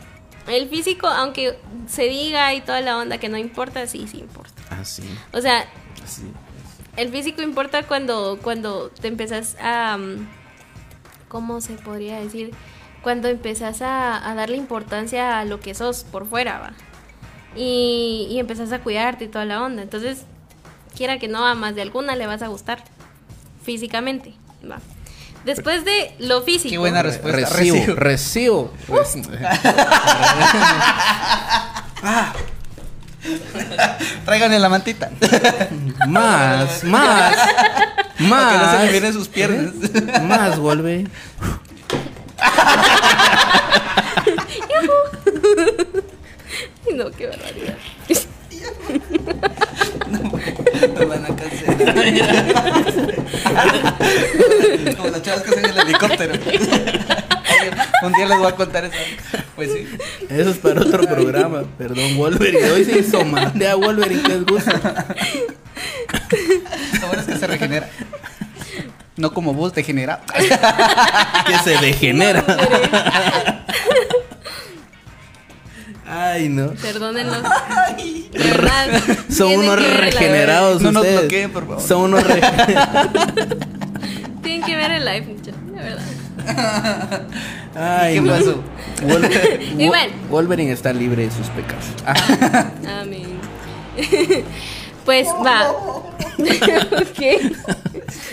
el 0.46 0.68
físico, 0.68 1.06
aunque 1.06 1.58
se 1.88 2.02
diga 2.04 2.52
y 2.52 2.60
toda 2.60 2.82
la 2.82 2.98
onda 2.98 3.16
que 3.18 3.30
no 3.30 3.38
importa, 3.38 3.86
sí, 3.86 4.06
sí 4.10 4.18
importa. 4.18 4.60
Ah, 4.70 4.84
sí. 4.84 5.02
O 5.32 5.40
sea, 5.40 5.64
sí. 6.06 6.22
el 6.96 7.10
físico 7.10 7.40
importa 7.40 7.84
cuando, 7.84 8.38
cuando 8.42 8.90
te 8.90 9.08
empezás 9.08 9.56
a... 9.60 9.96
mm, 9.96 10.28
¿Cómo 11.28 11.60
se 11.62 11.74
podría 11.74 12.20
decir? 12.20 12.50
Cuando 13.02 13.28
empezás 13.28 13.82
a, 13.82 14.28
a 14.28 14.34
darle 14.34 14.56
importancia 14.56 15.38
a 15.38 15.44
lo 15.44 15.60
que 15.60 15.74
sos 15.74 16.04
por 16.04 16.28
fuera, 16.28 16.58
va. 16.58 16.72
Y, 17.56 18.26
y 18.30 18.38
empezás 18.38 18.72
a 18.72 18.80
cuidarte 18.80 19.24
y 19.24 19.28
toda 19.28 19.44
la 19.44 19.62
onda. 19.62 19.82
Entonces, 19.82 20.22
quiera 20.96 21.18
que 21.18 21.28
no, 21.28 21.46
a 21.46 21.54
más 21.54 21.74
de 21.74 21.82
alguna 21.82 22.16
le 22.16 22.26
vas 22.26 22.42
a 22.42 22.48
gustar 22.48 22.82
físicamente, 23.62 24.34
va. 24.68 24.78
Después 25.44 25.84
de 25.84 26.14
lo 26.18 26.42
físico... 26.42 26.70
Qué 26.70 26.78
buena 26.78 27.02
respuesta. 27.02 27.48
Recibo, 27.48 27.94
recibo. 27.94 28.72
Tráiganle 34.24 34.58
la 34.58 34.68
mantita. 34.68 35.10
más, 36.06 36.84
más, 36.84 37.36
Para 38.18 38.18
que 38.18 38.28
no 38.28 38.30
se 38.30 38.76
más. 38.76 38.84
le 38.84 38.92
vienen 38.92 39.12
sus 39.12 39.28
piernas. 39.28 39.72
Más, 40.22 40.58
vuelve. 40.58 41.06
No, 46.94 47.10
qué 47.12 47.26
barbaridad. 47.26 47.76
Me 50.98 51.04
van 51.04 51.24
a 51.24 51.28
cancelar. 51.36 51.76
Como 54.96 55.08
las 55.10 55.22
chavas 55.22 55.42
que 55.42 55.50
hacen 55.50 55.64
el 55.66 55.78
helicóptero. 55.78 56.34
Un 58.02 58.12
día 58.12 58.26
les 58.26 58.38
voy 58.38 58.48
a 58.48 58.54
contar 58.54 58.84
eso. 58.84 58.96
Pues 59.54 59.72
sí. 59.72 59.88
Eso 60.28 60.50
es 60.50 60.58
para 60.58 60.80
otro 60.82 61.06
programa. 61.06 61.64
Perdón, 61.76 62.16
Wolverine. 62.16 62.70
Hoy 62.70 62.84
se 62.84 62.98
hizo 62.98 63.24
mal. 63.24 63.52
De 63.54 63.68
a 63.68 63.74
Wolverine 63.76 64.22
que 64.22 64.28
les 64.28 64.46
gusta. 64.46 65.06
Lo 67.00 67.06
bueno 67.06 67.20
es 67.20 67.26
que 67.26 67.36
se 67.36 67.46
regenera. 67.46 67.88
No 69.18 69.32
como 69.34 69.52
vos, 69.52 69.74
degenera. 69.74 70.20
Que 71.46 71.58
se 71.64 71.76
degenera. 71.78 72.44
Ay, 76.06 76.48
no. 76.48 76.70
Perdónenlos. 76.70 77.42
De 78.32 78.38
verdad. 78.38 79.00
Son 79.30 79.52
unos 79.52 79.76
regenerados 79.98 80.80
No 80.82 80.92
nos 80.92 81.06
bloqueen, 81.06 81.50
por 81.50 81.66
favor. 81.66 81.82
Son 81.82 82.00
unos 82.02 82.22
regenerados. 82.24 83.08
Tienen 84.42 84.62
que 84.62 84.76
ver 84.76 84.92
el 84.92 85.04
live, 85.04 85.26
muchachos, 85.26 85.66
de 85.66 85.82
verdad. 85.82 87.26
Ay, 87.74 88.14
¿Qué 88.14 88.20
no. 88.22 88.32
pasó? 88.32 88.62
Wol- 89.02 89.60
Y 89.78 89.84
Wo- 89.84 89.88
bueno. 89.88 90.12
Wolverine 90.30 90.72
está 90.72 90.92
libre 90.92 91.24
de 91.26 91.30
sus 91.30 91.46
pecados. 91.48 91.84
Ah, 92.06 93.00
Amén. 93.02 93.38
Pues 95.08 95.26
va. 95.28 95.70
ok. 95.72 97.22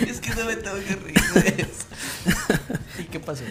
Es 0.06 0.20
que 0.20 0.34
no 0.36 0.44
me 0.44 0.56
tengo 0.56 0.76
que 0.76 0.94
reír 0.94 1.32
de 1.32 1.62
eso. 1.62 1.86
¿Y 2.98 3.04
qué 3.04 3.18
pasó? 3.18 3.44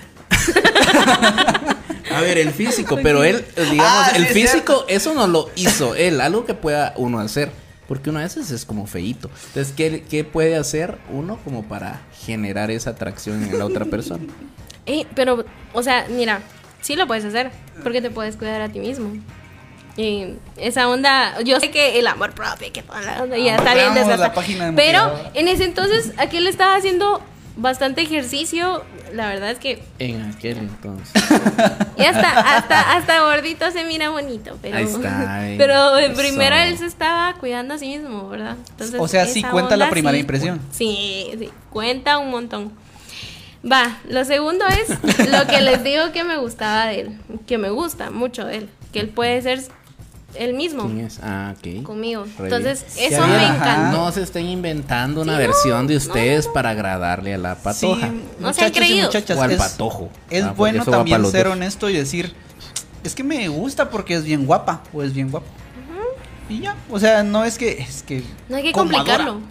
a 2.13 2.21
ver, 2.21 2.37
el 2.37 2.51
físico, 2.51 2.99
pero 3.01 3.23
él, 3.23 3.43
digamos, 3.55 3.83
Ah, 3.83 4.11
sí, 4.11 4.17
el 4.17 4.25
es 4.25 4.31
físico, 4.31 4.85
eso 4.87 5.15
no 5.15 5.25
lo 5.25 5.49
hizo 5.55 5.95
él, 5.95 6.21
algo 6.21 6.45
que 6.45 6.53
pueda 6.53 6.93
uno 6.97 7.19
hacer. 7.19 7.49
Porque 7.87 8.11
uno 8.11 8.19
a 8.19 8.21
veces 8.21 8.51
es 8.51 8.63
como 8.63 8.85
feíto. 8.85 9.31
Entonces, 9.47 9.73
¿qué, 9.75 10.03
qué 10.07 10.23
puede 10.23 10.55
hacer 10.55 10.99
uno 11.09 11.39
como 11.43 11.63
para 11.63 12.01
generar 12.23 12.69
esa 12.69 12.91
atracción 12.91 13.41
en 13.41 13.57
la 13.57 13.65
otra 13.65 13.85
persona? 13.85 14.23
Eh, 14.85 15.07
pero, 15.15 15.45
o 15.73 15.81
sea, 15.81 16.05
mira, 16.11 16.41
sí 16.81 16.95
lo 16.95 17.07
puedes 17.07 17.25
hacer. 17.25 17.49
Porque 17.81 18.03
te 18.03 18.11
puedes 18.11 18.35
cuidar 18.35 18.61
a 18.61 18.69
ti 18.69 18.77
mismo. 18.77 19.13
Y 19.97 20.25
esa 20.57 20.89
onda, 20.89 21.41
yo 21.43 21.59
sé 21.59 21.71
que 21.71 21.99
el 21.99 22.07
amor 22.07 22.33
propio, 22.33 22.71
que 22.73 22.83
toda 22.83 23.01
la 23.01 23.23
onda, 23.23 23.37
ya 23.37 23.53
Ah, 23.53 23.57
está 23.57 23.73
bien 23.73 23.93
desgastada. 23.93 24.33
Pero 24.75 25.11
en 25.33 25.47
ese 25.47 25.63
entonces, 25.63 26.11
aquel 26.17 26.47
estaba 26.47 26.75
haciendo 26.75 27.21
bastante 27.55 28.01
ejercicio. 28.01 28.83
La 29.13 29.27
verdad 29.29 29.51
es 29.51 29.59
que 29.59 29.81
En 29.99 30.21
aquel 30.23 30.57
entonces. 30.57 31.13
Y 31.97 32.03
hasta, 32.03 32.57
hasta, 32.57 32.97
hasta 32.97 33.21
gordito 33.21 33.71
se 33.71 33.85
mira 33.85 34.09
bonito, 34.09 34.57
pero, 34.61 34.75
Ahí 34.77 34.83
está, 34.83 35.35
ahí. 35.39 35.55
pero 35.57 35.97
en 35.97 36.11
Eso. 36.11 36.19
primero 36.21 36.55
él 36.57 36.77
se 36.77 36.85
estaba 36.87 37.33
cuidando 37.35 37.75
a 37.75 37.77
sí 37.77 37.87
mismo, 37.87 38.27
¿verdad? 38.27 38.57
Entonces, 38.71 38.99
O 38.99 39.07
sea, 39.07 39.25
sí 39.25 39.43
cuenta 39.43 39.77
la 39.77 39.89
primera 39.89 40.15
sí 40.15 40.19
impresión. 40.19 40.59
Sí, 40.73 41.31
sí, 41.39 41.49
cuenta 41.69 42.17
un 42.17 42.31
montón. 42.31 42.73
Va, 43.63 43.97
lo 44.09 44.25
segundo 44.25 44.65
es 44.67 44.89
lo 45.31 45.47
que 45.47 45.61
les 45.61 45.83
digo 45.83 46.11
que 46.11 46.23
me 46.25 46.35
gustaba 46.37 46.87
de 46.87 46.99
él, 47.01 47.17
que 47.47 47.57
me 47.57 47.69
gusta 47.69 48.11
mucho 48.11 48.45
de 48.45 48.57
él, 48.57 48.69
que 48.91 48.99
él 48.99 49.07
puede 49.09 49.41
ser 49.41 49.63
él 50.37 50.53
mismo 50.53 50.85
¿Quién 50.85 51.01
es? 51.01 51.19
Ah, 51.23 51.53
ok. 51.57 51.83
conmigo. 51.83 52.25
Re 52.37 52.45
Entonces, 52.45 52.85
bien. 52.95 53.13
eso 53.13 53.21
Ya 53.21 53.27
me 53.27 53.45
encantó. 53.47 53.97
No 53.97 54.11
se 54.11 54.21
estén 54.23 54.45
inventando 54.47 55.21
una 55.21 55.33
Sí, 55.33 55.37
versión 55.39 55.81
no, 55.83 55.87
de 55.87 55.97
ustedes 55.97 56.47
no. 56.47 56.53
para 56.53 56.69
agradarle 56.71 57.33
a 57.33 57.37
la 57.37 57.55
patoja. 57.55 58.07
Sí, 58.09 58.21
No 58.39 58.49
y 58.51 58.71
creídos. 58.71 59.07
muchachas, 59.07 59.37
o 59.37 59.41
al 59.41 59.51
es- 59.51 59.57
patojo. 59.57 60.09
Es 60.29 60.43
Ah, 60.43 60.53
bueno 60.55 60.83
también 60.85 61.25
ser 61.27 61.47
honesto 61.47 61.89
y 61.89 61.93
decir, 61.93 62.33
es 63.03 63.15
que 63.15 63.23
me 63.23 63.47
gusta 63.47 63.89
porque 63.89 64.15
es 64.15 64.23
bien 64.23 64.45
guapa 64.45 64.81
o 64.93 65.03
es 65.03 65.13
bien 65.13 65.29
guapo. 65.31 65.47
Y 66.47 66.59
ya, 66.61 66.75
o 66.91 66.99
sea, 66.99 67.23
no 67.23 67.43
es 67.43 67.57
que 67.57 67.71
es 67.81 68.03
que 68.03 68.23
No 68.49 68.57
hay 68.57 68.63
que 68.63 68.71
como 68.71 68.91
complicarlo. 68.91 69.41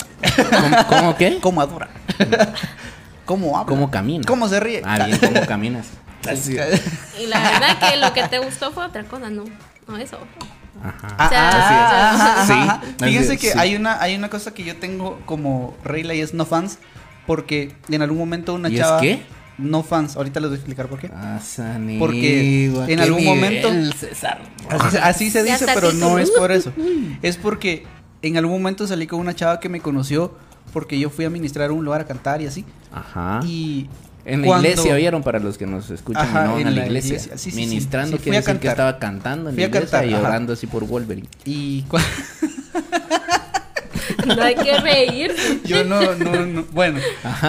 ¿Cómo, 0.48 0.86
cómo 0.88 1.16
qué? 1.16 1.38
Como 1.40 1.60
adora. 1.60 1.88
¿Cómo 3.24 3.56
habla? 3.58 3.68
¿Cómo 3.68 3.90
camina? 3.90 4.24
¿Cómo 4.26 4.48
se 4.48 4.60
ríe? 4.60 4.82
Ah, 4.84 5.04
bien, 5.06 5.18
¿cómo 5.18 5.46
caminas? 5.46 5.86
Así. 6.30 6.56
Y 7.20 7.26
la 7.26 7.40
verdad 7.40 7.78
que 7.90 7.96
lo 7.96 8.12
que 8.12 8.22
te 8.28 8.38
gustó 8.38 8.70
fue 8.70 8.84
otra 8.86 9.02
cosa, 9.04 9.28
no, 9.30 9.44
no 9.88 9.96
eso. 9.96 10.18
Ajá. 10.84 11.16
Ah, 11.18 11.26
O 11.26 11.28
sea, 11.30 11.50
ah, 11.50 11.50
ah, 11.50 12.36
ah, 12.42 12.44
sí. 12.46 12.52
ah, 12.54 12.80
Sí. 12.82 12.92
ah. 13.00 13.06
Fíjense 13.06 13.30
Sí. 13.32 13.36
que 13.38 13.58
hay 13.58 13.74
una 13.74 14.00
hay 14.00 14.14
una 14.16 14.28
cosa 14.30 14.52
que 14.54 14.62
yo 14.64 14.76
tengo 14.76 15.20
como 15.26 15.74
regla 15.84 16.14
y 16.14 16.20
es 16.20 16.34
no 16.34 16.44
fans 16.44 16.78
porque 17.26 17.74
en 17.88 18.02
algún 18.02 18.18
momento 18.18 18.54
una 18.54 18.68
¿Y 18.68 18.74
es 18.74 18.80
chava 18.80 19.00
qué? 19.00 19.22
no 19.56 19.82
fans, 19.82 20.16
ahorita 20.16 20.40
les 20.40 20.50
voy 20.50 20.56
a 20.56 20.58
explicar 20.58 20.88
por 20.88 20.98
qué. 20.98 21.10
Ah, 21.14 21.38
Sanigua, 21.42 22.06
Porque 22.06 22.66
en 22.88 23.00
algún 23.00 23.18
nivel, 23.20 23.34
momento- 23.62 23.96
César. 23.96 24.42
Así, 24.68 24.90
se- 24.90 24.98
así 24.98 25.30
se 25.30 25.44
Ya 25.46 25.52
dice, 25.52 25.66
pero 25.74 25.88
así 25.88 25.96
no 25.96 26.18
es 26.18 26.30
por 26.30 26.50
eso. 26.52 26.72
Es 27.22 27.36
porque 27.36 27.84
en 28.22 28.36
algún 28.36 28.52
momento 28.60 28.86
salí 28.86 29.06
con 29.06 29.20
una 29.20 29.34
chava 29.34 29.60
que 29.60 29.68
me 29.68 29.80
conoció 29.80 30.36
porque 30.72 30.98
yo 30.98 31.08
fui 31.08 31.24
a 31.24 31.30
ministrar 31.30 31.70
un 31.70 31.84
lugar 31.84 32.00
a 32.00 32.04
cantar 32.04 32.42
y 32.42 32.46
así. 32.46 32.64
Ajá. 32.92 33.40
Y 33.44 33.88
En 34.26 34.40
la 34.40 34.46
cuando- 34.46 34.68
iglesia, 34.68 34.94
¿vieron? 34.96 35.22
Para 35.22 35.38
los 35.38 35.58
que 35.58 35.66
nos 35.66 35.90
escuchan 35.90 36.22
Ajá, 36.26 36.44
y 36.44 36.48
no 36.48 36.58
en 36.58 36.64
la 36.64 36.70
la 36.82 36.86
iglesia. 36.86 37.08
iglesia. 37.16 37.36
Sí, 37.38 37.50
sí, 37.50 37.56
sí. 37.56 37.56
Ministrando 37.56 38.16
Sí, 38.16 38.22
quiere 38.22 38.38
decir 38.38 38.58
que 38.58 38.68
estaba 38.68 38.98
cantando 38.98 39.50
en 39.50 39.54
Fui 39.54 39.62
la 39.64 39.68
iglesia 39.68 39.90
cantar, 39.90 40.06
y 40.10 40.14
ajá. 40.14 40.22
llorando 40.22 40.52
así 40.54 40.66
por 40.66 40.84
Wolverine. 40.86 41.28
Y, 41.44 41.82
cu- 41.88 41.98
No 44.26 44.42
hay 44.42 44.54
que 44.54 44.78
reírse. 44.80 45.60
Yo 45.64 45.84
no, 45.84 46.14
no, 46.14 46.46
no. 46.46 46.64
Bueno, 46.72 47.00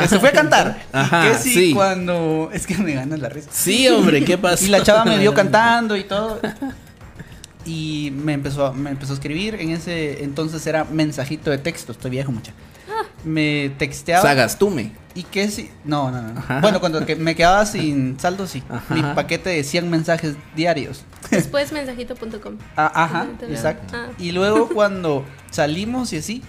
se 0.07 0.19
fue 0.19 0.29
a 0.29 0.31
cantar. 0.33 0.77
Ajá, 0.91 1.25
y 1.27 1.31
que 1.31 1.37
sí, 1.37 1.53
sí. 1.53 1.73
cuando. 1.73 2.49
Es 2.53 2.67
que 2.67 2.77
me 2.77 2.93
gana 2.93 3.15
la 3.17 3.29
risa. 3.29 3.49
Sí, 3.51 3.87
hombre, 3.87 4.23
¿qué 4.25 4.37
pasó? 4.37 4.65
Y 4.65 4.69
la 4.69 4.83
chava 4.83 5.05
me 5.05 5.17
vio 5.17 5.33
cantando 5.33 5.95
y 5.95 6.03
todo. 6.03 6.39
Y 7.65 8.11
me 8.15 8.33
empezó, 8.33 8.73
me 8.73 8.89
empezó 8.91 9.13
a 9.13 9.15
escribir. 9.15 9.55
En 9.55 9.71
ese 9.71 10.23
entonces 10.23 10.65
era 10.67 10.83
mensajito 10.83 11.49
de 11.51 11.57
texto. 11.57 11.91
Estoy 11.93 12.11
viejo, 12.11 12.31
mucha. 12.31 12.51
Me 13.23 13.69
texteaba. 13.77 14.21
Sagastume. 14.21 14.91
¿Y 15.15 15.23
qué 15.23 15.49
si.? 15.49 15.69
No, 15.85 16.11
no, 16.11 16.21
no. 16.21 16.39
Ajá. 16.39 16.59
Bueno, 16.59 16.79
cuando 16.79 17.05
que 17.05 17.15
me 17.15 17.35
quedaba 17.35 17.65
sin 17.65 18.19
saldo, 18.19 18.47
sí. 18.47 18.63
Ajá. 18.69 18.93
Mi 18.93 19.01
paquete 19.01 19.49
de 19.49 19.63
100 19.63 19.89
mensajes 19.89 20.35
diarios. 20.55 21.05
Después 21.31 21.71
mensajito.com. 21.71 22.57
Ah, 22.75 22.91
ajá, 22.93 23.27
exacto. 23.49 23.93
Ah. 23.95 24.07
Y 24.19 24.31
luego 24.31 24.67
cuando 24.69 25.23
salimos 25.51 26.11
y 26.13 26.17
así, 26.17 26.43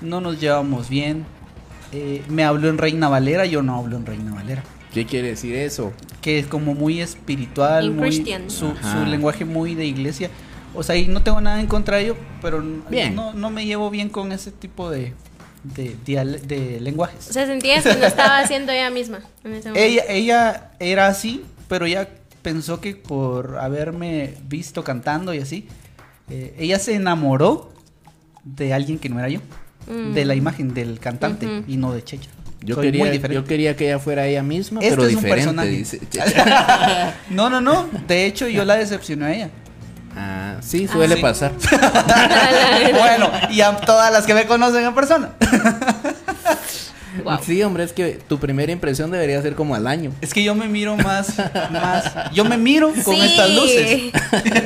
no 0.00 0.20
nos 0.20 0.40
llevamos 0.40 0.88
bien. 0.88 1.26
Eh, 1.92 2.22
me 2.28 2.44
habló 2.44 2.68
en 2.68 2.78
Reina 2.78 3.08
Valera, 3.08 3.46
yo 3.46 3.62
no 3.62 3.76
hablo 3.76 3.96
en 3.96 4.06
Reina 4.06 4.34
Valera. 4.34 4.62
¿Qué 4.92 5.06
quiere 5.06 5.28
decir 5.28 5.54
eso? 5.54 5.92
Que 6.22 6.38
es 6.38 6.46
como 6.46 6.74
muy 6.74 7.00
espiritual, 7.00 7.86
In 7.86 7.96
muy, 7.96 8.12
su, 8.48 8.74
su 8.74 9.06
lenguaje 9.06 9.44
muy 9.44 9.74
de 9.74 9.84
iglesia. 9.84 10.30
O 10.74 10.82
sea, 10.82 10.96
y 10.96 11.08
no 11.08 11.22
tengo 11.22 11.40
nada 11.40 11.60
en 11.60 11.66
contra 11.66 11.96
de 11.96 12.04
ello, 12.04 12.16
pero 12.40 12.62
Bien. 12.88 13.14
No, 13.14 13.32
no 13.32 13.50
me 13.50 13.66
llevo 13.66 13.90
bien 13.90 14.08
con 14.08 14.32
ese 14.32 14.50
tipo 14.50 14.90
de, 14.90 15.14
de, 15.64 15.96
de 16.46 16.80
lenguajes. 16.80 17.28
O 17.28 17.32
sea, 17.32 17.46
sentías 17.46 17.82
que 17.84 17.94
lo 17.94 18.06
estaba 18.06 18.38
haciendo 18.40 18.72
ella 18.72 18.90
misma 18.90 19.18
en 19.44 19.54
ese 19.54 19.68
momento. 19.68 19.78
Ella, 19.86 20.02
ella 20.08 20.70
era 20.78 21.06
así, 21.08 21.44
pero 21.68 21.86
ella 21.86 22.08
pensó 22.42 22.80
que 22.80 22.94
por 22.96 23.58
haberme 23.58 24.34
visto 24.48 24.84
cantando 24.84 25.34
y 25.34 25.38
así, 25.38 25.68
eh, 26.30 26.54
ella 26.58 26.78
se 26.78 26.94
enamoró 26.94 27.72
de 28.44 28.72
alguien 28.72 28.98
que 28.98 29.08
no 29.08 29.18
era 29.18 29.28
yo, 29.28 29.40
Mm. 29.86 30.12
de 30.12 30.24
la 30.26 30.34
imagen 30.34 30.74
del 30.74 30.98
cantante 31.00 31.62
y 31.66 31.76
no 31.78 31.92
de 31.94 32.04
Checha. 32.04 32.28
Yo 32.60 32.74
Soy 32.74 32.86
quería, 32.86 33.04
diferente. 33.10 33.34
yo 33.34 33.44
quería 33.46 33.74
que 33.76 33.86
ella 33.86 33.98
fuera 33.98 34.26
ella 34.26 34.42
misma, 34.42 34.80
Este 34.80 34.90
pero 34.90 35.02
es 35.08 35.14
un 35.14 35.22
diferente, 35.22 35.44
personaje. 35.44 35.68
dice. 35.70 36.00
No, 37.30 37.48
no, 37.48 37.60
no. 37.60 37.88
De 38.06 38.26
hecho, 38.26 38.48
yo 38.48 38.64
la 38.64 38.76
decepcioné 38.76 39.24
a 39.26 39.34
ella. 39.34 39.50
Ah, 40.20 40.56
sí, 40.60 40.88
suele 40.88 41.14
sí. 41.14 41.22
pasar. 41.22 41.52
bueno, 42.92 43.30
y 43.50 43.60
a 43.60 43.76
todas 43.76 44.12
las 44.12 44.26
que 44.26 44.34
me 44.34 44.46
conocen 44.46 44.84
en 44.84 44.94
persona. 44.94 45.30
Wow. 47.24 47.38
Sí, 47.44 47.62
hombre, 47.62 47.84
es 47.84 47.92
que 47.92 48.18
tu 48.28 48.38
primera 48.38 48.70
impresión 48.72 49.10
debería 49.10 49.40
ser 49.42 49.54
como 49.54 49.74
al 49.74 49.86
año. 49.86 50.12
Es 50.20 50.32
que 50.34 50.42
yo 50.42 50.54
me 50.54 50.68
miro 50.68 50.96
más, 50.96 51.34
más. 51.70 52.32
Yo 52.32 52.44
me 52.44 52.56
miro 52.56 52.92
con 53.04 53.14
Sí. 53.14 53.20
estas 53.22 53.50
luces. 53.50 54.12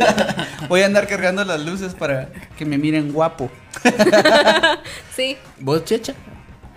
Voy 0.69 0.83
a 0.83 0.87
andar 0.87 1.07
cargando 1.07 1.45
las 1.45 1.61
luces 1.61 1.95
para 1.95 2.29
que 2.57 2.65
me 2.65 2.79
miren 2.79 3.13
guapo. 3.13 3.51
Sí. 5.17 5.37
¿Vos, 5.61 5.85
Checha? 5.85 6.15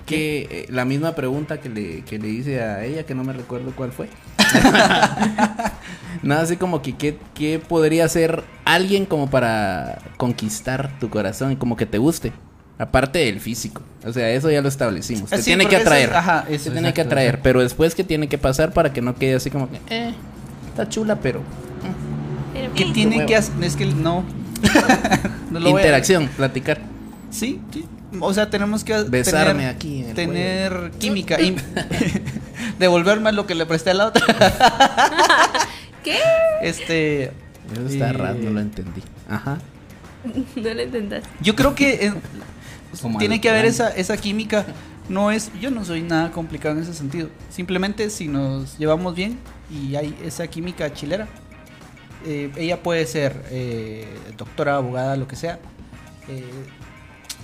Que 0.05 0.47
eh, 0.51 0.65
la 0.69 0.83
misma 0.85 1.15
pregunta 1.15 1.59
que 1.61 1.69
le, 1.69 2.03
que 2.03 2.19
le 2.19 2.27
hice 2.27 2.61
a 2.61 2.83
ella, 2.83 3.05
que 3.05 3.15
no 3.15 3.23
me 3.23 3.31
recuerdo 3.33 3.71
cuál 3.75 3.91
fue. 3.93 4.07
Nada, 6.23 6.41
así 6.41 6.57
como 6.57 6.81
que 6.81 6.93
¿qué, 6.95 7.19
qué 7.35 7.59
podría 7.59 8.07
ser 8.09 8.43
alguien 8.63 9.05
como 9.05 9.29
para 9.29 9.99
conquistar 10.17 10.97
tu 10.99 11.09
corazón 11.09 11.51
y 11.51 11.55
como 11.55 11.75
que 11.75 11.85
te 11.85 11.97
guste. 11.99 12.31
Aparte 12.77 13.19
del 13.19 13.39
físico. 13.39 13.81
O 14.05 14.11
sea, 14.11 14.29
eso 14.31 14.49
ya 14.51 14.61
lo 14.61 14.67
establecimos. 14.67 15.29
Te 15.29 15.37
sí, 15.37 15.43
tiene 15.45 15.65
que 15.67 15.75
eso 15.75 15.83
atraer. 15.85 16.09
es- 16.09 16.15
ajá, 16.15 16.45
te 16.45 16.57
tiene 16.57 16.93
que 16.93 17.01
atraer. 17.01 17.27
exacto. 17.27 17.43
Pero 17.43 17.61
después, 17.61 17.95
¿qué 17.95 18.03
tiene 18.03 18.27
que 18.27 18.37
pasar 18.37 18.73
para 18.73 18.91
que 18.91 19.01
no 19.01 19.15
quede 19.15 19.35
así 19.35 19.49
como 19.49 19.69
que, 19.69 19.79
eh, 19.89 20.13
está 20.69 20.89
chula, 20.89 21.15
pero. 21.17 21.41
¿Qué 22.75 22.85
tiene 22.85 23.25
que 23.25 23.35
hacer? 23.35 23.53
Es 23.63 23.75
que 23.75 23.85
no. 23.85 24.23
No 25.51 25.59
lo 25.59 25.69
voy 25.71 25.79
a- 25.79 25.83
Interacción, 25.83 26.27
platicar. 26.35 26.81
Sí, 27.29 27.61
sí. 27.71 27.85
O 28.19 28.33
sea, 28.33 28.49
tenemos 28.49 28.83
que 28.83 28.93
Besarme 29.03 29.53
tener, 29.53 29.75
aquí 29.75 30.01
en 30.01 30.09
el 30.09 30.15
tener 30.15 30.91
química 30.99 31.39
y 31.39 31.55
devolverme 32.79 33.31
lo 33.31 33.45
que 33.45 33.55
le 33.55 33.65
presté 33.65 33.91
a 33.91 33.93
la 33.93 34.07
otra. 34.07 34.25
¿Qué? 36.03 36.19
Este. 36.61 37.31
Eso 37.73 37.87
está 37.87 38.09
eh, 38.09 38.13
raro, 38.13 38.39
no 38.39 38.51
lo 38.51 38.59
entendí. 38.59 39.01
Ajá. 39.29 39.59
No 40.55 40.73
lo 40.73 40.81
intentaste. 40.81 41.29
Yo 41.41 41.55
creo 41.55 41.75
que 41.75 42.07
eh, 42.07 42.13
Como 43.01 43.19
tiene 43.19 43.41
que 43.41 43.49
haber 43.49 43.65
esa, 43.65 43.89
esa 43.89 44.17
química. 44.17 44.65
No 45.07 45.29
es, 45.29 45.51
yo 45.61 45.69
no 45.69 45.85
soy 45.85 46.01
nada 46.01 46.31
complicado 46.31 46.75
en 46.75 46.81
ese 46.81 46.95
sentido. 46.95 47.29
Simplemente 47.51 48.09
si 48.09 48.27
nos 48.27 48.77
llevamos 48.79 49.13
bien 49.13 49.37
y 49.69 49.95
hay 49.95 50.17
esa 50.23 50.47
química 50.47 50.91
chilera, 50.93 51.27
eh, 52.25 52.51
ella 52.55 52.81
puede 52.81 53.05
ser 53.05 53.39
eh, 53.51 54.07
doctora, 54.35 54.77
abogada, 54.77 55.15
lo 55.15 55.27
que 55.27 55.35
sea, 55.35 55.59
eh, 56.27 56.43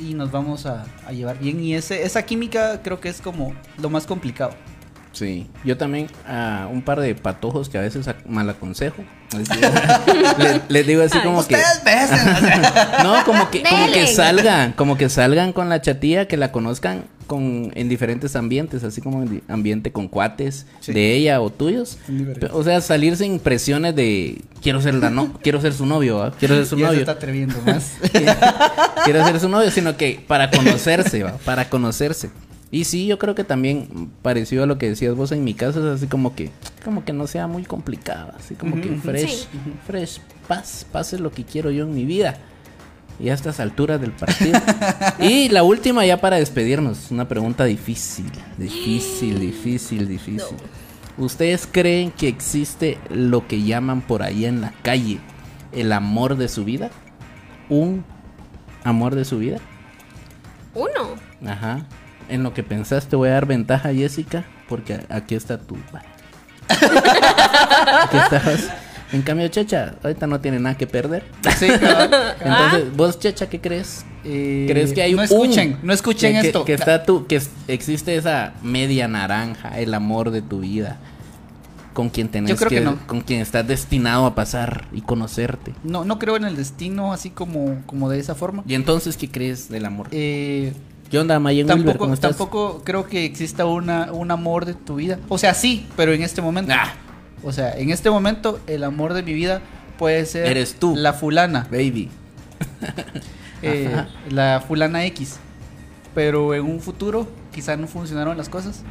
y 0.02 0.14
nos 0.14 0.32
vamos 0.32 0.66
a, 0.66 0.86
llevar 1.12 1.38
bien. 1.40 1.64
Y 1.64 1.76
ese, 1.76 2.04
esa 2.04 2.26
química 2.26 2.82
creo 2.82 3.00
que 3.00 3.10
es 3.10 3.22
como 3.22 3.54
lo 3.78 3.90
más 3.90 4.06
complicado. 4.06 4.54
Sí, 5.14 5.48
yo 5.66 5.76
también 5.78 6.08
a 6.26 6.70
un 6.72 6.82
par 6.84 7.00
de 7.02 7.14
patojos 7.16 7.68
que 7.68 7.78
a 7.78 7.82
veces 7.82 8.06
mal 8.28 8.50
aconsejo. 8.50 9.04
Les 9.38 9.48
digo, 9.50 9.68
le- 10.38 10.62
les 10.70 10.88
digo 10.88 11.04
así 11.04 11.18
Ay, 11.18 11.24
como 11.26 11.46
que 11.46 11.56
besen. 11.84 12.62
no, 13.04 13.24
como 13.26 13.50
que 13.50 13.62
como 13.64 13.88
que 13.92 14.08
salgan, 14.08 14.72
como 14.74 14.98
que 14.98 15.10
salgan 15.10 15.52
con 15.54 15.68
la 15.70 15.82
chatía, 15.82 16.28
que 16.30 16.38
la 16.38 16.52
conozcan 16.54 17.04
con 17.28 17.72
en 17.76 17.88
diferentes 17.90 18.36
ambientes, 18.36 18.84
así 18.86 19.02
como 19.02 19.24
en 19.24 19.42
ambiente 19.50 19.92
con 19.92 20.08
cuates 20.08 20.66
Sí. 20.80 20.92
de 20.94 21.14
ella 21.14 21.42
o 21.42 21.50
tuyos. 21.50 21.98
O 22.54 22.64
sea, 22.64 22.80
salir 22.82 23.16
sin 23.18 23.40
presiones 23.40 23.96
de 23.96 24.42
quiero 24.62 24.82
ser 24.82 24.96
la 24.96 25.10
no, 25.10 25.34
quiero 25.42 25.60
ser 25.62 25.74
su 25.74 25.86
novio, 25.86 26.18
¿va? 26.20 26.32
quiero 26.32 26.56
ser 26.56 26.66
su 26.66 26.76
ya 26.78 26.84
se 26.86 26.88
novio. 26.88 27.00
está 27.02 27.12
atreviendo 27.14 27.56
más. 27.66 27.92
quiero 29.04 29.26
ser 29.26 29.40
su 29.40 29.50
novio, 29.50 29.72
sino 29.72 29.98
que 29.98 30.24
para 30.26 30.50
conocerse, 30.52 31.24
¿va? 31.24 31.34
para 31.46 31.70
conocerse. 31.70 32.30
Y 32.72 32.86
sí, 32.86 33.06
yo 33.06 33.20
creo 33.20 33.36
que 33.36 33.44
también 33.44 34.10
parecido 34.22 34.64
a 34.64 34.66
lo 34.66 34.78
que 34.78 34.88
decías 34.90 35.14
vos 35.16 35.32
en 35.34 35.44
mi 35.44 35.54
caso, 35.54 35.80
es 35.86 35.98
así 35.98 36.08
como 36.08 36.36
que, 36.36 36.52
como 36.86 37.04
que 37.04 37.12
no 37.12 37.28
sea 37.28 37.46
muy 37.48 37.64
complicado, 37.64 38.32
así 38.38 38.56
como 38.56 38.80
que 38.80 38.90
fresh, 38.96 39.30
Sí. 39.30 39.48
fresh, 39.86 40.20
paz, 40.48 40.86
paz 40.90 41.12
es 41.12 41.20
lo 41.20 41.32
que 41.32 41.44
quiero 41.44 41.70
yo 41.72 41.84
en 41.84 41.94
mi 41.94 42.06
vida. 42.06 42.38
Y 43.20 43.30
a 43.30 43.34
estas 43.34 43.60
alturas 43.60 44.00
del 44.02 44.14
partido. 44.14 44.58
y 45.20 45.50
la 45.50 45.64
última 45.64 46.06
ya 46.06 46.22
para 46.22 46.38
despedirnos, 46.38 47.12
una 47.12 47.28
pregunta 47.28 47.66
difícil, 47.66 48.32
difícil, 48.58 49.40
difícil, 49.40 50.08
difícil. 50.08 50.58
¿Ustedes 51.18 51.68
creen 51.70 52.10
que 52.12 52.30
existe 52.30 52.98
lo 53.10 53.48
que 53.48 53.62
llaman 53.62 54.02
por 54.02 54.24
ahí 54.24 54.46
en 54.46 54.62
la 54.62 54.74
calle 54.82 55.20
el 55.74 55.92
amor 55.92 56.38
de 56.38 56.48
su 56.48 56.64
vida? 56.64 56.90
¿Un 57.70 58.04
amor 58.86 59.14
de 59.14 59.26
su 59.26 59.38
vida? 59.38 59.58
Uno. 60.74 61.16
Ajá. 61.46 61.86
En 62.32 62.44
lo 62.44 62.54
que 62.54 62.64
pensaste 62.64 63.16
voy 63.16 63.30
a 63.30 63.34
dar 63.34 63.46
ventaja, 63.46 63.94
Jessica, 63.94 64.46
porque 64.70 64.94
a- 65.10 65.16
aquí 65.18 65.36
está 65.36 65.58
tu... 65.60 65.78
Aquí 66.70 68.18
estás. 68.18 68.70
En 69.12 69.22
cambio, 69.24 69.48
Checha, 69.50 69.96
ahorita 70.04 70.26
no 70.26 70.40
tiene 70.40 70.58
nada 70.60 70.78
que 70.78 70.88
perder. 70.88 71.24
Sí, 71.58 71.68
cabal. 71.82 72.10
Entonces, 72.40 72.96
vos, 72.96 73.20
Checha, 73.20 73.50
¿qué 73.50 73.60
crees? 73.60 74.06
Eh, 74.24 74.66
¿Crees 74.70 74.94
que 74.94 75.02
hay 75.02 75.12
no 75.14 75.18
un... 75.20 75.24
escuchen, 75.26 75.78
no 75.84 75.92
escuchen 75.92 76.34
que- 76.36 76.42
que- 76.42 76.48
esto. 76.48 76.64
Que, 76.66 76.74
está 76.74 77.04
tu, 77.04 77.28
que 77.28 77.42
existe 77.68 78.16
esa 78.16 78.54
media 78.64 79.08
naranja, 79.10 79.78
el 79.80 79.94
amor 79.94 80.32
de 80.32 80.42
tu 80.42 80.62
vida, 80.62 80.98
con 81.94 82.10
quien 82.10 82.30
tenés 82.30 82.52
Yo 82.52 82.56
creo 82.56 82.70
que 82.70 82.80
no. 82.80 83.06
con 83.06 83.20
quien 83.20 83.42
estás 83.42 83.68
destinado 83.68 84.26
a 84.26 84.34
pasar 84.34 84.86
y 84.94 85.02
conocerte. 85.02 85.74
No, 85.84 86.06
no 86.06 86.18
creo 86.18 86.38
en 86.38 86.46
el 86.46 86.56
destino 86.56 87.12
así 87.12 87.32
como, 87.32 87.82
como 87.88 88.10
de 88.10 88.18
esa 88.20 88.34
forma. 88.36 88.64
Y 88.66 88.76
entonces, 88.76 89.18
¿qué 89.18 89.30
crees 89.30 89.68
del 89.68 89.86
amor? 89.86 90.08
Eh, 90.12 90.72
¿Qué 91.12 91.20
onda, 91.20 91.38
Mayen 91.42 91.68
tampoco, 91.68 91.98
¿Cómo 91.98 92.14
estás? 92.14 92.38
tampoco 92.38 92.82
creo 92.86 93.06
que 93.06 93.26
exista 93.26 93.66
una, 93.66 94.14
un 94.14 94.32
amor 94.32 94.64
de 94.64 94.74
tu 94.74 94.96
vida. 94.96 95.20
O 95.28 95.38
sea, 95.38 95.54
sí, 95.54 95.86
pero 95.98 96.14
en 96.14 96.24
este 96.24 96.42
momento. 96.42 96.74
O 97.44 97.52
sea, 97.52 97.74
en 97.74 97.90
este 97.90 98.10
momento 98.10 98.62
el 98.66 98.86
amor 98.86 99.14
de 99.14 99.22
mi 99.22 99.34
vida 99.34 99.62
puede 99.98 100.26
ser 100.26 100.48
Eres 100.48 100.76
tú. 100.76 100.96
la 100.96 101.12
fulana, 101.12 101.68
Baby. 101.70 102.10
eh, 103.62 104.06
la 104.30 104.64
fulana 104.66 105.04
X. 105.08 105.38
Pero 106.16 106.54
en 106.54 106.64
un 106.64 106.80
futuro 106.80 107.28
quizá 107.54 107.76
no 107.76 107.88
funcionaron 107.88 108.38
las 108.38 108.48
cosas 108.48 108.84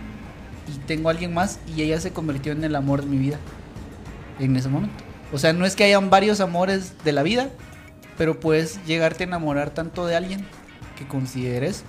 y 0.68 0.78
tengo 0.86 1.08
a 1.08 1.12
alguien 1.12 1.32
más 1.32 1.58
y 1.74 1.80
ella 1.80 2.00
se 2.00 2.12
convirtió 2.12 2.52
en 2.52 2.62
el 2.64 2.76
amor 2.76 3.00
de 3.00 3.08
mi 3.08 3.16
vida 3.16 3.38
en 4.38 4.56
ese 4.56 4.68
momento. 4.68 5.02
O 5.32 5.38
sea, 5.38 5.54
no 5.54 5.64
es 5.64 5.74
que 5.74 5.84
hayan 5.84 6.10
varios 6.10 6.40
amores 6.40 6.92
de 7.02 7.12
la 7.12 7.22
vida, 7.22 7.48
pero 8.18 8.40
puedes 8.40 8.84
llegarte 8.84 9.24
a 9.24 9.26
enamorar 9.26 9.70
tanto 9.70 10.06
de 10.06 10.16
alguien 10.16 10.44
que 10.98 11.08
consideres 11.08 11.82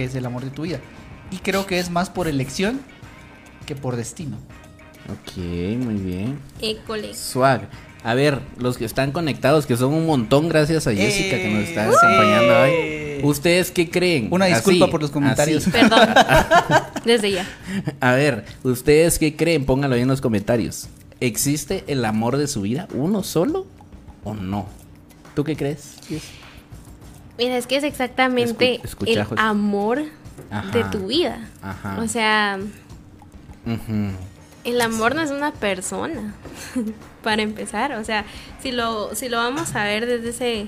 que 0.00 0.06
es 0.06 0.14
el 0.14 0.24
amor 0.24 0.42
de 0.44 0.50
tu 0.50 0.62
vida. 0.62 0.80
Y 1.30 1.36
creo 1.38 1.66
que 1.66 1.78
es 1.78 1.90
más 1.90 2.08
por 2.08 2.26
elección 2.26 2.80
que 3.66 3.76
por 3.76 3.96
destino. 3.96 4.38
Ok, 5.10 5.36
muy 5.76 5.94
bien. 5.96 6.38
École. 6.62 7.14
Swag. 7.14 7.68
A 8.02 8.14
ver, 8.14 8.40
los 8.56 8.78
que 8.78 8.86
están 8.86 9.12
conectados, 9.12 9.66
que 9.66 9.76
son 9.76 9.92
un 9.92 10.06
montón, 10.06 10.48
gracias 10.48 10.86
a 10.86 10.94
Jessica 10.94 11.36
que 11.36 11.50
nos 11.52 11.64
está 11.64 11.84
Eh, 11.84 11.88
acompañando 11.88 12.60
hoy. 12.62 12.70
eh. 12.72 13.20
¿Ustedes 13.22 13.70
qué 13.70 13.90
creen? 13.90 14.28
Una 14.30 14.46
disculpa 14.46 14.86
Así, 14.86 14.90
por 14.90 15.02
los 15.02 15.10
comentarios. 15.10 15.66
así. 15.66 15.70
Perdón. 15.70 16.08
Desde 17.04 17.30
ya. 17.32 17.46
A 18.00 18.12
ver, 18.12 18.46
¿ustedes 18.62 19.18
qué 19.18 19.36
creen? 19.36 19.66
Pónganlo 19.66 19.96
ahí 19.96 20.02
en 20.02 20.08
los 20.08 20.22
comentarios. 20.22 20.88
¿Existe 21.20 21.84
el 21.88 22.06
amor 22.06 22.38
de 22.38 22.46
su 22.46 22.62
vida? 22.62 22.88
¿Uno 22.94 23.22
solo 23.22 23.66
o 24.24 24.32
no? 24.32 24.66
¿Tú 25.34 25.44
qué 25.44 25.54
crees? 25.54 25.96
Mira, 27.40 27.56
es 27.56 27.66
que 27.66 27.76
es 27.76 27.84
exactamente 27.84 28.80
Escu- 28.80 28.84
escucha, 28.84 29.12
el 29.12 29.24
José. 29.24 29.40
amor 29.42 30.02
Ajá. 30.50 30.70
de 30.70 30.84
tu 30.84 31.06
vida. 31.08 31.48
Ajá. 31.62 31.98
O 32.00 32.06
sea, 32.06 32.58
el 34.64 34.80
amor 34.80 35.14
no 35.14 35.22
es 35.22 35.30
una 35.30 35.52
persona, 35.52 36.34
para 37.22 37.42
empezar. 37.42 37.92
O 37.94 38.04
sea, 38.04 38.24
si 38.62 38.72
lo, 38.72 39.14
si 39.14 39.28
lo 39.28 39.38
vamos 39.38 39.74
a 39.74 39.84
ver 39.84 40.06
desde 40.06 40.28
ese 40.30 40.66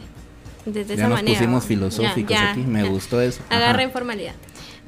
desde 0.64 0.90
Ya 0.90 0.94
esa 0.94 1.08
nos 1.08 1.18
manera. 1.18 1.38
pusimos 1.38 1.64
filosóficos 1.64 2.30
Ya, 2.30 2.36
ya, 2.44 2.50
aquí, 2.52 2.60
me 2.60 2.88
gustó 2.88 3.20
eso. 3.20 3.42
Agarra 3.50 3.82
informalidad. 3.82 4.34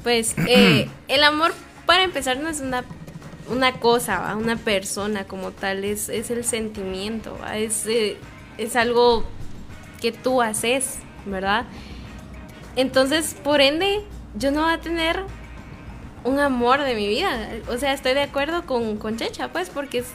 Pues 0.02 0.34
eh, 0.48 0.88
el 1.08 1.22
amor, 1.24 1.52
para 1.86 2.02
empezar, 2.04 2.38
no 2.38 2.48
es 2.48 2.60
una, 2.60 2.84
una 3.50 3.72
cosa, 3.72 4.20
¿va? 4.20 4.36
una 4.36 4.56
persona 4.56 5.24
como 5.24 5.50
tal, 5.50 5.84
es, 5.84 6.08
es 6.08 6.30
el 6.30 6.44
sentimiento, 6.44 7.36
¿va? 7.42 7.58
Es, 7.58 7.86
eh, 7.86 8.16
es 8.56 8.76
algo 8.76 9.24
que 10.00 10.12
tú 10.12 10.40
haces, 10.42 10.96
¿verdad? 11.26 11.64
Entonces, 12.76 13.36
por 13.42 13.60
ende, 13.60 14.00
yo 14.36 14.50
no 14.50 14.62
voy 14.62 14.72
a 14.72 14.78
tener 14.78 15.24
un 16.24 16.40
amor 16.40 16.82
de 16.82 16.94
mi 16.94 17.06
vida. 17.06 17.30
O 17.68 17.78
sea, 17.78 17.92
estoy 17.92 18.14
de 18.14 18.22
acuerdo 18.22 18.66
con, 18.66 18.96
con 18.98 19.16
Checha, 19.16 19.48
pues, 19.48 19.70
porque 19.70 19.98
es 19.98 20.06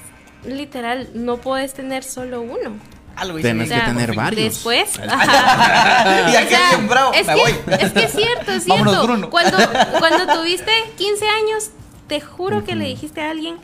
literal, 0.45 1.09
no 1.13 1.37
puedes 1.37 1.73
tener 1.73 2.03
solo 2.03 2.41
uno. 2.41 2.77
Algo 3.15 3.37
Tienes 3.39 3.67
hice 3.67 3.75
que 3.79 3.85
tener 3.85 4.15
varios. 4.15 4.53
Después, 4.55 4.95
y 4.97 6.35
aquí 6.35 6.45
O 6.45 6.49
sea, 6.49 6.69
bien 6.69 6.87
bravo, 6.87 7.13
es, 7.13 7.27
me 7.27 7.35
que, 7.35 7.39
voy. 7.41 7.51
es 7.79 7.91
que 7.91 8.03
es 8.05 8.11
cierto, 8.11 8.51
es 8.51 8.65
Vámonos, 8.67 8.93
cierto. 8.93 9.07
Bruno. 9.07 9.29
Cuando, 9.29 9.57
cuando 9.99 10.35
tuviste 10.35 10.71
15 10.97 11.27
años, 11.27 11.71
te 12.07 12.21
juro 12.21 12.63
que 12.63 12.75
le 12.75 12.85
dijiste 12.85 13.21
a 13.21 13.31
alguien, 13.31 13.57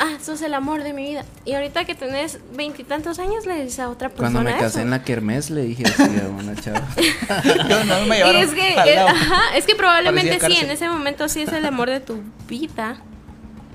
ah, 0.00 0.16
sos 0.20 0.42
el 0.42 0.54
amor 0.54 0.82
de 0.82 0.92
mi 0.92 1.04
vida. 1.04 1.24
Y 1.44 1.54
ahorita 1.54 1.84
que 1.84 1.94
tenés 1.94 2.40
veintitantos 2.54 3.18
años, 3.18 3.46
le 3.46 3.62
dices 3.62 3.78
a 3.80 3.88
otra 3.88 4.08
persona 4.08 4.32
Cuando 4.32 4.50
me 4.50 4.56
casé 4.56 4.66
eso. 4.66 4.80
en 4.80 4.90
la 4.90 5.02
kermés 5.04 5.50
le 5.50 5.62
dije 5.62 5.84
así 5.86 6.02
a 6.02 6.28
una 6.28 6.56
chava. 6.56 6.88
Yo 7.68 7.84
no 7.84 8.06
me 8.06 8.18
Y 8.18 8.36
es 8.36 8.50
que, 8.50 8.98
ajá, 8.98 9.56
es 9.56 9.66
que 9.66 9.76
probablemente 9.76 10.40
sí, 10.40 10.56
en 10.56 10.70
ese 10.70 10.88
momento 10.88 11.28
sí 11.28 11.42
es 11.42 11.52
el 11.52 11.64
amor 11.66 11.90
de 11.90 12.00
tu 12.00 12.20
vida, 12.48 13.00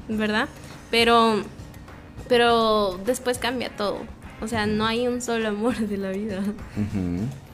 ¿verdad? 0.10 0.50
Pero, 0.92 1.44
pero 2.28 3.00
después 3.06 3.38
cambia 3.38 3.70
todo. 3.70 4.00
O 4.42 4.48
sea, 4.48 4.66
no 4.66 4.86
hay 4.86 5.08
un 5.08 5.22
solo 5.22 5.48
amor 5.50 5.78
de 5.78 5.98
la 5.98 6.10
vida. 6.10 6.42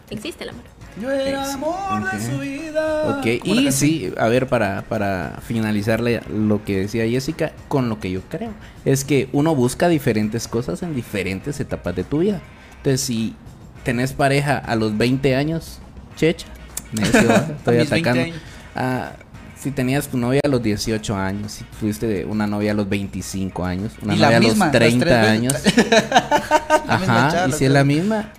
Existe 0.10 0.43
el 0.43 0.49
amor. 0.49 0.70
Yo 0.99 1.11
era 1.11 1.53
amor 1.53 2.01
Ok. 2.01 2.11
de 2.13 2.26
su 2.31 2.39
vida. 2.39 3.18
Ok, 3.18 3.26
y 3.26 3.39
canción. 3.39 3.72
sí, 3.73 4.13
a 4.18 4.27
ver, 4.27 4.47
para, 4.47 4.81
para 4.84 5.39
finalizarle 5.45 6.22
lo 6.30 6.63
que 6.65 6.80
decía 6.81 7.07
Jessica, 7.07 7.51
con 7.68 7.89
lo 7.89 7.99
que 7.99 8.11
yo 8.11 8.22
creo, 8.30 8.51
es 8.85 9.03
que 9.05 9.30
uno 9.31 9.55
busca 9.55 9.88
diferentes 9.88 10.47
cosas 10.47 10.84
en 10.84 10.95
diferentes 10.95 11.59
etapas 11.59 11.95
de 11.95 12.03
tu 12.03 12.19
vida. 12.19 12.41
Entonces, 12.77 13.01
si 13.01 13.35
tenés 13.84 14.13
pareja 14.13 14.57
a 14.57 14.76
los 14.76 14.97
20 14.97 15.35
años, 15.35 15.80
checha, 16.15 16.47
estoy 16.93 17.77
mis 17.77 17.89
20 17.89 18.09
atacando. 18.09 18.35
Ah, 18.76 19.11
si 19.57 19.69
tenías 19.69 20.07
tu 20.07 20.18
novia 20.18 20.41
a 20.43 20.47
los 20.47 20.63
18 20.63 21.15
años, 21.15 21.51
si 21.51 21.63
fuiste 21.80 22.26
una 22.26 22.47
novia 22.47 22.72
a 22.72 22.73
los 22.73 22.89
25 22.89 23.63
años, 23.63 23.91
una 24.01 24.15
novia 24.15 24.38
a 24.38 24.39
los 24.39 24.55
30 24.57 24.72
tres 24.72 24.97
veces. 24.99 25.13
años. 25.13 25.53
Ajá, 26.88 27.47
y 27.47 27.51
si 27.51 27.65
es 27.65 27.72
la 27.72 27.84
misma, 27.84 28.31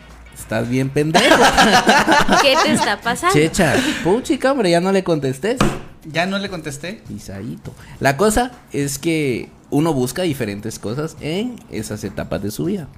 estás 0.42 0.68
bien 0.68 0.90
pendejo. 0.90 1.24
¿Qué 2.42 2.54
te 2.62 2.72
está 2.72 3.00
pasando? 3.00 3.34
Checha, 3.34 3.74
puchica, 4.04 4.52
hombre, 4.52 4.70
ya 4.70 4.80
no 4.80 4.92
le 4.92 5.04
contestes. 5.04 5.58
Ya 6.04 6.26
no 6.26 6.38
le 6.38 6.48
contesté. 6.48 7.00
Pisadito. 7.06 7.72
La 8.00 8.16
cosa 8.16 8.50
es 8.72 8.98
que 8.98 9.48
uno 9.70 9.94
busca 9.94 10.22
diferentes 10.22 10.78
cosas 10.78 11.16
en 11.20 11.56
esas 11.70 12.02
etapas 12.04 12.42
de 12.42 12.50
su 12.50 12.64
vida. 12.64 12.88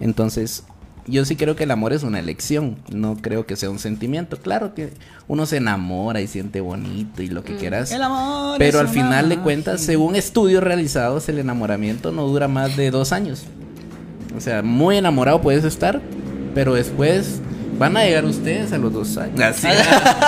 Entonces, 0.00 0.64
yo 1.06 1.24
sí 1.24 1.36
creo 1.36 1.56
que 1.56 1.64
el 1.64 1.70
amor 1.70 1.92
es 1.92 2.02
una 2.02 2.18
elección, 2.18 2.76
no 2.90 3.16
creo 3.16 3.46
que 3.46 3.56
sea 3.56 3.70
un 3.70 3.78
sentimiento. 3.78 4.36
Claro 4.36 4.74
que 4.74 4.92
uno 5.28 5.46
se 5.46 5.58
enamora 5.58 6.20
y 6.20 6.26
siente 6.26 6.60
bonito 6.60 7.22
y 7.22 7.28
lo 7.28 7.44
que 7.44 7.56
quieras. 7.56 7.92
El 7.92 8.02
amor. 8.02 8.58
Pero 8.58 8.78
es 8.78 8.86
al 8.86 8.88
final 8.88 9.28
de 9.28 9.38
cuentas, 9.38 9.80
según 9.80 10.16
estudios 10.16 10.62
realizados, 10.62 11.28
el 11.28 11.38
enamoramiento 11.38 12.10
no 12.10 12.26
dura 12.26 12.48
más 12.48 12.76
de 12.76 12.90
dos 12.90 13.12
años. 13.12 13.44
O 14.36 14.40
sea, 14.40 14.62
muy 14.62 14.96
enamorado 14.96 15.40
puedes 15.40 15.64
estar, 15.64 16.02
pero 16.58 16.74
después 16.74 17.38
van 17.78 17.96
a 17.96 18.02
llegar 18.02 18.24
ustedes 18.24 18.72
a 18.72 18.78
los 18.78 18.92
dos 18.92 19.16
años. 19.16 19.40
Así, 19.40 19.68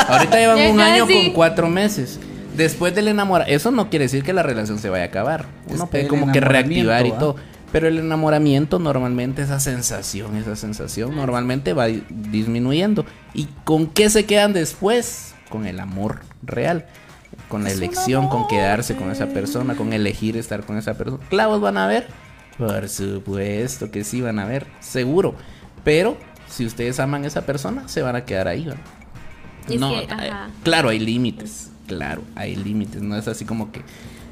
ahorita 0.07 0.39
llevan 0.39 0.71
un 0.71 0.79
año 0.79 1.09
con 1.09 1.33
cuatro 1.33 1.69
meses. 1.69 2.21
Después 2.57 2.95
del 2.95 3.09
enamoramiento, 3.09 3.57
eso 3.57 3.73
no 3.73 3.91
quiere 3.91 4.05
decir 4.05 4.23
que 4.23 4.33
la 4.33 4.45
relación 4.45 4.79
se 4.79 4.91
vaya 4.91 5.03
a 5.03 5.07
acabar. 5.09 5.47
Uno 5.67 5.89
puede 5.89 6.07
como 6.07 6.31
que 6.31 6.39
reactivar 6.41 7.05
y 7.05 7.11
todo. 7.11 7.35
Pero 7.73 7.89
el 7.89 7.99
enamoramiento 7.99 8.79
normalmente, 8.79 9.43
esa 9.43 9.59
sensación, 9.59 10.37
esa 10.37 10.55
sensación 10.55 11.17
normalmente 11.17 11.73
va 11.73 11.87
di- 11.87 12.05
disminuyendo. 12.09 13.05
¿Y 13.35 13.49
con 13.65 13.89
qué 13.89 14.09
se 14.09 14.25
quedan 14.25 14.53
después? 14.53 15.35
Con 15.49 15.67
el 15.67 15.81
amor 15.81 16.21
real. 16.45 16.87
Con 17.49 17.65
la 17.65 17.71
Es 17.71 17.77
elección, 17.77 18.29
con 18.29 18.47
quedarse 18.47 18.95
con 18.95 19.11
esa 19.11 19.27
persona, 19.27 19.75
con 19.75 19.93
elegir 19.93 20.37
estar 20.37 20.65
con 20.65 20.79
esa 20.79 20.95
persona. 20.95 21.25
¿Clavos 21.29 21.61
van 21.61 21.77
a 21.77 21.89
ver? 21.89 22.07
Por 22.57 22.89
supuesto 22.89 23.91
que 23.91 24.05
sí 24.05 24.21
van 24.21 24.39
a 24.39 24.45
ver, 24.45 24.67
seguro. 24.79 25.35
Pero 25.85 26.17
si 26.49 26.67
ustedes 26.67 27.01
aman 27.01 27.25
a 27.25 27.27
esa 27.27 27.47
persona, 27.47 27.89
se 27.89 28.03
van 28.03 28.17
a 28.17 28.25
quedar 28.25 28.49
ahí. 28.49 28.65
¿verdad? 28.65 28.81
No, 29.79 29.91
que, 29.91 30.09
claro, 30.63 30.89
hay 30.89 30.99
límites. 30.99 31.71
Claro, 31.87 32.23
hay 32.35 32.57
límites. 32.57 33.03
No 33.03 33.17
es 33.17 33.29
así 33.29 33.45
como 33.45 33.73
que 33.73 33.83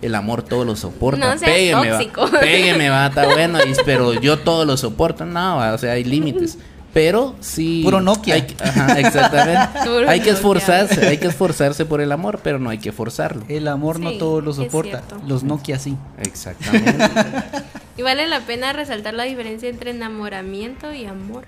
el 0.03 0.15
amor 0.15 0.43
todo 0.43 0.65
lo 0.65 0.77
soporta. 0.77 1.35
No 1.35 1.41
pégueme, 1.41 1.91
va, 1.91 2.01
pégueme, 2.41 2.91
va, 2.91 3.07
está 3.07 3.27
bueno. 3.35 3.59
pero 3.85 4.15
yo 4.15 4.39
todo 4.39 4.65
lo 4.65 4.77
soporto. 4.77 5.25
No, 5.25 5.57
va, 5.57 5.75
o 5.75 5.79
sea, 5.79 5.93
hay 5.93 6.05
límites. 6.05 6.59
Pero 6.95 7.37
sí. 7.41 7.83
Puro 7.85 8.01
Nokia. 8.01 8.35
hay 8.37 8.57
ajá, 8.63 8.99
exactamente. 8.99 9.79
Puro 9.85 10.09
hay 10.09 10.21
que 10.21 10.27
Nokia. 10.27 10.33
esforzarse, 10.33 11.07
hay 11.07 11.19
que 11.19 11.27
esforzarse 11.29 11.85
por 11.85 12.01
el 12.01 12.13
amor, 12.13 12.41
pero 12.43 12.59
no 12.59 12.71
hay 12.71 12.79
que 12.79 12.93
forzarlo. 12.93 13.45
El 13.49 13.69
amor 13.69 14.01
no 14.01 14.13
todo 14.13 14.41
lo 14.41 14.53
soporta. 14.53 15.03
Los 15.27 15.43
Nokia 15.45 15.79
sí. 15.79 15.97
Exactamente. 16.19 16.99
Y 17.99 18.03
vale 18.03 18.29
la 18.29 18.39
pena 18.43 18.73
resaltar 18.73 19.13
la 19.15 19.25
diferencia 19.25 19.69
entre 19.69 19.91
enamoramiento 19.91 20.95
y 20.95 21.05
amor. 21.07 21.47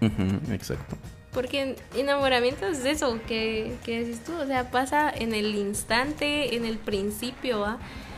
Ujú, 0.00 0.52
exacto. 0.52 0.96
Porque 1.34 1.76
enamoramiento 1.94 2.66
es 2.66 2.82
eso 2.86 3.18
que, 3.28 3.74
que 3.84 4.00
decís 4.00 4.24
tú, 4.24 4.32
o 4.40 4.46
sea, 4.46 4.70
pasa 4.70 5.12
en 5.14 5.34
el 5.34 5.54
instante, 5.54 6.56
en 6.56 6.64
el 6.64 6.78
principio, 6.78 7.60
¿va? 7.60 7.76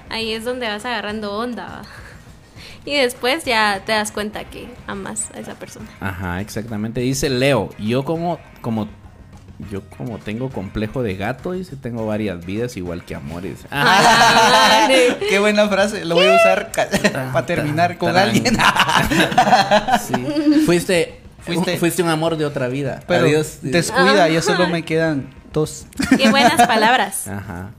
Ahí 0.08 0.32
es 0.32 0.44
donde 0.44 0.68
vas 0.68 0.84
agarrando 0.84 1.32
onda, 1.36 1.66
¿va? 1.66 1.82
Y 2.84 2.94
después 2.96 3.44
ya 3.44 3.82
te 3.84 3.92
das 3.92 4.12
cuenta 4.12 4.44
que 4.44 4.68
amas 4.86 5.30
a 5.34 5.40
esa 5.40 5.54
persona. 5.54 5.86
Ajá, 6.00 6.40
exactamente. 6.40 7.00
Dice 7.00 7.28
Leo, 7.28 7.70
yo 7.78 8.04
como, 8.04 8.38
como, 8.62 8.88
yo 9.70 9.82
como 9.90 10.18
tengo 10.18 10.48
complejo 10.50 11.02
de 11.02 11.14
gato, 11.16 11.52
dice, 11.52 11.76
tengo 11.76 12.06
varias 12.06 12.44
vidas 12.46 12.76
igual 12.76 13.04
que 13.04 13.14
amores. 13.14 13.58
Ah, 13.70 14.88
Qué 15.28 15.38
buena 15.38 15.68
frase. 15.68 16.04
Lo 16.04 16.14
voy 16.14 16.26
a 16.26 16.34
usar 16.36 16.72
para 17.32 17.44
terminar 17.46 17.98
con 17.98 18.16
alguien. 18.16 18.56
sí. 20.06 20.14
Fuiste, 20.66 21.20
Fuiste- 21.44 21.78
fuiste, 21.78 22.02
un 22.02 22.08
amor 22.10 22.36
de 22.36 22.44
otra 22.46 22.68
vida. 22.68 23.02
Pero 23.06 23.26
Adiós. 23.26 23.58
descuida, 23.62 24.28
ya 24.28 24.42
solo 24.42 24.64
Ajá. 24.64 24.72
me 24.72 24.84
quedan 24.84 25.30
dos. 25.52 25.86
Qué 26.16 26.30
buenas 26.30 26.66
palabras. 26.66 27.26
Ajá. 27.28 27.70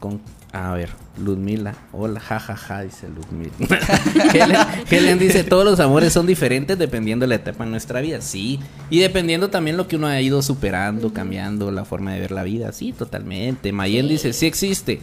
Con, 0.00 0.20
a 0.54 0.72
ver, 0.72 0.90
Ludmila. 1.18 1.74
Hola, 1.90 2.20
jajaja, 2.20 2.82
dice 2.82 3.08
Ludmila. 3.08 3.50
Helen, 4.32 4.56
Helen 4.88 5.18
dice, 5.18 5.42
todos 5.42 5.64
los 5.64 5.80
amores 5.80 6.12
son 6.12 6.26
diferentes 6.26 6.78
dependiendo 6.78 7.24
de 7.24 7.30
la 7.30 7.34
etapa 7.34 7.64
en 7.64 7.72
nuestra 7.72 8.00
vida. 8.00 8.20
Sí. 8.20 8.60
Y 8.88 9.00
dependiendo 9.00 9.50
también 9.50 9.76
lo 9.76 9.88
que 9.88 9.96
uno 9.96 10.06
ha 10.06 10.20
ido 10.20 10.42
superando, 10.42 11.12
cambiando 11.12 11.72
la 11.72 11.84
forma 11.84 12.12
de 12.12 12.20
ver 12.20 12.30
la 12.30 12.44
vida. 12.44 12.70
Sí, 12.70 12.92
totalmente. 12.92 13.72
Mayen 13.72 14.06
dice, 14.06 14.32
sí 14.32 14.46
existe. 14.46 15.00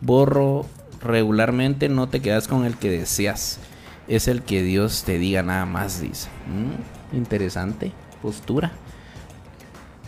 Borro 0.00 0.66
regularmente, 1.02 1.88
no 1.88 2.08
te 2.08 2.20
quedas 2.20 2.46
con 2.46 2.64
el 2.64 2.76
que 2.76 2.90
deseas. 2.90 3.58
Es 4.06 4.28
el 4.28 4.42
que 4.42 4.62
Dios 4.62 5.02
te 5.02 5.18
diga 5.18 5.42
nada 5.42 5.66
más, 5.66 6.00
dice. 6.00 6.28
Mm, 6.46 7.16
interesante 7.16 7.90
postura. 8.22 8.70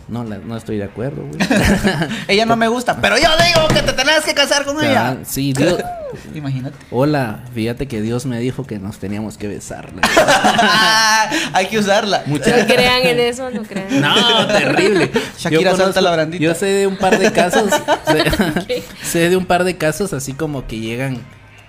No, 0.07 0.23
la- 0.23 0.37
no 0.37 0.55
estoy 0.55 0.77
de 0.77 0.83
acuerdo, 0.83 1.23
güey. 1.23 1.39
Ella 2.27 2.45
no 2.45 2.55
me 2.55 2.67
gusta, 2.67 2.95
pero 3.01 3.17
yo 3.17 3.27
digo 3.43 3.67
que 3.69 3.81
te 3.81 3.91
tenés 3.93 4.21
que 4.23 4.35
casar 4.35 4.63
con 4.63 4.83
ella. 4.83 5.09
Ah, 5.09 5.17
Sí, 5.25 5.51
Dios. 5.53 5.79
Imagínate. 6.35 6.75
Hola, 6.91 7.39
fíjate 7.53 7.87
que 7.87 8.01
Dios 8.01 8.25
me 8.27 8.39
dijo 8.39 8.65
que 8.67 8.77
nos 8.77 8.99
teníamos 8.99 9.37
que 9.37 9.47
besar. 9.47 9.89
Hay 11.53 11.67
que 11.67 11.79
usarla. 11.79 12.23
No 12.27 12.37
crean 12.39 13.01
en 13.05 13.19
eso, 13.19 13.49
no 13.49 13.63
crean. 13.63 13.99
No, 13.99 14.47
terrible. 14.47 15.11
Shakira, 15.37 15.71
Yo 15.71 15.77
salta 15.77 16.01
la 16.01 16.11
brandita. 16.11 16.43
Yo 16.43 16.53
sé 16.55 16.65
de 16.67 16.87
un 16.87 16.97
par 16.97 17.17
de 17.17 17.31
casos. 17.31 17.69
sé, 18.07 18.83
sé 19.03 19.29
de 19.29 19.37
un 19.37 19.45
par 19.45 19.63
de 19.63 19.75
casos 19.77 20.13
así 20.13 20.33
como 20.33 20.67
que 20.67 20.79
llegan 20.79 21.17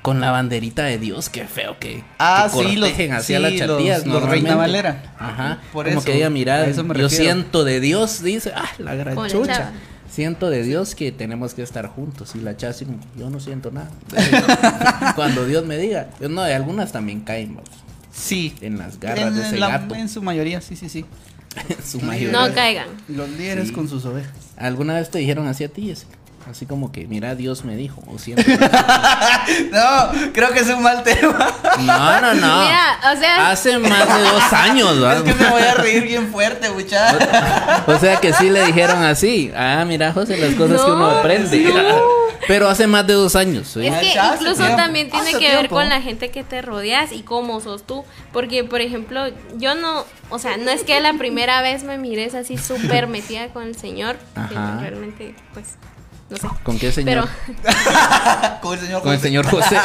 con 0.06 0.20
la 0.20 0.30
banderita 0.30 0.84
de 0.84 0.98
Dios. 0.98 1.28
Qué 1.30 1.46
feo 1.48 1.80
que, 1.80 2.04
Ah, 2.20 2.48
que 2.52 2.62
sí, 2.68 2.76
los- 2.76 2.90
hacia 2.90 3.20
sí, 3.20 3.32
las 3.42 3.52
los- 3.54 3.58
chatías. 3.60 3.98
los 3.98 4.06
normalmente. 4.06 4.40
Reina 4.48 4.54
Valera. 4.56 5.14
Ajá. 5.18 5.58
Por 5.72 5.86
como 5.86 5.98
eso, 5.98 6.06
que 6.06 6.12
diga, 6.12 6.30
mira, 6.30 6.54
a 6.54 6.66
eso 6.66 6.84
me 6.84 6.94
yo 6.96 7.08
refiero. 7.08 7.24
siento 7.24 7.64
de 7.64 7.80
Dios, 7.80 8.22
dice. 8.22 8.52
Ah, 8.54 8.70
la 8.78 8.94
gran 8.94 9.16
chucha. 9.28 9.52
chava. 9.52 9.72
Siento 10.08 10.48
de 10.48 10.62
Dios 10.62 10.94
que 10.94 11.10
tenemos 11.10 11.54
que 11.54 11.62
estar 11.62 11.88
juntos. 11.88 12.36
Y 12.36 12.38
la 12.38 12.56
como, 12.56 13.00
yo 13.16 13.30
no 13.30 13.40
siento 13.40 13.72
nada. 13.72 13.90
Cuando 15.16 15.44
Dios 15.44 15.66
me 15.66 15.76
diga. 15.76 16.10
No, 16.20 16.42
de 16.42 16.54
algunas 16.54 16.92
también 16.92 17.20
caen, 17.22 17.56
vamos, 17.56 17.70
Sí. 18.12 18.54
en 18.60 18.78
las 18.78 19.00
garras 19.00 19.26
En, 19.28 19.34
de 19.34 19.42
ese 19.42 19.58
la- 19.58 19.68
gato. 19.70 19.94
en 19.96 20.08
su 20.08 20.22
mayoría, 20.22 20.60
sí, 20.60 20.76
sí, 20.76 20.88
sí. 20.88 21.04
En 21.68 21.84
su 21.84 22.00
mayoría. 22.00 22.30
No 22.48 22.54
caigan. 22.54 22.86
Los 23.08 23.28
líderes 23.30 23.68
Sí. 23.68 23.74
con 23.74 23.88
sus 23.88 24.04
ovejas. 24.04 24.32
¿Alguna 24.56 24.94
vez 24.94 25.10
te 25.10 25.18
dijeron 25.18 25.48
así 25.48 25.64
a 25.64 25.68
ti, 25.68 25.86
Jessica? 25.88 26.15
Así 26.48 26.64
como 26.64 26.92
que, 26.92 27.06
mira, 27.08 27.34
Dios 27.34 27.64
me 27.64 27.74
dijo, 27.76 28.02
o 28.06 28.18
siempre. 28.18 28.58
No, 29.70 30.30
creo 30.32 30.50
que 30.52 30.60
es 30.60 30.68
un 30.68 30.82
mal 30.82 31.02
tema. 31.02 31.36
No, 31.80 32.20
no, 32.20 32.34
no. 32.34 32.60
Mira, 32.62 32.98
o 33.12 33.16
sea- 33.18 33.50
Hace 33.50 33.78
más 33.78 34.06
de 34.08 34.22
dos 34.24 34.52
años, 34.52 34.92
Es 34.92 35.00
¿verdad? 35.00 35.22
que 35.24 35.34
me 35.34 35.50
voy 35.50 35.62
a 35.62 35.74
reír 35.74 36.02
bien 36.04 36.28
fuerte, 36.32 36.70
muchachos. 36.70 37.22
O 37.86 37.98
sea 37.98 38.16
que 38.16 38.32
sí 38.32 38.50
le 38.50 38.64
dijeron 38.66 39.02
así. 39.02 39.50
Ah, 39.56 39.84
mira, 39.86 40.12
José, 40.12 40.36
las 40.36 40.54
cosas 40.54 40.80
que 40.82 40.90
uno 40.90 41.10
No, 41.10 41.18
aprende. 41.18 41.58
no. 41.64 42.26
Pero 42.48 42.68
hace 42.68 42.86
más 42.86 43.04
de 43.06 43.14
dos 43.14 43.34
años. 43.34 43.66
¿sí? 43.68 43.84
Es 43.86 43.94
que 43.98 44.12
incluso 44.34 44.56
tiempo, 44.62 44.76
también 44.76 45.10
tiene 45.10 45.30
hace 45.30 45.38
que 45.38 45.52
ver 45.56 45.68
con 45.68 45.88
la 45.88 46.00
gente 46.00 46.30
que 46.30 46.44
te 46.44 46.62
rodeas 46.62 47.10
y 47.12 47.22
cómo 47.22 47.60
sos 47.60 47.84
tú. 47.84 48.04
Porque, 48.32 48.62
por 48.62 48.80
ejemplo, 48.80 49.24
yo 49.56 49.74
no, 49.74 50.04
o 50.30 50.38
sea, 50.38 50.56
no 50.56 50.70
es 50.70 50.84
que 50.84 51.00
la 51.00 51.14
primera 51.14 51.60
vez 51.62 51.82
me 51.82 51.98
mires 51.98 52.34
así 52.34 52.56
súper 52.56 53.08
metida 53.08 53.48
con 53.48 53.64
el 53.64 53.76
Señor. 53.76 54.16
que 54.48 54.56
Ajá. 54.56 54.78
realmente, 54.80 55.34
pues, 55.54 55.74
no 56.30 56.36
sé. 56.36 56.48
¿Con 56.62 56.78
qué 56.78 56.92
señor? 56.92 57.28
Pero, 57.62 58.58
Con 58.62 58.74
el 58.74 58.80
señor 58.80 59.02
Con 59.02 59.12
el 59.12 59.18
José. 59.18 59.28
señor 59.28 59.46
José. 59.48 59.76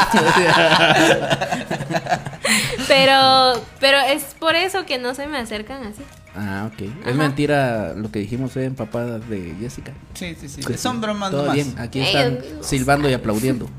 pero, 2.88 3.54
pero 3.80 3.98
es 4.00 4.24
por 4.40 4.56
eso 4.56 4.86
que 4.86 4.98
no 4.98 5.14
se 5.14 5.28
me 5.28 5.38
acercan 5.38 5.84
así. 5.84 6.02
ah, 6.36 6.70
ok. 6.74 7.08
Es 7.08 7.16
mentira 7.16 7.94
lo 7.96 8.12
que 8.12 8.20
dijimos 8.20 8.56
hoy 8.56 8.66
en 8.66 8.76
papá 8.76 9.04
de 9.06 9.56
Jessica. 9.60 9.92
Sí, 10.14 10.36
sí, 10.40 10.50
sí. 10.50 10.62
Que 10.62 10.78
Son 10.78 11.02
bromas 11.02 11.32
Todo 11.32 11.42
nomás. 11.42 11.56
bien. 11.56 11.76
Aquí 11.80 12.02
están 12.02 12.40
silbando 12.62 13.10
y 13.10 13.14
aplaudiendo. 13.14 13.70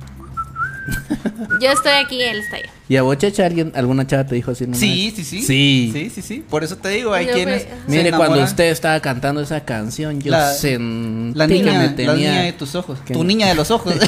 Yo 1.60 1.70
estoy 1.70 1.92
aquí, 1.92 2.20
él 2.22 2.38
está 2.40 2.56
allá. 2.56 2.70
¿Y 2.88 2.96
a 2.96 3.02
vos, 3.02 3.16
Checha, 3.18 3.46
alguien, 3.46 3.72
alguna 3.74 4.06
chava 4.06 4.26
te 4.26 4.34
dijo 4.34 4.50
así? 4.50 4.64
nomás? 4.64 4.80
Sí, 4.80 5.12
sí, 5.14 5.24
sí. 5.24 5.42
Sí. 5.42 5.90
Sí, 5.92 6.10
sí, 6.10 6.22
sí. 6.22 6.44
Por 6.48 6.64
eso 6.64 6.76
te 6.76 6.88
digo, 6.90 7.12
hay 7.14 7.26
No, 7.26 7.32
quienes. 7.32 7.64
pues, 7.64 7.78
Mire, 7.88 8.10
cuando 8.12 8.42
usted 8.42 8.64
estaba 8.70 8.98
cantando 9.00 9.40
esa 9.40 9.64
canción, 9.64 10.20
yo 10.20 10.30
La- 10.32 10.52
sentí 10.52 11.38
La 11.38 11.46
que 11.46 11.54
niña, 11.54 11.72
me 11.78 11.86
la 11.86 11.94
tenía... 11.94 12.14
niña 12.14 12.42
de 12.42 12.52
tus 12.52 12.74
ojos. 12.74 12.98
que 13.06 13.12
Tu 13.14 13.20
me- 13.20 13.24
niña 13.26 13.48
de 13.48 13.54
los 13.54 13.70
ojos. 13.70 13.94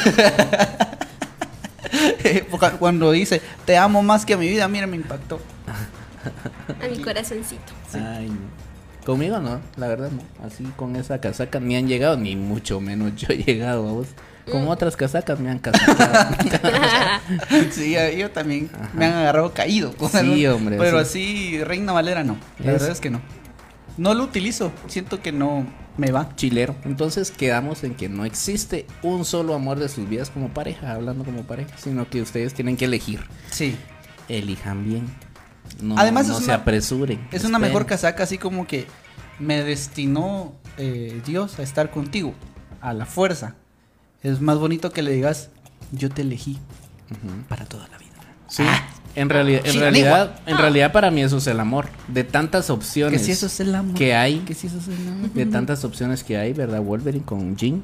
Cuando 2.78 3.12
dice, 3.12 3.40
te 3.64 3.76
amo 3.76 4.02
más 4.02 4.24
que 4.26 4.34
a 4.34 4.36
mi 4.36 4.48
vida, 4.48 4.66
mira, 4.68 4.86
me 4.86 4.96
impactó. 4.96 5.40
A 6.82 6.88
mi 6.88 6.98
corazoncito. 6.98 7.72
Ay, 7.92 8.28
no. 8.28 8.64
Conmigo 9.04 9.38
no, 9.38 9.60
la 9.76 9.86
verdad 9.88 10.10
no. 10.10 10.22
Así 10.46 10.64
con 10.76 10.96
esa 10.96 11.20
casaca 11.20 11.60
ni 11.60 11.76
han 11.76 11.86
llegado, 11.86 12.16
ni 12.16 12.36
mucho 12.36 12.80
menos 12.80 13.14
yo 13.16 13.28
he 13.30 13.36
llegado 13.36 13.86
a 13.88 13.92
vos. 13.92 14.06
Con 14.50 14.64
Mm. 14.64 14.68
otras 14.68 14.96
casacas 14.96 15.40
me 15.40 15.50
han 15.50 15.58
casacado. 15.58 16.36
Sí, 17.72 17.96
yo 18.18 18.30
también 18.30 18.70
me 18.92 19.06
han 19.06 19.14
agarrado 19.14 19.52
caído. 19.54 19.96
con 19.96 20.10
Sí, 20.10 20.18
algo. 20.44 20.56
hombre, 20.56 20.76
Pero 20.78 20.98
sí. 21.04 21.54
así, 21.56 21.64
Reina 21.64 21.92
Valera 21.92 22.24
no. 22.24 22.36
La 22.58 22.66
Es- 22.72 22.72
verdad 22.80 22.90
es 22.90 23.00
que 23.00 23.10
no. 23.10 23.20
No 23.96 24.12
lo 24.14 24.24
utilizo. 24.24 24.72
Siento 24.88 25.22
que 25.22 25.30
no 25.32 25.66
me 25.96 26.10
va. 26.10 26.34
Chilero. 26.36 26.74
Entonces 26.84 27.30
quedamos 27.30 27.84
en 27.84 27.94
que 27.94 28.08
no 28.08 28.24
existe 28.24 28.86
un 29.02 29.24
solo 29.24 29.54
amor 29.54 29.78
de 29.78 29.88
sus 29.88 30.08
vidas 30.08 30.30
como 30.30 30.48
pareja, 30.48 30.92
hablando 30.92 31.24
como 31.24 31.44
pareja, 31.44 31.70
sino 31.78 32.08
que 32.10 32.20
ustedes 32.20 32.54
tienen 32.54 32.76
que 32.76 32.86
elegir. 32.86 33.20
Sí. 33.50 33.76
Elijan 34.28 34.84
bien. 34.84 35.06
No, 35.80 35.96
Además, 35.96 36.26
no 36.28 36.38
se 36.38 36.44
una- 36.44 36.54
apresuren. 36.54 37.26
Es 37.32 37.44
una 37.44 37.58
mejor 37.58 37.86
casaca, 37.86 38.24
así 38.24 38.36
como 38.38 38.66
que 38.66 38.86
me 39.38 39.62
destinó 39.62 40.54
eh, 40.76 41.20
Dios 41.24 41.58
a 41.58 41.62
estar 41.62 41.90
contigo. 41.90 42.34
A 42.80 42.92
la 42.92 43.06
fuerza. 43.06 43.54
Es 44.24 44.40
más 44.40 44.58
bonito 44.58 44.90
que 44.92 45.02
le 45.02 45.12
digas, 45.12 45.50
yo 45.92 46.10
te 46.10 46.22
elegí 46.22 46.58
para 47.48 47.64
toda 47.66 47.86
la 47.88 47.98
vida. 47.98 48.10
Sí. 48.48 48.64
En, 49.16 49.28
reali- 49.30 49.60
en 49.62 49.78
realidad, 49.78 50.40
en 50.46 50.58
realidad 50.58 50.90
para 50.90 51.12
mí 51.12 51.22
eso 51.22 51.36
es 51.38 51.46
el 51.46 51.60
amor. 51.60 51.86
De 52.08 52.24
tantas 52.24 52.66
Que 52.66 52.72
opciones 52.72 53.22
si 53.24 53.30
eso 53.30 53.46
es 53.46 53.60
el 53.60 53.72
amor. 53.74 53.94
que 53.94 54.14
hay, 54.16 54.38
Que 54.40 54.54
si 54.54 54.66
eso 54.66 54.78
es 54.78 54.88
el 54.88 55.06
amor. 55.06 55.30
de 55.30 55.46
tantas 55.46 55.84
opciones 55.84 56.24
que 56.24 56.36
hay, 56.36 56.52
¿verdad? 56.52 56.80
Wolverine 56.80 57.24
con 57.24 57.54
Jean 57.56 57.82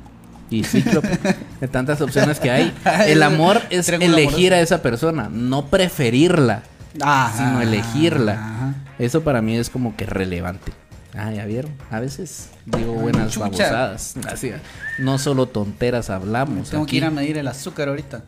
y 0.50 0.64
Cíclope, 0.64 1.18
de 1.60 1.68
tantas 1.68 2.00
opciones 2.00 2.40
que 2.40 2.50
hay. 2.50 2.74
El 3.06 3.22
amor 3.22 3.62
es 3.70 3.86
Triángulo 3.86 4.14
elegir 4.14 4.52
amoroso. 4.52 4.54
a 4.54 4.60
esa 4.60 4.82
persona, 4.82 5.28
no 5.30 5.66
preferirla, 5.66 6.64
Ah, 7.00 7.32
sino 7.36 7.60
elegirla. 7.62 8.32
ajá. 8.32 8.74
Eso 8.98 9.22
para 9.22 9.40
mí 9.42 9.56
es 9.56 9.70
como 9.70 9.94
que 9.94 10.06
relevante. 10.06 10.72
Ah, 11.16 11.32
ya 11.32 11.44
vieron. 11.44 11.72
A 11.90 11.98
veces 12.00 12.50
digo 12.66 12.92
buenas 12.92 13.32
chucha. 13.32 13.40
babosadas. 13.46 14.14
Así, 14.28 14.52
no 14.98 15.18
solo 15.18 15.46
tonteras 15.46 16.08
hablamos. 16.10 16.70
Tengo 16.70 16.84
aquí. 16.84 16.90
que 16.92 16.96
ir 16.98 17.04
a 17.04 17.10
medir 17.10 17.36
el 17.38 17.48
azúcar 17.48 17.88
ahorita. 17.88 18.22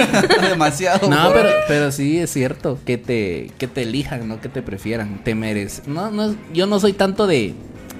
Demasiado. 0.48 1.08
No, 1.08 1.32
pero, 1.32 1.48
pero 1.68 1.92
sí 1.92 2.18
es 2.18 2.30
cierto 2.32 2.78
que 2.84 2.98
te, 2.98 3.52
que 3.58 3.68
te 3.68 3.82
elijan, 3.82 4.26
no 4.28 4.40
que 4.40 4.48
te 4.48 4.62
prefieran, 4.62 5.22
te 5.22 5.34
mereces. 5.34 5.86
No, 5.86 6.10
no, 6.10 6.24
es- 6.30 6.36
yo 6.52 6.66
no 6.66 6.80
soy 6.80 6.92
tanto 6.92 7.26
de 7.26 7.54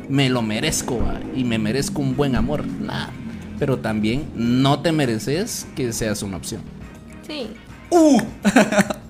me 0.09 0.28
lo 0.28 0.43
merezco 0.43 0.98
va, 0.98 1.20
y 1.35 1.44
me 1.44 1.59
merezco 1.59 2.02
un 2.02 2.16
buen 2.16 2.36
amor, 2.36 2.66
nah. 2.66 3.09
Pero 3.59 3.78
también 3.78 4.27
no 4.35 4.81
te 4.81 4.90
mereces 4.93 5.66
que 5.77 5.93
seas 5.93 6.23
una 6.23 6.36
opción. 6.36 6.61
Sí. 7.27 7.48
¡Uh! 7.95 8.21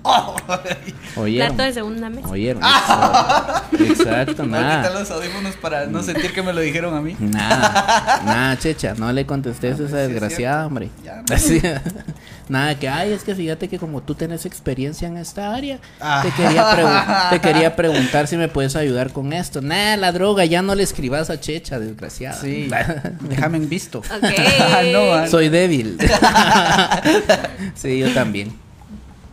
¿Oyeron? 1.15 1.47
Plato 1.55 1.63
de 1.63 1.73
segunda 1.73 2.09
mesa. 2.09 2.27
¿Oyeron? 2.29 2.61
Exacto, 3.71 3.83
Exacto, 3.83 4.43
Voy 4.43 4.53
a 4.53 4.61
quitar 4.61 4.83
nada. 4.83 4.99
los 4.99 5.09
audífonos 5.09 5.55
para 5.55 5.85
no 5.87 6.03
sentir 6.03 6.31
que 6.31 6.43
me 6.43 6.53
lo 6.53 6.61
dijeron 6.61 6.95
a 6.95 7.01
mí. 7.01 7.15
Nada, 7.19 8.21
nada, 8.23 8.59
checha, 8.59 8.93
no 8.95 9.11
le 9.11 9.25
contestes 9.25 9.63
a 9.79 9.83
esa 9.83 9.87
sí 9.87 9.95
es 9.95 10.09
desgraciada, 10.09 10.67
hombre. 10.67 10.89
Ya, 11.03 11.23
no. 11.27 11.35
Así, 11.35 11.59
nada, 12.49 12.77
que, 12.77 12.87
ay, 12.87 13.13
es 13.13 13.23
que 13.23 13.33
fíjate 13.33 13.67
que 13.67 13.79
como 13.79 14.01
tú 14.03 14.13
tenés 14.13 14.45
experiencia 14.45 15.07
en 15.07 15.17
esta 15.17 15.55
área, 15.55 15.79
Ah. 15.99 16.21
te, 16.23 16.29
quería 16.31 16.63
pregu- 16.71 17.29
te 17.31 17.39
quería 17.41 17.75
preguntar 17.75 18.27
si 18.27 18.37
me 18.37 18.47
puedes 18.47 18.75
ayudar 18.75 19.11
con 19.11 19.33
esto. 19.33 19.61
Nada, 19.61 19.97
la 19.97 20.11
droga, 20.11 20.45
ya 20.45 20.61
no 20.61 20.75
le 20.75 20.83
escribas 20.83 21.31
a 21.31 21.39
checha, 21.39 21.79
desgraciada. 21.79 22.39
Sí. 22.39 22.69
Déjame 23.21 23.57
en 23.57 23.69
visto. 23.69 23.99
Ok. 23.99 24.39
no, 24.93 25.13
ah, 25.13 25.27
Soy 25.27 25.49
débil. 25.49 25.97
sí, 27.73 27.97
yo 27.99 28.13
también. 28.13 28.53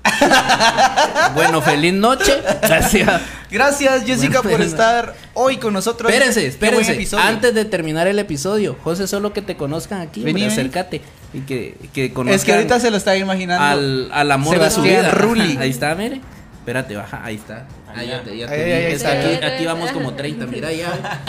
bueno, 1.35 1.63
feliz 1.63 1.93
noche. 1.95 2.41
Gracias. 2.63 3.23
Gracias, 3.51 4.05
Jessica, 4.05 4.41
Bueno, 4.41 4.57
por 4.57 4.67
estar 4.67 5.15
hoy 5.35 5.59
con 5.59 5.75
nosotros. 5.75 6.11
Espérense, 6.11 6.47
espérense. 6.47 7.17
Antes 7.17 7.55
de 7.55 7.65
terminar 7.67 8.07
el 8.07 8.19
episodio, 8.19 8.77
José, 8.83 9.07
solo 9.07 9.33
que 9.35 9.43
te 9.43 9.57
conozcan 9.57 10.01
aquí, 10.01 10.23
Vení, 10.23 10.43
hombre, 10.43 10.55
acércate. 10.55 11.03
Y 11.35 11.41
que, 11.41 11.77
que 11.93 12.13
conozcan 12.13 12.35
Es 12.37 12.45
que 12.45 12.55
ahorita 12.55 12.81
se 12.81 12.91
lo 12.91 12.97
estaba 12.97 13.17
imaginando. 13.17 13.63
al, 13.65 14.11
al 14.13 14.33
amor 14.33 14.59
de 14.59 14.71
su 14.71 14.83
Sebastián 14.83 15.03
vida. 15.03 15.11
Rulli. 15.13 15.57
Ahí 15.59 15.71
está, 15.71 15.95
mire. 15.95 16.21
Espérate, 16.61 16.97
baja, 16.97 17.21
ahí 17.25 17.35
está. 17.35 17.67
Ahí 17.95 18.09
ya 18.09 18.23
te, 18.23 18.37
ya 18.37 18.47
te 18.47 18.55
Ahí, 18.55 18.65
vi. 18.65 18.71
ahí, 18.71 18.73
ahí 18.73 18.93
Es 18.93 19.03
que 19.03 19.09
está. 19.09 19.13
aquí, 19.39 19.55
aquí 19.55 19.67
vamos 19.67 19.93
como 19.93 20.15
30, 20.15 20.47
mira 20.47 20.73
ya. 20.73 20.93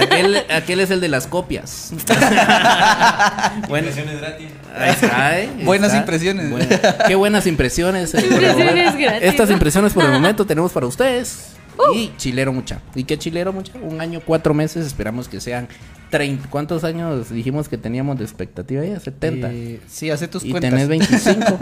Aquel, 0.00 0.42
aquel 0.50 0.80
es 0.80 0.90
el 0.90 1.00
de 1.00 1.08
las 1.08 1.26
copias. 1.26 1.92
bueno, 3.68 3.88
gratis. 4.20 4.48
¿eh? 4.78 5.48
Buenas 5.64 5.88
está. 5.88 5.98
impresiones. 6.00 6.50
Bueno, 6.50 6.68
qué 7.06 7.14
buenas 7.14 7.46
impresiones. 7.46 8.14
eh, 8.14 8.26
Impresiones 8.30 8.96
gratis. 8.96 9.22
Estas 9.28 9.50
impresiones 9.50 9.92
por 9.92 10.04
el 10.04 10.10
momento 10.12 10.46
tenemos 10.46 10.72
para 10.72 10.86
ustedes. 10.86 11.50
Y 11.94 12.12
chilero 12.16 12.52
mucha. 12.52 12.80
¿Y 12.94 13.02
qué 13.04 13.18
chilero 13.18 13.52
mucha? 13.52 13.72
Un 13.82 14.00
año, 14.00 14.20
cuatro 14.24 14.54
meses. 14.54 14.86
Esperamos 14.86 15.28
que 15.28 15.40
sean 15.40 15.66
30. 16.10 16.48
¿Cuántos 16.48 16.84
años 16.84 17.30
dijimos 17.30 17.68
que 17.68 17.76
teníamos 17.78 18.16
de 18.18 18.24
expectativa 18.24 18.84
ya? 18.84 19.00
70. 19.00 19.50
Eh, 19.50 19.80
sí, 19.88 20.08
hace 20.10 20.28
tus 20.28 20.44
y 20.44 20.50
cuentas. 20.52 20.70
tenés 20.70 20.86
25. 20.88 21.58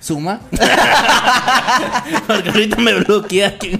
Suma. 0.00 0.40
Porque 2.26 2.48
ahorita 2.50 2.76
me 2.76 2.94
bloquea 2.94 3.48
aquí. 3.48 3.76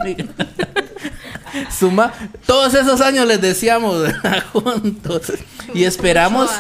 Suma. 1.77 2.13
Todos 2.47 2.75
esos 2.75 3.01
años 3.01 3.27
les 3.27 3.41
decíamos 3.41 3.97
juntos. 4.53 5.33
Y 5.75 5.85
esperamos. 5.85 6.51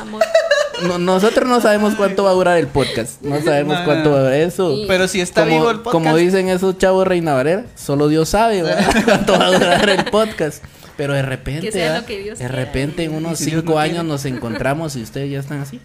No- 0.82 0.98
nosotros 0.98 1.48
no 1.48 1.60
sabemos 1.60 1.94
cuánto 1.96 2.24
va 2.24 2.30
a 2.30 2.34
durar 2.34 2.56
el 2.58 2.68
podcast. 2.68 3.20
No 3.22 3.42
sabemos 3.42 3.78
No, 3.80 3.84
cuánto 3.84 4.10
va 4.12 4.18
a 4.18 4.20
durar 4.20 4.34
eso. 4.34 4.76
Pero 4.86 5.08
si 5.08 5.20
está 5.20 5.42
como, 5.42 5.56
vivo 5.56 5.70
el 5.70 5.78
podcast. 5.80 5.92
como 5.92 6.16
dicen 6.16 6.48
esos 6.48 6.78
chavos 6.78 7.06
Reina 7.06 7.34
Valera, 7.34 7.64
solo 7.74 8.06
Dios 8.08 8.28
sabe 8.28 8.62
¿verdad? 8.62 8.86
cuánto 9.04 9.32
va 9.38 9.46
a 9.46 9.50
durar 9.52 9.88
el 9.88 10.04
podcast. 10.04 10.62
Pero 10.96 11.14
de 11.14 11.22
repente, 11.22 11.66
Que 11.66 11.72
sea 11.72 12.00
lo 12.00 12.06
que 12.06 12.18
Dios 12.18 12.38
de 12.38 12.44
quiera. 12.46 12.64
repente 12.64 13.04
en 13.04 13.14
unos 13.14 13.38
si 13.38 13.46
cinco 13.50 13.74
no 13.74 13.78
años 13.78 13.94
quiere. 13.94 14.08
nos 14.08 14.24
encontramos 14.24 14.96
y 14.96 15.02
ustedes 15.02 15.30
ya 15.30 15.38
están 15.40 15.60
así. 15.60 15.80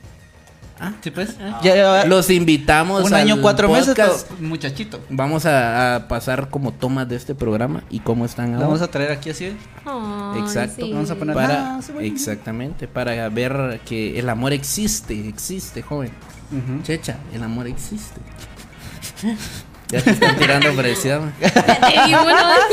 Sí, 1.01 1.11
pues. 1.11 1.37
Ya 1.61 1.75
lleva 1.75 2.05
Los 2.05 2.29
invitamos 2.29 3.03
un 3.05 3.13
año, 3.13 3.35
al 3.35 3.41
cuatro 3.41 3.69
meses, 3.69 3.89
podcast. 3.95 4.27
to- 4.27 4.35
muchachito. 4.41 4.99
Vamos 5.09 5.45
a, 5.45 5.95
a 5.95 6.07
pasar 6.07 6.49
como 6.49 6.73
tomas 6.73 7.07
de 7.07 7.15
este 7.15 7.35
programa 7.35 7.83
y 7.89 7.99
cómo 7.99 8.25
están 8.25 8.53
ahora. 8.53 8.65
vamos 8.67 8.81
a 8.81 8.87
traer 8.89 9.11
aquí 9.11 9.29
así. 9.29 9.55
Ay, 9.85 10.41
Exacto. 10.41 10.85
sí. 10.85 10.91
Vamos 10.93 11.09
a 11.11 11.15
poner- 11.15 11.35
para 11.35 11.75
Ah, 11.77 11.79
exactamente 12.01 12.87
para 12.87 13.29
ver 13.29 13.79
que 13.85 14.19
el 14.19 14.27
amor 14.29 14.51
existe, 14.53 15.27
existe, 15.27 15.81
joven. 15.81 16.11
Checha, 16.83 17.17
el 17.33 17.43
amor 17.43 17.67
existe. 17.67 18.19
Ya 19.89 20.01
te 20.01 20.09
están 20.11 20.37
tirando 20.37 20.73
presión. 20.75 21.33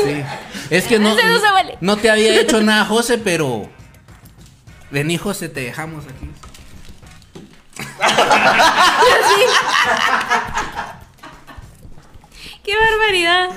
Sí. 0.03 0.23
Es 0.69 0.85
que 0.85 0.99
no, 0.99 1.09
no 1.09 1.15
se 1.39 1.51
vale. 1.51 1.77
no 1.81 1.97
te 1.97 2.09
había 2.09 2.39
hecho 2.39 2.61
nada, 2.61 2.85
José, 2.85 3.17
pero. 3.17 3.69
Vení, 4.89 5.17
José, 5.17 5.49
te 5.49 5.61
dejamos 5.61 6.03
aquí. 6.05 6.29
Qué 12.63 12.75
barbaridad. 12.75 13.49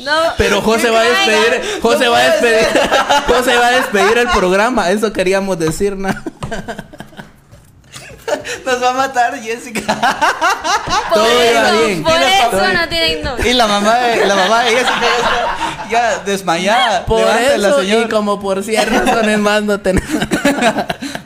No. 0.00 0.12
Pero 0.36 0.60
José 0.60 0.90
va 0.90 1.00
a 1.00 1.04
despedir, 1.04 1.80
José 1.80 2.08
No 2.08 2.08
va 2.08 2.18
a 2.18 2.30
despedir, 2.30 2.66
José 3.26 3.56
va 3.56 3.66
a 3.68 3.70
despedir 3.70 4.18
el 4.18 4.28
programa, 4.28 4.90
eso 4.90 5.12
queríamos 5.12 5.58
decir, 5.58 5.96
¿no? 5.96 6.10
Nos 8.64 8.82
va 8.82 8.90
a 8.90 8.92
matar 8.94 9.38
Jessica. 9.40 9.80
Por 11.10 11.18
Todo 11.18 11.26
eso, 11.40 11.52
iba 11.52 11.70
bien. 11.86 12.02
por 12.02 12.12
eso 12.20 12.72
no 12.72 12.88
tiene 12.88 13.22
no. 13.22 13.38
Y 13.46 13.52
la 13.54 13.66
mamá 13.66 13.94
de, 13.98 14.26
la 14.26 14.34
mamá 14.34 14.62
de 14.62 14.70
Jessica 14.70 15.00
ya 15.00 15.16
está 15.18 15.88
ya 15.90 16.18
desmayada. 16.24 17.04
Por 17.06 17.20
Levántela, 17.20 17.68
eso 17.68 17.80
señor. 17.80 18.06
y 18.06 18.08
como 18.08 18.40
por 18.40 18.62
ciertas 18.64 19.04
razones 19.06 19.38
más 19.38 19.62
no 19.62 19.80
tenemos. 19.80 20.10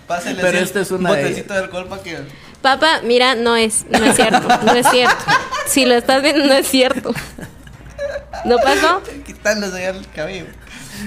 Pásele 0.06 0.40
Pero 0.42 0.58
esta 0.58 0.80
es 0.80 0.90
una 0.90 1.10
un 1.10 1.16
de- 1.16 1.22
botecito 1.22 1.54
de 1.54 1.60
alcohol 1.60 1.86
para 1.88 2.02
que 2.02 2.18
Papá, 2.62 3.00
mira, 3.04 3.34
no 3.36 3.54
es, 3.56 3.84
no 3.88 4.04
es 4.04 4.16
cierto, 4.16 4.48
no 4.64 4.72
es 4.72 4.86
cierto. 4.90 5.14
Si 5.68 5.84
lo 5.86 5.94
estás 5.94 6.22
viendo, 6.22 6.44
no 6.46 6.54
es 6.54 6.66
cierto. 6.68 7.12
¿No 8.44 8.56
pasó? 8.58 9.00
quitándose 9.24 9.80
ya 9.80 9.90
el 9.90 10.08
cabello. 10.10 10.46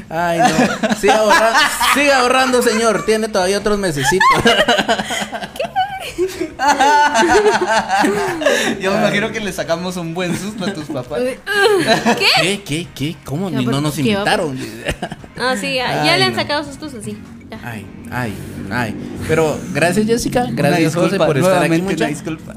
Ay, 0.09 0.39
no. 0.39 0.95
Siga 0.95 1.18
ahorrando, 1.18 1.59
siga 1.93 2.19
ahorrando, 2.19 2.61
señor. 2.61 3.05
Tiene 3.05 3.27
todavía 3.27 3.57
otros 3.59 3.77
mesecitos. 3.80 4.27
Yo 8.80 8.91
me 8.91 8.97
imagino 8.99 9.31
que 9.31 9.39
le 9.39 9.51
sacamos 9.51 9.97
un 9.97 10.13
buen 10.13 10.38
susto 10.38 10.65
a 10.65 10.73
tus 10.73 10.85
papás. 10.85 11.19
¿Qué? 11.22 11.39
¿Qué? 12.41 12.61
¿Qué? 12.63 12.88
¿Qué? 12.93 13.15
¿Cómo? 13.26 13.49
Ni 13.49 13.65
no 13.65 13.72
¿por 13.72 13.81
nos 13.81 13.97
invitaron. 13.97 14.57
Ah, 15.38 15.55
sí, 15.59 15.76
ya, 15.76 16.03
ya 16.05 16.13
Ay, 16.13 16.19
le 16.19 16.26
han 16.26 16.34
no. 16.34 16.39
sacado 16.39 16.63
sustos 16.63 16.93
así. 16.93 17.18
Ya. 17.49 17.59
Ay, 17.63 17.85
ay, 18.11 18.34
ay. 18.72 18.95
Pero 19.27 19.59
gracias, 19.73 20.05
Jessica. 20.05 20.45
Gracias, 20.51 20.93
Una 20.95 21.03
José, 21.03 21.18
disculpa, 21.18 21.26
por 21.26 21.38
estar 21.38 21.63
aquí. 21.63 21.81
mucha. 21.81 22.05
disculpa. 22.07 22.53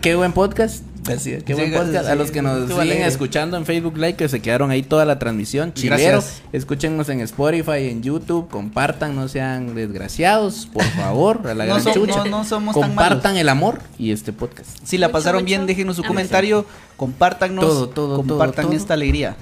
Qué 0.00 0.14
buen 0.14 0.32
podcast. 0.32 0.84
Así 1.14 1.32
es, 1.32 1.42
qué 1.44 1.54
Sí, 1.54 1.60
buen 1.60 1.72
podcast. 1.72 2.08
A 2.08 2.14
los 2.14 2.30
que 2.30 2.42
nos 2.42 2.62
siguen 2.62 2.80
alegre. 2.80 3.06
escuchando 3.06 3.56
en 3.56 3.64
Facebook 3.66 3.96
Live, 3.96 4.14
que 4.16 4.28
se 4.28 4.40
quedaron 4.40 4.70
ahí 4.70 4.82
toda 4.82 5.04
la 5.04 5.18
transmisión. 5.18 5.72
Chilero. 5.72 6.22
Escúchenos 6.52 7.08
en 7.08 7.20
Spotify, 7.20 7.88
en 7.90 8.02
YouTube. 8.02 8.48
Compartan, 8.48 9.14
no 9.16 9.28
sean 9.28 9.74
desgraciados, 9.74 10.66
por 10.72 10.82
favor. 10.96 11.40
A 11.48 11.54
la 11.54 11.66
No 11.66 11.80
gran 11.80 11.94
chucha. 11.94 12.24
no- 12.24 12.38
no 12.38 12.44
somos 12.44 12.74
tan 12.74 12.82
Compartan 12.90 13.36
el 13.36 13.48
amor 13.48 13.78
y 13.98 14.12
este 14.12 14.32
podcast. 14.32 14.70
Si 14.84 14.98
la 14.98 15.10
pasaron 15.10 15.44
bien, 15.44 15.66
déjenos 15.66 15.96
su 15.96 16.02
comentario, 16.04 16.66
compártanos, 16.96 17.64
Todo, 17.64 17.88
todo, 17.88 18.06
todo, 18.16 18.26
compartan 18.26 18.66
todo. 18.66 18.74
esta 18.76 18.94
alegría. 18.94 19.36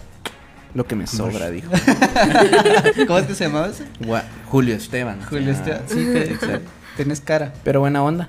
Lo 0.75 0.87
que 0.87 0.95
me 0.95 1.07
sobra, 1.07 1.51
dijo. 1.51 1.71
¿Cómo 3.07 3.19
es 3.19 3.27
que 3.27 3.35
se 3.35 3.45
llamaba 3.45 3.69
ese? 3.69 3.85
Gua- 4.01 4.25
Julio 4.51 4.75
Esteban. 4.75 5.19
Julio 5.29 5.53
Esteban. 5.53 5.83
Sí, 5.89 5.95
te- 6.13 6.61
tenés 6.97 7.21
cara. 7.21 7.53
Pero 7.65 7.81
buena 7.81 8.03
onda. 8.03 8.29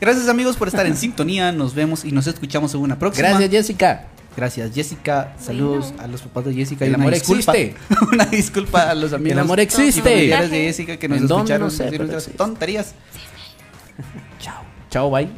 Gracias 0.00 0.28
amigos 0.28 0.56
por 0.56 0.68
estar 0.68 0.86
en 0.86 0.96
sintonía. 0.96 1.52
Nos 1.52 1.74
vemos 1.74 2.04
y 2.04 2.12
nos 2.12 2.26
escuchamos 2.26 2.74
en 2.74 2.80
una 2.80 2.98
próxima. 2.98 3.28
Gracias 3.28 3.50
Jessica. 3.50 4.06
Gracias 4.36 4.74
Jessica. 4.74 5.34
Saludos 5.40 5.94
a 5.98 6.06
los 6.06 6.20
papás 6.22 6.44
de 6.44 6.54
Jessica. 6.54 6.84
y 6.84 6.88
El 6.88 6.96
amor 6.96 7.14
existe. 7.14 7.74
una 8.12 8.26
disculpa 8.26 8.90
a 8.90 8.94
los 8.94 9.12
amigos. 9.12 9.32
El 9.32 9.38
amor 9.38 9.60
existe. 9.60 10.24
Y 10.24 10.28
de 10.28 10.48
Jessica 10.48 10.96
que 10.98 11.08
nos 11.08 11.22
escucharon. 11.22 11.68
No 11.68 11.70
sé, 11.70 11.90
nos 11.98 12.26
tonterías. 12.36 12.86
Sí, 12.86 13.20
Chao. 14.38 14.62
Chao, 14.90 15.10
bye. 15.10 15.28